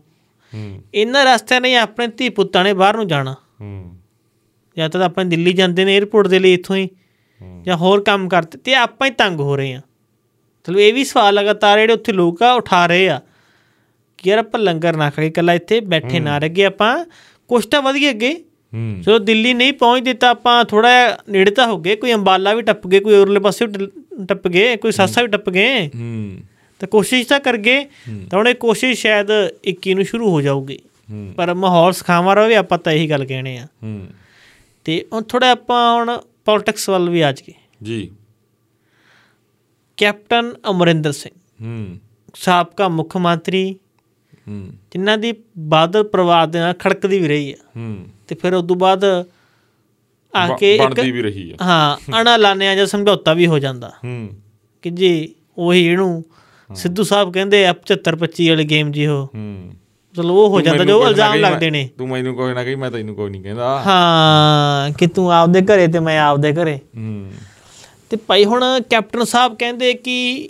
ਹੂੰ। 0.53 0.81
ਇਹਨਾਂ 0.93 1.25
ਰਸਤਿਆਂ 1.25 1.61
ਨੇ 1.61 1.75
ਆਪਣੇ 1.75 2.07
ਧੀ 2.07 2.29
ਪੁੱਤਾਂ 2.29 2.63
ਨੇ 2.63 2.73
ਬਾਹਰ 2.73 2.95
ਨੂੰ 2.95 3.07
ਜਾਣਾ। 3.07 3.35
ਹੂੰ। 3.61 3.97
ਜਾਂ 4.77 4.89
ਤਾਂ 4.89 5.05
ਆਪਾਂ 5.05 5.25
ਦਿੱਲੀ 5.25 5.53
ਜਾਂਦੇ 5.53 5.85
ਨੇ 5.85 5.97
에ਅਰਪੋਰਟ 5.97 6.27
ਦੇ 6.27 6.39
ਲਈ 6.39 6.53
ਇੱਥੋਂ 6.53 6.75
ਹੂੰ। 6.75 6.87
ਜਾਂ 7.65 7.77
ਹੋਰ 7.77 8.03
ਕੰਮ 8.03 8.29
ਕਰਦੇ 8.29 8.57
ਤੇ 8.57 8.75
ਆਪਾਂ 8.75 9.07
ਹੀ 9.07 9.11
ਤੰਗ 9.11 9.39
ਹੋ 9.39 9.55
ਰਹੇ 9.55 9.73
ਆ 9.73 9.81
ਚਲੋ 10.63 10.79
ਇਹ 10.79 10.93
ਵੀ 10.93 11.03
ਸਵਾਲ 11.03 11.33
ਲਗਾਤਾਰ 11.33 11.79
ਜਿਹੜੇ 11.79 11.93
ਉੱਥੇ 11.93 12.11
ਲੋਕ 12.11 12.43
ਆ 12.43 12.53
ਉਠਾ 12.53 12.85
ਰਹੇ 12.85 13.09
ਆ 13.09 13.21
ਕਿ 14.17 14.29
ਯਾਰ 14.29 14.39
ਆਪਾਂ 14.39 14.59
ਲੰਗਰ 14.59 14.95
ਨਾ 14.95 15.09
ਖਾਈਏ 15.09 15.27
ਇਕੱਲਾ 15.27 15.53
ਇੱਥੇ 15.53 15.79
ਬੈਠੇ 15.79 16.19
ਨਾ 16.19 16.37
ਰਹਿਗੇ 16.37 16.65
ਆਪਾਂ 16.65 17.05
ਕੁਛ 17.47 17.65
ਤਾਂ 17.65 17.81
ਵਧੀਆ 17.81 18.09
ਅੱਗੇ। 18.09 18.33
ਹੂੰ। 18.73 19.01
ਚਲੋ 19.05 19.19
ਦਿੱਲੀ 19.19 19.53
ਨਹੀਂ 19.53 19.73
ਪਹੁੰਚਦੇ 19.73 20.13
ਤਾਂ 20.13 20.29
ਆਪਾਂ 20.29 20.65
ਥੋੜਾ 20.65 21.17
ਨੇੜੇ 21.29 21.51
ਤਾਂ 21.51 21.67
ਹੋ 21.67 21.77
ਗਏ 21.77 21.95
ਕੋਈ 21.95 22.13
ਅੰਬਾਲਾ 22.13 22.53
ਵੀ 22.53 22.61
ਟੱਪ 22.61 22.87
ਗਏ 22.87 22.99
ਕੋਈ 22.99 23.15
ਉਰਲੇ 23.15 23.39
ਪਾਸੇ 23.39 23.67
ਟੱਪ 24.27 24.47
ਗਏ 24.47 24.75
ਕੋਈ 24.75 24.91
ਸਾਸਾ 24.91 25.21
ਵੀ 25.21 25.27
ਟੱਪ 25.27 25.49
ਗਏ। 25.49 25.89
ਤਾਂ 26.79 26.87
ਕੋਸ਼ਿਸ਼ 26.87 27.27
ਤਾਂ 27.27 27.39
ਕਰ 27.39 27.57
ਗਏ 27.57 27.83
ਤਾਂ 28.29 28.39
ਹੁਣ 28.39 28.47
ਇਹ 28.47 28.55
ਕੋਸ਼ਿਸ਼ 28.55 29.01
ਸ਼ਾਇਦ 29.01 29.27
21 29.69 29.93
ਨੂੰ 29.93 30.03
ਸ਼ੁਰੂ 30.03 30.29
ਹੋ 30.29 30.41
ਜਾਊਗੀ। 30.41 30.79
ਪਰ 31.37 31.53
ਮਾਹੌਲ 31.53 31.93
ਸਖਾਵਾ 31.93 32.33
ਰਹੇ 32.33 32.55
ਆਪਾਂ 32.55 32.77
ਤਾਂ 32.77 32.93
ਇਹੀ 32.93 33.09
ਗੱਲ 33.09 33.25
ਕਹਿਣੇ 33.25 33.57
ਆ। 33.57 33.67
ਤੇ 34.83 35.05
ਹੁਣ 35.13 35.23
ਥੋੜਾ 35.23 35.51
ਆਪਾਂ 35.51 35.95
ਹੁਣ 35.95 36.19
ਪੋਲਿਟਿਕਸ 36.45 36.89
ਵੱਲ 36.89 37.09
ਵੀ 37.09 37.21
ਆ 37.21 37.31
ਜਾਈਏ 37.31 37.53
ਜੀ। 37.83 38.11
ਕੈਪਟਨ 39.97 40.53
ਅਮਰਿੰਦਰ 40.69 41.11
ਸਿੰਘ। 41.11 41.65
ਹੂੰ। 41.65 41.99
ਸਾਬਕਾ 42.35 42.87
ਮੁੱਖ 42.87 43.17
ਮੰਤਰੀ। 43.17 43.75
ਹੂੰ। 44.47 44.69
ਜਿਨ੍ਹਾਂ 44.91 45.17
ਦੀ 45.17 45.33
ਬਾਦਲ 45.57 46.03
ਪਰਿਵਾਰ 46.03 46.47
ਦੇ 46.47 46.59
ਨਾਲ 46.59 46.73
ਖੜਕਦੀ 46.73 47.19
ਵੀ 47.19 47.27
ਰਹੀ 47.27 47.51
ਆ। 47.51 47.55
ਹੂੰ। 47.77 48.07
ਤੇ 48.27 48.35
ਫਿਰ 48.35 48.53
ਉਸ 48.53 48.67
ਤੋਂ 48.67 48.75
ਬਾਅਦ 48.75 49.05
ਆ 50.35 50.55
ਕੇ 50.55 50.75
ਇੱਕ 50.75 50.83
ਬਣਦੀ 50.83 51.11
ਵੀ 51.11 51.21
ਰਹੀ 51.21 51.51
ਆ। 51.51 51.55
ਹਾਂ 51.61 52.21
ਅਣਾ 52.21 52.37
ਲਾਣਿਆਂ 52.37 52.75
ਜਾਂ 52.75 52.85
ਸਮਝੌਤਾ 52.85 53.33
ਵੀ 53.33 53.47
ਹੋ 53.47 53.59
ਜਾਂਦਾ। 53.59 53.89
ਹੂੰ। 54.03 54.29
ਕਿ 54.81 54.89
ਜੀ 54.89 55.35
ਉਹੀ 55.57 55.85
ਇਹਨੂੰ 55.85 56.25
ਸਿੱਧੂ 56.75 57.03
ਸਾਹਿਬ 57.03 57.33
ਕਹਿੰਦੇ 57.33 57.65
ਆ 57.65 57.73
75 57.73 58.15
25 58.15 58.49
ਵਾਲੀ 58.49 58.63
ਗੇਮ 58.63 58.91
ਜੀ 58.91 59.05
ਉਹ। 59.05 59.25
ਹੂੰ। 59.35 59.73
ਚਲੋ 60.15 60.33
ਉਹ 60.35 60.49
ਹੋ 60.49 60.61
ਜਾਂਦਾ 60.61 60.85
ਜੋ 60.85 61.07
ਇਲਜ਼ਾਮ 61.07 61.35
ਲੱਗਦੇ 61.35 61.69
ਨੇ। 61.69 61.89
ਤੂੰ 61.97 62.07
ਮੈਨੂੰ 62.09 62.35
ਕੋਈ 62.35 62.53
ਨਾ 62.53 62.63
ਕਹੀ 62.63 62.75
ਮੈਂ 62.75 62.91
ਤੈਨੂੰ 62.91 63.15
ਕੋਈ 63.15 63.29
ਨਹੀਂ 63.29 63.43
ਕਹਿੰਦਾ। 63.43 63.83
ਹਾਂ 63.87 64.91
ਕਿ 64.91 65.07
ਤੂੰ 65.07 65.33
ਆਪਦੇ 65.33 65.61
ਘਰੇ 65.61 65.87
ਤੇ 65.87 65.99
ਮੈਂ 65.99 66.19
ਆਪਦੇ 66.19 66.53
ਘਰੇ। 66.53 66.75
ਹੂੰ। 66.75 67.31
ਤੇ 68.09 68.17
ਭਾਈ 68.17 68.45
ਹੁਣ 68.45 68.81
ਕੈਪਟਨ 68.89 69.23
ਸਾਹਿਬ 69.23 69.55
ਕਹਿੰਦੇ 69.55 69.93
ਕਿ 69.93 70.49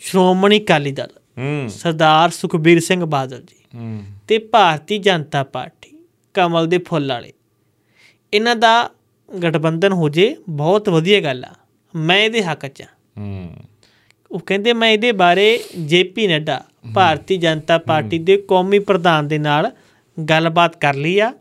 ਸ਼੍ਰੋਮਣੀ 0.00 0.60
ਅਕਾਲੀ 0.60 0.92
ਦਲ 0.92 1.08
ਹੂੰ। 1.38 1.70
ਸਰਦਾਰ 1.70 2.30
ਸੁਖਬੀਰ 2.30 2.80
ਸਿੰਘ 2.80 3.04
ਬਾਦਲ 3.04 3.42
ਜੀ 3.42 3.78
ਹੂੰ। 3.78 4.02
ਤੇ 4.28 4.38
ਭਾਰਤੀ 4.38 4.98
ਜਨਤਾ 4.98 5.44
ਪਾਰਟੀ 5.44 5.98
ਕਮਲ 6.34 6.66
ਦੇ 6.66 6.78
ਫੁੱਲ 6.78 7.12
ਵਾਲੇ। 7.12 7.32
ਇਹਨਾਂ 8.34 8.56
ਦਾ 8.56 8.90
ਗਠਬੰਧਨ 9.42 9.92
ਹੋ 9.92 10.08
ਜੇ 10.08 10.36
ਬਹੁਤ 10.48 10.88
ਵਧੀਆ 10.88 11.20
ਗੱਲ 11.20 11.44
ਆ। 11.44 11.54
ਮੈਂ 11.96 12.16
ਇਹਦੇ 12.16 12.42
ਹੱਕ 12.42 12.66
'ਚ 12.66 12.82
ਹੂੰ। 13.18 13.50
ਉਹ 14.36 14.40
ਕਹਿੰਦੇ 14.46 14.72
ਮੈਂ 14.72 14.90
ਇਹਦੇ 14.90 15.12
ਬਾਰੇ 15.12 15.64
J P 15.84 16.26
Nadda 16.26 16.64
Bharatiya 16.94 17.36
Janata 17.36 17.78
party 17.78 18.18
ਦੇ 18.18 18.36
ਕੌਮੀ 18.36 18.78
ਪ੍ਰਧਾਨ 18.78 19.28
ਦੇ 19.28 19.38
ਨਾਲ 19.38 19.70
ਗੱਲਬਾਤ 20.30 20.76
ਕਰ 20.76 20.94
ਲਈ 20.94 21.18
ਆ। 21.18 21.32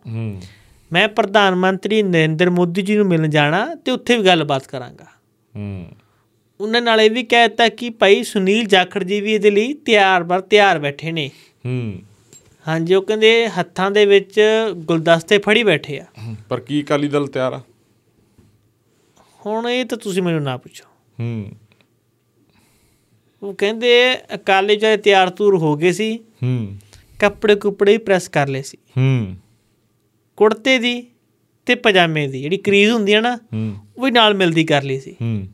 ਮੈਂ 0.93 1.07
ਪ੍ਰਧਾਨ 1.07 1.55
ਮੰਤਰੀ 1.55 2.03
ਨਰਿੰਦਰ 2.03 2.49
ਮੋਦੀ 2.49 2.81
ਜੀ 2.81 2.95
ਨੂੰ 2.95 3.05
ਮਿਲਣ 3.05 3.27
ਜਾਣਾ 3.27 3.75
ਤੇ 3.75 3.91
ਉੱਥੇ 3.91 4.17
ਵੀ 4.17 4.25
ਗੱਲਬਾਤ 4.25 4.67
ਕਰਾਂਗਾ। 4.67 5.05
ਹੂੰ। 5.55 5.87
ਉਹਨਾਂ 6.61 6.81
ਨਾਲ 6.81 7.01
ਇਹ 7.01 7.11
ਵੀ 7.11 7.23
ਕਹਿ 7.23 7.47
ਦਿੱਤਾ 7.47 7.69
ਕਿ 7.69 7.89
ਭਾਈ 7.89 8.23
ਸੁਨੀਲ 8.23 8.65
ਜਾਖੜ 8.65 9.03
ਜੀ 9.03 9.21
ਵੀ 9.21 9.33
ਇਹਦੇ 9.33 9.51
ਲਈ 9.51 9.73
ਤਿਆਰ 9.73 10.23
ਬਰ 10.23 10.41
ਤਿਆਰ 10.41 10.79
ਬੈਠੇ 10.79 11.11
ਨੇ। 11.11 11.31
ਹੂੰ। 11.65 11.99
ਹਾਂਜੀ 12.67 12.93
ਉਹ 12.95 13.01
ਕਹਿੰਦੇ 13.01 13.47
ਹੱਥਾਂ 13.47 13.91
ਦੇ 13.91 14.05
ਵਿੱਚ 14.05 14.41
ਗੁਲਦਸਤੇ 14.75 15.37
ਫੜੀ 15.37 15.63
ਬੈਠੇ 15.63 15.99
ਆ। 15.99 16.05
ਪਰ 16.49 16.59
ਕੀ 16.59 16.83
ਅਕਾਲੀ 16.83 17.07
ਦਲ 17.07 17.27
ਤਿਆਰ 17.27 17.53
ਆ? 17.53 17.61
ਹੁਣ 19.45 19.69
ਇਹ 19.69 19.85
ਤਾਂ 19.85 19.97
ਤੁਸੀਂ 19.97 20.23
ਮੈਨੂੰ 20.23 20.43
ਨਾ 20.43 20.57
ਪੁੱਛੋ। 20.57 20.85
ਹੂੰ। 21.19 21.51
ਉਹ 23.43 23.53
ਕਹਿੰਦੇ 23.53 24.17
ਅਕਾਲੀ 24.35 24.75
ਚਾਹੇ 24.75 24.97
ਤਿਆਰ 24.97 25.29
ਤੂਰ 25.29 25.57
ਹੋ 25.57 25.75
ਗਏ 25.75 25.91
ਸੀ 25.91 26.19
ਹੂੰ। 26.43 26.77
ਕੱਪੜੇ 27.19 27.55
ਕੁਪੜੇ 27.55 27.97
ਪ੍ਰੈਸ 27.97 28.27
ਕਰ 28.27 28.47
ਲਏ 28.47 28.61
ਸੀ। 28.61 28.77
ਹੂੰ। 28.97 29.35
ਕੁੜਤੇ 30.37 30.79
ਦੀ 30.79 31.07
ਤੇ 31.65 31.75
ਪਜਾਮੇ 31.75 32.27
ਦੀ 32.27 32.41
ਜਿਹੜੀ 32.41 32.57
ਕਰੀਜ਼ 32.57 32.91
ਹੁੰਦੀ 32.91 33.13
ਆ 33.13 33.21
ਨਾ 33.21 33.35
ਹੂੰ। 33.35 33.75
ਉਹ 33.97 34.05
ਵੀ 34.05 34.11
ਨਾਲ 34.11 34.33
ਮਿਲਦੀ 34.33 34.63
ਕਰ 34.63 34.83
ਲਈ 34.83 34.99
ਸੀ। 34.99 35.11
ਹੂੰ। 35.11 35.47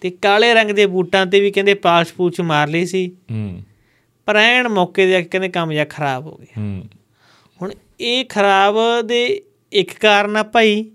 ਤੇ 0.00 0.10
ਕਾਲੇ 0.10 0.54
ਰੰਗ 0.54 0.70
ਦੇ 0.70 0.86
ਬੂਟਾਂ 0.86 1.26
ਤੇ 1.26 1.40
ਵੀ 1.40 1.50
ਕਹਿੰਦੇ 1.50 1.74
ਪਾਲਸ਼ 1.74 2.14
ਪੂਛ 2.14 2.40
ਮਾਰ 2.40 2.68
ਲਈ 2.68 2.86
ਸੀ। 2.86 3.16
ਹੂੰ। 3.30 3.62
ਪਰ 4.26 4.36
ਐਨ 4.36 4.68
ਮੌਕੇ 4.68 5.06
ਦੇ 5.06 5.22
ਕਹਿੰਦੇ 5.22 5.48
ਕੰਮ 5.48 5.72
ਜਿਹਾ 5.72 5.84
ਖਰਾਬ 5.84 6.26
ਹੋ 6.26 6.36
ਗਿਆ। 6.36 6.62
ਹੂੰ। 6.62 6.84
ਹੁਣ 7.62 7.72
ਇਹ 8.00 8.24
ਖਰਾਬ 8.24 8.76
ਦੇ 9.04 9.42
ਇੱਕ 9.72 9.98
ਕਾਰਨ 9.98 10.36
ਆ 10.36 10.42
ਭਾਈ 10.42 10.90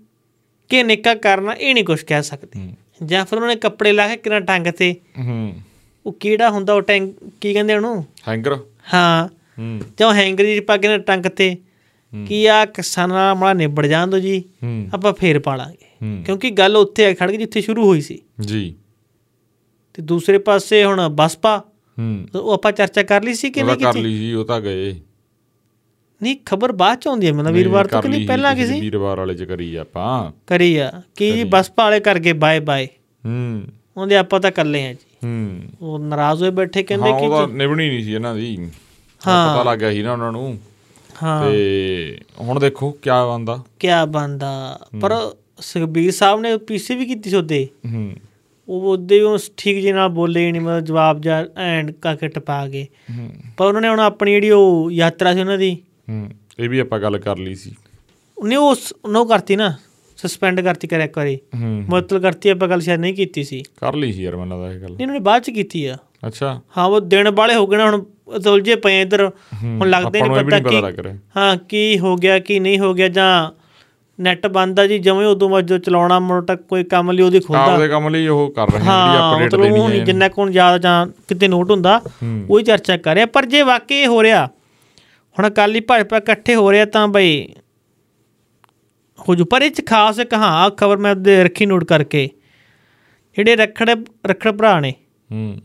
ਕਿ 0.68 0.82
ਨਿੱਕਾ 0.82 1.14
ਕਾਰਨ 1.14 1.50
ਇਹ 1.60 1.74
ਨਹੀਂ 1.74 1.84
ਕੁਝ 1.84 2.02
ਕਹਿ 2.02 2.22
ਸਕਦੇ। 2.22 2.72
ਜਾਂ 3.04 3.24
ਫਿਰ 3.24 3.38
ਉਹਨਾਂ 3.38 3.56
ਕੱਪੜੇ 3.56 3.92
ਲਾ 3.92 4.08
ਕੇ 4.08 4.16
ਕਿਨਾਂ 4.16 4.40
ਟੰਗ 4.40 4.66
ਤੇ 4.66 4.96
ਹੂੰ। 5.26 5.56
ਉਹ 6.06 6.12
ਕਿਹੜਾ 6.12 6.50
ਹੁੰਦਾ 6.50 6.74
ਉਹ 6.74 6.82
ਟੈਂਕ 6.82 7.14
ਕੀ 7.40 7.52
ਕਹਿੰਦੇ 7.52 7.74
ਉਹਨੂੰ? 7.74 8.04
ਹੈਂਗਰ। 8.28 8.58
ਹਾਂ। 8.94 9.28
ਹੂੰ। 9.58 9.80
ਜਾਂ 10.00 10.14
ਹੈਂਗਰ 10.14 10.44
ਜੀ 10.44 10.60
ਪਾ 10.60 10.76
ਕੇ 10.76 10.88
ਨਾ 10.88 10.98
ਟੰਗ 10.98 11.26
ਤੇ 11.26 11.56
ਕੀ 12.28 12.46
ਆ 12.46 12.64
ਕਿਸਾਨਾਂ 12.64 13.16
ਨਾਲ 13.16 13.34
ਮਾੜਾ 13.34 13.52
ਨਿਬੜ 13.52 13.86
ਜਾਣ 13.86 14.06
ਦੋ 14.06 14.18
ਜੀ। 14.18 14.44
ਆਪਾਂ 14.94 15.12
ਫੇਰ 15.12 15.38
ਪਾਲਾਂਗੇ। 15.38 16.22
ਕਿਉਂਕਿ 16.24 16.50
ਗੱਲ 16.50 16.76
ਉੱਥੇ 16.76 17.14
ਖੜ 17.14 17.30
ਗਈ 17.30 17.36
ਜਿੱਥੇ 17.36 17.60
ਸ਼ੁਰੂ 17.60 17.86
ਹੋਈ 17.86 18.00
ਸੀ। 18.00 18.22
ਜੀ। 18.40 18.74
ਤੇ 19.94 20.02
ਦੂਸਰੇ 20.02 20.38
ਪਾਸੇ 20.38 20.84
ਹੁਣ 20.84 21.08
ਬਸਪਾ 21.08 21.64
ਹੂੰ। 21.98 22.26
ਉਹ 22.34 22.52
ਆਪਾਂ 22.52 22.72
ਚਰਚਾ 22.72 23.02
ਕਰ 23.02 23.22
ਲਈ 23.22 23.34
ਸੀ 23.34 23.50
ਕਿ 23.50 23.62
ਨਹੀਂ 23.62 23.76
ਕਰ 23.76 23.92
ਕੀਤੀ? 23.92 24.04
ਲਈ 24.04 24.16
ਜੀ 24.16 24.34
ਉਹ 24.34 24.44
ਤਾਂ 24.44 24.60
ਗਏ। 24.60 25.00
ਨਹੀਂ 26.22 26.36
ਖਬਰ 26.46 26.72
ਬਾਅਦ 26.72 26.98
ਚ 26.98 27.08
ਆਉਂਦੀ 27.08 27.26
ਹੈ 27.26 27.32
ਮਤਲਬ 27.32 27.52
ਵੀਰਵਾਰ 27.52 27.86
ਤੋਂ 27.86 28.02
ਕਰ 28.02 28.08
ਕਿ 28.08 28.16
ਨਹੀਂ? 28.16 28.26
ਪਹਿਲਾਂ 28.26 28.56
ਕਿਸੇ 28.56 28.80
ਵੀਰਵਾਰ 28.80 29.18
ਵਾਲੇ 29.18 29.34
ਚ 29.34 29.42
ਕਰੀ 29.42 29.76
ਆਪਾਂ। 29.76 30.32
ਕਰੀ 30.46 30.76
ਆ। 30.76 31.02
ਕੀ 31.16 31.32
ਜੀ 31.32 31.44
ਬਸਪਾ 31.44 31.84
ਵਾਲੇ 31.84 32.00
ਕਰ 32.00 32.18
ਗਏ 32.18 32.32
ਬਾਏ 32.32 32.60
ਬਾਏ 32.60 32.88
ਹੂੰ। 33.26 33.62
ਉਹਦੇ 33.96 34.16
ਆਪਾਂ 34.16 34.40
ਤਾਂ 34.40 34.50
ਇਕੱਲੇ 34.50 34.86
ਆ 34.86 34.92
ਜੀ। 34.92 35.16
ਹੂੰ। 35.24 35.60
ਉਹ 35.80 35.98
ਨਾਰਾਜ਼ 35.98 36.42
ਹੋਏ 36.42 36.50
ਬੈਠੇ 36.50 36.80
ਹਾਂ 36.80 36.84
ਕਹਿੰਦੇ 36.84 37.10
ਕਿ 37.10 37.26
ਉਹਦਾ 37.26 37.46
ਨਿਭਣੀ 37.46 37.88
ਨਹੀਂ 37.88 38.04
ਸੀ 38.04 38.14
ਇਹਨਾਂ 38.14 38.34
ਦੀ। 38.34 38.70
ਹਾਂ। 39.26 39.60
ਪਤਾ 39.60 39.70
ਲੱਗ 39.70 39.78
ਗਿਆ 39.78 39.92
ਸੀ 39.92 40.02
ਨਾ 40.02 40.12
ਉਹਨਾਂ 40.12 40.32
ਨੂੰ। 40.32 40.58
ਹਾਂ। 41.22 41.50
ਤੇ 41.50 42.20
ਹੁਣ 42.40 42.60
ਦੇਖੋ 42.60 42.90
ਕਿਆ 42.90 43.26
ਬੰਦਾ 43.26 43.64
ਕਿਆ 43.78 44.04
ਬੰਦਾ 44.04 44.80
ਪਰ 45.00 45.32
ਸੁਖਬੀਰ 45.60 46.12
ਸਾਹਿਬ 46.12 46.40
ਨੇ 46.40 46.56
ਪੀਸੀ 46.56 46.94
ਵੀ 46.94 47.06
ਕੀਤੀ 47.06 47.30
ਸੀ 47.30 47.36
ਉਹਦੇ। 47.36 47.68
ਹੂੰ। 47.92 48.12
ਉਹ 48.68 48.82
ਉਹਦੇ 48.82 49.20
ਉਹ 49.20 49.38
ਠੀਕ 49.56 49.82
ਜੇ 49.82 49.92
ਨਾਲ 49.92 50.08
ਬੋਲੇ 50.08 50.52
ਨਹੀਂ 50.52 50.62
ਮਤਲਬ 50.62 50.80
ਜਵਾਬ 50.80 51.20
ਜਾਂ 51.20 51.46
ਐਂਡ 51.56 51.90
ਕਾਕੇ 51.90 52.28
ਟਪਾ 52.28 52.66
ਗਏ। 52.66 52.86
ਹੂੰ। 53.18 53.30
ਪਰ 53.56 53.66
ਉਹਨਾਂ 53.66 53.82
ਨੇ 53.82 53.88
ਹੁਣ 53.88 54.00
ਆਪਣੀ 54.00 54.32
ਜਿਹੜੀ 54.32 54.50
ਉਹ 54.50 54.90
ਯਾਤਰਾ 54.90 55.34
ਸੀ 55.34 55.40
ਉਹਨਾਂ 55.40 55.58
ਦੀ 55.58 55.74
ਹੂੰ। 56.10 56.30
ਇਹ 56.58 56.68
ਵੀ 56.68 56.78
ਆਪਾਂ 56.78 57.00
ਗੱਲ 57.00 57.18
ਕਰ 57.18 57.38
ਲਈ 57.38 57.54
ਸੀ। 57.54 57.74
ਉਹਨੇ 58.38 58.56
ਉਹ 58.56 58.76
ਨੋ 59.08 59.24
ਕਰਤੀ 59.24 59.56
ਨਾ। 59.56 59.74
ਸਸਪੈਂਡ 60.16 60.60
ਕਰਤੀ 60.60 60.88
ਕਰਿਆ 60.88 61.04
ਇੱਕ 61.04 61.18
ਵਾਰੀ। 61.18 61.38
ਮੁਅੱਤਲ 61.88 62.18
ਕਰਤੀ 62.18 62.48
ਆਪਾਂ 62.48 62.68
ਗੱਲ 62.68 62.80
ਸ਼ਾਇਦ 62.80 63.00
ਨਹੀਂ 63.00 63.14
ਕੀਤੀ 63.14 63.44
ਸੀ। 63.44 63.62
ਕਰ 63.80 63.94
ਲਈ 63.94 64.12
ਸੀ 64.12 64.22
ਯਾਰ 64.22 64.36
ਮੈਨੂੰ 64.36 64.58
ਲੱਗਦਾ 64.58 64.74
ਇਹ 64.74 64.80
ਗੱਲ। 64.80 64.88
ਨਹੀਂ 64.88 65.02
ਉਹਨਾਂ 65.02 65.14
ਨੇ 65.14 65.20
ਬਾਅਦ 65.20 65.42
ਚ 65.42 65.50
ਕੀਤੀ 65.50 65.86
ਆ। 65.86 65.96
ਅੱਛਾ। 66.26 66.60
ਹਾਂ 66.78 66.84
ਉਹ 66.84 67.00
ਦਿਨ 67.00 67.30
ਵਾਲੇ 67.30 67.54
ਹੋ 67.54 67.66
ਗਏ 67.66 67.76
ਨਾ 67.76 67.90
ਹੁਣ 67.90 68.04
ਉਲਝੇ 68.48 68.76
ਪਏ 68.76 69.00
ਇੱਧਰ। 69.00 69.30
ਹੁਣ 69.64 69.90
ਲੱਗਦੇ 69.90 70.20
ਨਹੀਂ 70.20 70.30
ਪਤਾ 70.30 70.58
ਕੀ 70.58 70.82
ਹਾਂ 71.36 71.56
ਕੀ 71.56 71.98
ਹੋ 71.98 72.16
ਗਿਆ 72.16 72.38
ਕੀ 72.38 72.58
ਨਹੀਂ 72.60 72.78
ਹੋ 72.78 72.94
ਗਿਆ 72.94 73.08
ਜਾਂ 73.08 73.50
ਨੈਟ 74.20 74.46
ਬੰਦ 74.46 74.80
ਆ 74.80 74.86
ਜੀ 74.86 74.98
ਜਿਵੇਂ 74.98 75.26
ਉਦੋਂ 75.26 75.48
ਬਾਅਦ 75.48 75.66
ਜੋ 75.66 75.78
ਚਲਾਉਣਾ 75.78 76.18
ਮੋਟਾ 76.18 76.54
ਕੋਈ 76.54 76.84
ਕੰਮ 76.84 77.10
ਲਈ 77.10 77.22
ਉਹਦੀ 77.22 77.40
ਖੁੱਲਦਾ 77.40 77.64
ਆਪਦੇ 77.64 77.88
ਕੰਮ 77.88 78.08
ਲਈ 78.08 78.26
ਉਹ 78.26 78.50
ਕਰ 78.50 78.72
ਰਹੇ 78.72 78.80
ਜਿਹੜੀ 78.80 79.46
ਅਪਡੇਟ 79.46 79.54
ਦੇਣੀ 79.62 80.00
ਹੈ। 80.00 80.04
ਜਿੰਨਾ 80.04 80.28
ਕੋਣ 80.28 80.50
ਜ਼ਿਆਦਾ 80.50 80.78
ਜਾਂ 80.78 81.06
ਕਿਤੇ 81.28 81.48
ਨੋਟ 81.48 81.70
ਹੁੰਦਾ 81.70 81.98
ਹੂੰ। 82.22 82.46
ਉਹੀ 82.50 82.64
ਚਰਚਾ 82.64 82.96
ਕਰ 82.96 83.14
ਰਿਹਾ। 83.14 83.26
ਪਰ 83.26 83.46
ਜੇ 83.46 83.62
ਵਾਕਈ 83.62 84.06
ਹੋ 84.06 84.22
ਰਿਹਾ 84.22 84.46
ਹੁਣ 85.38 85.48
ਅਕਾਲੀ 85.48 85.80
ਭਾਜਪਾ 85.80 86.16
ਇਕੱਠੇ 86.16 86.54
ਹੋ 86.54 86.72
ਰਿਹਾ 86.72 86.84
ਤਾਂ 86.84 87.08
ਬਈ 87.08 87.48
ਹੋ 89.20 89.34
ਜੂ 89.34 89.44
ਪਰ 89.44 89.62
ਇਹ 89.62 89.70
ਚ 89.70 89.82
ਖਾਸ 89.86 90.18
ਇੱਕ 90.18 90.34
ਹਾਂ 90.34 90.70
ਖਬਰ 90.70 90.96
ਮੈਂ 90.96 91.10
ਉਹਦੇ 91.10 91.44
ਰੱਖੀ 91.44 91.66
ਨੋਟ 91.66 91.84
ਕਰਕੇ। 91.84 92.30
ਜਿਹੜੇ 93.36 93.56
ਰੱਖੜ 93.56 94.04
ਰੱਖੜ 94.26 94.50
ਭਰਾ 94.50 94.80
ਨੇ 94.80 94.94
ਹੂੰ। 95.32 95.58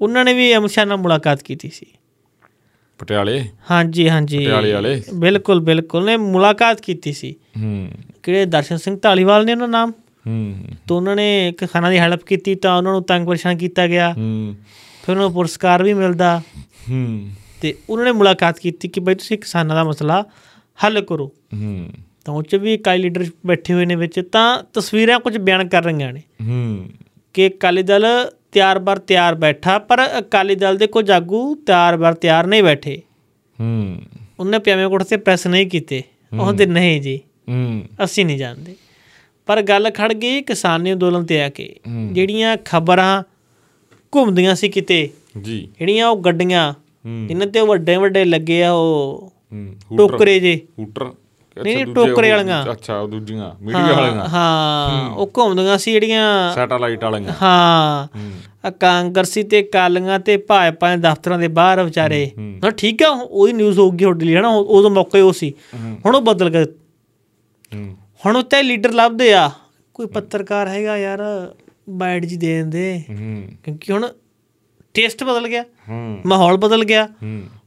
ਉਹਨਾਂ 0.00 0.24
ਨੇ 0.24 0.34
ਵੀ 0.34 0.56
ਅਮਿਤ 0.56 0.70
ਸ਼ਾਹ 0.70 0.86
ਨਾਲ 0.86 0.96
ਮੁਲਾਕਾਤ 0.96 1.42
ਕੀਤੀ 1.42 1.70
ਸੀ। 1.70 1.86
ਪਟਿਆਲੇ? 2.98 3.44
ਹਾਂਜੀ 3.70 4.08
ਹਾਂਜੀ। 4.08 4.38
ਪਟਿਆਲੇ 4.38 4.72
ਵਾਲੇ? 4.72 5.02
ਬਿਲਕੁਲ 5.14 5.60
ਬਿਲਕੁਲ। 5.60 6.04
ਨੇ 6.04 6.16
ਮੁਲਾਕਾਤ 6.16 6.80
ਕੀਤੀ 6.80 7.12
ਸੀ। 7.12 7.34
ਹੂੰ। 7.62 7.90
ਕਿਹੜੇ 8.22 8.44
ਦਰਸ਼ਨ 8.44 8.76
ਸਿੰਘ 8.76 9.00
ਢਾਲੀਵਾਲ 9.04 9.44
ਨੇ 9.44 9.52
ਉਹਨਾਂ 9.52 9.68
ਨਾਮ? 9.68 9.90
ਹੂੰ। 10.26 10.58
ਤਾਂ 10.88 10.96
ਉਹਨਾਂ 10.96 11.16
ਨੇ 11.16 11.54
ਕਿਸਾਨਾਂ 11.58 11.90
ਦੀ 11.90 11.98
ਹੈਲਪ 11.98 12.22
ਕੀਤੀ 12.22 12.54
ਤਾਂ 12.54 12.76
ਉਹਨਾਂ 12.76 12.92
ਨੂੰ 12.92 13.02
ਤੰਗ 13.02 13.26
ਪਰੇਸ਼ਾਨ 13.26 13.56
ਕੀਤਾ 13.56 13.86
ਗਿਆ। 13.86 14.12
ਹੂੰ। 14.12 14.54
ਫਿਰ 15.02 15.10
ਉਹਨਾਂ 15.10 15.24
ਨੂੰ 15.24 15.32
ਪੁਰਸਕਾਰ 15.32 15.82
ਵੀ 15.82 15.94
ਮਿਲਦਾ। 15.94 16.42
ਹੂੰ। 16.90 17.30
ਤੇ 17.60 17.74
ਉਹਨਾਂ 17.90 18.04
ਨੇ 18.04 18.12
ਮੁਲਾਕਾਤ 18.12 18.58
ਕੀਤੀ 18.58 18.88
ਕਿ 18.88 19.00
ਬਈ 19.00 19.14
ਤੁਸੀਂ 19.14 19.38
ਕਿਸਾਨਾਂ 19.38 19.76
ਦਾ 19.76 19.84
ਮਸਲਾ 19.84 20.24
ਹੱਲ 20.84 21.00
ਕਰੋ। 21.00 21.32
ਹੂੰ। 21.54 21.90
ਤਾਂ 22.28 22.34
ਉਹ 22.34 22.42
'ਚ 22.42 22.54
ਵੀ 22.54 22.76
ਕਾਈ 22.76 22.98
ਲੀਡਰ 22.98 23.26
ਬੈਠੇ 23.46 23.74
ਹੋਏ 23.74 23.84
ਨੇ 23.84 23.94
ਵਿੱਚ 23.94 24.20
ਤਾਂ 24.32 24.62
ਤਸਵੀਰਾਂ 24.72 25.20
ਕੁਝ 25.20 25.38
ਬਿਆਨ 25.38 25.68
ਕਰ 25.68 25.84
ਰਹੀਆਂ 25.84 26.12
ਨੇ। 26.12 26.20
ਹੂੰ। 26.48 26.90
ਕਿ 27.34 27.48
ਅਕਾਲੀ 27.48 27.82
ਦਲ 27.82 28.06
ਤਿਆਰ 28.52 28.78
ਬਰ 28.78 28.98
ਤਿਆਰ 28.98 29.34
ਬੈਠਾ 29.34 29.78
ਪਰ 29.78 30.18
ਅਕਾਲੀ 30.18 30.54
ਦਲ 30.54 30.76
ਦੇ 30.76 30.86
ਕੁਝ 30.86 31.10
ਆਗੂ 31.10 31.54
ਤਿਆਰ 31.54 31.96
ਬਰ 31.96 32.14
ਤਿਆਰ 32.14 32.46
ਨਹੀਂ 32.46 32.62
ਬੈਠੇ। 32.62 33.02
ਹੂੰ। 33.60 34.00
ਉਹਨੇ 34.40 34.58
ਪਿਆਵੇਂ 34.58 34.88
ਕੋਟ 34.88 35.02
ਤੇ 35.02 35.16
ਪ੍ਰੈਸ 35.16 35.46
ਨਹੀਂ 35.46 35.66
ਕੀਤੇ। 35.66 36.02
ਉਹਦੇ 36.40 36.66
ਨਹੀਂ 36.66 37.00
ਜੀ। 37.00 37.20
ਹੂੰ। 37.48 37.82
ਅਸੀਂ 38.04 38.26
ਨਹੀਂ 38.26 38.38
ਜਾਣਦੇ। 38.38 38.74
ਪਰ 39.46 39.62
ਗੱਲ 39.62 39.90
ਖੜ 39.90 40.12
ਗਈ 40.12 40.42
ਕਿਸਾਨੀ 40.42 40.92
ਅੰਦੋਲਨ 40.92 41.24
ਤੇ 41.24 41.42
ਆ 41.42 41.48
ਕੇ। 41.48 41.76
ਜਿਹੜੀਆਂ 42.12 42.56
ਖਬਰਾਂ 42.64 43.22
ਘੁੰਮਦੀਆਂ 44.14 44.54
ਸੀ 44.54 44.68
ਕਿਤੇ 44.68 45.10
ਜੀ। 45.42 45.68
ਜਿਹੜੀਆਂ 45.78 46.08
ਉਹ 46.08 46.16
ਗੱਡੀਆਂ 46.16 46.74
ਜਿਨ੍ਹਾਂ 47.28 47.48
ਤੇ 47.48 47.60
ਵੱਡੇ 47.60 47.96
ਵੱਡੇ 47.96 48.24
ਲੱਗੇ 48.24 48.64
ਆ 48.64 48.72
ਉਹ 48.72 49.32
ਟੋਕਰੇ 49.96 50.40
ਜੇ। 50.40 50.60
ਹੂਟਰ। 50.78 51.12
ਨਹੀਂ, 51.64 51.86
ਟੋਕਰੇ 51.86 52.32
ਉਹ- 52.32 52.36
ਵਾਲੀਆਂ। 52.36 52.72
ਅੱਛਾ 52.72 52.98
ਉਹ 52.98 53.08
ਦੂਜੀਆਂ 53.08 53.64
ਮੀਡੀਆ 53.64 53.92
ਵਾਲੀਆਂ। 53.92 54.28
ਹਾਂ 54.28 55.10
ਉਹ 55.10 55.30
ਘੁੰਮਦੀਆਂ 55.38 55.78
ਸੀ 55.78 55.92
ਜਿਹੜੀਆਂ 55.92 56.54
ਸੈਟੇਲਾਈਟ 56.54 57.04
ਵਾਲੀਆਂ। 57.04 57.32
ਹਾਂ। 57.42 58.08
ਕਾਂਗਰਸੀ 58.70 59.42
ਤੇ 59.42 59.62
ਕਾਲੀਆਂ 59.62 60.18
ਤੇ 60.18 60.36
ਭਾਜਪਾ 60.36 60.96
ਦੇ 60.96 61.02
ਦਫ਼ਤਰਾਂ 61.02 61.38
ਦੇ 61.38 61.48
ਬਾਹਰ 61.48 61.82
ਵਿਚਾਰੇ। 61.82 62.30
ਹਾਂ 62.64 62.70
ਠੀਕ 62.70 63.02
ਆ 63.02 63.08
ਉਹਦੀ 63.08 63.52
ਨਿਊਜ਼ 63.52 63.78
ਹੋਊਗੀ 63.78 64.04
ਤੁਹਾਡੇ 64.04 64.26
ਲਈ 64.26 64.36
ਹਨਾ? 64.36 64.48
ਉਹ- 64.48 64.64
ਉਦੋਂ 64.64 64.90
ਮੌਕੇ 64.90 65.20
ਉਹ 65.20 65.32
ਸੀ। 65.32 65.52
ਹੁਣ 66.06 66.16
ਉਹ 66.16 66.20
ਬਦਲ 66.20 66.50
ਗਏ। 66.50 66.66
ਹੁਣ 68.26 68.36
ਉੱਤੇ 68.36 68.62
ਲੀਡਰ 68.62 68.92
ਲੱਭਦੇ 68.92 69.34
ਆ। 69.34 69.50
ਕੋਈ 69.94 70.06
ਪੱਤਰਕਾਰ 70.06 70.68
ਹੈਗਾ 70.68 70.98
ਯਾਰ 70.98 71.20
ਬਾਈਟ 71.90 72.24
ਜੀ 72.24 72.36
ਦੇ 72.36 72.46
ਦਿੰਦੇ। 72.46 73.02
ਕਿਉਂਕਿ 73.64 73.92
ਹੁਣ 73.92 74.08
ਟੇਸਟ 74.94 75.24
ਬਦਲ 75.24 75.48
ਗਿਆ। 75.48 75.64
ਮਾਹੌਲ 76.26 76.56
ਬਦਲ 76.56 76.84
ਗਿਆ। 76.84 77.08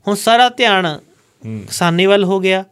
ਹੁਣ 0.07 0.15
ਸਾਰਾ 0.15 0.49
ਧਿਆਨ 0.49 0.99
ਕਿਸਾਨੀ 1.45 2.05
ਵੱਲ 2.05 2.23
ਹੋ 2.23 2.39
ਗਿਆ। 2.39 2.65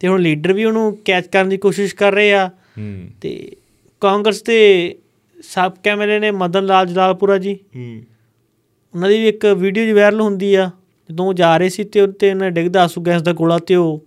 ਤੇ 0.00 0.08
ਹੁਣ 0.08 0.20
ਲੀਡਰ 0.20 0.52
ਵੀ 0.52 0.64
ਉਹਨੂੰ 0.64 0.98
ਕੈਚ 1.04 1.26
ਕਰਨ 1.26 1.48
ਦੀ 1.48 1.56
ਕੋਸ਼ਿਸ਼ 1.56 1.94
ਕਰ 1.94 2.12
ਰਹੇ 2.12 2.32
ਆ। 2.34 2.48
ਹੂੰ। 2.48 3.08
ਤੇ 3.20 3.56
ਕਾਂਗਰਸ 4.00 4.42
ਦੇ 4.42 4.94
ਸਾਬਕਾ 5.42 5.90
ਐਮਐਲਏ 5.90 6.18
ਨੇ 6.18 6.30
ਮਦਨ 6.30 6.66
ਲਾਲ 6.66 6.86
ਜਲਾਲਪੁਰਾ 6.86 7.38
ਜੀ। 7.38 7.54
ਹੂੰ। 7.76 8.02
ਉਹਨਾਂ 8.94 9.08
ਦੀ 9.08 9.18
ਵੀ 9.18 9.28
ਇੱਕ 9.28 9.46
ਵੀਡੀਓ 9.46 9.84
ਜੀ 9.84 9.92
ਵਾਇਰਲ 9.92 10.20
ਹੁੰਦੀ 10.20 10.54
ਆ। 10.54 10.70
ਜਦੋਂ 11.10 11.26
ਉਹ 11.26 11.34
ਜਾ 11.34 11.56
ਰਹੇ 11.56 11.68
ਸੀ 11.68 11.84
ਤੇ 11.84 12.00
ਉੱਤੇ 12.00 12.30
ਉਹਨਾਂ 12.30 12.50
ਡਿੱਗਦਾ 12.50 12.84
ਆਸੂ 12.84 13.00
ਗੈਸ 13.00 13.22
ਦਾ 13.22 13.32
ਗੋਲਾ 13.32 13.58
ਤੇ 13.58 13.74
ਉਹ 13.74 14.04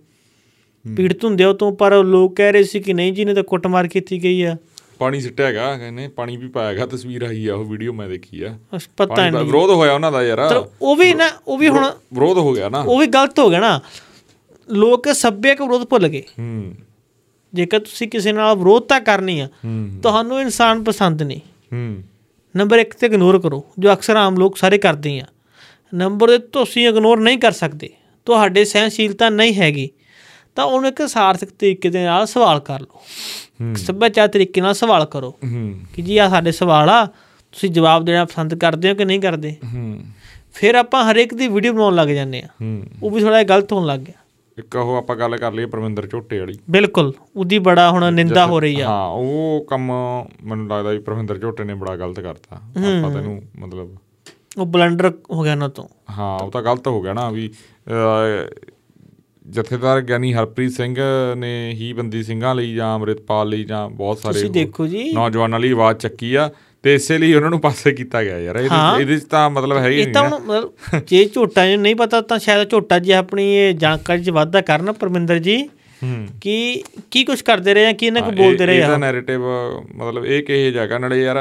ਪੀੜਤ 0.96 1.24
ਹੁੰਦੇ 1.24 1.44
ਉਹ 1.44 1.54
ਤੋਂ 1.54 1.72
ਪਰ 1.72 2.04
ਲੋਕ 2.04 2.36
ਕਹਿ 2.36 2.52
ਰਹੇ 2.52 2.62
ਸੀ 2.62 2.80
ਕਿ 2.80 2.92
ਨਹੀਂ 2.92 3.12
ਜੀ 3.12 3.24
ਨੇ 3.24 3.34
ਤਾਂ 3.34 3.42
ਕੁੱਟਮਾਰ 3.42 3.88
ਕੀਤੀ 3.88 4.22
ਗਈ 4.22 4.42
ਆ। 4.42 4.56
ਪਾਣੀ 4.98 5.20
ਸਿੱਟਿਆ 5.20 5.46
ਹੈਗਾ 5.46 5.78
ਕਹਿੰਦੇ 5.78 6.08
ਪਾਣੀ 6.08 6.36
ਵੀ 6.36 6.48
ਪਾਇਆ 6.48 6.68
ਹੈਗਾ 6.68 6.86
ਤਸਵੀਰ 6.86 7.22
ਆਈ 7.22 7.48
ਆ 7.48 7.54
ਉਹ 7.54 7.64
ਵੀਡੀਓ 7.64 7.92
ਮੈਂ 7.92 8.08
ਦੇਖੀ 8.08 8.42
ਆ। 8.42 8.58
ਪਤਾ 8.96 9.30
ਨਹੀਂ। 9.30 9.44
ਵਿਰੋਧ 9.44 9.70
ਹੋਇਆ 9.70 9.92
ਉਹਨਾਂ 9.92 10.12
ਦਾ 10.12 10.24
ਯਾਰ। 10.24 10.66
ਉਹ 10.82 10.96
ਵੀ 10.96 11.14
ਨਾ 11.14 11.30
ਉਹ 11.48 11.58
ਵੀ 11.58 11.68
ਹੁਣ 11.68 11.90
ਵਿਰੋਧ 12.14 12.38
ਹੋ 12.38 12.52
ਗਿਆ 12.52 12.68
ਨਾ। 12.68 12.80
ਉਹ 12.80 12.98
ਵੀ 12.98 13.06
ਗਲਤ 13.06 13.38
ਹੋ 13.38 13.50
ਗਿਆ 13.50 13.60
ਨਾ। 13.60 13.80
ਲੋਕ 14.70 15.08
ਸੱਭਿਅਕ 15.12 15.60
ਵਿਰੋਧ 15.62 15.84
ਭੁੱਲ 15.84 16.08
ਗਏ। 16.08 16.22
ਹੂੰ। 16.38 16.74
ਜੇਕਰ 17.54 17.78
ਤੁਸੀਂ 17.78 18.08
ਕਿਸੇ 18.08 18.32
ਨਾਲ 18.32 18.56
ਵਿਰੋਧਤਾ 18.56 18.98
ਕਰਨੀ 19.00 19.38
ਆ 19.40 19.48
ਤੁਹਾਨੂੰ 20.02 20.40
ਇਨਸਾਨ 20.40 20.82
ਪਸੰਦ 20.84 21.22
ਨਹੀਂ 21.22 21.40
ਹੂੰ। 21.72 22.02
ਨੰਬਰ 22.54 22.78
1 22.78 22.94
ਤੇ 23.00 23.06
ਇਗਨੋਰ 23.06 23.38
ਕਰੋ 23.40 23.64
ਜੋ 23.78 23.92
ਅਕਸਰ 23.92 24.16
ਆਮ 24.16 24.36
ਲੋਕ 24.36 24.56
ਸਾਰੇ 24.56 24.78
ਕਰਦੇ 24.78 25.18
ਆ। 25.20 25.24
ਨੰਬਰ 25.92 26.34
2 26.34 26.38
ਤੁਸੀਂ 26.52 26.88
ਇਗਨੋਰ 26.88 27.20
ਨਹੀਂ 27.20 27.38
ਕਰ 27.38 27.52
ਸਕਦੇ। 27.52 27.88
ਤੁਹਾਡੇ 28.26 28.64
ਸਹਿਨਸ਼ੀਲਤਾ 28.64 29.28
ਨਹੀਂ 29.30 29.54
ਹੈਗੀ। 29.54 29.88
ਤਾਂ 30.56 30.64
ਉਹਨੂੰ 30.64 30.88
ਇੱਕ 30.88 31.08
ਸਾਰਥਕ 31.08 31.48
ਤਰੀਕੇ 31.50 31.88
ਦੇ 31.88 32.04
ਨਾਲ 32.04 32.26
ਸਵਾਲ 32.26 32.60
ਕਰ 32.60 32.80
ਲਓ। 32.80 33.00
ਸੱਭਿਆਚਾਰ 33.76 34.28
ਤਰੀਕੇ 34.28 34.60
ਨਾਲ 34.60 34.74
ਸਵਾਲ 34.74 35.04
ਕਰੋ 35.06 35.30
ਕਿ 35.94 36.02
ਜੀ 36.02 36.18
ਆ 36.18 36.28
ਸਾਡੇ 36.28 36.52
ਸਵਾਲ 36.52 36.88
ਆ 36.88 37.04
ਤੁਸੀਂ 37.52 37.70
ਜਵਾਬ 37.70 38.04
ਦੇਣਾ 38.04 38.24
ਪਸੰਦ 38.24 38.54
ਕਰਦੇ 38.54 38.90
ਹੋ 38.90 38.94
ਕਿ 38.94 39.04
ਨਹੀਂ 39.04 39.20
ਕਰਦੇ? 39.20 39.56
ਹੂੰ। 39.74 40.00
ਫਿਰ 40.52 40.74
ਆਪਾਂ 40.74 41.04
ਹਰੇਕ 41.04 41.34
ਦੀ 41.34 41.48
ਵੀਡੀਓ 41.48 41.72
ਬਣਾਉਣ 41.72 41.94
ਲੱਗ 41.94 42.08
ਜਾਂਦੇ 42.08 42.40
ਆ। 42.42 42.46
ਹੂੰ। 42.60 42.82
ਉਹ 43.02 43.10
ਵੀ 43.10 43.20
ਥੋੜਾ 43.20 43.42
ਗਲਤ 43.42 43.72
ਹੋਣ 43.72 43.86
ਲੱਗ 43.86 44.00
ਗਿਆ। 44.00 44.18
ਇੱਕ 44.58 44.76
ਉਹ 44.76 44.94
ਆਪਾਂ 44.96 45.16
ਗੱਲ 45.16 45.36
ਕਰ 45.36 45.52
ਲਈਏ 45.52 45.66
ਪਰਮਿੰਦਰ 45.66 46.06
ਝੋਟੇ 46.06 46.38
ਵਾਲੀ। 46.38 46.54
ਬਿਲਕੁਲ 46.70 47.12
ਉਹਦੀ 47.36 47.58
ਬੜਾ 47.58 47.90
ਹੁਣ 47.90 48.12
ਨਿੰਦਾ 48.12 48.46
ਹੋ 48.46 48.60
ਰਹੀ 48.60 48.80
ਆ। 48.80 48.88
ਹਾਂ 48.88 49.08
ਉਹ 49.08 49.64
ਕੰਮ 49.68 49.92
ਮੈਨੂੰ 50.44 50.66
ਲੱਗਦਾ 50.68 50.90
ਵੀ 50.90 50.98
ਪਰਮਿੰਦਰ 50.98 51.38
ਝੋਟੇ 51.38 51.64
ਨੇ 51.64 51.74
ਬੜਾ 51.74 51.96
ਗਲਤ 51.96 52.20
ਕਰਤਾ। 52.20 52.56
ਆਪਾਂ 52.56 53.10
ਤੈਨੂੰ 53.10 53.42
ਮਤਲਬ 53.58 53.96
ਉਹ 54.58 54.66
ਬਲੰਡਰ 54.66 55.12
ਹੋ 55.32 55.42
ਗਿਆ 55.42 55.52
ਉਹਨਾਂ 55.52 55.68
ਤੋਂ 55.68 55.84
ਹਾਂ 56.10 56.38
ਉਹ 56.38 56.50
ਤਾਂ 56.50 56.62
ਗਲਤ 56.62 56.88
ਹੋ 56.88 57.00
ਗਿਆ 57.02 57.12
ਨਾ 57.12 57.28
ਵੀ 57.30 57.50
ਜਥੇਦਾਰ 59.46 60.00
ਗਿਆਨੀ 60.00 60.32
ਹਰਪ੍ਰੀਤ 60.34 60.72
ਸਿੰਘ 60.72 60.96
ਨੇ 61.36 61.52
ਹੀ 61.70 61.92
ਬੰਦੀ 61.92 62.22
ਸਿੰਘਾਂ 62.22 62.54
ਲਈ 62.54 62.74
ਜਾਂ 62.74 62.94
ਅੰਮ੍ਰਿਤਪਾਲ 62.94 63.48
ਲਈ 63.48 63.64
ਜਾਂ 63.64 63.88
ਬਹੁਤ 63.90 64.18
ਸਾਰੇ 64.18 64.48
ਨੌਜਵਾਨਾਂ 65.14 65.60
ਲਈ 65.60 65.70
ਆਵਾਜ਼ 65.72 65.98
ਚੱਕੀ 65.98 66.34
ਆ। 66.34 66.50
ਤੇ 66.84 66.94
ਇਸੇ 66.94 67.16
ਲਈ 67.18 67.32
ਉਹਨਾਂ 67.34 67.50
ਨੂੰ 67.50 67.60
ਪਾਸੇ 67.60 67.92
ਕੀਤਾ 67.92 68.22
ਗਿਆ 68.24 68.38
ਯਾਰ। 68.38 68.56
ਹਾਂ। 68.62 68.92
ਇਹਦੇ 68.92 69.02
ਇਹਦੇ 69.02 69.16
ਚ 69.16 69.24
ਤਾਂ 69.24 69.48
ਮਤਲਬ 69.50 69.76
ਹੈ 69.76 69.88
ਹੀ 69.88 70.00
ਇਹ 70.00 70.12
ਤਾਂ 70.12 70.22
ਨਹੀਂ 70.24 70.40
ਮਤਲਬ 70.40 71.04
ਜੇ 71.06 71.24
ਝੋਟਾ 71.24 71.66
ਜੀ 71.66 71.74
ਨੂੰ 71.74 71.82
ਨਹੀਂ 71.82 71.94
ਪਤਾ 71.96 72.20
ਤਾਂ 72.20 72.38
ਸ਼ਾਇਦ 72.38 72.68
ਝੋਟਾ 72.70 72.98
ਜੀ 72.98 73.10
ਆਪਣੀ 73.12 73.44
ਇਹ 73.56 73.74
ਜਾਣਕਾਰੀ 73.74 74.22
'ਚ 74.22 74.30
ਵਾਧਾ 74.30 74.60
ਕਰਨ 74.60 74.92
ਪਰਮਿੰਦਰ 74.92 75.38
ਜੀ 75.38 75.56
ਹੂੰ। 76.02 76.26
ਕਿ 76.40 76.82
ਕੀ 77.10 77.24
ਕੁਝ 77.24 77.40
ਕਰਦੇ 77.42 77.74
ਰਹੇ 77.74 77.86
ਆ 77.86 77.92
ਕੀ 77.92 78.06
ਇਹਨਾਂ 78.06 78.22
ਕੋ 78.22 78.28
ਹਾਂ, 78.28 78.36
ਬੋਲਦੇ 78.36 78.66
ਰਹੇ 78.66 78.76
ਇਹਦਾ 78.76 78.94
ਆ? 78.94 78.98
ਨੈਰੇਟਿਵ 78.98 79.42
ਮਤਲਬ 79.96 80.24
ਇਹ 80.26 80.42
ਕਿਹੇ 80.42 80.70
ਜਗ੍ਹਾ 80.72 80.98
ਨਾਲੇ 80.98 81.22
ਯਾਰ 81.22 81.38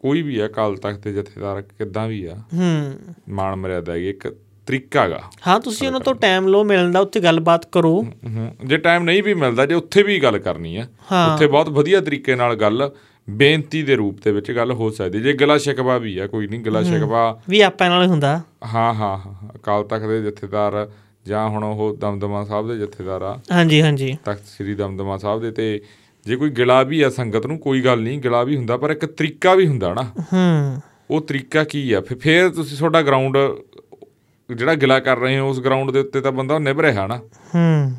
ਕੋਈ 0.00 0.22
ਵੀ 0.22 0.38
ਆ 0.38 0.48
ਕਾਲ 0.48 0.76
ਤਖਤ 0.76 0.98
ਦੇ 1.00 1.12
ਜਥੇਦਾਰ 1.12 1.62
ਕਿੱਦਾਂ 1.62 2.06
ਵੀ 2.08 2.24
ਆ 2.24 2.34
ਹੂੰ। 2.54 2.92
ਮਾਣ 3.28 3.56
ਮਰਿਆਦਾ 3.56 3.92
ਹੈਗੀ 3.92 4.08
ਇੱਕ 4.08 4.28
ਤਰੀਕਾ 4.68 5.02
ਹੈਗਾ। 5.02 5.20
ਹਾਂ 5.46 5.58
ਤੁਸੀਂ 5.60 5.86
ਉਹਨਾਂ 5.86 6.00
ਤੋਂ 6.00 6.14
ਟਾਈਮ 6.14 6.46
ਲਓ 6.48 6.62
ਮਿਲਣ 6.64 6.90
ਦਾ 6.92 7.00
ਉੱਥੇ 7.00 7.20
ਗੱਲਬਾਤ 7.20 7.66
ਕਰੋ। 7.72 7.92
ਹੂੰ। 8.26 8.50
ਜੇ 8.66 8.76
ਟਾਈਮ 8.76 9.04
ਨਹੀਂ 9.04 9.22
ਵੀ 9.22 9.34
ਮਿਲਦਾ 9.34 9.66
ਜੇ 9.66 9.74
ਉੱਥੇ 9.74 10.02
ਵੀ 10.02 10.18
ਗੱਲ 10.20 10.38
ਕਰਨੀ 10.38 10.76
ਆ 10.76 10.86
ਹਾਂ। 11.12 11.32
ਉੱਥੇ 11.34 11.46
ਬਹੁਤ 11.46 11.68
ਵਧੀਆ 11.68 12.00
ਤਰੀਕੇ 12.00 12.34
ਨਾਲ 12.34 12.54
ਗੱਲ 12.56 12.90
ਬੇਨਤੀ 13.30 13.82
ਦੇ 13.82 13.96
ਰੂਪ 13.96 14.18
ਦੇ 14.24 14.32
ਵਿੱਚ 14.32 14.52
ਗੱਲ 14.52 14.72
ਹੋ 14.72 14.90
ਸਕਦੀ 14.90 15.20
ਜੇ 15.20 15.32
ਗਲਾ 15.32 15.58
ਸ਼ਿਕਵਾ 15.58 15.98
ਵੀ 15.98 16.18
ਆ 16.18 16.26
ਕੋਈ 16.26 16.46
ਨਹੀਂ 16.46 16.60
ਗਲਾ 16.60 16.82
ਸ਼ਿਕਵਾ 16.82 17.40
ਵੀ 17.48 17.60
ਆਪਾਂ 17.60 17.90
ਨਾਲ 17.90 18.06
ਹੁੰਦਾ। 18.06 18.40
ਹਾਂ 18.74 18.94
ਹਾਂ 18.94 19.18
ਹਾਂ, 19.18 19.48
ਅਕਾਲ 19.54 19.84
ਤਖਤ 19.84 20.06
ਦੇ 20.06 20.22
ਜਥੇਦਾਰ 20.22 20.90
ਜਾਂ 21.26 21.48
ਹੁਣ 21.48 21.64
ਉਹ 21.64 21.96
ਦਮਦਮਾ 21.96 22.44
ਸਾਹਿਬ 22.44 22.68
ਦੇ 22.68 22.78
ਜਥੇਦਾਰ 22.78 23.22
ਆ। 23.22 23.38
ਹਾਂਜੀ 23.52 23.82
ਹਾਂਜੀ। 23.82 24.18
ਤਖਤ 24.24 24.46
ਸ੍ਰੀ 24.46 24.74
ਦਮਦਮਾ 24.74 25.16
ਸਾਹਿਬ 25.16 25.40
ਦੇ 25.40 25.50
ਤੇ 25.50 25.80
ਜੇ 26.26 26.36
ਕੋਈ 26.36 26.50
ਗਿਲਾ 26.50 26.82
ਵੀ 26.82 27.02
ਆ 27.02 27.10
ਸੰਗਤ 27.10 27.46
ਨੂੰ 27.46 27.58
ਕੋਈ 27.58 27.82
ਗੱਲ 27.82 28.00
ਨਹੀਂ 28.00 28.20
ਗਿਲਾ 28.20 28.42
ਵੀ 28.42 28.56
ਹੁੰਦਾ 28.56 28.76
ਪਰ 28.76 28.90
ਇੱਕ 28.90 29.06
ਤਰੀਕਾ 29.06 29.54
ਵੀ 29.54 29.66
ਹੁੰਦਾ 29.66 29.94
ਨਾ। 29.94 30.02
ਹੂੰ। 30.02 30.80
ਉਹ 31.10 31.20
ਤਰੀਕਾ 31.20 31.64
ਕੀ 31.64 31.92
ਆ? 31.92 32.00
ਫਿਰ 32.00 32.18
ਫਿਰ 32.18 32.48
ਤੁਸੀਂ 32.48 32.78
ਤੁਹਾਡਾ 32.78 33.02
ਗਰਾਊਂਡ 33.02 33.38
ਜਿਹੜਾ 34.54 34.74
ਗਿਲਾ 34.74 35.00
ਕਰ 35.00 35.18
ਰਹੇ 35.18 35.38
ਹੋ 35.38 35.50
ਉਸ 35.50 35.60
ਗਰਾਊਂਡ 35.60 35.90
ਦੇ 35.90 36.00
ਉੱਤੇ 36.00 36.20
ਤਾਂ 36.20 36.32
ਬੰਦਾ 36.32 36.58
ਨਿਭ 36.58 36.80
ਰਿਹਾ 36.80 37.06
ਨਾ। 37.06 37.16
ਹੂੰ। 37.54 37.92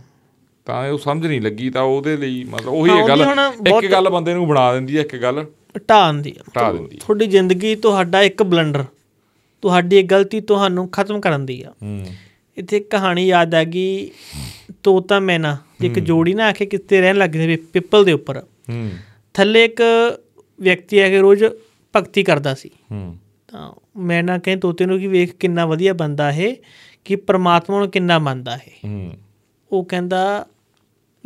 ਤਾਂ 0.68 0.90
ਉਹ 0.90 0.98
ਸਮਝ 0.98 1.28
ਨਹੀਂ 1.28 1.42
ਲੱਗੀ 1.42 1.70
ਤਾਂ 1.70 1.82
ਉਹਦੇ 1.82 2.18
ਲਈ 2.18 2.44
ਮਤਲਬ 2.44 2.74
ਉਹੀ 2.74 2.90
ਹਾਂ, 2.90 2.98
ਹੈ 2.98 3.08
ਗੱਲ 3.08 3.22
ਇੱਕ 3.68 3.92
ਗੱਲ 3.92 4.10
ਬੰਦੇ 4.10 4.34
ਨੂੰ 4.34 4.48
ਬਣਾ 4.48 4.74
ਦਿੰਦੀ 4.74 4.98
ਹੈ 4.98 5.02
ਇੱਕ 5.02 5.16
ਗੱਲ 5.16 5.46
ਢਾਣ 5.90 6.14
ਦੀ 6.14 6.36
ਢਾਹ 6.56 6.74
ਦਿੰਦੀ 6.74 6.98
ਤੁਹਾਡੀ 6.98 7.26
ਜ਼ਿੰਦਗੀ 7.26 7.76
ਤੁਹਾਡਾ 7.76 8.22
ਇੱਕ 8.22 8.44
ਬਲੰਡਰ 8.44 8.86
ਤੁਹਾਡੀ 9.62 9.98
ਇੱਕ 9.98 10.08
ਗਲਤੀ 10.08 10.42
ਤੁਹਾਨੂੰ 10.42 10.90
ਖਤਮ 10.90 11.22
ਕਰਨ 11.22 11.46
ਦੀ 11.46 11.62
ਆ। 11.62 11.74
ਹੂੰ। 11.84 12.06
ਇੱਥੇ 12.58 12.78
ਇੱਕ 12.78 12.92
ਕਹਾਣੀ 12.92 13.28
ਯਾਦ 13.28 13.56
ਆ 13.56 13.64
ਗਈ 13.64 14.12
ਤੋਤਾ 14.84 15.20
ਮੈਨਾ 15.20 15.58
ਇੱਕ 15.84 16.00
ਜੋੜੀ 16.00 16.34
ਨਾ 16.34 16.46
ਆ 16.46 16.52
ਕੇ 16.52 16.66
ਕਿਤੇ 16.66 17.02
ਰਹਿਣ 17.02 17.16
ਲੱਗ 17.16 17.30
ਗਏ 17.30 17.56
ਪਿੱਪਲ 17.56 18.06
ਦੇ 18.06 18.12
ਉੱਪਰ। 18.12 18.44
ਹੂੰ। 18.70 18.92
ਥੱਲੇ 19.34 19.66
ਇੱਕ 19.66 19.82
ਵਿਅਕਤੀ 20.62 21.00
ਆ 21.00 21.10
ਕੇ 21.10 21.20
ਰੋਜ਼ 21.20 21.44
ਭਗਤੀ 21.96 22.24
ਕਰਦਾ 22.24 22.54
ਸੀ। 22.54 22.70
ਹੂੰ। 22.92 23.18
ਤਾਂ 23.48 23.72
ਮੈਨਾ 23.98 24.38
ਕਹੇ 24.38 24.56
ਤੋਤੇ 24.56 24.86
ਨੂੰ 24.86 25.00
ਕਿ 25.00 25.08
ਵੇਖ 25.08 25.36
ਕਿੰਨਾ 25.36 25.66
ਵਧੀਆ 25.66 25.94
ਬੰਦਾ 25.94 26.32
ਇਹ 26.32 26.56
ਕਿ 27.06 27.16
ਪ੍ਰਮਾਤਮਾ 27.16 27.80
ਨੂੰ 27.80 27.90
ਕਿੰਨਾ 27.90 28.20
ਮੰਨਦਾ 28.20 28.58
ਹੂੰ। 28.58 29.14
ਉਹ 29.72 29.86
ਕਹਿੰਦਾ 29.86 30.46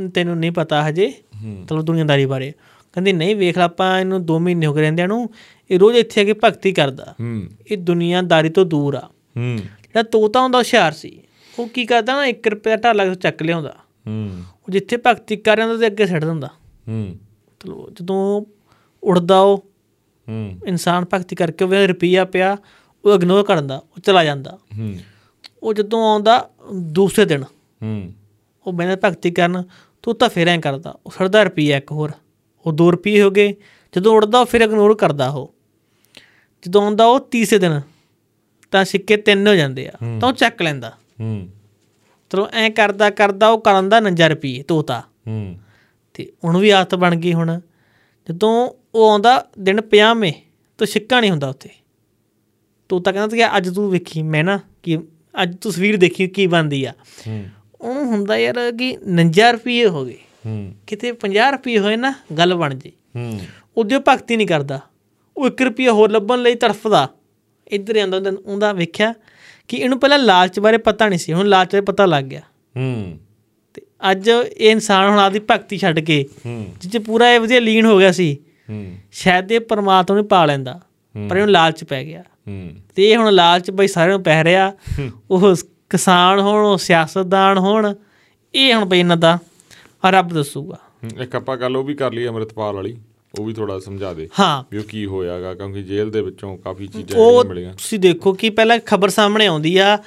ਤੈਨੂੰ 0.10 0.38
ਨਹੀਂ 0.38 0.52
ਪਤਾ 0.52 0.89
ਹਜੇ 0.89 1.14
ਮਤਲਬ 1.43 1.82
ਦੁਨੀਆਦਾਰੀ 1.82 2.26
ਬਾਰੇ। 2.26 2.54
ਕਹਿੰਦੀ 2.93 3.14
ਨਹੀਂ 3.14 3.36
ਵੇਖ 3.36 3.58
ਲਾ 3.58 3.66
ਆਪਾਂ 3.66 3.99
ਇਹਨੂੰ 3.99 4.26
2 4.26 4.39
ਮਹੀਨੇ 4.39 4.66
ਹੋ 4.66 4.74
ਗਏ 4.74 4.82
ਰਹਿੰਦਿਆਂ 4.82 5.08
ਨੂੰ 5.08 5.30
ਇਹ 5.72 5.80
ਰੋਜ਼ 5.80 5.97
ਇੱਥੇ 5.97 6.22
ਆ 6.22 6.24
ਕੇ 6.24 6.34
ਭਗਤੀ 6.34 6.72
ਕਰਦਾ। 6.72 7.16
ਹੂੰ। 7.20 7.43
ਇਹ 7.72 7.78
ਦੁਨੀਆਦਾਰੀ 7.78 8.49
ਤੋਂ 8.49 8.66
ਦੂਰ 8.66 8.95
ਆ। 8.95 9.08
ਹੂੰ। 9.38 9.58
ਜਿਹੜਾ 9.58 10.04
ਤੋਤਾ 10.04 10.41
ਹੁੰਦਾ 10.41 10.58
ਹੁਸ਼ਿਆਰ 10.58 10.91
ਸੀ 10.91 11.22
ਉਹ 11.60 11.68
ਕੀ 11.68 11.86
ਕਰਦਾ 11.86 12.14
ਨਾ 12.14 12.28
1 12.28 12.47
ਰੁਪਏ 12.47 12.70
ਦਾ 12.70 12.76
ਢਾਲਾ 12.76 13.14
ਚੱਕ 13.14 13.43
ਲਿਆਉਂਦਾ। 13.43 13.76
ਹੂੰ। 14.08 14.43
ਉਹ 14.64 14.72
ਜਿੱਥੇ 14.72 14.97
ਭਗਤੀ 14.97 15.38
ਕਰ 15.38 15.56
ਰਿਹਾ 15.56 15.68
ਹੁੰਦਾ 15.68 15.80
ਤੇ 15.80 15.88
ਅੱਗੇ 15.88 16.08
ਛੱਡ 16.08 16.26
ਦਿੰਦਾ। 16.26 16.47
ਹੂੰ। 16.88 17.18
ਮਤਲਬ 17.18 17.93
ਜਦੋਂ 17.93 18.45
ਉੱਡਦਾ 19.04 19.39
ਉਹ 19.39 19.66
ਹੂੰ। 20.30 20.60
ਇਨਸਾਨ 20.68 21.06
ਭਗਤੀ 21.14 21.36
ਕਰਕੇ 21.36 21.66
ਉਹ 21.66 21.88
ਰੁਪਈਆ 21.88 22.26
ਪਿਆ 22.26 22.58
ਉਹ 23.06 23.16
ਇਗਨੋਰ 23.16 23.43
ਕਰਦਾ 23.43 23.78
ਉਹ 23.78 24.02
ਚਲਾ 24.02 24.24
ਜਾਂਦਾ। 24.24 24.58
ਹੂੰ। 24.78 24.97
ਉਹ 25.64 25.74
ਜਦੋਂ 25.74 26.12
ਆਉਂਦਾ 26.12 26.49
ਦੂਸਰੇ 26.74 27.26
ਦਿਨ 27.26 27.43
ਹੂੰ। 27.84 28.14
ਉਹ 28.68 28.74
ਬਿਨਾਂ 28.74 28.97
ਭਗਤੀ 29.06 29.32
ਕਰਨ 29.32 29.64
ਤੂੰ 30.02 30.16
ਤਾਂ 30.16 30.30
ਫਿਰ 30.30 30.47
ਐਂ 30.47 30.60
ਕਰਦਾ 30.60 30.99
ਉਹ 31.06 31.12
ਛੱਡਦਾ 31.12 31.43
ਰੁਪਈਆ 31.43 31.78
ਇੱਕ 31.78 31.91
ਹੋਰ 31.91 32.12
ਉਹ 32.66 32.72
2 32.72 32.91
ਰੁਪਏ 32.91 33.22
ਹੋ 33.22 33.32
ਗਏ 33.32 33.56
ਜਦੋਂ 33.95 34.16
ਉੱਡਦਾ 34.16 34.39
ਉਹ 34.39 34.45
ਫਿਰ 34.45 34.62
ਇਗਨੋਰ 34.62 34.95
ਕਰਦਾ 34.95 35.30
ਉਹ। 35.30 35.54
ਜਦੋਂ 36.62 36.84
ਆਉਂਦਾ 36.84 37.06
ਉਹ 37.06 37.20
ਤੀਸਰੇ 37.20 37.60
ਦਿਨ 37.60 37.82
ਤਾਂ 38.72 38.86
ਸਿੱਕੇ 38.86 39.18
ਤਿੰਨ 39.18 39.47
ਹੋ 39.47 39.56
ਜਾਂਦੇ 39.56 39.88
ਆ 39.88 39.91
ਤਾਂ 39.91 40.30
ਉਹ 40.30 40.34
ਚੱਕ 40.34 40.62
ਲੈਂਦਾ। 40.62 40.97
ਹੂੰ। 41.20 41.49
ਚਲੋ 42.30 42.47
ਐਂ 42.54 42.70
ਕਰਦਾ 42.70 43.10
ਕਰਦਾ 43.10 43.49
ਉਹ 43.49 43.62
ਕਰਨ 43.62 43.89
ਦਾ 43.89 43.99
49 43.99 44.30
ਰੁਪਏ 44.30 44.64
ਤੋਤਾ। 44.64 45.04
ਹੂੰ। 45.28 45.60
ਤੇ 46.14 46.32
ਉਹਨੂੰ 46.43 46.62
ਵੀ 46.62 46.70
ਆਦਤ 46.70 46.95
ਬਣ 46.95 47.16
ਗਈ 47.16 47.34
ਹੁਣ 47.34 47.60
ਜਦੋਂ 48.30 48.72
ਉਹ 48.95 49.12
ਆਉਂਦਾ 49.12 49.47
ਦਿਨ 49.60 49.82
50ਵੇਂ 49.82 50.34
ਤਾਂ 50.78 50.88
ਸਿੱਕਾ 50.88 51.22
ਨਹੀਂ 51.22 51.32
ਹੁੰਦਾ 51.32 51.49
ਉੱਥੇ। 51.49 51.70
ਤੋਤਾ 52.89 53.12
ਕਹਿੰਦਾ 53.12 53.38
ਕਿ 53.38 53.58
ਅੱਜ 53.58 53.76
ਤੂੰ 53.76 53.91
ਵੇਖੀ 53.91 54.24
ਮੈਂ 54.24 54.43
ਨਾ 54.43 54.60
ਕਿ 54.84 54.99
ਅੱਜ 55.43 55.58
ਤਸਵੀਰ 55.58 55.97
ਦੇਖੀ 55.97 56.28
ਕੀ 56.28 56.47
ਬਣਦੀ 56.47 56.86
ਆ। 56.86 56.93
ਹੂੰ। 57.28 57.45
ਉਹਨੂੰ 57.82 58.06
ਹੁੰਦਾ 58.06 58.38
ਯਾਰ 58.38 58.72
ਕਿ 58.72 58.98
49 59.08 59.52
ਰੁਪਏ 59.52 59.86
ਹੋ 59.86 60.06
ਗਏ। 60.06 60.18
ਹੂੰ। 60.46 60.76
ਕਿਤੇ 60.88 61.12
50 61.12 61.52
ਰੁਪਏ 61.52 61.78
ਹੋਏ 61.80 61.96
ਨਾ 61.96 62.14
ਗੱਲ 62.38 62.56
ਬਣ 62.56 62.76
ਜੇ। 62.76 62.92
ਹੂੰ। 63.16 63.40
ਉਹਦੇ 63.78 63.96
ਉਹ 63.96 64.02
ਭਗਤੀ 64.08 64.38
ਨਹੀਂ 64.38 64.48
ਕਰਦਾ। 64.48 64.80
ਉਹ 65.38 65.48
1 65.48 65.64
ਰੁਪਏ 65.64 65.88
ਹੋਰ 65.88 66.12
ਲੱਭਣ 66.12 66.42
ਲਈ 66.42 66.56
ਤੜਫਦਾ। 66.56 67.10
ਇੱਧਰ 67.68 67.98
ਆਂਦਾ 67.98 68.18
ਉਹਦਾ 68.46 68.74
ਵੇਖਿਆ 68.74 69.14
ਕਿ 69.68 69.78
ਇਹਨੂੰ 69.78 70.00
ਪਹਿਲਾਂ 70.00 70.20
ਲਾਲਚ 70.20 70.60
ਬਾਰੇ 70.60 70.78
ਪਤਾ 70.78 71.10
ਨਹੀਂ 71.10 71.20
ਸੀ। 71.20 71.34
ਹੁਣ 71.34 71.46
ਲਾਲਚ 71.46 71.68
ਬਾਰੇ 71.68 71.82
ਪਤਾ 71.82 72.06
ਲੱਗ 72.06 72.24
ਗਿਆ। 72.24 72.42
ਹੂੰ। 72.78 73.20
ਤੇ 73.74 73.82
ਅੱਜ 74.12 74.30
ਇਹ 74.58 74.72
ਇਨਸਾਨ 74.72 75.10
ਹੁਣ 75.10 75.20
ਆਪਦੀ 75.20 75.40
ਭਗਤੀ 75.40 75.78
ਛੱਡ 75.78 76.00
ਕੇ 76.00 76.26
ਹੂੰ। 76.46 76.66
ਜਿੱਥੇ 76.82 77.00
ਪੂਰਾ 77.00 77.32
ਇਹ 77.32 77.40
ਵਧੀਆ 77.40 77.60
ਲੀਨ 77.60 77.86
ਹੋ 77.86 78.00
ਗਿਆ 78.00 78.12
ਸੀ। 78.12 78.38
ਹੂੰ। 78.70 78.96
ਸ਼ਾਇਦ 79.12 79.52
ਇਹ 79.52 79.60
ਪਰਮਾਤਮਾ 79.60 80.18
ਨੂੰ 80.18 80.28
ਪਾ 80.28 80.46
ਲੈਂਦਾ 80.46 80.82
ਪਰ 81.30 81.36
ਇਹਨੂੰ 81.36 81.52
ਲਾਲਚ 81.52 81.84
ਪੈ 81.84 82.04
ਗਿਆ। 82.04 82.22
ਹੂੰ। 82.22 82.72
ਤੇ 82.96 83.12
ਇਹ 83.12 83.18
ਹੁਣ 83.18 83.34
ਲਾਲਚ 83.34 83.72
ਬਈ 83.72 83.88
ਸਾਰਿਆਂ 83.88 84.18
ਨੂੰ 84.18 84.24
ਪੈ 84.24 84.44
ਰਿਹਾ। 84.44 84.74
ਉਹ 85.32 85.56
ਕਿਸਾਨ 85.92 86.39
ਹੋਣ 86.39 86.78
ਸਿਆਸਤਦਾਨ 86.78 87.58
ਹੋਣ 87.58 87.94
ਇਹ 88.56 88.74
ਹੁਣ 88.74 88.86
ਬਈ 88.86 89.00
ਇਹਨਾਂ 89.00 89.18
ਦਾ 89.18 89.38
ਰੱਬ 90.06 90.28
ਦੱਸੂਗਾ। 90.28 90.78
ਇੱਕ 91.22 91.36
ਆਪਾਂ 91.36 91.58
ਗੱਲ 91.58 91.78
ਉਹ 91.78 91.84
ਵੀ 91.84 91.94
ਕਰ 91.94 92.14
ਲਈ 92.14 92.28
ਅੰਮ੍ਰਿਤਪਾਲ 92.28 92.76
ਵਾਲੀ 92.76 92.98
ਉਹ 93.39 93.46
ਵੀ 93.46 93.54
ਥੋੜਾ 93.54 93.80
ਸਮਝਾ 93.80 94.14
ਦੇ 94.14 94.30
ਹਾਂ। 94.39 94.64
ਵੀ 94.72 94.78
ਉਹ 94.78 94.84
ਕੀ 94.84 95.06
ਹੋਇਆਗਾ 95.06 95.54
ਕਿਉਂਕਿ 95.54 95.84
ਜੇਲ੍ਹ 95.84 96.12
ਦੇ 96.12 96.22
ਵਿੱਚੋਂ 96.22 96.58
ਕਾਫੀ 96.58 96.88
ਚੀਜ਼ਾਂ 96.88 97.44
ਮਿਲੀਆਂ। 97.46 97.74
ਤੁਸੀਂ 97.74 98.00
ਦੇਖੋ 98.00 98.34
ਕਿ 98.34 98.50
ਪਹਿਲਾਂ 98.50 98.80
ਖਬਰ 98.80 99.10
ਸਾਹਮਣੇ 99.10 99.46
ਆਉਂਦੀ 99.46 99.78
ਆ 99.78 99.98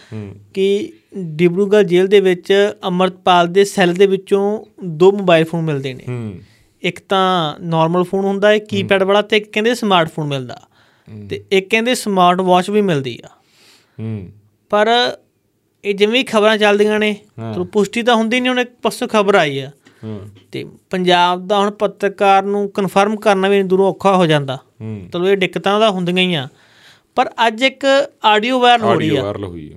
ਕਿ 0.55 0.93
ਡਿਬਰੂਗੜ੍ਹ 1.18 1.87
ਜੇਲ੍ਹ 1.87 2.09
ਦੇ 2.09 2.20
ਵਿੱਚ 2.20 2.53
ਅਮਰਤਪਾਲ 2.89 3.49
ਦੇ 3.49 3.64
ਸੈੱਲ 3.64 3.95
ਦੇ 3.95 4.07
ਵਿੱਚੋਂ 4.07 4.64
ਦੋ 4.85 5.12
ਮੋਬਾਈਲ 5.12 5.45
ਫੋਨ 5.45 5.62
ਮਿਲਦੇ 5.62 5.95
ਨੇ। 5.95 6.05
ਇੱਕ 6.82 7.01
ਤਾਂ 7.09 7.55
ਨਾਰਮਲ 7.61 8.05
ਫੋਨ 8.05 8.24
ਹੁੰਦਾ 8.24 8.49
ਹੈ 8.49 8.59
ਕੀਪੈਡ 8.59 9.03
ਵਾਲਾ 9.03 9.22
ਤੇ 9.22 9.37
ਇੱਕ 9.37 9.53
ਕਹਿੰਦੇ 9.53 9.74
ਸਮਾਰਟਫੋਨ 9.74 10.26
ਮਿਲਦਾ। 10.26 10.61
ਤੇ 11.30 11.45
ਇੱਕ 11.53 11.68
ਕਹਿੰਦੇ 11.70 11.95
ਸਮਾਰਟ 11.95 12.41
ਵਾਚ 12.41 12.70
ਵੀ 12.70 12.80
ਮਿਲਦੀ 12.80 13.18
ਆ। 13.24 13.28
ਹੂੰ। 14.01 14.28
ਪਰ 14.70 15.16
ਇਹ 15.85 15.95
ਜਿਵੇਂ 15.95 16.24
ਖਬਰਾਂ 16.24 16.59
ਚੱਲਦੀਆਂ 16.59 16.99
ਨੇ 16.99 17.16
ਹਾਂ। 17.39 17.55
ਤਾਂ 17.55 17.64
ਪੁਸ਼ਟੀ 17.64 18.03
ਤਾਂ 18.03 18.14
ਹੁੰਦੀ 18.16 18.41
ਨਹੀਂ 18.41 18.51
ਹੁਣ 18.51 18.61
ਇੱਕ 18.61 18.70
ਪਾਸੋਂ 18.82 19.09
ਖਬਰ 19.09 19.35
ਆਈ 19.35 19.59
ਆ। 19.59 19.70
ਤੇ 20.53 20.64
ਪੰਜਾਬ 20.91 21.47
ਦਾ 21.47 21.59
ਹੁਣ 21.59 21.70
ਪੱਤਰਕਾਰ 21.70 22.43
ਨੂੰ 22.43 22.70
ਕਨਫਰਮ 22.70 23.16
ਕਰਨਾ 23.16 23.49
ਵੀ 23.49 23.62
ਦੂਰੋਂ 23.62 23.89
ਔਖਾ 23.89 24.16
ਹੋ 24.16 24.26
ਜਾਂਦਾ। 24.26 24.59
ਚਲੋ 25.12 25.28
ਇਹ 25.28 25.37
ਦਿੱਕਤਾਂ 25.37 25.80
ਤਾਂ 25.80 25.91
ਹੁੰਦੀਆਂ 25.91 26.24
ਹੀ 26.24 26.35
ਆ। 26.35 26.49
ਪਰ 27.14 27.30
ਅੱਜ 27.47 27.62
ਇੱਕ 27.62 27.87
ਆਡੀਓ 28.24 28.61
ਵਾਇਰਲ 28.61 28.82
ਹੋ 28.85 28.95
ਰਹੀ 28.95 29.16
ਆ। 29.16 29.35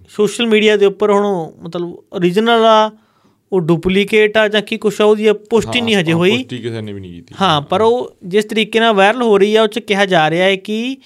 ਸੋਸ਼ਲ 0.10 0.47
ਮੀਡੀਆ 0.47 0.78
ਦੇ 0.78 0.86
ਉੱਪਰ 0.86 1.12
ਹੁਣ 1.12 1.51
ਮਤਲਬ 1.62 1.91
origignal 1.91 2.49
ਆ 2.49 2.91
ਉਹ 3.51 3.62
ਡੁਪਲੀਕੇਟ 3.62 4.38
ਆ 4.38 4.47
ਜਾਂ 4.47 4.62
ਕੀ 4.62 4.78
ਕੁਛ 4.78 5.01
ਆ 5.01 5.05
ਉਹਦੀ 5.05 5.32
ਪੁਸ਼ਟੀ 5.32 5.82
ਨਹੀਂ 5.82 5.95
ਹਜੇ 5.95 6.14
ਹੋਈ। 6.14 6.32
ਪੁਸ਼ਟੀ 6.32 6.58
ਕਿਸੇ 6.58 6.82
ਨੇ 6.82 6.93
ਵੀ 6.93 6.99
ਨਹੀਂ 6.99 7.14
ਕੀਤੀ। 7.14 7.36
ਹਾਂ 7.41 7.62
ਪਰ 7.62 7.82
ਉਹ 7.82 8.16
ਜਿਸ 8.26 8.45
ਤਰੀਕੇ 8.45 8.80
ਨਾਲ 8.80 8.93
ਵਾਇਰਲ 8.93 9.22
ਹੋ 9.22 9.38
ਰਹੀ 9.38 9.55
ਆ 9.55 9.64
ਉਹ 9.64 9.68
ਚ 9.68 9.80
ਕਿਹਾ 9.80 10.05
ਜਾ 10.05 10.30
ਰਿਹਾ 10.30 10.45
ਹੈ 10.45 10.55
ਕਿ 10.55 10.97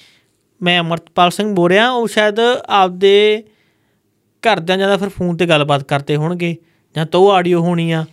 ਮੈਂ 0.61 0.79
ਅਮਰਤਪਾਲ 0.79 1.31
ਸਿੰਘ 1.31 1.55
ਬੋਲ 1.55 1.69
ਰਿਹਾ 1.69 1.91
ਉਹ 1.91 2.07
ਸ਼ਾਇਦ 2.07 2.39
ਆਪਦੇ 2.65 3.43
ਘਰਦਿਆਂ 4.47 4.77
ਜ਼ਿਆਦਾ 4.77 4.97
ਫਿਰ 4.97 5.09
ਫੋਨ 5.09 5.37
ਤੇ 5.37 5.45
ਗੱਲਬਾਤ 5.45 5.83
ਕਰਦੇ 5.83 6.15
ਹੋਣਗੇ 6.15 6.55
ਜਾਂ 6.95 7.05
ਤਾਂ 7.05 7.19
ਆਡੀਓ 7.19 7.59
ਹੋਣੀ 7.59 7.91
ਆ 7.91 8.05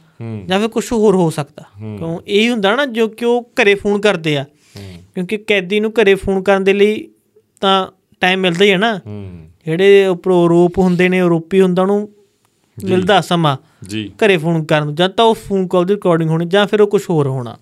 ਜਾਂ 0.47 0.61
ਫਿਰ 0.61 0.69
ਕੁਝ 0.69 0.93
ਹੋਰ 0.93 1.15
ਹੋ 1.15 1.31
ਸਕਦਾ। 1.31 1.63
ਕਿਉਂ? 1.99 2.19
ਇਹ 2.27 2.51
ਹੁੰਦਾ 2.51 2.75
ਨਾ 2.77 2.87
ਜੋ 2.87 3.09
ਕਿ 3.09 3.25
ਉਹ 3.25 3.51
ਘਰੇ 3.61 3.75
ਫੋਨ 3.75 4.01
ਕਰਦੇ 4.01 4.37
ਆ। 4.37 4.45
ਕਿਉਂਕਿ 5.15 5.37
ਕੈਦੀ 5.37 5.81
ਨੂੰ 5.81 5.93
ਘਰੇ 5.93 6.15
ਫੋਨ 6.15 6.43
ਕਰਨ 6.43 6.65
ਦੇ 6.65 6.73
ਲਈ 6.73 7.09
ਤਾਂ 7.61 7.87
ਟਾਈਮ 8.21 8.41
ਮਿਲਦਾ 8.41 8.65
ਹੀ 8.65 8.71
ਹੈ 8.71 8.79
ਨਾ। 8.79 9.01
ਜਿਹੜੇ 9.65 10.07
ਉੱਪਰੋਂ 10.07 10.45
ਆਰੋਪ 10.45 10.79
ਹੁੰਦੇ 10.79 11.09
ਨੇ 11.09 11.21
ਆਰੋਪੀ 11.21 11.61
ਹੁੰਦਾ 11.61 11.83
ਉਹਨੂੰ 11.83 12.09
ਮਿਲਦਾ 12.85 13.21
ਸਮਾਂ 13.21 13.57
ਜੀ। 13.89 14.13
ਘਰੇ 14.19 14.37
ਫੋਨ 14.37 14.65
ਕਰਨ 14.65 14.95
ਜਾਂ 14.95 15.09
ਤਾਂ 15.09 15.25
ਉਹ 15.25 15.35
ਫੋਨ 15.35 15.67
ਕਾਲ 15.67 15.85
ਦੀ 15.85 15.95
ਰਿਕਾਰਡਿੰਗ 15.95 16.31
ਹੋਣੀ 16.31 16.47
ਜਾਂ 16.47 16.67
ਫਿਰ 16.67 16.81
ਉਹ 16.81 16.87
ਕੁਝ 16.87 17.03
ਹੋਰ 17.11 17.27
ਹੋਣਾ। 17.27 17.57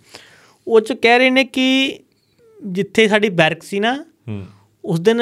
ਉਹ 0.67 0.81
ਚ 0.81 0.93
ਕਹਿ 0.93 1.19
ਰਹੇ 1.19 1.31
ਨੇ 1.31 1.45
ਕਿ 1.45 1.99
ਜਿੱਥੇ 2.67 3.09
ਸਾਡੀ 3.09 3.29
ਬੈਰਕ 3.29 3.63
ਸੀ 3.63 3.81
ਨਾ 3.81 4.05
ਉਸ 4.85 5.01
ਦਿਨ 5.01 5.21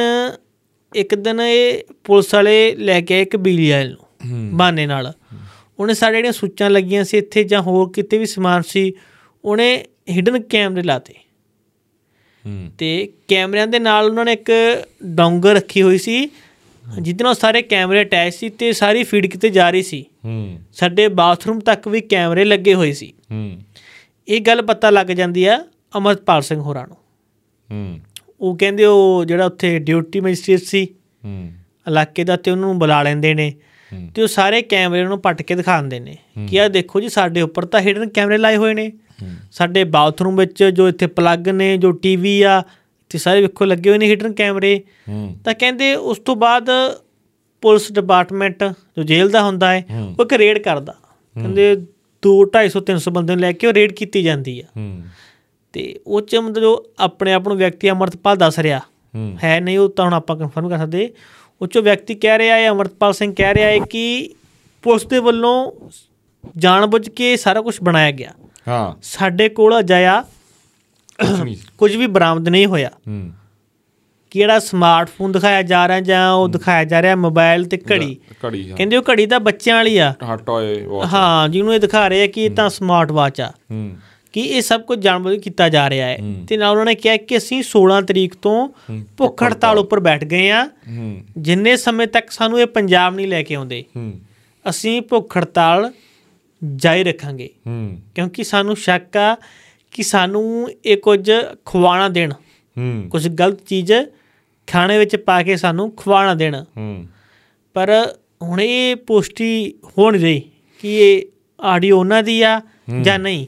ਇੱਕ 0.95 1.14
ਦਿਨ 1.14 1.40
ਇਹ 1.40 1.78
ਪੁਲਿਸ 2.05 2.34
ਵਾਲੇ 2.34 2.74
ਲੈ 2.76 3.01
ਕੇ 3.01 3.14
ਆਏ 3.14 3.22
ਇੱਕ 3.22 3.36
ਬਿਜਲੀ 3.36 3.70
ਵਾਲੇ 3.70 3.88
ਨੂੰ 3.88 4.32
ਹੂੰ। 4.32 4.51
ਬਹਾਨੇ 4.53 4.86
ਨਾਲ। 4.86 5.12
ਉਹਨੇ 5.78 5.95
ਸਾਡੇ 5.95 6.16
ਜਿਹੜੀਆਂ 6.16 6.32
ਸੁੱਚਾਂ 6.32 6.70
ਲੱਗੀਆਂ 6.70 7.05
ਸੀ 7.05 7.18
ਇੱਥੇ 7.18 7.45
ਜਾਂ 7.45 7.62
ਹੋਰ 7.62 7.90
ਕਿਤੇ 7.92 8.18
ਵੀ 8.18 8.26
ਸਮਾਨ 8.26 8.62
ਸੀ 8.62 8.92
ਉਹਨੇ 9.45 9.84
ਹਿਡਨ 10.11 10.40
ਕੈਮਰੇ 10.42 10.82
ਲਾਤੇ। 10.82 11.14
ਤੇ 12.78 13.12
ਕੈਮਰਿਆਂ 13.28 13.66
ਦੇ 13.66 13.78
ਨਾਲ 13.78 14.05
ਉਹਨਾਂ 14.05 14.24
ਨੇ 14.24 14.32
ਇੱਕ 14.32 14.51
ਡੋਂਗਰ 15.05 15.55
ਰੱਖੀ 15.55 15.82
ਹੋਈ 15.82 15.99
ਸੀ 15.99 16.28
ਜਿਹਦੇ 17.01 17.24
ਨਾਲ 17.24 17.34
ਸਾਰੇ 17.34 17.62
ਕੈਮਰੇ 17.62 18.03
ਅਟੈਚ 18.03 18.34
ਸੀ 18.34 18.49
ਤੇ 18.49 18.72
ਸਾਰੀ 18.72 19.03
ਫੀਡ 19.03 19.26
ਕਿਤੇ 19.26 19.49
ਜਾ 19.49 19.70
ਰਹੀ 19.70 19.82
ਸੀ। 19.82 20.05
ਹੂੰ। 20.24 20.59
ਸਾਡੇ 20.72 21.09
ਬਾਥਰੂਮ 21.09 21.61
ਤੱਕ 21.61 21.88
ਵੀ 21.88 22.01
ਕੈਮਰੇ 22.01 22.45
ਲੱਗੇ 22.45 22.74
ਹੋਏ 22.74 22.92
ਸੀ। 22.92 23.12
ਹੂੰ। 23.30 23.61
ਇਹ 24.28 24.40
ਗੱਲ 24.40 24.62
ਪਤਾ 24.62 24.90
ਲੱਗ 24.90 25.07
ਜਾਂਦੀ 25.07 25.45
ਆ 25.45 25.64
ਅਮਰਪਾਲ 25.99 26.42
ਸਿੰਘ 26.42 26.61
ਹੋਰਾਂ 26.61 26.86
ਨੂੰ। 26.86 26.97
ਹੂੰ। 27.70 28.01
ਉਹ 28.41 28.57
ਕਹਿੰਦੇ 28.59 28.85
ਉਹ 28.85 29.24
ਜਿਹੜਾ 29.24 29.47
ਉੱਥੇ 29.47 29.78
ਡਿਊਟੀ 29.78 30.20
ਮੈਜਿਸਟ੍ਰੇਟ 30.20 30.61
ਸੀ 30.61 30.89
ਹੂੰ। 31.24 31.53
ਇਲਾਕੇ 31.89 32.24
ਦਾ 32.24 32.37
ਤੇ 32.37 32.51
ਉਹਨੂੰ 32.51 32.68
ਨੂੰ 32.68 32.78
ਬੁਲਾ 32.78 33.03
ਲੈਂਦੇ 33.03 33.35
ਨੇ। 33.35 33.53
ਤੇ 34.14 34.22
ਉਹ 34.22 34.26
ਸਾਰੇ 34.26 34.62
ਕੈਮਰੇ 34.62 35.05
ਨੂੰ 35.05 35.20
ਪੱਟ 35.20 35.43
ਕੇ 35.43 35.55
ਦਿਖਾਉਂਦੇ 35.55 36.01
ਨੇ 36.01 36.16
ਕਿ 36.51 36.61
ਆ 36.61 36.68
ਦੇਖੋ 36.68 37.01
ਜੀ 37.01 37.09
ਸਾਡੇ 37.09 37.41
ਉੱਪਰ 37.41 37.64
ਤਾਂ 37.64 37.80
ਹਿਡਨ 37.80 38.09
ਕੈਮਰੇ 38.09 38.39
ਲਾਏ 38.39 38.57
ਹੋਏ 38.57 38.74
ਨੇ। 38.74 38.93
ਸਾਡੇ 39.53 39.85
ਬਾਥਰੂਮ 39.85 40.37
ਵਿੱਚ 40.37 40.64
ਜੋ 40.64 40.89
ਇੱਥੇ 40.89 41.07
ਪਲੱਗ 41.07 41.49
ਨੇ 41.49 41.76
ਜੋ 41.76 41.93
ਟੀਵੀ 41.93 42.43
ਆ 42.43 42.62
ਤੇ 43.09 43.18
ਸਾਰੇ 43.18 43.41
ਵੇਖੋ 43.41 43.64
ਲੱਗੇ 43.64 43.91
ਹੋਏ 43.91 43.99
ਨੇ 43.99 44.11
ਹਿਡਨ 44.11 44.32
ਕੈਮਰੇ। 44.32 44.82
ਤਾਂ 45.45 45.55
ਕਹਿੰਦੇ 45.55 45.95
ਉਸ 45.95 46.18
ਤੋਂ 46.18 46.37
ਬਾਅਦ 46.37 46.66
ਪੁਲਿਸ 47.61 47.93
ਡਿਪਾਰਟਮੈਂਟ 47.93 48.64
ਜੋ 48.97 49.03
ਜੇਲ੍ਹ 49.03 49.30
ਦਾ 49.30 49.43
ਹੁੰਦਾ 49.43 49.72
ਹੈ। 49.72 49.85
ਉਹ 50.18 50.24
ਇੱਕ 50.24 50.32
ਰੇਡ 50.32 50.59
ਕਰਦਾ। 50.59 50.93
ਕਹਿੰਦੇ 51.41 51.76
2 52.22 52.45
250 52.45 52.80
300 52.80 53.11
ਬੰਦੇ 53.12 53.32
ਨੂੰ 53.35 53.41
ਲੈ 53.41 53.53
ਕੇ 53.53 53.66
ਉਹ 53.66 53.72
ਰੇਡ 53.72 53.93
ਕੀਤੀ 53.93 54.22
ਜਾਂਦੀ 54.22 54.61
ਆ। 54.61 54.64
ਤੇ 55.74 56.00
ਉਹ 56.06 56.20
ਚ 56.20 56.36
ਮਤਲਬ 56.36 56.60
ਜੋ 56.60 56.86
ਆਪਣੇ 56.98 57.32
ਆਪ 57.32 57.48
ਨੂੰ 57.48 57.56
ਵਿਅਕਤੀ 57.56 57.90
ਅਮਰਤਪਾਲ 57.90 58.36
ਦੱਸ 58.36 58.58
ਰਿਹਾ। 58.58 58.78
ਹੂੰ। 59.14 59.38
ਨਹੀਂ 59.62 59.78
ਉਹ 59.78 59.88
ਤਾਂ 59.88 60.04
ਹੁਣ 60.04 60.14
ਆਪਾਂ 60.14 60.36
ਕਨਫਰਮ 60.36 60.68
ਕਰ 60.68 60.78
ਸਕਦੇ। 60.78 61.14
ਉਹ 61.62 61.66
ਚੋਂ 61.66 61.82
ਵਿਅਕਤੀ 61.82 62.14
ਕਹਿ 62.14 62.38
ਰਿਹਾ 62.38 62.56
ਹੈ 62.56 62.68
ਅਮਰਤਪਾਲ 62.68 63.12
ਸਿੰਘ 63.12 63.34
ਕਹਿ 63.34 63.54
ਰਿਹਾ 63.54 63.68
ਹੈ 63.68 63.78
ਕਿ 63.78 64.30
ਪੁਲਿਸ 64.82 65.06
ਦੇ 65.06 65.18
ਵੱਲੋਂ 65.18 65.72
ਜਾਣਬੁੱਝ 66.58 67.08
ਕੇ 67.08 67.36
ਸਾਰਾ 67.36 67.60
ਕੁਝ 67.60 67.76
ਬਣਾਇਆ 67.82 68.10
ਗਿਆ। 68.10 68.32
ਹਾਂ। 68.68 68.94
ਸਾਡੇ 69.02 69.48
ਕੋਲ 69.48 69.78
ਅਜਾਇਆ 69.78 70.24
ਕੁਝ 71.78 71.96
ਵੀ 71.96 72.06
ਬਰਾਮਦ 72.06 72.48
ਨਹੀਂ 72.48 72.66
ਹੋਇਆ। 72.66 72.90
ਹੂੰ। 73.08 73.30
ਕਿ 74.30 74.38
ਜਿਹੜਾ 74.38 74.58
ਸਮਾਰਟਫੋਨ 74.58 75.32
ਦਿਖਾਇਆ 75.32 75.62
ਜਾ 75.62 75.88
ਰਿਹਾ 75.88 76.00
ਜਾਂ 76.00 76.32
ਉਹ 76.32 76.48
ਦਿਖਾਇਆ 76.48 76.84
ਜਾ 76.84 77.02
ਰਿਹਾ 77.02 77.16
ਮੋਬਾਈਲ 77.16 77.64
ਤੇ 77.64 77.82
ਘੜੀ। 77.92 78.16
ਘੜੀ 78.46 78.70
ਹਾਂ। 78.70 78.76
ਕਹਿੰਦੇ 78.76 78.96
ਉਹ 78.96 79.02
ਘੜੀ 79.10 79.26
ਤਾਂ 79.26 79.40
ਬੱਚਿਆਂ 79.40 79.76
ਵਾਲੀ 79.76 79.98
ਆ। 79.98 80.14
ਹਾਂ 81.12 81.48
ਜਿਹਨੂੰ 81.48 81.74
ਇਹ 81.74 81.80
ਦਿਖਾ 81.80 82.08
ਰਹੇ 82.08 82.22
ਆ 82.22 82.26
ਕਿ 82.26 82.44
ਇਹ 82.44 82.50
ਤਾਂ 82.50 82.70
ਸਮਾਰਟ 82.70 83.12
ਵਾਚ 83.12 83.40
ਆ। 83.40 83.52
ਹੂੰ। 83.70 83.96
ਕਿ 84.35 84.41
ਇਹ 84.41 84.62
ਸਭ 84.62 84.80
ਕੁਝ 84.80 84.99
ਜਾਣਬੁੱਝ 84.99 85.35
ਕੇ 85.35 85.41
ਕੀਤਾ 85.41 85.68
ਜਾ 85.68 85.91
ਰਿਹਾ 85.91 86.07
ਹੈ। 86.07 86.16
ਤੇ 86.49 86.57
ਨਾਲ 86.57 86.70
ਉਹਨਾਂ 86.70 86.85
ਨੇ 86.85 86.95
ਕਿਹਾ 86.95 87.16
ਕਿ 87.16 87.37
ਅਸੀਂ 87.37 87.62
16 87.62 88.01
ਤਰੀਕ 88.07 88.35
ਤੋਂ 88.35 88.68
ਭੁੱਖ 89.16 89.43
ਹੜਤਾਲ 89.43 89.78
ਉੱਪਰ 89.78 90.01
ਬੈਠ 90.01 90.24
ਗਏ 90.24 90.51
ਆ 90.51 90.68
ਜਿੰਨੇ 91.39 91.76
ਸਮੇਂ 91.76 92.07
ਤੱਕ 92.07 92.30
ਸਾਨੂੰ 92.30 92.61
ਇਹ 92.61 92.66
ਪੰਜਾਬ 92.66 93.14
ਨਹੀਂ 93.14 93.28
ਲੈ 93.28 93.43
ਕੇ 93.43 93.55
ਆਉਂਦੇ 93.55 93.85
ਅਸੀਂ 94.68 95.03
ਭੁੱਖ 95.03 95.39
ਹੜਤਾਲ 95.39 95.93
ਜਾਰੀ 96.76 97.05
ਰੱਖਾਂਗੇ। 97.05 97.49
ਕਿਉਂਕਿ 98.14 98.45
ਸਾਨੂੰ 98.45 98.76
ਸ਼ੱਕ 98.76 99.16
ਆ 99.16 99.37
ਕਿ 99.91 100.03
ਸਾਨੂੰ 100.03 100.68
ਇਹ 100.85 100.97
ਕੁਝ 100.97 101.30
ਖਵਾਣਾ 101.64 102.09
ਦੇਣ। 102.09 102.32
ਕੁਝ 103.11 103.28
ਗਲਤ 103.28 103.64
ਚੀਜ਼ 103.66 103.93
ਖਾਣੇ 104.66 104.99
ਵਿੱਚ 104.99 105.16
ਪਾ 105.16 105.43
ਕੇ 105.43 105.57
ਸਾਨੂੰ 105.57 105.91
ਖਵਾਣਾ 105.97 106.35
ਦੇਣ। 106.35 106.64
ਪਰ 107.74 108.14
ਹੁਣ 108.43 108.61
ਇਹ 108.61 108.97
ਪੁਸ਼ਟੀ 108.97 109.74
ਹੋ 109.99 110.11
ਨਹੀਂ 110.11 110.22
ਰਹੀ 110.22 110.41
ਕਿ 110.80 110.99
ਇਹ 110.99 111.22
ਆਡੀਓ 111.61 111.99
ਉਹਨਾਂ 111.99 112.22
ਦੀ 112.22 112.43
ਆ 112.43 112.61
ਜਾਂ 113.01 113.18
ਨਹੀਂ। 113.18 113.47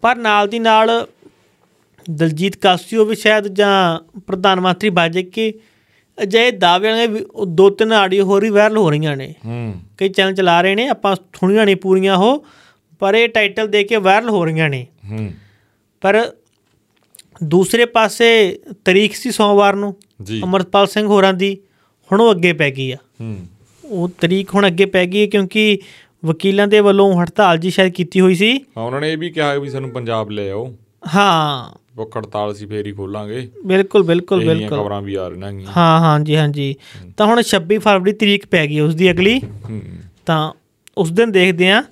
ਪਰ 0.00 0.16
ਨਾਲ 0.16 0.48
ਦੀ 0.48 0.58
ਨਾਲ 0.58 1.06
ਦਲਜੀਤ 2.10 2.56
ਕਾਸੀਓ 2.56 3.04
ਵੀ 3.04 3.16
ਸ਼ਾਇਦ 3.16 3.48
ਜਾਂ 3.48 4.00
ਪ੍ਰਧਾਨ 4.20 4.60
ਮੰਤਰੀ 4.60 4.90
ਬਾਜੇ 4.90 5.22
ਕੇ 5.22 5.54
ਅਜਿਹੇ 6.22 6.50
ਦਾਅਵਿਆਂ 6.50 7.08
ਦੇ 7.08 7.26
ਦੋ 7.48 7.70
ਤਿੰਨ 7.70 7.92
ਆਡੀਓ 7.92 8.24
ਹੋਰ 8.24 8.42
ਵੀ 8.42 8.50
ਵਾਇਰਲ 8.50 8.76
ਹੋ 8.76 8.90
ਰਹੀਆਂ 8.90 9.16
ਨੇ। 9.16 9.34
ਹੂੰ। 9.46 9.74
ਕਈ 9.98 10.08
ਚੈਨਲ 10.08 10.34
ਚਲਾ 10.34 10.60
ਰਹੇ 10.60 10.74
ਨੇ 10.74 10.88
ਆਪਾਂ 10.88 11.16
ਸੁਣੀਆਂ 11.16 11.64
ਨਹੀਂ 11.64 11.76
ਪੂਰੀਆਂ 11.76 12.16
ਉਹ 12.16 12.46
ਪਰ 12.98 13.14
ਇਹ 13.14 13.28
ਟਾਈਟਲ 13.28 13.68
ਦੇ 13.68 13.84
ਕੇ 13.84 13.96
ਵਾਇਰਲ 13.96 14.30
ਹੋ 14.30 14.44
ਰਹੀਆਂ 14.44 14.68
ਨੇ। 14.68 14.86
ਹੂੰ। 15.10 15.32
ਪਰ 16.00 16.32
ਦੂਸਰੇ 17.44 17.84
ਪਾਸੇ 17.84 18.60
ਤਰੀਕ 18.84 19.14
ਸੀ 19.14 19.30
ਸੋਮਵਾਰ 19.30 19.76
ਨੂੰ 19.76 19.96
ਜੀ। 20.22 20.40
ਅਮਰਪਾਲ 20.44 20.86
ਸਿੰਘ 20.86 21.06
ਹੋਰਾਂ 21.06 21.34
ਦੀ 21.34 21.58
ਹੁਣ 22.12 22.20
ਉਹ 22.20 22.30
ਅੱਗੇ 22.30 22.52
ਪੈ 22.52 22.70
ਗਈ 22.70 22.92
ਆ। 22.92 22.96
ਹੂੰ। 23.20 23.46
ਉਹ 23.84 24.08
ਤਰੀਕ 24.08 24.54
ਹੁਣ 24.54 24.66
ਅੱਗੇ 24.66 24.86
ਪੈ 24.86 25.06
ਗਈ 25.06 25.20
ਹੈ 25.20 25.26
ਕਿਉਂਕਿ 25.26 25.78
ਵਕੀਲਾਂ 26.24 26.66
ਦੇ 26.66 26.80
ਵੱਲੋਂ 26.80 27.22
ਹੜਤਾਲ 27.22 27.58
ਜੀ 27.58 27.70
ਸ਼ਾਇਦ 27.70 27.92
ਕੀਤੀ 27.92 28.20
ਹੋਈ 28.20 28.34
ਸੀ। 28.34 28.60
ਹਾਂ 28.76 28.82
ਉਹਨਾਂ 28.82 29.00
ਨੇ 29.00 29.12
ਇਹ 29.12 29.18
ਵੀ 29.18 29.30
ਕਿਹਾ 29.30 29.54
ਵੀ 29.54 29.68
ਸਾਨੂੰ 29.68 29.90
ਪੰਜਾਬ 29.90 30.30
ਲੈ 30.30 30.50
ਆਓ। 30.50 30.76
ਹਾਂ। 31.14 31.78
ਭੁੱਖ 31.96 32.16
ਹੜਤਾਲ 32.16 32.54
ਸੀ 32.54 32.66
ਫੇਰ 32.66 32.86
ਹੀ 32.86 32.92
ਖੋਲਾਂਗੇ। 32.92 33.50
ਬਿਲਕੁਲ 33.66 34.02
ਬਿਲਕੁਲ 34.02 34.44
ਬਿਲਕੁਲ। 34.44 34.78
ਖਬਰਾਂ 34.78 35.02
ਵੀ 35.02 35.14
ਆ 35.14 35.28
ਰਹੀਆਂ 35.28 35.46
ਹੈਗੀਆਂ 35.48 35.72
ਹਾਂ 35.76 36.00
ਹਾਂ 36.00 36.20
ਜੀ 36.20 36.36
ਹਾਂ 36.36 36.48
ਜੀ। 36.48 36.76
ਤਾਂ 37.16 37.26
ਹੁਣ 37.26 37.42
26 37.42 37.78
ਫਰਵਰੀ 37.78 38.12
ਤਰੀਕ 38.12 38.46
ਪੈ 38.46 38.66
ਗਈ 38.66 38.80
ਉਸ 38.80 38.94
ਦੀ 38.94 39.10
ਅਗਲੀ। 39.10 39.40
ਤਾਂ 40.26 40.52
ਉਸ 40.98 41.12
ਦਿਨ 41.12 41.32
ਦੇਖਦੇ 41.32 41.70
ਆ। 41.70 41.84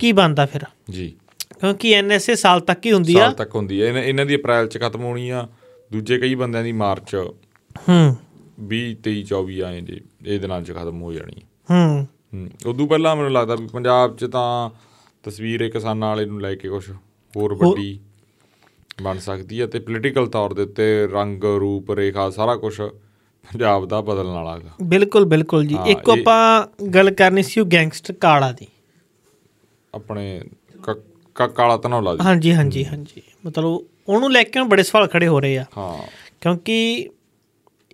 ਕੀ 0.00 0.12
ਬਣਦਾ 0.12 0.46
ਫਿਰ। 0.46 0.60
ਜੀ। 0.90 1.14
ਕਿਉਂਕਿ 1.60 1.92
ਐਨਐਸਏ 1.92 2.34
ਸਾਲ 2.34 2.60
ਤੱਕ 2.60 2.86
ਹੀ 2.86 2.92
ਹੁੰਦੀ 2.92 3.14
ਆ। 3.14 3.18
ਸਾਲ 3.18 3.32
ਤੱਕ 3.32 3.54
ਹੁੰਦੀ 3.54 3.82
ਹੈ 3.82 3.86
ਇਹਨਾਂ- 3.86 4.28
ਦੀ 4.28 4.36
ਅਪ੍ਰੈਲ 4.36 4.68
ਚ 4.68 4.78
ਖਤਮ 4.78 5.04
ਹੋਣੀ 5.04 5.30
ਆ। 5.30 5.48
ਦੂਜੇ 5.92 6.18
ਕਈ 6.18 6.34
ਬੰਦਿਆਂ 6.34 6.64
ਦੀ 6.64 6.72
ਮਾਰਚ। 6.72 7.14
ਹੂੰ। 7.88 8.16
20 8.60 8.94
23 8.94 9.22
24 9.22 9.62
ਆਏ 9.62 9.80
ਜੀ। 9.80 10.00
ਇਹ 10.26 10.40
ਦਿਨਾਂ 10.40 10.62
ਚ 10.62 10.72
ਖਤਮ 10.72 11.02
ਹੋ 11.02 11.12
ਜਾਣੀ। 11.12 11.42
ਹੂੰ। 11.70 12.08
ਉਦੋਂ 12.66 12.86
ਪਹਿਲਾਂ 12.86 13.16
ਮੈਨੂੰ 13.16 13.32
ਲੱਗਦਾ 13.32 13.54
ਵੀ 13.54 13.66
ਪੰਜਾਬ 13.66 14.16
ਚ 14.16 14.24
ਤਾਂ 14.24 14.70
ਤਸਵੀਰ 15.22 15.60
ਇਹ 15.60 15.70
ਕਿਸਾਨਾਂ 15.70 16.08
ਵਾਲੇ 16.08 16.24
ਨੂੰ 16.24 16.40
ਲੈ 16.40 16.54
ਕੇ 16.54 16.68
ਕੁਝ 16.68 16.90
ਹੋਰ 17.36 17.54
ਵੱਡੀ 17.54 18.00
ਬਣ 19.02 19.18
ਸਕਦੀ 19.18 19.60
ਹੈ 19.60 19.66
ਤੇ 19.66 19.78
ਪੋਲੀਟੀਕਲ 19.78 20.26
ਤੌਰ 20.26 20.54
ਦੇ 20.54 20.62
ਉੱਤੇ 20.62 21.06
ਰੰਗ 21.06 21.44
ਰੂਪ 21.44 21.90
ਰੇਖਾ 21.90 22.30
ਸਾਰਾ 22.30 22.56
ਕੁਝ 22.56 22.80
ਪੰਜਾਬ 22.80 23.86
ਦਾ 23.86 24.00
ਬਦਲਣ 24.00 24.26
ਵਾਲਾ 24.26 24.56
ਹੈਗਾ। 24.56 24.70
ਬਿਲਕੁਲ 24.82 25.24
ਬਿਲਕੁਲ 25.24 25.66
ਜੀ। 25.66 25.74
ਹਾਂ, 25.74 25.86
ਇੱਕ 25.86 26.10
ਆਪਾਂ 26.10 26.66
ਗੱਲ 26.86 27.10
ਕਰਨੀ 27.10 27.42
ਸੀ 27.42 27.60
ਉਹ 27.60 27.66
ਗੈਂਗਸਟਰ 27.66 28.14
ਕਾਲਾ 28.14 28.52
ਦੀ। 28.52 28.66
ਆਪਣੇ 29.94 30.42
ਕਾਲਾ 31.34 31.76
ਧਨੌਲਾ 31.76 32.14
ਦੀ। 32.14 32.24
ਹਾਂਜੀ 32.24 32.54
ਹਾਂਜੀ 32.54 32.84
ਹਾਂਜੀ। 32.84 33.22
ਮਤਲਬ 33.46 33.84
ਉਹਨੂੰ 34.08 34.32
ਲੈ 34.32 34.42
ਕੇ 34.42 34.62
ਬੜੇ 34.62 34.82
ਸਵਾਲ 34.82 35.06
ਖੜੇ 35.06 35.26
ਹੋ 35.26 35.40
ਰਹੇ 35.40 35.58
ਆ। 35.58 35.64
ਹਾਂ। 35.78 36.06
ਕਿਉਂਕਿ 36.40 37.10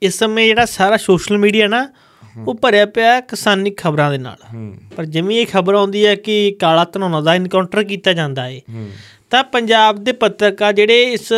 ਇਸ 0.03 0.19
ਸਮੇਂ 0.19 0.47
ਜਿਹੜਾ 0.47 0.65
ਸਾਰਾ 0.65 0.97
ਸੋਸ਼ਲ 0.97 1.39
ਮੀਡੀਆ 1.39 1.69
ਨਾ 1.69 1.89
ਉਹ 2.47 2.55
ਭਰਿਆ 2.55 2.87
ਪਿਆ 2.87 3.21
ਕਿਸਾਨੀ 3.21 3.71
ਖਬਰਾਂ 3.71 4.11
ਦੇ 4.11 4.19
ਨਾਲ। 4.19 4.37
ਪਰ 4.97 5.05
ਜਿਵੇਂ 5.05 5.37
ਇਹ 5.37 5.47
ਖਬਰ 5.47 5.75
ਆਉਂਦੀ 5.75 6.07
ਹੈ 6.07 6.15
ਕਿ 6.15 6.57
ਕਾਲਾ 6.61 6.85
ਧਨੌਲਾ 6.85 7.21
ਦਾ 7.21 7.35
ਇਨਕਾਊਂਟਰ 7.35 7.85
ਕੀਤਾ 7.85 8.13
ਜਾਂਦਾ 8.13 8.45
ਹੈ 8.45 8.61
ਤਾਂ 9.31 9.45
ਪੰਜਾਬ 9.45 10.05
ਦੇ 10.05 10.13
ਪੱਤਰਕਾਰ 10.13 10.73
ਜਿਹੜੇ 10.73 11.03
ਇਸ 11.03 11.33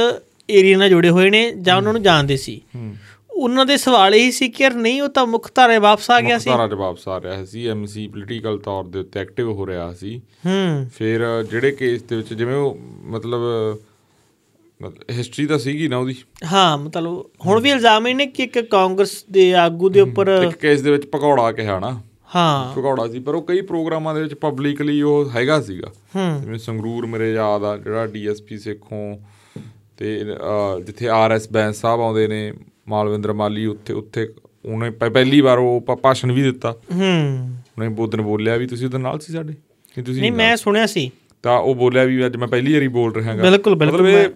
ਏਰੀਆ 0.51 0.77
ਨਾਲ 0.77 0.89
ਜੁੜੇ 0.89 1.11
ਹੋਏ 1.11 1.31
ਨੇ 1.31 1.53
ਜਾਂ 1.63 1.77
ਉਹਨਾਂ 1.77 1.93
ਨੂੰ 1.93 2.03
ਜਾਣਦੇ 2.03 2.37
ਸੀ। 2.37 2.61
ਉਹਨਾਂ 3.31 3.67
ਦੇ 3.67 3.77
ਸਵਾਲ 3.77 4.15
ਇਹ 4.15 4.33
ਸੀ 4.33 4.49
ਕਿ 4.49 4.63
ਯਾਰ 4.63 4.75
ਨਹੀਂ 4.75 5.03
ਉਹ 5.03 5.09
ਤਾਂ 5.09 5.27
ਮੁੱਖ 5.27 5.51
ਧਾਰੇ 5.55 5.79
ਵਾਪਸ 5.79 6.11
ਆ 6.11 6.21
ਗਿਆ 6.21 6.39
ਸੀ। 6.39 6.51
ਮੁਖਤਾਰਾ 6.51 6.69
ਜਵਾਬ 6.69 6.97
ਆ 7.09 7.21
ਰਿਹਾ 7.21 7.45
ਸੀ। 7.45 7.67
ਐਮਸੀ 7.67 8.07
ਪੋਲੀਟੀਕਲ 8.09 8.59
ਤੌਰ 8.59 8.85
ਦੇ 8.85 8.99
ਉੱਤੇ 8.99 9.21
ਐਕਟਿਵ 9.21 9.53
ਹੋ 9.53 9.67
ਰਿਹਾ 9.67 9.93
ਸੀ। 9.93 10.21
ਹੂੰ। 10.47 10.91
ਫਿਰ 10.95 11.47
ਜਿਹੜੇ 11.51 11.71
ਕੇਸ 11.71 12.03
ਦੇ 12.03 12.17
ਵਿੱਚ 12.17 12.35
ਜਿਵੇਂ 12.35 12.57
ਉਹ 12.57 12.79
ਮਤਲਬ 13.03 13.41
ਹਿਸਟਰੀ 14.89 15.47
ਤਾਂ 15.47 15.59
ਸੀਗੀ 15.59 15.89
ਨਾ 15.89 15.97
ਉਹਦੀ। 15.97 16.15
ਹਾਂ 16.53 16.79
ਮਤਲਬ 16.79 17.25
ਹੁਣ 17.47 17.61
ਵੀ 17.61 17.71
ਇਲਜ਼ਾਮ 17.71 18.07
ਇਹ 18.09 18.15
ਨੇ 18.15 18.27
ਕਿ 18.27 18.43
ਇੱਕ 18.43 18.59
ਕਾਂਗਰਸ 18.61 19.25
ਦੇ 19.31 19.55
ਆਗੂ 19.55 19.89
ਦੇ 19.89 20.01
ਉੱਪਰ 20.01 20.29
ਇੱਕ 20.49 20.57
ਕੇਸ 20.57 20.81
ਦੇ 20.83 20.91
ਵਿੱਚ 20.91 21.07
ਪਕੌੜਾ 21.07 21.53
ਕਿਹਾ 21.53 21.79
ਨਾ। 21.79 22.01
ਹਾਂ। 22.35 22.75
ਪਕੌੜਾ 22.75 23.09
ਸੀ 23.09 23.19
ਪਰ 23.19 23.35
ਉਹ 23.35 23.43
ਕਈ 23.43 23.61
ਪ੍ਰੋਗਰਾਮਾਂ 23.61 24.15
ਦੇ 24.15 24.23
ਵਿੱਚ 24.23 24.35
ਪਬਲਿਕਲੀ 24.35 25.03
ਉਹ 25.03 25.31
ਹੈਗਾ 25.37 25.61
ਸੀਗਾ। 25.61 25.93
ਜਿਵੇਂ 26.41 26.59
ਸੰਗਰੂਰ 26.59 27.07
ਮੇਰੇ 27.07 27.33
ਯਾਦ 27.33 27.65
ਆ 27.65 27.77
ਜਿਹੜਾ 27.77 28.07
ਡੀਐਸਪੀ 28.07 28.59
ਸੇਖੋਂ 28.59 29.19
ਤੇ 29.99 30.25
ਜਿੱਥੇ 30.87 31.09
ਆਰਐਸ 31.09 31.53
ਬੈਂਸ 31.53 31.77
ਸਾਹਿਬ 31.77 32.01
ਆਉਂਦੇ 32.01 32.27
ਨੇ 32.29 32.53
ਮਾਲਵਿੰਦਰ 32.89 33.33
ਮਾਲੀ 33.33 33.67
ਉੱਥੇ 33.67 33.93
ਉੱਥੇ 33.93 34.29
ਉਹਨੇ 34.65 34.91
ਪਹਿਲੀ 34.91 35.41
ਵਾਰ 35.41 35.59
ਉਹ 35.59 35.81
ਭਾਸ਼ਣ 36.03 36.33
ਵੀ 36.33 36.43
ਦਿੱਤਾ। 36.43 36.77
ਹੂੰ। 36.95 37.51
ਉਹਨੇ 37.79 37.89
ਬੋਦਨ 37.89 38.23
ਬੋਲਿਆ 38.23 38.57
ਵੀ 38.57 38.67
ਤੁਸੀਂ 38.67 38.87
ਉਹਦੇ 38.87 38.99
ਨਾਲ 38.99 39.19
ਸੀ 39.21 39.33
ਸਾਡੇ? 39.33 39.53
ਕਿ 39.95 40.03
ਤੁਸੀਂ 40.03 40.21
ਨਹੀਂ 40.21 40.33
ਮੈਂ 40.33 40.57
ਸੁਣਿਆ 40.57 40.87
ਸੀ। 40.87 41.11
ਤਾਂ 41.43 41.59
ਉਹ 41.59 41.75
ਬੋਲਿਆ 41.75 42.05
ਵੀ 42.05 42.27
ਅੱਜ 42.27 42.37
ਮੈਂ 42.37 42.49
ਪਹਿਲੀ 42.49 42.75
ਵਾਰੀ 42.75 42.89
ਬੋਲ 42.89 43.15
ਰਿਹਾ 43.15 43.33
ਹਾਂ 43.33 43.43
ਬਿਲਕੁਲ, 43.43 43.75
ਬਿਲਕੁਲ, 43.75 44.33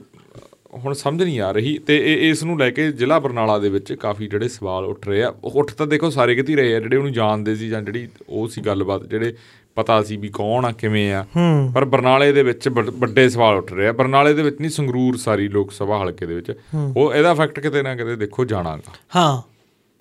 ਹੁਣ 0.78 0.92
ਸਮਝ 0.92 1.22
ਨਹੀਂ 1.22 1.40
ਆ 1.40 1.52
ਰਹੀ 1.52 1.78
ਤੇ 1.78 2.12
ਇਹ 2.12 2.30
ਇਸ 2.30 2.44
ਨੂੰ 2.44 2.58
ਲੈ 2.58 2.70
ਕੇ 2.70 2.92
ਜ਼ਿਲ੍ਹਾ 2.92 3.18
ਬਰਨਾਲਾ 3.18 3.58
ਦੇ 3.58 3.68
ਵਿੱਚ 3.68 3.92
ਕਾਫੀ 3.92 4.26
ਜਿਹੜੇ 4.26 4.48
ਸਵਾਲ 4.48 4.84
ਉੱਠ 4.84 5.08
ਰਹੇ 5.08 5.22
ਆ। 5.22 5.34
ਉੱਠ 5.44 5.72
ਤਾਂ 5.72 5.86
ਦੇਖੋ 5.86 6.10
ਸਾਰੇ 6.10 6.34
ਕਿਤੇ 6.34 6.56
ਰਹੇ 6.56 6.74
ਆ 6.74 6.80
ਜਿਹੜੇ 6.80 6.96
ਉਹਨੂੰ 6.96 7.12
ਜਾਣਦੇ 7.12 7.56
ਸੀ 7.56 7.68
ਜਾਂ 7.68 7.82
ਜਿਹੜੀ 7.82 8.08
ਉਹ 8.28 8.48
ਸੀ 8.48 8.60
ਗੱਲਬਾਤ 8.60 9.04
ਜਿਹੜੇ 9.04 9.34
ਪਤਾ 9.74 10.02
ਸੀ 10.02 10.16
ਵੀ 10.16 10.28
ਕੌਣ 10.28 10.64
ਆ 10.64 10.72
ਕਿਵੇਂ 10.72 11.14
ਆ। 11.14 11.26
ਪਰ 11.74 11.84
ਬਰਨਾਲੇ 11.84 12.32
ਦੇ 12.32 12.42
ਵਿੱਚ 12.42 12.68
ਵੱਡ- 12.68 13.28
ਸਵਾਲ 13.28 13.56
ਉੱਠ 13.56 13.72
ਰਹੇ 13.72 13.88
ਆ। 13.88 13.92
ਬਰਨਾਲੇ 13.92 14.34
ਦੇ 14.34 14.42
ਵਿੱਚ 14.42 14.60
ਨਹੀਂ 14.60 14.70
ਸੰਗਰੂਰ 14.70 15.16
ਸਾਰੀ 15.16 15.48
ਲੋਕ 15.48 15.72
ਸਭਾ 15.72 16.02
ਹਲਕੇ 16.02 16.26
ਦੇ 16.26 16.34
ਵਿੱਚ। 16.34 16.52
ਉਹ 16.96 17.14
ਇਹਦਾ 17.14 17.30
ਇਫੈਕਟ 17.30 17.60
ਕਿਤੇ 17.60 17.82
ਨਾ 17.82 17.96
ਕਿਤੇ 17.96 18.16
ਦੇਖੋ 18.16 18.44
ਜਾਣਾਗਾ। 18.44 18.92
ਹਾਂ। 19.16 19.42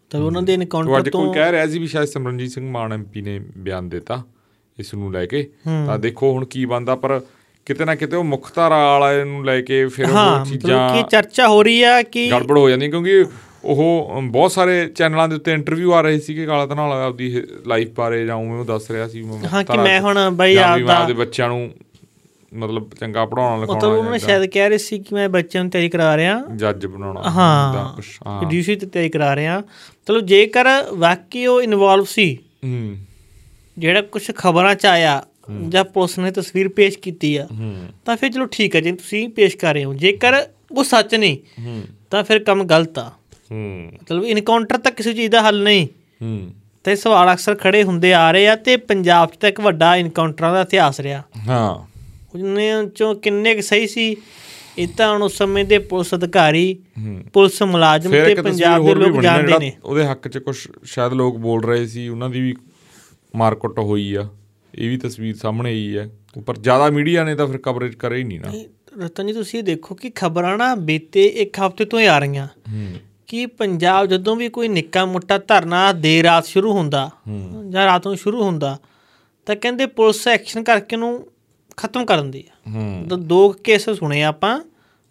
ਤਾਂ 0.09 0.21
ਉਹਨਾਂ 0.21 0.41
ਦੇ 0.41 0.53
ਇਨਕਾਊਂਟਰ 0.53 1.11
ਤੋਂ 1.11 1.26
ਕੋਈ 1.26 1.34
ਕਹਿ 1.34 1.51
ਰਿਹਾ 1.51 1.67
ਸੀ 1.67 1.80
ਵੀ 1.80 1.88
ਸ਼ਾਇਦ 1.88 2.05
ਸਿਮਰਨਜੀਤ 2.05 2.51
ਸਿੰਘ 2.51 2.71
ਮਾਨ 2.71 2.93
ਐਮਪੀ 2.93 3.21
ਨੇ 3.21 3.39
ਬਿਆਨ 3.57 3.89
ਦਿੱਤਾ 3.89 4.24
ਇਸ 4.80 4.93
ਨੂੰ 4.93 5.11
ਲੈ 5.11 5.26
ਕੇ। 5.26 5.49
ਤਾਂ 5.88 5.99
ਦੇਖੋ 5.99 6.34
ਹੁਣ 6.34 6.45
ਕੀ 6.45 6.65
ਬੰਦਾ 6.65 6.95
ਪਰ 6.95 7.21
ਕਿਤੇ 7.66 7.86
ਨਾ 7.86 7.95
ਕਿਤੇ 7.95 8.16
ਉਹ 8.16 8.24
ਮੁੱਖ 8.24 8.53
ਧਾਰਾ 8.55 8.99
ਵਾਲੇ 8.99 9.24
ਨੂੰ 9.24 9.45
ਲੈ 9.45 9.61
ਕੇ 9.61 9.86
ਫਿਰ 9.88 10.05
ਹਾਂ 10.05 10.32
ਉਹ 10.32 10.39
ਮਤਲਬ 10.39 10.51
ਚੀਜ਼ਾਂ 10.51 10.95
ਕਿ 10.95 11.03
ਚਰਚਾ 11.09 11.47
ਹੋ 11.47 11.64
ਰਹੀ 11.64 11.82
ਆ 11.84 12.01
ਕਿ 12.01 12.30
ਗੜਬੜ 12.32 12.57
ਹੋ 12.57 12.70
ਜਾਂਦੀਆਂ 12.70 12.91
ਕਿਉਂਕਿ 12.91 13.26
ਉਹ 13.64 14.22
ਬਹੁਤ 14.24 14.51
ਸਾਰੇ 14.51 14.86
ਚੈਨਲਾਂ 14.88 15.28
ਦੇ 15.30 15.36
ਉੱਤੇ 15.36 15.51
ਇੰਟਰਵਿਊ 15.51 15.93
ਆ 15.93 16.01
ਰਹੇ 16.01 16.20
ਸੀ 16.20 16.34
ਕਿ 16.36 16.45
ਕਾਲਾ 16.45 16.66
ਧਨਾਲ 16.66 16.91
ਆਪਦੀ 16.91 17.43
ਲਾਈਫ 17.68 17.89
ਬਾਰੇ 17.95 18.26
ਜਾਂ 18.26 18.36
ਉਵੇਂ 18.36 18.59
ਉਹ 18.59 18.66
ਦੱਸ 18.66 18.91
ਰਿਹਾ 18.91 19.07
ਸੀ 19.07 19.24
ਹਾਂ 19.53 19.64
ਕਿ 19.64 19.78
ਮੈਂ। 19.78 19.99
ਹੁਣ 20.01 20.30
ਬਈ 20.30 20.55
ਆਪਦਾ- 20.55 20.89
ਆਪਦੇ 20.89 21.14
ਬੱਚਿਆਂ 21.14 21.47
ਨੂੰ 21.49 21.72
ਮਤਲਬ 22.53 22.89
ਚੰਗਾ 22.99 23.26
ਪੜਾਉਣਾ 23.26 23.55
ਮਤਲਬ 23.55 23.76
ਲਿਖਾਉਣਾ 23.76 23.97
ਉਹਨਾਂ 23.97 24.11
ਨੇ 24.11 24.20
ਸ਼ਾਇਦ 24.20 24.45
ਕਹਿ 24.45 24.70
ਰਹੇ 24.70 24.78
ਸੀ 24.78 24.99
ਕਿ 24.99 25.16
ਮੈਂ 25.16 25.30
ਬੱਚਿਆਂ 25.30 25.64
ਨੂੰ 25.64 25.72
ਤਿਆਰੀ 25.72 25.89
ਕਰਾ 25.89 26.18
ਰਿਹਾ। 26.18 26.43
ਜੱਜ 26.55 26.86
ਬਣਾਉਣਾ 26.86 27.22
ਹਾਂ 27.30 27.93
ਹਾਂ। 28.28 28.45
ਡੀਸੀ 28.45 28.76
ਤੇ 28.76 28.86
ਤਿਆਰੀ 28.86 29.09
ਕਰਾ 29.09 29.36
ਰਿਹਾ। 29.36 29.59
ਮਤਲਬ 29.59 30.26
ਜੇਕਰ 30.26 30.68
ਵਾਕਈ 30.93 31.45
ਉਹ 31.45 31.61
ਇਨਵੋਲਵ 31.61 32.03
ਸੀ 32.05 32.38
ਹੂੰ। 32.64 32.97
ਜਿਹੜਾ 33.78 34.01
ਕੁਝ 34.01 34.32
ਖਬਰਾਂ 34.36 34.76
ਚ 34.76 34.86
ਆਇਆ 34.86 35.24
ਜਾਂ 35.69 35.83
ਪੁਲਿਸ 35.83 36.17
ਨੇ 36.19 36.31
ਤਸਵੀਰ 36.31 36.67
ਪੇਸ਼ 36.69 36.97
ਕੀਤੀ 36.99 37.35
ਆ 37.37 37.47
ਤਾਂ 38.05 38.15
ਫਿਰ 38.17 38.31
ਚਲੋ 38.31 38.45
ਠੀਕ 38.51 38.75
ਹੈ 38.75 38.81
ਜੇ 38.81 38.91
ਤੁਸੀਂ 38.91 39.27
ਪੇਸ਼ 39.29 39.57
ਕਰ 39.57 39.73
ਰਹੇ 39.73 39.83
ਹੋ। 39.83 39.93
ਜੇਕਰ 39.93 40.41
ਉਹ 40.71 40.83
ਸੱਚ 40.83 41.15
ਨਹੀਂ 41.15 41.37
ਤਾਂ 42.11 42.23
ਫਿਰ 42.23 42.43
ਕੰਮ 42.43 42.63
ਗਲਤ 42.63 42.99
ਆ। 42.99 43.11
ਮਤਲਬ 43.51 44.23
ਇਨਕਾਊਂਟਰ 44.23 44.77
ਤਾਂ 44.77 44.91
ਕਿਸੇ 44.91 45.13
ਚੀਜ਼ 45.13 45.31
ਦਾ 45.31 45.41
ਹੱਲ 45.41 45.63
ਨਹੀਂ। 45.63 45.87
ਤੇ 46.83 46.95
ਸਵਾਲ 46.95 47.33
ਅਕਸਰ 47.33 47.55
ਖੜੇ 47.55 47.83
ਹੁੰਦੇ 47.83 48.13
ਆ 48.13 48.31
ਰਹੇ 48.31 48.47
ਆ 48.47 48.55
ਤੇ 48.55 48.75
ਪੰਜਾਬ 48.77 49.29
'ਚ 49.29 49.37
ਤਾਂ 49.37 49.49
ਇੱਕ 49.49 49.59
ਵੱਡਾ 49.61 49.95
ਇਨਕਾਊਂਟਰਾਂ 49.95 50.53
ਦਾ 50.53 50.61
ਇਤਿਹਾਸ 50.61 50.99
ਰਿਹਾ। 50.99 51.23
ਹਾਂ। 51.47 51.73
ਉਹਨਾਂ 52.33 52.83
ਚੋਂ 52.95 53.13
ਕਿੰਨੇ 53.15 53.53
ਕੁ 53.55 53.61
ਸਹੀ 53.61 53.87
ਸੀ 53.87 54.15
ਇਹ 54.77 54.87
ਤਾਂ 54.97 55.11
ਹੁਣ 55.13 55.21
ਉਸ 55.23 55.37
ਸਮੇਂ 55.37 55.63
ਦੇ 55.65 55.77
ਪੁਲਿਸ 55.79 56.13
ਅਧਿਕਾਰੀ 56.15 56.75
ਪੁਲਿਸ 57.33 57.61
ਮੁਲਾਜ਼ਮ 57.63 58.11
ਤੇ 58.11 58.35
ਪੰਜਾਬ 58.35 58.85
ਦੇ 58.85 58.93
ਲੋਕ 58.95 59.21
ਜਾਣਦੇ 59.21 59.57
ਨੇ। 59.59 59.71
ਉਹਦੇ 59.83 60.05
ਹੱਕ 60.05 60.27
'ਚ 60.27 60.37
ਕੁਝ 60.37 60.55
ਸ਼ਾਇਦ 60.83 61.13
ਲੋਕ 61.13 61.37
ਬੋਲ 61.37 61.63
ਰਹੇ 61.63 61.85
ਸੀ 61.87 62.07
ਉਹਨਾਂ 62.07 62.29
ਦੀ 62.29 62.41
ਵੀ 62.41 62.53
ਮਾਰਕਟ 63.35 63.79
ਹੋਈ 63.79 64.13
ਆ। 64.15 64.27
ਇਹ 64.76 64.89
ਵੀ 64.89 64.97
ਤਸਵੀਰ 64.97 65.36
ਸਾਹਮਣੇ 65.36 65.69
ਆਈ 65.69 65.97
ਹੈ। 65.97 66.09
ਪਰ 66.45 66.57
ਜ਼ਿਆਦਾ 66.57 66.89
ਮੀਡੀਆ 66.89 67.24
ਨੇ 67.24 67.36
ਤਾਂ 67.36 67.47
ਫਿਰ 67.47 67.57
ਕਵਰੇਜ 67.57 67.95
ਕਰੇ 67.95 68.17
ਹੀ 68.17 68.24
ਨਹੀਂ 68.24 68.39
ਨਾ। 68.39 68.53
ਰਤਨ 69.05 69.28
ਜੀ 69.28 69.34
ਤੁਸੀਂ 69.34 69.59
ਇਹ 69.59 69.63
ਦੇਖੋ 69.63 69.95
ਕਿ 69.95 70.09
ਖਬਰਾਂ 70.09 70.57
ਨਾ 70.57 70.74
ਬੀਤੇ 70.76 71.26
ਇੱਕ 71.26 71.59
ਹਫ਼ਤੇ 71.59 71.86
ਤੋਂ 71.86 71.99
ਹੀ 71.99 72.05
ਆ 72.05 72.17
ਰਹੀਆਂ। 72.19 72.47
ਕਿ 73.28 73.45
ਪੰਜਾਬ 73.45 74.05
ਜਦੋਂ 74.05 74.36
ਵੀ 74.36 74.49
ਕੋਈ 74.49 74.67
ਨਿੱਕਾ 74.67 75.05
ਮੋਟਾ 75.05 75.38
ਧਰਨਾ 75.38 75.91
ਦੇਰ 75.91 76.24
ਰਾਤ 76.24 76.45
ਸ਼ੁਰੂ 76.45 76.74
ਹੁੰਦਾ 76.74 77.09
ਜਾਂ 77.69 77.86
ਰਾਤ 77.86 78.07
ਨੂੰ 78.07 78.17
ਸ਼ੁਰੂ 78.17 78.43
ਹੁੰਦਾ 78.43 78.78
ਤਾਂ 79.45 79.55
ਕਹਿੰਦੇ 79.55 79.86
ਪੁਲਿਸ 79.86 80.28
ਐਕਸ਼ਨ 80.28 80.63
ਕਰਕੇ 80.63 80.97
ਨੂੰ 80.97 81.28
ਖਤਮ 81.78 82.05
ਕਰ 82.05 82.21
ਦਿੰਦੀ 82.21 82.43
ਆ। 82.49 83.15
ਦੋ 83.15 83.49
ਕੇਸ 83.63 83.89
ਸੁਣੇ 83.89 84.24
ਆਪਾਂ 84.24 84.59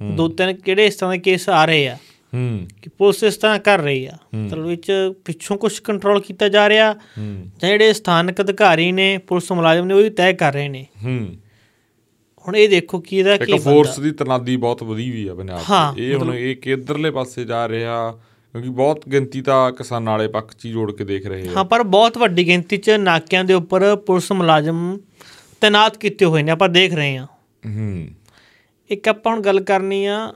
ਦੋ 0.03 0.29
ਤਿੰਨ 0.29 0.53
ਕਿਹੜੇ 0.53 0.87
ਇਸ 0.87 0.95
ਤਰ੍ਹਾਂ 0.95 1.13
ਦੇ 1.13 1.19
ਕੇਸ 1.19 1.49
ਆ 1.49 1.65
ਰਹੇ 1.65 1.89
ਆ। 1.89 1.97
ਹੂੰ। 2.35 2.69
ਕਿ 2.83 2.91
ਪੁਲਿਸ 2.91 3.23
ਇਸ 3.23 3.37
ਤਰ੍ਹਾਂ 3.37 3.59
ਕਰ 3.59 3.79
ਰਹੀ 3.79 4.07
ਆ। 4.07 4.13
ਮਤਲਬ 4.35 4.67
ਵਿੱਚ 4.67 5.13
ਪਿੱਛੋਂ 5.25 5.57
ਕੁਝ 5.57 5.79
ਕੰਟਰੋਲ 5.79 6.21
ਕੀਤਾ 6.21 6.49
ਜਾ 6.49 6.69
ਰਿਹਾ। 6.69 6.93
ਹੂੰ। 6.93 7.51
ਜਿਹੜੇ 7.61 7.93
ਸਥਾਨਕ 7.93 8.41
ਅਧਿਕਾਰੀ 8.41 8.93
ਨੇ 8.93 9.19
ਪੁਲਿਸ 9.19 9.53
ਮੁਲਾਜ਼ਮ 9.53 9.85
ਨੇ 9.85 9.95
ਉਹ 9.95 10.03
ਵੀ 10.03 10.11
ਤੈਅ 10.11 10.33
ਕਰ 10.33 10.53
ਰਹੇ 10.53 10.69
ਨੇ। 10.69 10.87
ਹੂੰ। 11.05 11.37
ਹੁਣ 12.49 12.57
ਇਹ 12.57 12.69
ਦੇਖੋ 12.69 13.01
ਕਿ 13.01 13.17
ਇਹਦਾ 13.17 13.37
ਕੀ 13.37 13.53
ਇੱਕ 13.53 13.63
ਫੋਰਸ 13.63 14.01
ਦੀ 14.01 14.11
ਤਨਾਦੀ 14.11 14.57
ਬਹੁਤ 14.57 14.83
ਵਧੀ 14.83 15.11
ਵੀ 15.11 15.29
ਆ 15.29 15.35
ਪੰਜਾਬ 15.35 15.61
ਹਾਂ, 15.71 16.01
ਇਹ 16.01 16.15
ਹੁਣ 16.15 16.35
ਇਹ 16.35 16.57
ਕਿੱਧਰਲੇ 16.57 17.11
ਪਾਸੇ 17.11 17.45
ਜਾ 17.45 17.69
ਰਿਹਾ 17.69 18.11
ਕਿਉਂਕਿ 18.53 18.69
ਬਹੁਤ 18.69 19.09
ਗਿਣਤੀ 19.09 19.43
ਤਾਂ 19.43 19.73
ਕਿਸਾਨਾਂ 19.73 20.13
ਵਾਲੇ 20.13 20.29
ਪੱਖ 20.29 20.55
'ਚ 20.55 20.65
ਹੀ 20.65 20.71
ਜੋੜ 20.71 20.93
ਕੇ 20.93 21.05
ਦੇਖ 21.05 21.27
ਰਹੇ 21.27 21.49
ਆ। 21.49 21.53
ਹਾਂ 21.57 21.65
ਪਰ 21.65 21.83
ਬਹੁਤ 21.83 22.19
ਵੱਡੀ 22.19 22.47
ਗਿਣਤੀ 22.47 22.77
'ਚ 22.77 22.91
ਨਾਕਿਆਂ 22.91 23.45
ਦੇ 23.45 23.55
ਉੱਪਰ 23.55 23.97
ਪੁਲਿਸ 23.97 24.33
ਮੁਲਾਜ਼ਮ 24.33 24.99
ਤੈਨਾਤ 25.61 25.97
ਕੀਤੇ 25.97 26.25
ਹੋਏ 26.25 26.43
ਨੇ 26.43 26.51
ਆਪਾਂ 26.51 26.69
ਦੇਖ 26.69 26.95
ਰਹੇ 26.95 27.17
ਹਾਂ। 27.17 27.27
ਹੂੰ। 27.67 28.09
ਇੱਕ 28.91 29.09
ਆਪਾਂ 29.09 29.33
ਹੁਣ 29.33 29.43
ਗੱਲ 29.43 29.61
ਕਰਨੀ 29.61 30.07
ਆ 30.07 30.35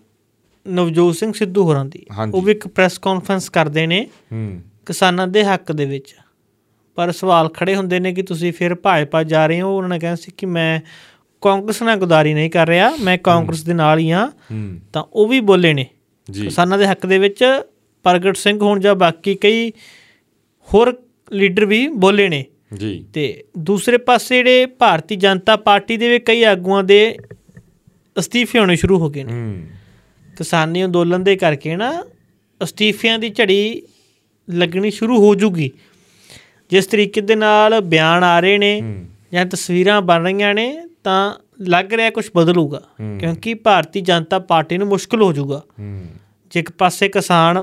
ਨਵਜੋਤ 0.66 1.16
ਸਿੰਘ 1.16 1.32
ਸਿੱਧੂ 1.32 1.62
ਹੋਰਾਂ 1.62 1.84
ਦੀ। 1.84 2.06
ਉਹ 2.34 2.42
ਵੀ 2.42 2.52
ਇੱਕ 2.52 2.68
ਪ੍ਰੈਸ 2.68 2.98
ਕਾਨਫਰੰਸ 2.98 3.48
ਕਰਦੇ 3.48 3.86
ਨੇ। 3.86 4.06
ਹੂੰ। 4.32 4.60
ਕਿਸਾਨਾਂ 4.86 5.28
ਦੇ 5.28 5.44
ਹੱਕ 5.44 5.72
ਦੇ 5.72 5.86
ਵਿੱਚ। 5.86 6.16
ਪਰ 6.94 7.12
ਸਵਾਲ 7.12 7.48
ਖੜੇ 7.48 7.76
ਹੁੰਦੇ 7.76 8.00
ਨੇ 8.00 8.14
ਕਿ 8.14 8.22
ਤੁਸੀਂ 8.22 8.52
ਫਿਰ 8.52 8.74
ਭਾਜਪਾ 8.74 9.22
ਜਾ 9.22 9.46
ਰਹੇ 9.46 9.60
ਹੋ? 9.60 9.76
ਉਹਨਾਂ 9.76 9.88
ਨੇ 9.88 9.98
ਕਿਹਾ 9.98 10.14
ਸੀ 10.14 10.32
ਕਿ 10.36 10.46
ਮੈਂ 10.46 10.80
ਕਾਂਗਰਸ 11.40 11.82
ਨਾਲ 11.82 11.96
ਗਦਾਰੀ 11.96 12.34
ਨਹੀਂ 12.34 12.50
ਕਰ 12.50 12.68
ਰਿਹਾ 12.68 12.96
ਮੈਂ 13.00 13.18
ਕਾਂਗਰਸ 13.18 13.62
ਦੇ 13.62 13.74
ਨਾਲ 13.74 13.98
ਹੀ 13.98 14.10
ਹਾਂ। 14.10 14.28
ਹੂੰ। 14.28 14.78
ਤਾਂ 14.92 15.04
ਉਹ 15.12 15.28
ਵੀ 15.28 15.40
ਬੋਲੇ 15.40 15.74
ਨੇ। 15.74 15.86
ਕਿਸਾਨਾਂ 16.42 16.78
ਦੇ 16.78 16.86
ਹੱਕ 16.86 17.06
ਦੇ 17.06 17.18
ਵਿੱਚ 17.18 17.44
ਪ੍ਰਗਟ 18.02 18.36
ਸਿੰਘ 18.36 18.58
ਹੋਣ 18.60 18.80
ਜਾਂ 18.80 18.94
ਬਾਕੀ 18.94 19.34
ਕਈ 19.34 19.70
ਹੋਰ 20.74 21.02
ਲੀਡਰ 21.32 21.64
ਵੀ 21.64 21.88
ਬੋਲੇ 21.88 22.28
ਨੇ। 22.28 22.44
ਜੀ। 22.74 23.04
ਤੇ 23.12 23.44
ਦੂਸਰੇ 23.58 23.96
ਪਾਸੇ 23.96 24.36
ਜਿਹੜੇ 24.36 24.66
ਭਾਰਤੀ 24.66 25.16
ਜਨਤਾ 25.16 25.56
ਪਾਰਟੀ 25.56 25.96
ਦੇ 25.96 26.08
ਵੀ 26.08 26.18
ਕਈ 26.18 26.42
ਆਗੂਆਂ 26.42 26.84
ਦੇ 26.84 27.16
ਅਸਤੀਫੇ 28.18 28.58
ਹੋਣੇ 28.58 28.76
ਸ਼ੁਰੂ 28.76 28.98
ਹੋ 28.98 29.10
ਗਏ 29.10 29.24
ਨੇ। 29.24 29.66
ਕਿਸਾਨੀ 30.36 30.84
ਅੰਦੋਲਨ 30.84 31.24
ਦੇ 31.24 31.36
ਕਰਕੇ 31.36 31.76
ਨਾ 31.76 32.04
ਅਸਤੀਫਿਆਂ 32.62 33.18
ਦੀ 33.18 33.30
ਝੜੀ 33.30 33.82
ਲੱਗਣੀ 34.48 34.90
ਸ਼ੁਰੂ 34.90 35.18
ਹੋ 35.18 35.34
ਜੂਗੀ। 35.34 35.70
ਜਿਸ 36.70 36.86
ਤਰੀਕੇ 36.86 37.20
ਦੇ 37.20 37.34
ਨਾਲ 37.34 37.80
ਬਿਆਨ 37.80 38.24
ਆ 38.24 38.40
ਰਹੇ 38.40 38.58
ਨੇ 38.58 39.04
ਜਾਂ 39.32 39.46
ਤਸਵੀਰਾਂ 39.46 40.00
ਬਣ 40.02 40.24
ਰਹੀਆਂ 40.24 40.54
ਨੇ 40.54 40.84
ਤਾਂ 41.04 41.34
ਲੱਗ 41.60 41.92
ਰਿਹਾ 41.92 42.10
ਕੁਝ 42.10 42.28
ਬਦਲੂਗਾ। 42.36 42.82
ਕਿਉਂਕਿ 43.20 43.54
ਭਾਰਤੀ 43.54 44.00
ਜਨਤਾ 44.00 44.38
ਪਾਰਟੀ 44.38 44.78
ਨੂੰ 44.78 44.88
ਮੁਸ਼ਕਲ 44.88 45.22
ਹੋ 45.22 45.32
ਜਾਊਗਾ 45.32 45.62
ਜੇ 46.50 46.60
ਇੱਕ 46.60 46.70
ਪਾਸੇ 46.70 47.08
ਕਿਸਾਨ 47.08 47.62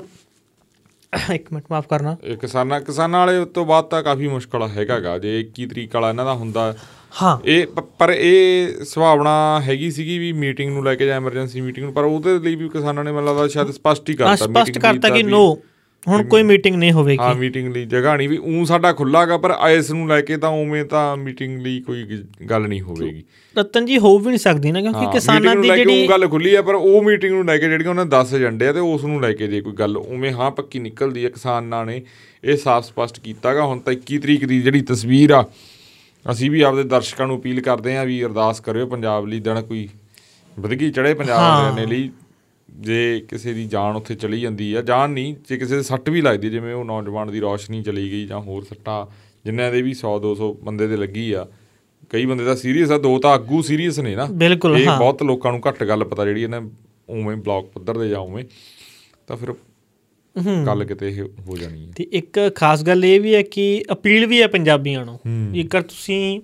ਇੱਕ 1.34 1.54
ਮਿੰਟ 1.54 1.66
ਮਾਫ 1.72 1.88
ਕਰਨਾ। 1.88 2.16
ਇਹ 2.24 2.38
ਕਿਸਾਨਾਂ 2.38 2.80
ਕਿਸਾਨਾਂ 2.82 3.20
ਵਾਲੇ 3.20 3.46
ਤੋਂ 3.46 3.66
ਬਾਅਦ 3.66 3.86
ਤਾਂ 3.86 4.04
ਕਾਫੀ 4.04 4.28
ਮੁਸ਼ਕਲ 4.28 4.68
ਹੈਗਾਗਾ। 4.68 5.18
ਜੇ 5.18 5.40
21 5.40 5.66
ਤਰੀਕ 5.66 5.96
ਵਾਲਾ 5.96 6.10
ਇਹਨਾਂ 6.10 6.26
ਦਾ 6.26 6.34
ਹੁੰਦਾ 6.34 6.76
ਹਾਂ। 7.14 7.38
ਇਹ 7.46 7.66
ਪਰ 8.00 8.10
ਇਹ 8.12 8.84
ਸੁਭਾਵਨਾ 8.86 9.34
ਹੈਗੀ 9.66 9.90
ਸੀਗੀ 9.92 10.18
ਵੀ 10.20 10.32
ਮੀਟਿੰਗ 10.36 10.72
ਨੂੰ 10.72 10.84
ਲੈ 10.84 10.94
ਕੇ 10.96 11.06
ਜਾਂ 11.06 11.16
ਐਮਰਜੈਂਸੀ 11.16 11.62
ਮੀਟਿੰਗ 11.62 11.86
ਨੂੰ 11.86 11.94
ਪਰ 11.94 12.04
ਉਹਦੇ 12.06 12.38
ਲਈ 12.40 12.56
ਵੀ 12.56 12.70
ਕਿਸਾਨਾਂ 12.70 13.04
ਨੇ 13.04 13.12
ਮੈਨੂੰ 13.12 13.28
ਲੱਗਦਾ 13.28 13.48
ਸ਼ਾਇਦ 13.50 13.72
ਸਪਸ਼ਟ 13.72 14.10
ਹੀ 14.10 14.14
ਹਾਂ 14.14 14.18
ਕਰਤਾ 14.20 14.36
ਸਪਸ਼ਟ 14.38 14.70
meeting 14.70 14.82
ਕਰਤਾ 14.84 15.10
ਕਿ 15.10 15.24
ਨੋ 15.26 15.44
ਹੁਣ 16.08 16.24
ਕੋਈ 16.26 16.44
ਮੀਟਿੰਗ 16.44 16.76
ਨਹੀਂ 16.76 16.92
ਹਾਂ 16.92 16.96
ਹੋਵੇਗੀ 16.96 17.34
ਮੀਟਿੰਗ 17.40 17.72
ਲਈ 17.74 17.84
ਜਗ੍ਹਾ 17.86 18.16
ਨਹੀਂ 18.18 18.28
ਵੀ 18.30 18.38
ਉਂ 18.38 18.64
ਸਾਡਾ 18.66 18.92
ਖੁੱਲਾਗਾ 18.94 19.38
ਪਰ 19.38 19.54
ਇਸ 19.70 19.92
ਨੂੰ 19.92 20.08
ਲੈ 20.08 20.20
ਕੇ 20.22 20.38
ਤਾਂ 20.38 20.50
ਉਵੇਂ 20.54 20.84
ਤਾਂ 20.86 21.06
ਮੀਟਿੰਗ 21.18 21.60
ਲਈ 21.60 21.80
ਕੋਈ 21.82 22.04
ਗੱਲ 22.50 22.68
ਨਹੀਂ 22.68 22.82
ਹੋਵੇਗੀ। 22.82 23.24
ਰਤਨ 23.56 23.86
ਜੀ 23.86 23.98
ਹੋ 23.98 24.18
ਵੀ 24.18 24.28
ਨਹੀਂ 24.28 24.40
ਸਕਦੀ 24.40 24.72
ਨਾ 24.72 24.82
ਕਿਉਂਕਿ 24.82 25.00
ਹਾਂ, 25.00 25.12
ਕਿਸਾਨਾਂ 25.12 25.56
ਦੀ 25.56 25.70
ਜਿਹੜੀ 25.70 26.04
ਉਹ 26.04 26.10
ਗੱਲ 26.10 26.28
ਖੁੱਲੀ 26.28 26.54
ਆ 26.56 26.62
ਪਰ 26.62 26.76
ਉਹ 26.76 27.02
ਮੀਟਿੰਗ 27.04 27.34
ਨੂੰ 27.34 27.46
ਲੈ 27.46 27.58
ਕੇ 27.58 27.70
ਜਿਹੜੀਆਂ 27.70 27.90
ਉਹਨਾਂ 27.90 28.06
10 28.16 28.34
ਏਜੰਡੇ 28.36 28.68
ਆ 28.68 28.74
ਤੇ 28.74 28.80
ਉਸ 28.80 29.04
ਨੂੰ 29.04 29.22
ਲੈ 29.22 29.32
ਕੇ 29.34 29.48
ਜੇ 29.48 29.62
ਕੋਈ 29.62 29.74
ਗੱਲ 29.74 29.98
ਉਵੇਂ 29.98 30.32
ਹਾਂ 30.34 30.50
ਪੱਕੀ 30.52 30.80
ਨਿਕਲਦੀ 30.80 31.26
ਆ 31.26 31.30
ਕਿਸਾਨਾਂ 31.30 31.86
ਨੇ 31.86 32.02
ਇਹ 32.44 32.58
ਸਾਫ਼ 32.58 32.86
ਸਪਸ਼ਟ 32.86 33.20
ਕੀਤਾਗਾ 33.20 33.66
ਹੁਣ 33.66 33.80
ਤਾਂ 33.80 33.94
21 33.94 34.18
ਤਰੀਕ 34.20 34.46
ਦੀ 34.46 34.62
ਜਿਹੜੀ 34.62 34.82
ਤਸਵੀਰ 34.88 35.32
ਆ 35.32 35.44
ਅਸੀਂ 36.32 36.52
ਵੀ 36.52 36.62
ਆਪਦੇ 36.62 36.84
ਦਰਸ਼ਕਾਂ 36.84 37.28
ਨੂੰ 37.28 37.38
ਅਪੀਲ 37.40 37.62
ਕਰਦੇ 37.62 37.98
ਆ 37.98 38.04
ਵੀ 38.04 38.24
ਅਰਦਾਸ 38.26 38.60
ਕਰਿਓ 38.60 38.86
ਪੰਜਾਬ 38.86 39.26
ਲਈ 39.26 39.40
ਦਿਨ 39.40 39.62
ਕੋਈ 39.62 39.90
ਵਧਗੀ 40.60 40.92
ਚੜੇ 40.92 41.14
ਪੰਜਾਬ 41.14 41.76
ਨੇ 41.76 41.86
ਲਈ। 41.86 42.10
ਜੇ 42.70 43.26
ਕਿਸੇ 43.30 43.54
ਦੀ 43.54 43.66
ਜਾਨ 43.68 43.96
ਉੱਥੇ 43.96 44.16
ਚਲੀ 44.16 44.40
ਜਾਂਦੀ 44.42 44.74
ਆ 44.74 44.82
ਜਾਨ 44.82 45.12
ਨਹੀਂ 45.12 45.36
ਜੇ 45.50 45.58
ਕਿਸੇ 45.58 45.76
ਦੇ 45.76 45.84
ਸੱਟ 45.84 46.10
ਵੀ 46.10 46.22
ਲੱਗਦੀ 46.22 46.50
ਜਿਵੇਂ 46.50 46.74
ਉਹ 46.74 46.86
ਨੌਜਵਾਨ 46.86 47.32
ਦੀ 47.32 47.40
ਰੌਸ਼ਨੀ 47.40 47.84
ਚਲੀ 47.84 48.12
ਗਈ 48.12 48.26
ਜਾਂ 48.28 48.40
ਹੋਰ 48.40 48.64
ਸੱਟਾਂ 48.64 49.06
ਜਿਨ੍ਹਾਂ 49.46 49.72
ਦੇ 49.72 49.82
ਵੀ 49.82 49.92
100 49.92 50.16
200 50.24 50.54
ਬੰਦੇ 50.64 50.88
ਦੇ 50.88 50.98
ਲੱਗੀ 50.98 51.32
ਆ। 51.34 51.48
ਕਈ 52.10 52.26
ਬੰਦੇ 52.26 52.46
ਤਾਂ 52.46 52.56
ਸੀਰੀਅਸ 52.56 52.92
ਆ 52.92 52.98
ਦੋ 52.98 53.20
ਤਾਂ 53.20 53.32
ਆਗੂ 53.32 53.62
ਸੀਰੀਅਸ 53.62 54.00
ਨੇ 54.00 54.16
ਨਾ। 54.16 54.26
ਬਿਲਕੁਲ 54.26 54.78
ਇਹ 54.78 54.88
ਹਾਂ। 54.88 55.00
ਬਹੁਤ 55.00 55.24
ਲੋਕਾਂ 55.24 55.52
ਨੂੰ 55.52 55.62
ਘੱਟ 55.70 55.84
ਗੱਲ 55.84 56.04
ਪਤਾ 56.04 56.26
ਜਿਹੜੀ 56.26 56.44
ਇਹਨੇ 56.44 56.58
ਉਵੇਂ 57.10 57.38
ਬਲੌਕ 57.38 57.66
ਪੱਧਰ 57.66 57.98
ਦੇ 57.98 58.10
ਜਾਂ 58.10 58.20
ਉਵੇਂ। 58.20 58.46
ਤਾਂ 59.28 59.38
ਫਿਰ 59.38 59.54
ਗੱਲ 60.66 60.84
ਕਿਤੇ 60.84 61.10
ਇਹ 61.10 61.24
ਹੋ 61.24 61.58
ਜਾਣੀ 61.58 61.88
ਹੈ। 61.88 61.92
ਤੇ 61.96 62.08
ਇੱਕ 62.12 62.52
ਖਾਸ 62.56 62.84
ਗੱਲ 62.84 63.06
ਇਹ 63.06 63.22
ਵੀ 63.22 63.36
ਹੈ 63.36 63.42
ਕਿ 63.42 63.84
ਅਪੀਲ 63.92 64.26
ਵੀ 64.26 64.42
ਹੈ 64.42 64.48
ਪੰਜਾਬੀਆਂ 64.48 65.06
ਨੂੰ 65.06 65.20
ਜੇਕਰ 65.52 65.82
ਤੁਸੀਂ 65.82 66.42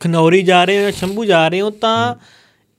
ਖਨੌਰੀ 0.00 0.42
ਜਾ 0.42 0.64
ਰਹੇ 0.64 0.78
ਹੋ 0.78 0.82
ਜਾਂ 0.82 0.92
ਸ਼ੰਭੂ 0.92 1.24
ਜਾ 1.24 1.48
ਰਹੇ 1.48 1.60
ਹੋ 1.60 1.70
ਤਾਂ 1.70 2.14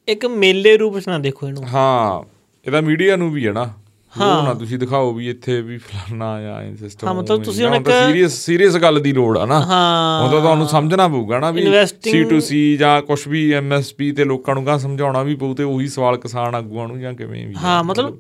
ਇੱਕ 0.07 0.25
ਮੇਲੇ 0.25 0.77
ਰੂਪ 0.77 0.95
ਵਿੱਚ 0.95 1.07
ਨਾ 1.09 1.17
ਦੇਖੋ 1.17 1.47
ਇਹਨੂੰ। 1.47 1.63
ਹਾਂ 1.67 2.29
ਇਹਦਾ 2.65 2.81
ਮੀਡੀਆ 2.81 3.15
ਨੂੰ 3.15 3.31
ਵੀ 3.31 3.47
ਹੈ 3.47 3.51
ਨਾ। 3.51 3.73
ਉਹ 4.17 4.43
ਨਾ 4.43 4.53
ਤੁਸੀਂ 4.53 4.79
ਦਿਖਾਓ 4.79 5.13
ਵੀ 5.13 5.29
ਇੱਥੇ 5.29 5.61
ਵੀ 5.61 5.77
ਫਲਾਨਾ 5.77 6.25
ਆ 6.25 6.75
ਸਿਸਟਮ 6.75 7.07
ਹਾਂ, 7.07 7.13
ਮਤਲਬ 7.13 7.43
ਤੁਸੀਂ 7.43 7.65
ਹੁਣ 7.65 7.75
ਇੱਕ- 7.75 7.91
ਸੀਰੀਅਸ 7.91 8.31
ਸੀਰੀਅਸ 8.31 8.77
ਗੱਲ 8.77 8.99
ਦੀ 8.99 9.13
ਲੋੜ 9.13 9.37
ਆ 9.37 9.45
ਨਾ। 9.45 9.59
ਹਾਂ। 9.59 10.23
ਉਹ 10.25 10.41
ਤੁਹਾਨੂੰ 10.41 10.67
ਸਮਝਣਾ 10.67 11.07
ਪਊਗਾ 11.07 11.39
ਨਾ 11.39 11.51
ਵੀ 11.51 11.65
Investing- 11.65 12.31
C2C 12.31 12.77
ਜਾਂ 12.77 13.01
ਕੁਝ 13.01 13.27
ਵੀ 13.27 13.53
MSP 13.55 14.15
ਤੇ 14.15 14.23
ਲੋਕਾਂ 14.23 14.55
ਨੂੰ 14.55 14.65
ਕਾ 14.65 14.77
ਸਮਝਾਉਣਾ 14.77 15.23
ਵੀ 15.23 15.35
ਪਊ 15.35 15.53
ਤੇ 15.53 15.63
ਉਹੀ 15.63 15.87
ਸਵਾਲ 15.87 16.17
ਕਿਸਾਨ 16.17 16.55
ਆਗੂਆਂ 16.55 16.87
ਨੂੰ 16.87 16.99
ਜਾਂ 16.99 17.13
ਕਿਵੇਂ 17.13 17.47
ਵੀ। 17.47 17.55
ਹਾਂ 17.63 17.83
ਮਤਲਬ 17.83 18.19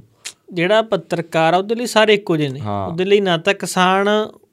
ਜਿਹੜਾ 0.53 0.81
ਪੱਤਰਕਾਰ 0.81 1.53
ਆ 1.53 1.57
ਉਹਦੇ 1.57 1.75
ਲਈ 1.75 1.85
ਸਾਰੇ 1.85 2.13
ਇੱਕੋ 2.13 2.37
ਜਿਹੇ 2.37 2.49
ਨੇ। 2.49 2.59
ਉਹਦੇ 2.87 3.05
ਲਈ 3.05 3.19
ਨਾ 3.19 3.37
ਤਾਂ 3.37 3.53
ਕਿਸਾਨ 3.53 4.09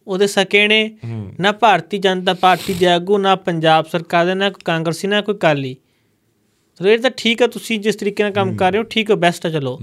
ਉਹਦੇ 0.07 0.27
ਸਕੇ 0.27 0.67
ਨੇ 0.69 0.97
ਨਾ 1.41 1.53
ਭਾਰਤੀ 1.53 1.99
ਜਨਤਾ 1.99 2.35
ਪਾਰਟੀ 2.35 2.75
ਦੇ 2.75 2.87
ਆਗੂ 2.87 3.19
ਨਾ 3.19 3.35
ਪੰਜਾਬ 3.37 3.87
ਸਰਕਾਰ 3.87 4.27
ਦੇ 4.27 4.35
ਨਾ 4.35 4.51
ਕੋਈ 4.51 4.63
ਕਾਂਗਰਸੀ 4.65 5.09
ਨਾ 5.09 5.21
ਕੋਈ 5.21 5.35
ਕਾਲੀ 5.35 5.77
ਸੋ 6.83 6.89
ਇਹ 6.89 6.99
ਤਾਂ 6.99 7.11
ਠੀਕ 7.17 7.43
ਆ 7.43 7.47
ਤੁਸੀਂ 7.47 7.79
ਜਿਸ 7.81 7.97
ਤਰੀਕੇ 7.97 8.23
ਨਾਲ 8.23 8.33
ਕੰਮ 8.33 8.55
ਕਰ 8.57 8.71
ਰਹੇ 8.73 8.79
ਹੋ 8.79 8.85
ਠੀਕ 8.91 9.11
ਹੈ 9.11 9.17
ਬੈਸਟ 9.17 9.47
ਆ 9.47 9.51
ਚਲੋ। 9.51 9.79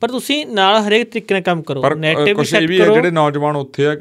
ਪਰ 0.00 0.08
ਤੁਸੀਂ 0.08 0.46
ਨਾਲ 0.46 0.74
ਹਰੇਕ 0.82 1.10
ਤਰੀਕੇ 1.10 1.34
ਨਾਲ 1.34 1.42
ਕੰਮ 1.42 1.62
ਕਰੋ 1.62 1.82
ਨੈਟਿਵ 1.94 2.38
ਵੀ 2.38 2.44
ਸੈੱਟ 2.44 2.66
ਕਰੋ। 2.68 2.94
ਜਿਹੜੇ 2.94 3.10
ਨੌਜਵਾਨ 3.10 3.56
ਉੱਥੇ 3.56 3.86
ਆ 3.86 3.92
ਅ, 3.92 3.96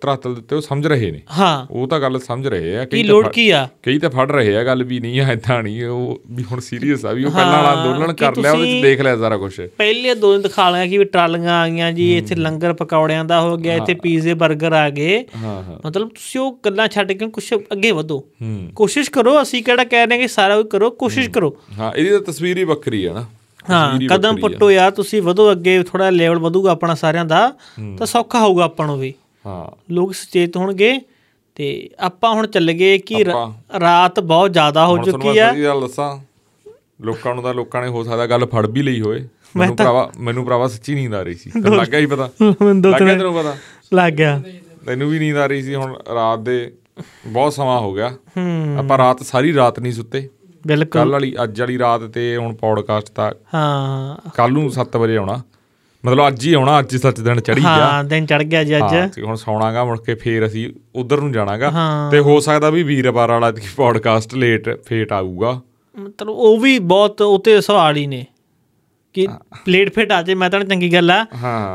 ਧਰਾਤਲ 0.00 0.34
ਦਿੱਤੇ 0.34 0.56
ਉਹ 0.56 0.60
ਸਮਝ 0.60 0.86
ਰਹੇ 0.86 1.10
ਨੇ। 1.10 1.20
ਹਾਂ। 1.38 1.66
ਉਹ 1.70 1.86
ਤਾਂ 1.88 2.00
ਗੱਲ 2.00 2.18
ਸਮਝ 2.18 2.46
ਰਹੇ 2.46 2.76
ਆ 2.78 2.84
ਕੀ 2.84 3.02
ਲੋੜ 3.02 3.26
ਕੀ 3.28 3.48
ਆ? 3.50 3.68
ਕਈ 3.82 3.98
ਤਾਂ 3.98 4.10
ਫੜ 4.10 4.30
ਰਹੇ 4.32 4.56
ਆ 4.56 4.64
ਗੱਲ 4.64 4.84
ਵੀ 4.84 5.00
ਨਹੀਂ 5.00 5.20
ਆ 5.20 5.32
ਇਦਾਂ 5.32 5.62
ਨਹੀਂ 5.62 5.84
ਉਹ 5.84 6.20
ਵੀ 6.30 6.44
ਹੁਣ 6.44 6.60
ਸੀਰੀਅਸ 6.60 7.04
ਆ 7.04 7.12
ਵੀ 7.12 7.24
ਉਹ 7.24 7.30
ਪਹਿਲਾਂ 7.30 7.62
ਵਾਲਾ 7.62 7.82
ਅੰਦੋਲਨ 7.82 8.12
ਕਰ 8.12 8.36
ਲਿਆ 8.36 8.52
ਉਹਦੇ 8.52 8.62
ਤੁਸੀਂ- 8.62 8.78
ਚ 8.78 8.82
ਦੇਖ 8.82 9.00
ਲਿਆ 9.00 9.16
ਸਾਰਾ 9.16 9.36
ਕੁਝ 9.36 9.52
ਪਹਿਲੇ 9.78 10.14
ਦੋ 10.14 10.32
ਦਿਨ 10.32 10.42
ਦਿਖਾ 10.42 10.70
ਲਿਆ 10.70 10.86
ਕਿ 10.86 10.98
ਵੀ 10.98 11.04
ਟਰਾਲੀਆਂ 11.04 11.52
ਆ 11.62 11.68
ਗਈਆਂ 11.68 11.92
ਜੀ 11.92 12.16
ਇੱਥੇ 12.18 12.34
ਲੰਗਰ 12.34 12.72
ਪਕੌੜਿਆਂ 12.72 13.24
ਦਾ 13.24 13.40
ਹੋ 13.40 13.56
ਗਿਆ 13.56 13.74
ਇੱਥੇ 13.74 13.94
ਪੀਜ਼ੇ 13.94 14.34
버ਗਰ 14.34 14.72
ਆ 14.72 14.88
ਗਏ। 14.90 15.24
ਮਤਲਬ 15.86 16.08
ਤੁਸੀਂ 16.08 16.40
ਉਹ 16.40 16.58
ਗੱਲਾਂ 16.64 16.88
ਛੱਡ 16.88 17.12
ਕੇ 17.12 17.26
ਕੁਝ 17.26 17.44
ਅੱਗੇ 17.72 17.92
ਵਧੋ। 17.92 18.24
ਕੋਸ਼ਿਸ਼ 18.74 19.10
ਕਰੋ 19.10 19.42
ਅਸੀਂ 19.42 19.62
ਕਿਹੜਾ 19.62 19.84
ਕਹਿ 19.84 20.06
ਰਹੇ 20.06 20.16
ਹਾਂ 20.16 20.22
ਕਿ 20.22 20.28
ਸਾਰਾ 20.28 20.56
ਕੁਝ 20.56 20.66
ਕਰੋ 20.70 20.90
ਕੋਸ਼ਿਸ਼ 20.90 21.30
ਕਰੋ। 21.30 21.54
ਹਾਂ 21.78 21.92
ਇਹਦੀ 21.96 22.10
ਤਾਂ 22.10 22.20
ਤਸਵੀਰ 22.20 22.58
ਹੀ 22.58 22.64
ਵੱਖਰੀ 22.64 23.04
ਆ 23.04 23.12
ਨਾ। 23.14 23.24
ਹਾਂ 23.70 23.98
ਕਦਮ। 24.10 24.36
ਪੁੱਟੋ 24.36 24.70
ਯਾਰ 24.70 24.90
ਤੁਸੀਂ 24.90 25.22
ਵਧੋ 25.22 25.50
ਅੱਗੇ 25.52 25.82
ਥੋੜਾ 25.82 26.10
ਲੈਵਲ 26.10 26.38
ਵਧੂਗਾ 26.38 26.70
ਆਪਣਾ 26.70 26.94
ਸਾਰਿਆਂ 26.94 27.24
ਦਾ 27.24 27.40
ਤਾਂ 27.98 28.06
ਸੌਖਾ 28.06 28.40
ਹੋਊਗਾ 28.40 28.64
ਆਪਾਂ 28.64 28.86
ਨੂੰ 28.86 28.98
ਵੀ। 28.98 29.12
ਹਾਂ। 29.46 29.66
ਲੋਕ 29.92 30.14
ਸੁਚੇਤ 30.14 30.56
ਹੋਣਗੇ 30.56 30.98
ਤੇ 31.56 31.68
ਆਪਾਂ 32.00 32.32
ਹੁਣ 32.34 32.46
ਚੱਲ 32.46 32.72
ਗਏ 32.72 32.98
ਕਿ 32.98 33.24
ਰਾਤ 33.80 34.20
ਬਹੁਤ 34.20 34.52
ਜ਼ਿਆਦਾ 34.52 34.86
ਹੋ 34.86 34.92
ਹੁਣ 34.92 35.04
ਤੁਹਾਨੂੰ 35.04 35.26
ਚੁੱਕੀ 35.26 35.38
ਆ। 35.38 35.52
ਸਹੀ 35.52 35.64
ਗੱਲ 35.64 35.80
ਦੱਸਾਂ 35.80 36.18
ਲੋਕਾਂ 37.04 37.34
ਨੂੰ 37.34 37.44
ਤਾਂ 37.44 37.54
ਲੋਕਾਂ 37.54 37.82
ਨੇ 37.82 37.88
ਹੋ 37.88 38.02
ਸਕਦਾ 38.04 38.26
ਗੱਲ 38.26 38.46
ਫੜ 38.46 38.66
ਵੀ 38.66 38.82
ਲਈ 38.82 39.00
ਹੋਏ 39.00 39.26
ਮੈਨੂੰ 39.56 39.76
ਭਰਾਵਾ 39.76 40.10
ਮੈਨੂੰ 40.18 40.44
ਭਰਾਵਾ 40.44 40.68
ਸੱਚੀ 40.68 40.94
ਨੀਂਦ 40.94 41.14
ਆ 41.14 41.22
ਰਹੀ 41.22 41.34
ਸੀ। 41.34 41.50
ਲੱਗਾ 41.76 41.98
ਹੀ 41.98 42.06
ਪਤਾ। 42.06 42.28
ਲੱਗ 42.42 42.80
ਗਿਆ 42.80 42.98
ਤਿੰਨ 42.98 43.30
ਪਤਾ? 43.32 43.56
ਲੱਗ 43.94 44.12
ਗਿਆ। 44.12 44.40
ਤੈਨੂੰ 44.86 45.10
ਵੀ 45.10 45.18
ਨੀਂਦ 45.18 45.36
ਆ 45.36 45.46
ਰਹੀ 45.46 45.62
ਸੀ 45.62 45.74
ਹੁਣ 45.74 45.94
ਰਾਤ 46.14 46.38
ਦੇ 46.38 46.72
ਬਹੁਤ 47.26 47.52
ਸਮਾਂ 47.52 47.80
ਹੋ 47.80 47.92
ਗਿਆ। 47.94 48.06
ਆਪਾਂ 48.78 48.98
ਰਾਤ 48.98 49.22
ਸਾਰੀ 49.22 49.54
ਰਾਤ 49.54 49.80
ਨਹੀਂ 49.80 49.92
ਸੁੱਤੇ। 49.92 50.28
ਬਿਲਕੁਲ। 50.66 51.02
ਕੱਲ 51.02 51.12
ਵਾਲੀ 51.12 51.34
ਅੱਜ 51.42 51.60
ਵਾਲੀ 51.60 51.78
ਰਾਤ 51.78 52.00
ਤੇ 52.00 52.36
ਹੁਣ 52.36 52.54
ਪੌਡਕਾਸਟ 52.54 53.08
ਤਾਂ 53.14 53.32
ਹਾਂ। 53.54 54.30
ਕੱਲ 54.34 54.52
ਨੂੰ 54.52 54.70
7 54.70 54.96
ਵਜੇ 54.96 55.16
ਆਉਣਾ। 55.16 55.42
ਮਤਲਬ 56.04 56.28
ਅੱਜ 56.28 56.46
ਹੀ 56.46 56.52
ਆਉਣਾ 56.54 56.78
ਅੱਜ 56.78 56.94
ਹੀ 56.94 56.98
ਸੱਚ 56.98 57.20
ਦਿਨ 57.20 57.40
ਚੜੀ 57.40 57.60
ਗਿਆ। 57.60 57.68
ਹਾਂ 57.68 58.04
ਦਿਨ 58.04 58.26
ਚੜ 58.26 58.42
ਗਿਆ 58.42 58.64
ਜੀ 58.64 58.76
ਅੱਜ। 58.78 59.20
ਹੁਣ 59.22 59.34
ਸੌਣਾਗਾ 59.34 59.84
ਮੁੜ 59.84 60.00
ਕੇ 60.00 60.14
ਫੇਰ 60.14 60.46
ਅਸੀਂ 60.46 60.72
ਉਧਰ 60.94 61.20
ਨੂੰ 61.20 61.32
ਜਾਣਾਗਾ। 61.32 61.72
ਤੇ 62.10 62.20
ਹੋ 62.20 62.40
ਸਕਦਾ 62.40 62.70
ਵੀ 62.70 62.82
ਵੀਰਵਾਰ 62.82 63.30
ਵਾਲਾ 63.30 63.52
ਪੌਡਕਾਸਟ 63.76 64.34
ਲੇਟ 64.34 64.84
ਫੇਟ 64.84 65.12
ਆਊਗਾ। 65.12 65.60
ਮਤਲਬ 65.98 66.28
ਉਹ 66.28 66.58
ਵੀ 66.58 66.78
ਬਹੁਤ 66.78 67.22
ਉਤੇ 67.22 67.60
ਸਵਾਲ 67.60 67.96
ਹੀ 67.96 68.06
ਨੇ। 68.06 68.26
ਕਿ 69.16 69.26
ਪਲੇਟ 69.64 69.94
ਫਿਟ 69.94 70.12
ਆ 70.12 70.22
ਜੇ 70.22 70.34
ਮੈਂ 70.34 70.50
ਤਾਂ 70.50 70.60
ਚੰਗੀ 70.60 70.92
ਗੱਲ 70.92 71.10
ਆ। 71.10 71.26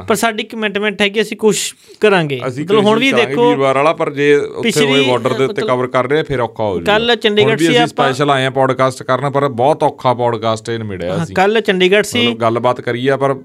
ਪਰ 0.07 0.15
ਸਾਡੀ 0.15 0.43
ਕਮਿਟਮੈਂਟ 0.43 1.01
ਹੈ 1.01 1.09
ਕਿ 1.09 1.21
ਅਸੀਂ 1.21 1.37
ਕੋਸ਼ਿਸ਼ 1.37 1.73
ਕਰਾਂਗੇ। 1.99 2.41
ਮਤਲਬ 2.63 2.85
ਹੁਣ 2.85 2.99
ਵੀ 2.99 3.11
ਦੇਖੋ 3.11 3.49
ਵੀਰਵਾਰ 3.49 3.75
ਵਾਲਾ 3.75 3.93
ਪਰ 3.93 4.13
ਜੇ 4.13 4.35
ਉੱਥੇ 4.35 4.85
ਹੋਏ 4.85 5.07
ਬਾਰਡਰ 5.07 5.33
ਦੇ 5.33 5.45
ਉੱਤੇ 5.45 5.61
ਕਵਰ 5.61 5.87
ਕਰ 5.87 6.09
ਰਹੇ 6.09 6.23
ਫਿਰ 6.23 6.39
ਔਖਾ 6.39 6.63
ਹੋ 6.63 6.75
ਜਾਊਗਾ 6.75 6.93
ਕੱਲ੍ਹ 6.93 7.15
ਚੰਡੀਗੜ੍ਹ 7.15 7.57
ਸੀ 7.57 7.75
ਆਪਾਂ- 7.75 7.87
ਸਪੈਸ਼ਲ 7.87 8.31
ਆਏ 8.31 8.45
ਆ 8.45 8.49
ਪੌਡਕਾਸਟ 8.49 9.03
ਕਰਨ 9.03 9.29
ਪਰ 9.29 9.47
ਬਹੁਤ 9.47 9.83
ਔਖਾ 9.83 10.13
ਪੌਡਕਾਸਟ 10.13 10.69
ਇਹ 10.69 10.79
ਮਿਲਿਆ 10.79 11.25
ਸੀ। 11.25 11.33
ਕੱਲ 11.33 11.61
ਚੰਡੀਗੜ੍ਹ 11.61 12.03
ਸੀ। 12.03 12.33
ਗੱਲਬਾਤ 12.33 12.81
ਕਰੀ 12.81 13.07
ਆ 13.07 13.17
ਪਰ 13.17 13.35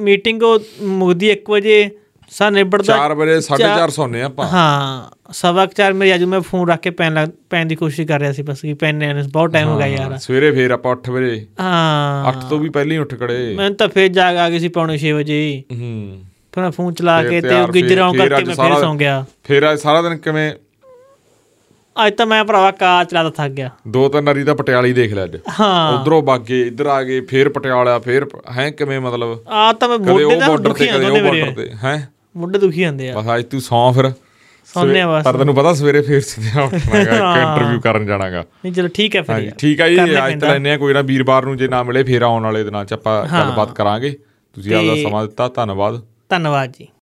ਮੀਟਿੰਗ 0.00 0.42
ਉਹ 0.42 0.60
ਮੁਕਦੀ 0.82 1.30
1 1.30 1.50
ਵਜੇ। 1.50 1.90
ਸਾ 2.34 2.50
ਨਿਬੜਦਾ 2.50 2.96
4 2.96 3.14
ਵਜੇ 3.14 3.40
4:30 3.40 3.90
ਸੌਂਦੇ 3.90 4.22
ਆ 4.22 4.26
ਆਪਾਂ। 4.26 4.46
ਹਾਂ 4.48 5.32
ਸਵਾ 5.32 5.66
ਕੁ 5.66 5.72
ਚਾਰ 5.76 5.92
ਮੇਰੇ 5.92 6.14
ਅੱਜ 6.14 6.24
ਮੈਂ 6.24 6.40
ਫੋਨ 6.40 6.68
ਰੱਖ 6.68 6.80
ਕੇ 6.80 6.90
ਪੈਣ 6.90 7.14
ਲੱਗ 7.14 7.28
ਪੈਣ 7.50 7.66
ਦੀ 7.66 7.76
ਕੋਸ਼ਿਸ਼ 7.76 8.08
ਕਰ 8.08 8.20
ਰਿਹਾ 8.20 8.32
ਸੀ 8.32 8.42
ਬਸ 8.42 8.60
ਕਿ 8.60 8.74
ਪੈਣੇ 8.74 9.12
ਨੇ 9.12 9.22
ਬਹੁਤ 9.32 9.52
ਟਾਈਮ 9.52 9.68
ਹੋ 9.68 9.78
ਗਿਆ 9.78 9.86
ਯਾਰ। 9.86 10.18
ਸਵੇਰੇ 10.18 10.50
ਫੇਰ 10.50 10.70
ਆਪਾਂ 10.70 10.92
8 10.92 11.10
ਵਜੇ। 11.10 11.46
ਹਾਂ। 11.60 12.28
8 12.28 12.48
ਤੋਂ 12.50 12.58
ਵੀ 12.58 12.68
ਪਹਿਲਾਂ 12.68 12.92
ਹੀ 12.92 12.98
ਉੱਠ 12.98 13.14
ਖੜੇ। 13.14 13.54
ਮੈਂ 13.54 13.70
ਤਾਂ 13.70 13.88
ਫੇਰ 13.88 14.08
ਜਾਗ 14.08 14.36
ਆ 14.36 14.50
ਗਈ 14.50 14.58
ਸੀ 14.58 14.68
ਪੌਣੇ 14.68 14.98
6 14.98 15.12
ਵਜੇ। 15.12 15.62
ਹੂੰ। 15.72 16.20
ਫਿਰ 16.52 16.62
ਮੈਂ 16.62 16.70
ਫੋਨ 16.70 16.94
ਚਲਾ 16.94 17.22
ਕੇ 17.22 17.40
ਤੇ 17.40 17.54
ਗਿੱਜਰਾਂ 17.74 18.12
ਕਰਕੇ 18.14 18.44
ਮੈਂ 18.44 18.54
ਫੇਰ 18.54 18.74
ਸੌਂ 18.80 18.94
ਗਿਆ। 18.94 19.24
ਫੇਰ 19.44 19.72
ਅੱਜ 19.72 19.78
ਸਾਰਾ 19.78 20.02
ਦਿਨ 20.02 20.16
ਕਿਵੇਂ? 20.16 20.52
ਅੱਜ 22.06 22.14
ਤਾਂ 22.14 22.26
ਮੈਂ 22.26 22.44
ਭਰਾਵਾ 22.44 22.70
ਕਾਰ 22.70 23.04
ਚਲਾਦਾ 23.04 23.30
ਥੱਕ 23.30 23.52
ਗਿਆ। 23.52 23.70
ਦੋ 23.88 24.08
ਤਿੰਨ 24.08 24.24
ਵਾਰੀ 24.26 24.44
ਤਾਂ 24.44 24.54
ਪਟਿਆਲੇ 24.54 24.88
ਹੀ 24.88 24.92
ਦੇਖ 24.92 25.12
ਲਿਆ 25.12 25.24
ਅੱਜ। 25.24 25.36
ਹਾਂ। 25.60 26.00
ਉਧਰੋਂ 26.00 26.22
ਬਾਗੇ 26.22 26.60
ਇੱਧਰ 26.62 26.86
ਆ 26.86 27.02
ਗਏ 27.02 27.20
ਫੇਰ 27.20 27.48
ਪਟਿਆਲਾ 27.48 27.98
ਫੇਰ 27.98 28.26
ਹੈ 28.56 28.70
ਕਿਵੇਂ 28.70 29.00
ਮਤਲਬ? 29.00 29.38
ਆ 29.48 29.72
ਤਾਂ 29.72 29.88
ਮੈਂ 29.88 30.14
ਉਹ 30.14 30.40
ਦਾ 30.40 30.56
ਦੁਖੀ 30.56 30.86
ਕਦੇ 30.86 31.04
ਦੋਨੇ 31.04 31.20
ਮੇਰੇ। 31.22 31.70
ਹੈ? 31.84 32.08
ਮੋਢੇ 32.36 32.58
ਦੁਖੀ 32.58 32.80
ਜਾਂਦੇ 32.80 33.10
ਆ। 33.10 33.20
ਬਸ 33.20 33.38
ਅੱਜ 33.38 33.44
ਤੂੰ 33.44 33.60
ਸੌਂ 33.60 33.92
ਫਿਰ। 33.92 34.12
ਸੌਂਦੇ 34.74 35.00
ਆ 35.00 35.18
ਬਸ। 35.18 35.24
ਪਰ 35.24 35.36
ਤੈਨੂੰ 35.36 35.54
ਪਤਾ 35.54 35.74
ਸਵੇਰੇ 35.74 36.00
ਫੇਰ 36.00 36.20
ਸਿੱਧਾ 36.20 36.62
ਉੱਠਣਾਗਾ 36.62 37.00
ਇੱਕ 37.00 37.58
ਇੰਟਰਵਿਊ 37.58 37.80
ਕਰਨ 37.80 38.06
ਜਾਣਾਗਾ। 38.06 38.40
ਨਹੀਂ 38.40 38.72
ਚਲੋ 38.72 38.88
ਠੀਕ 38.88 39.16
ਹੈ 39.16 39.22
ਫਿਰ। 39.22 39.50
ਠੀਕ 39.50 39.80
ਆ 39.80 39.88
ਜੀ 39.88 40.26
ਅੱਜ। 40.26 40.40
ਤਾਂ 40.40 40.50
ਲੈਨੇ 40.50 40.70
ਆ 40.70 40.76
ਕੋਈ 40.76 40.94
ਨਾ 40.94 41.02
ਵੀਰਵਾਰ 41.02 41.44
ਨੂੰ 41.44 41.56
ਜੇ 41.56 41.68
ਨਾ 41.68 41.82
ਮਿਲੇ 41.82 42.02
ਫੇਰ 42.02 42.22
ਆਉਣ 42.22 42.42
ਵਾਲੇ 42.42 42.64
ਦਿਨਾਂ 42.64 42.84
ਚ 42.84 42.92
ਆਪਾਂ 42.92 43.26
ਗੱਲਬਾਤ 43.26 43.72
ਕਰਾਂਗੇ। 43.72 44.18
ਤੁਸੀਂ 44.54 44.74
ਆਪਦਾ 44.74 45.08
ਸਮਾਂ 45.08 45.26
ਦਿੱਤਾ 45.26 45.48
ਧੰਨਵਾਦ। 45.48 46.02
ਧੰਨਵਾਦ 46.28 46.72
ਜੀ। 46.78 46.88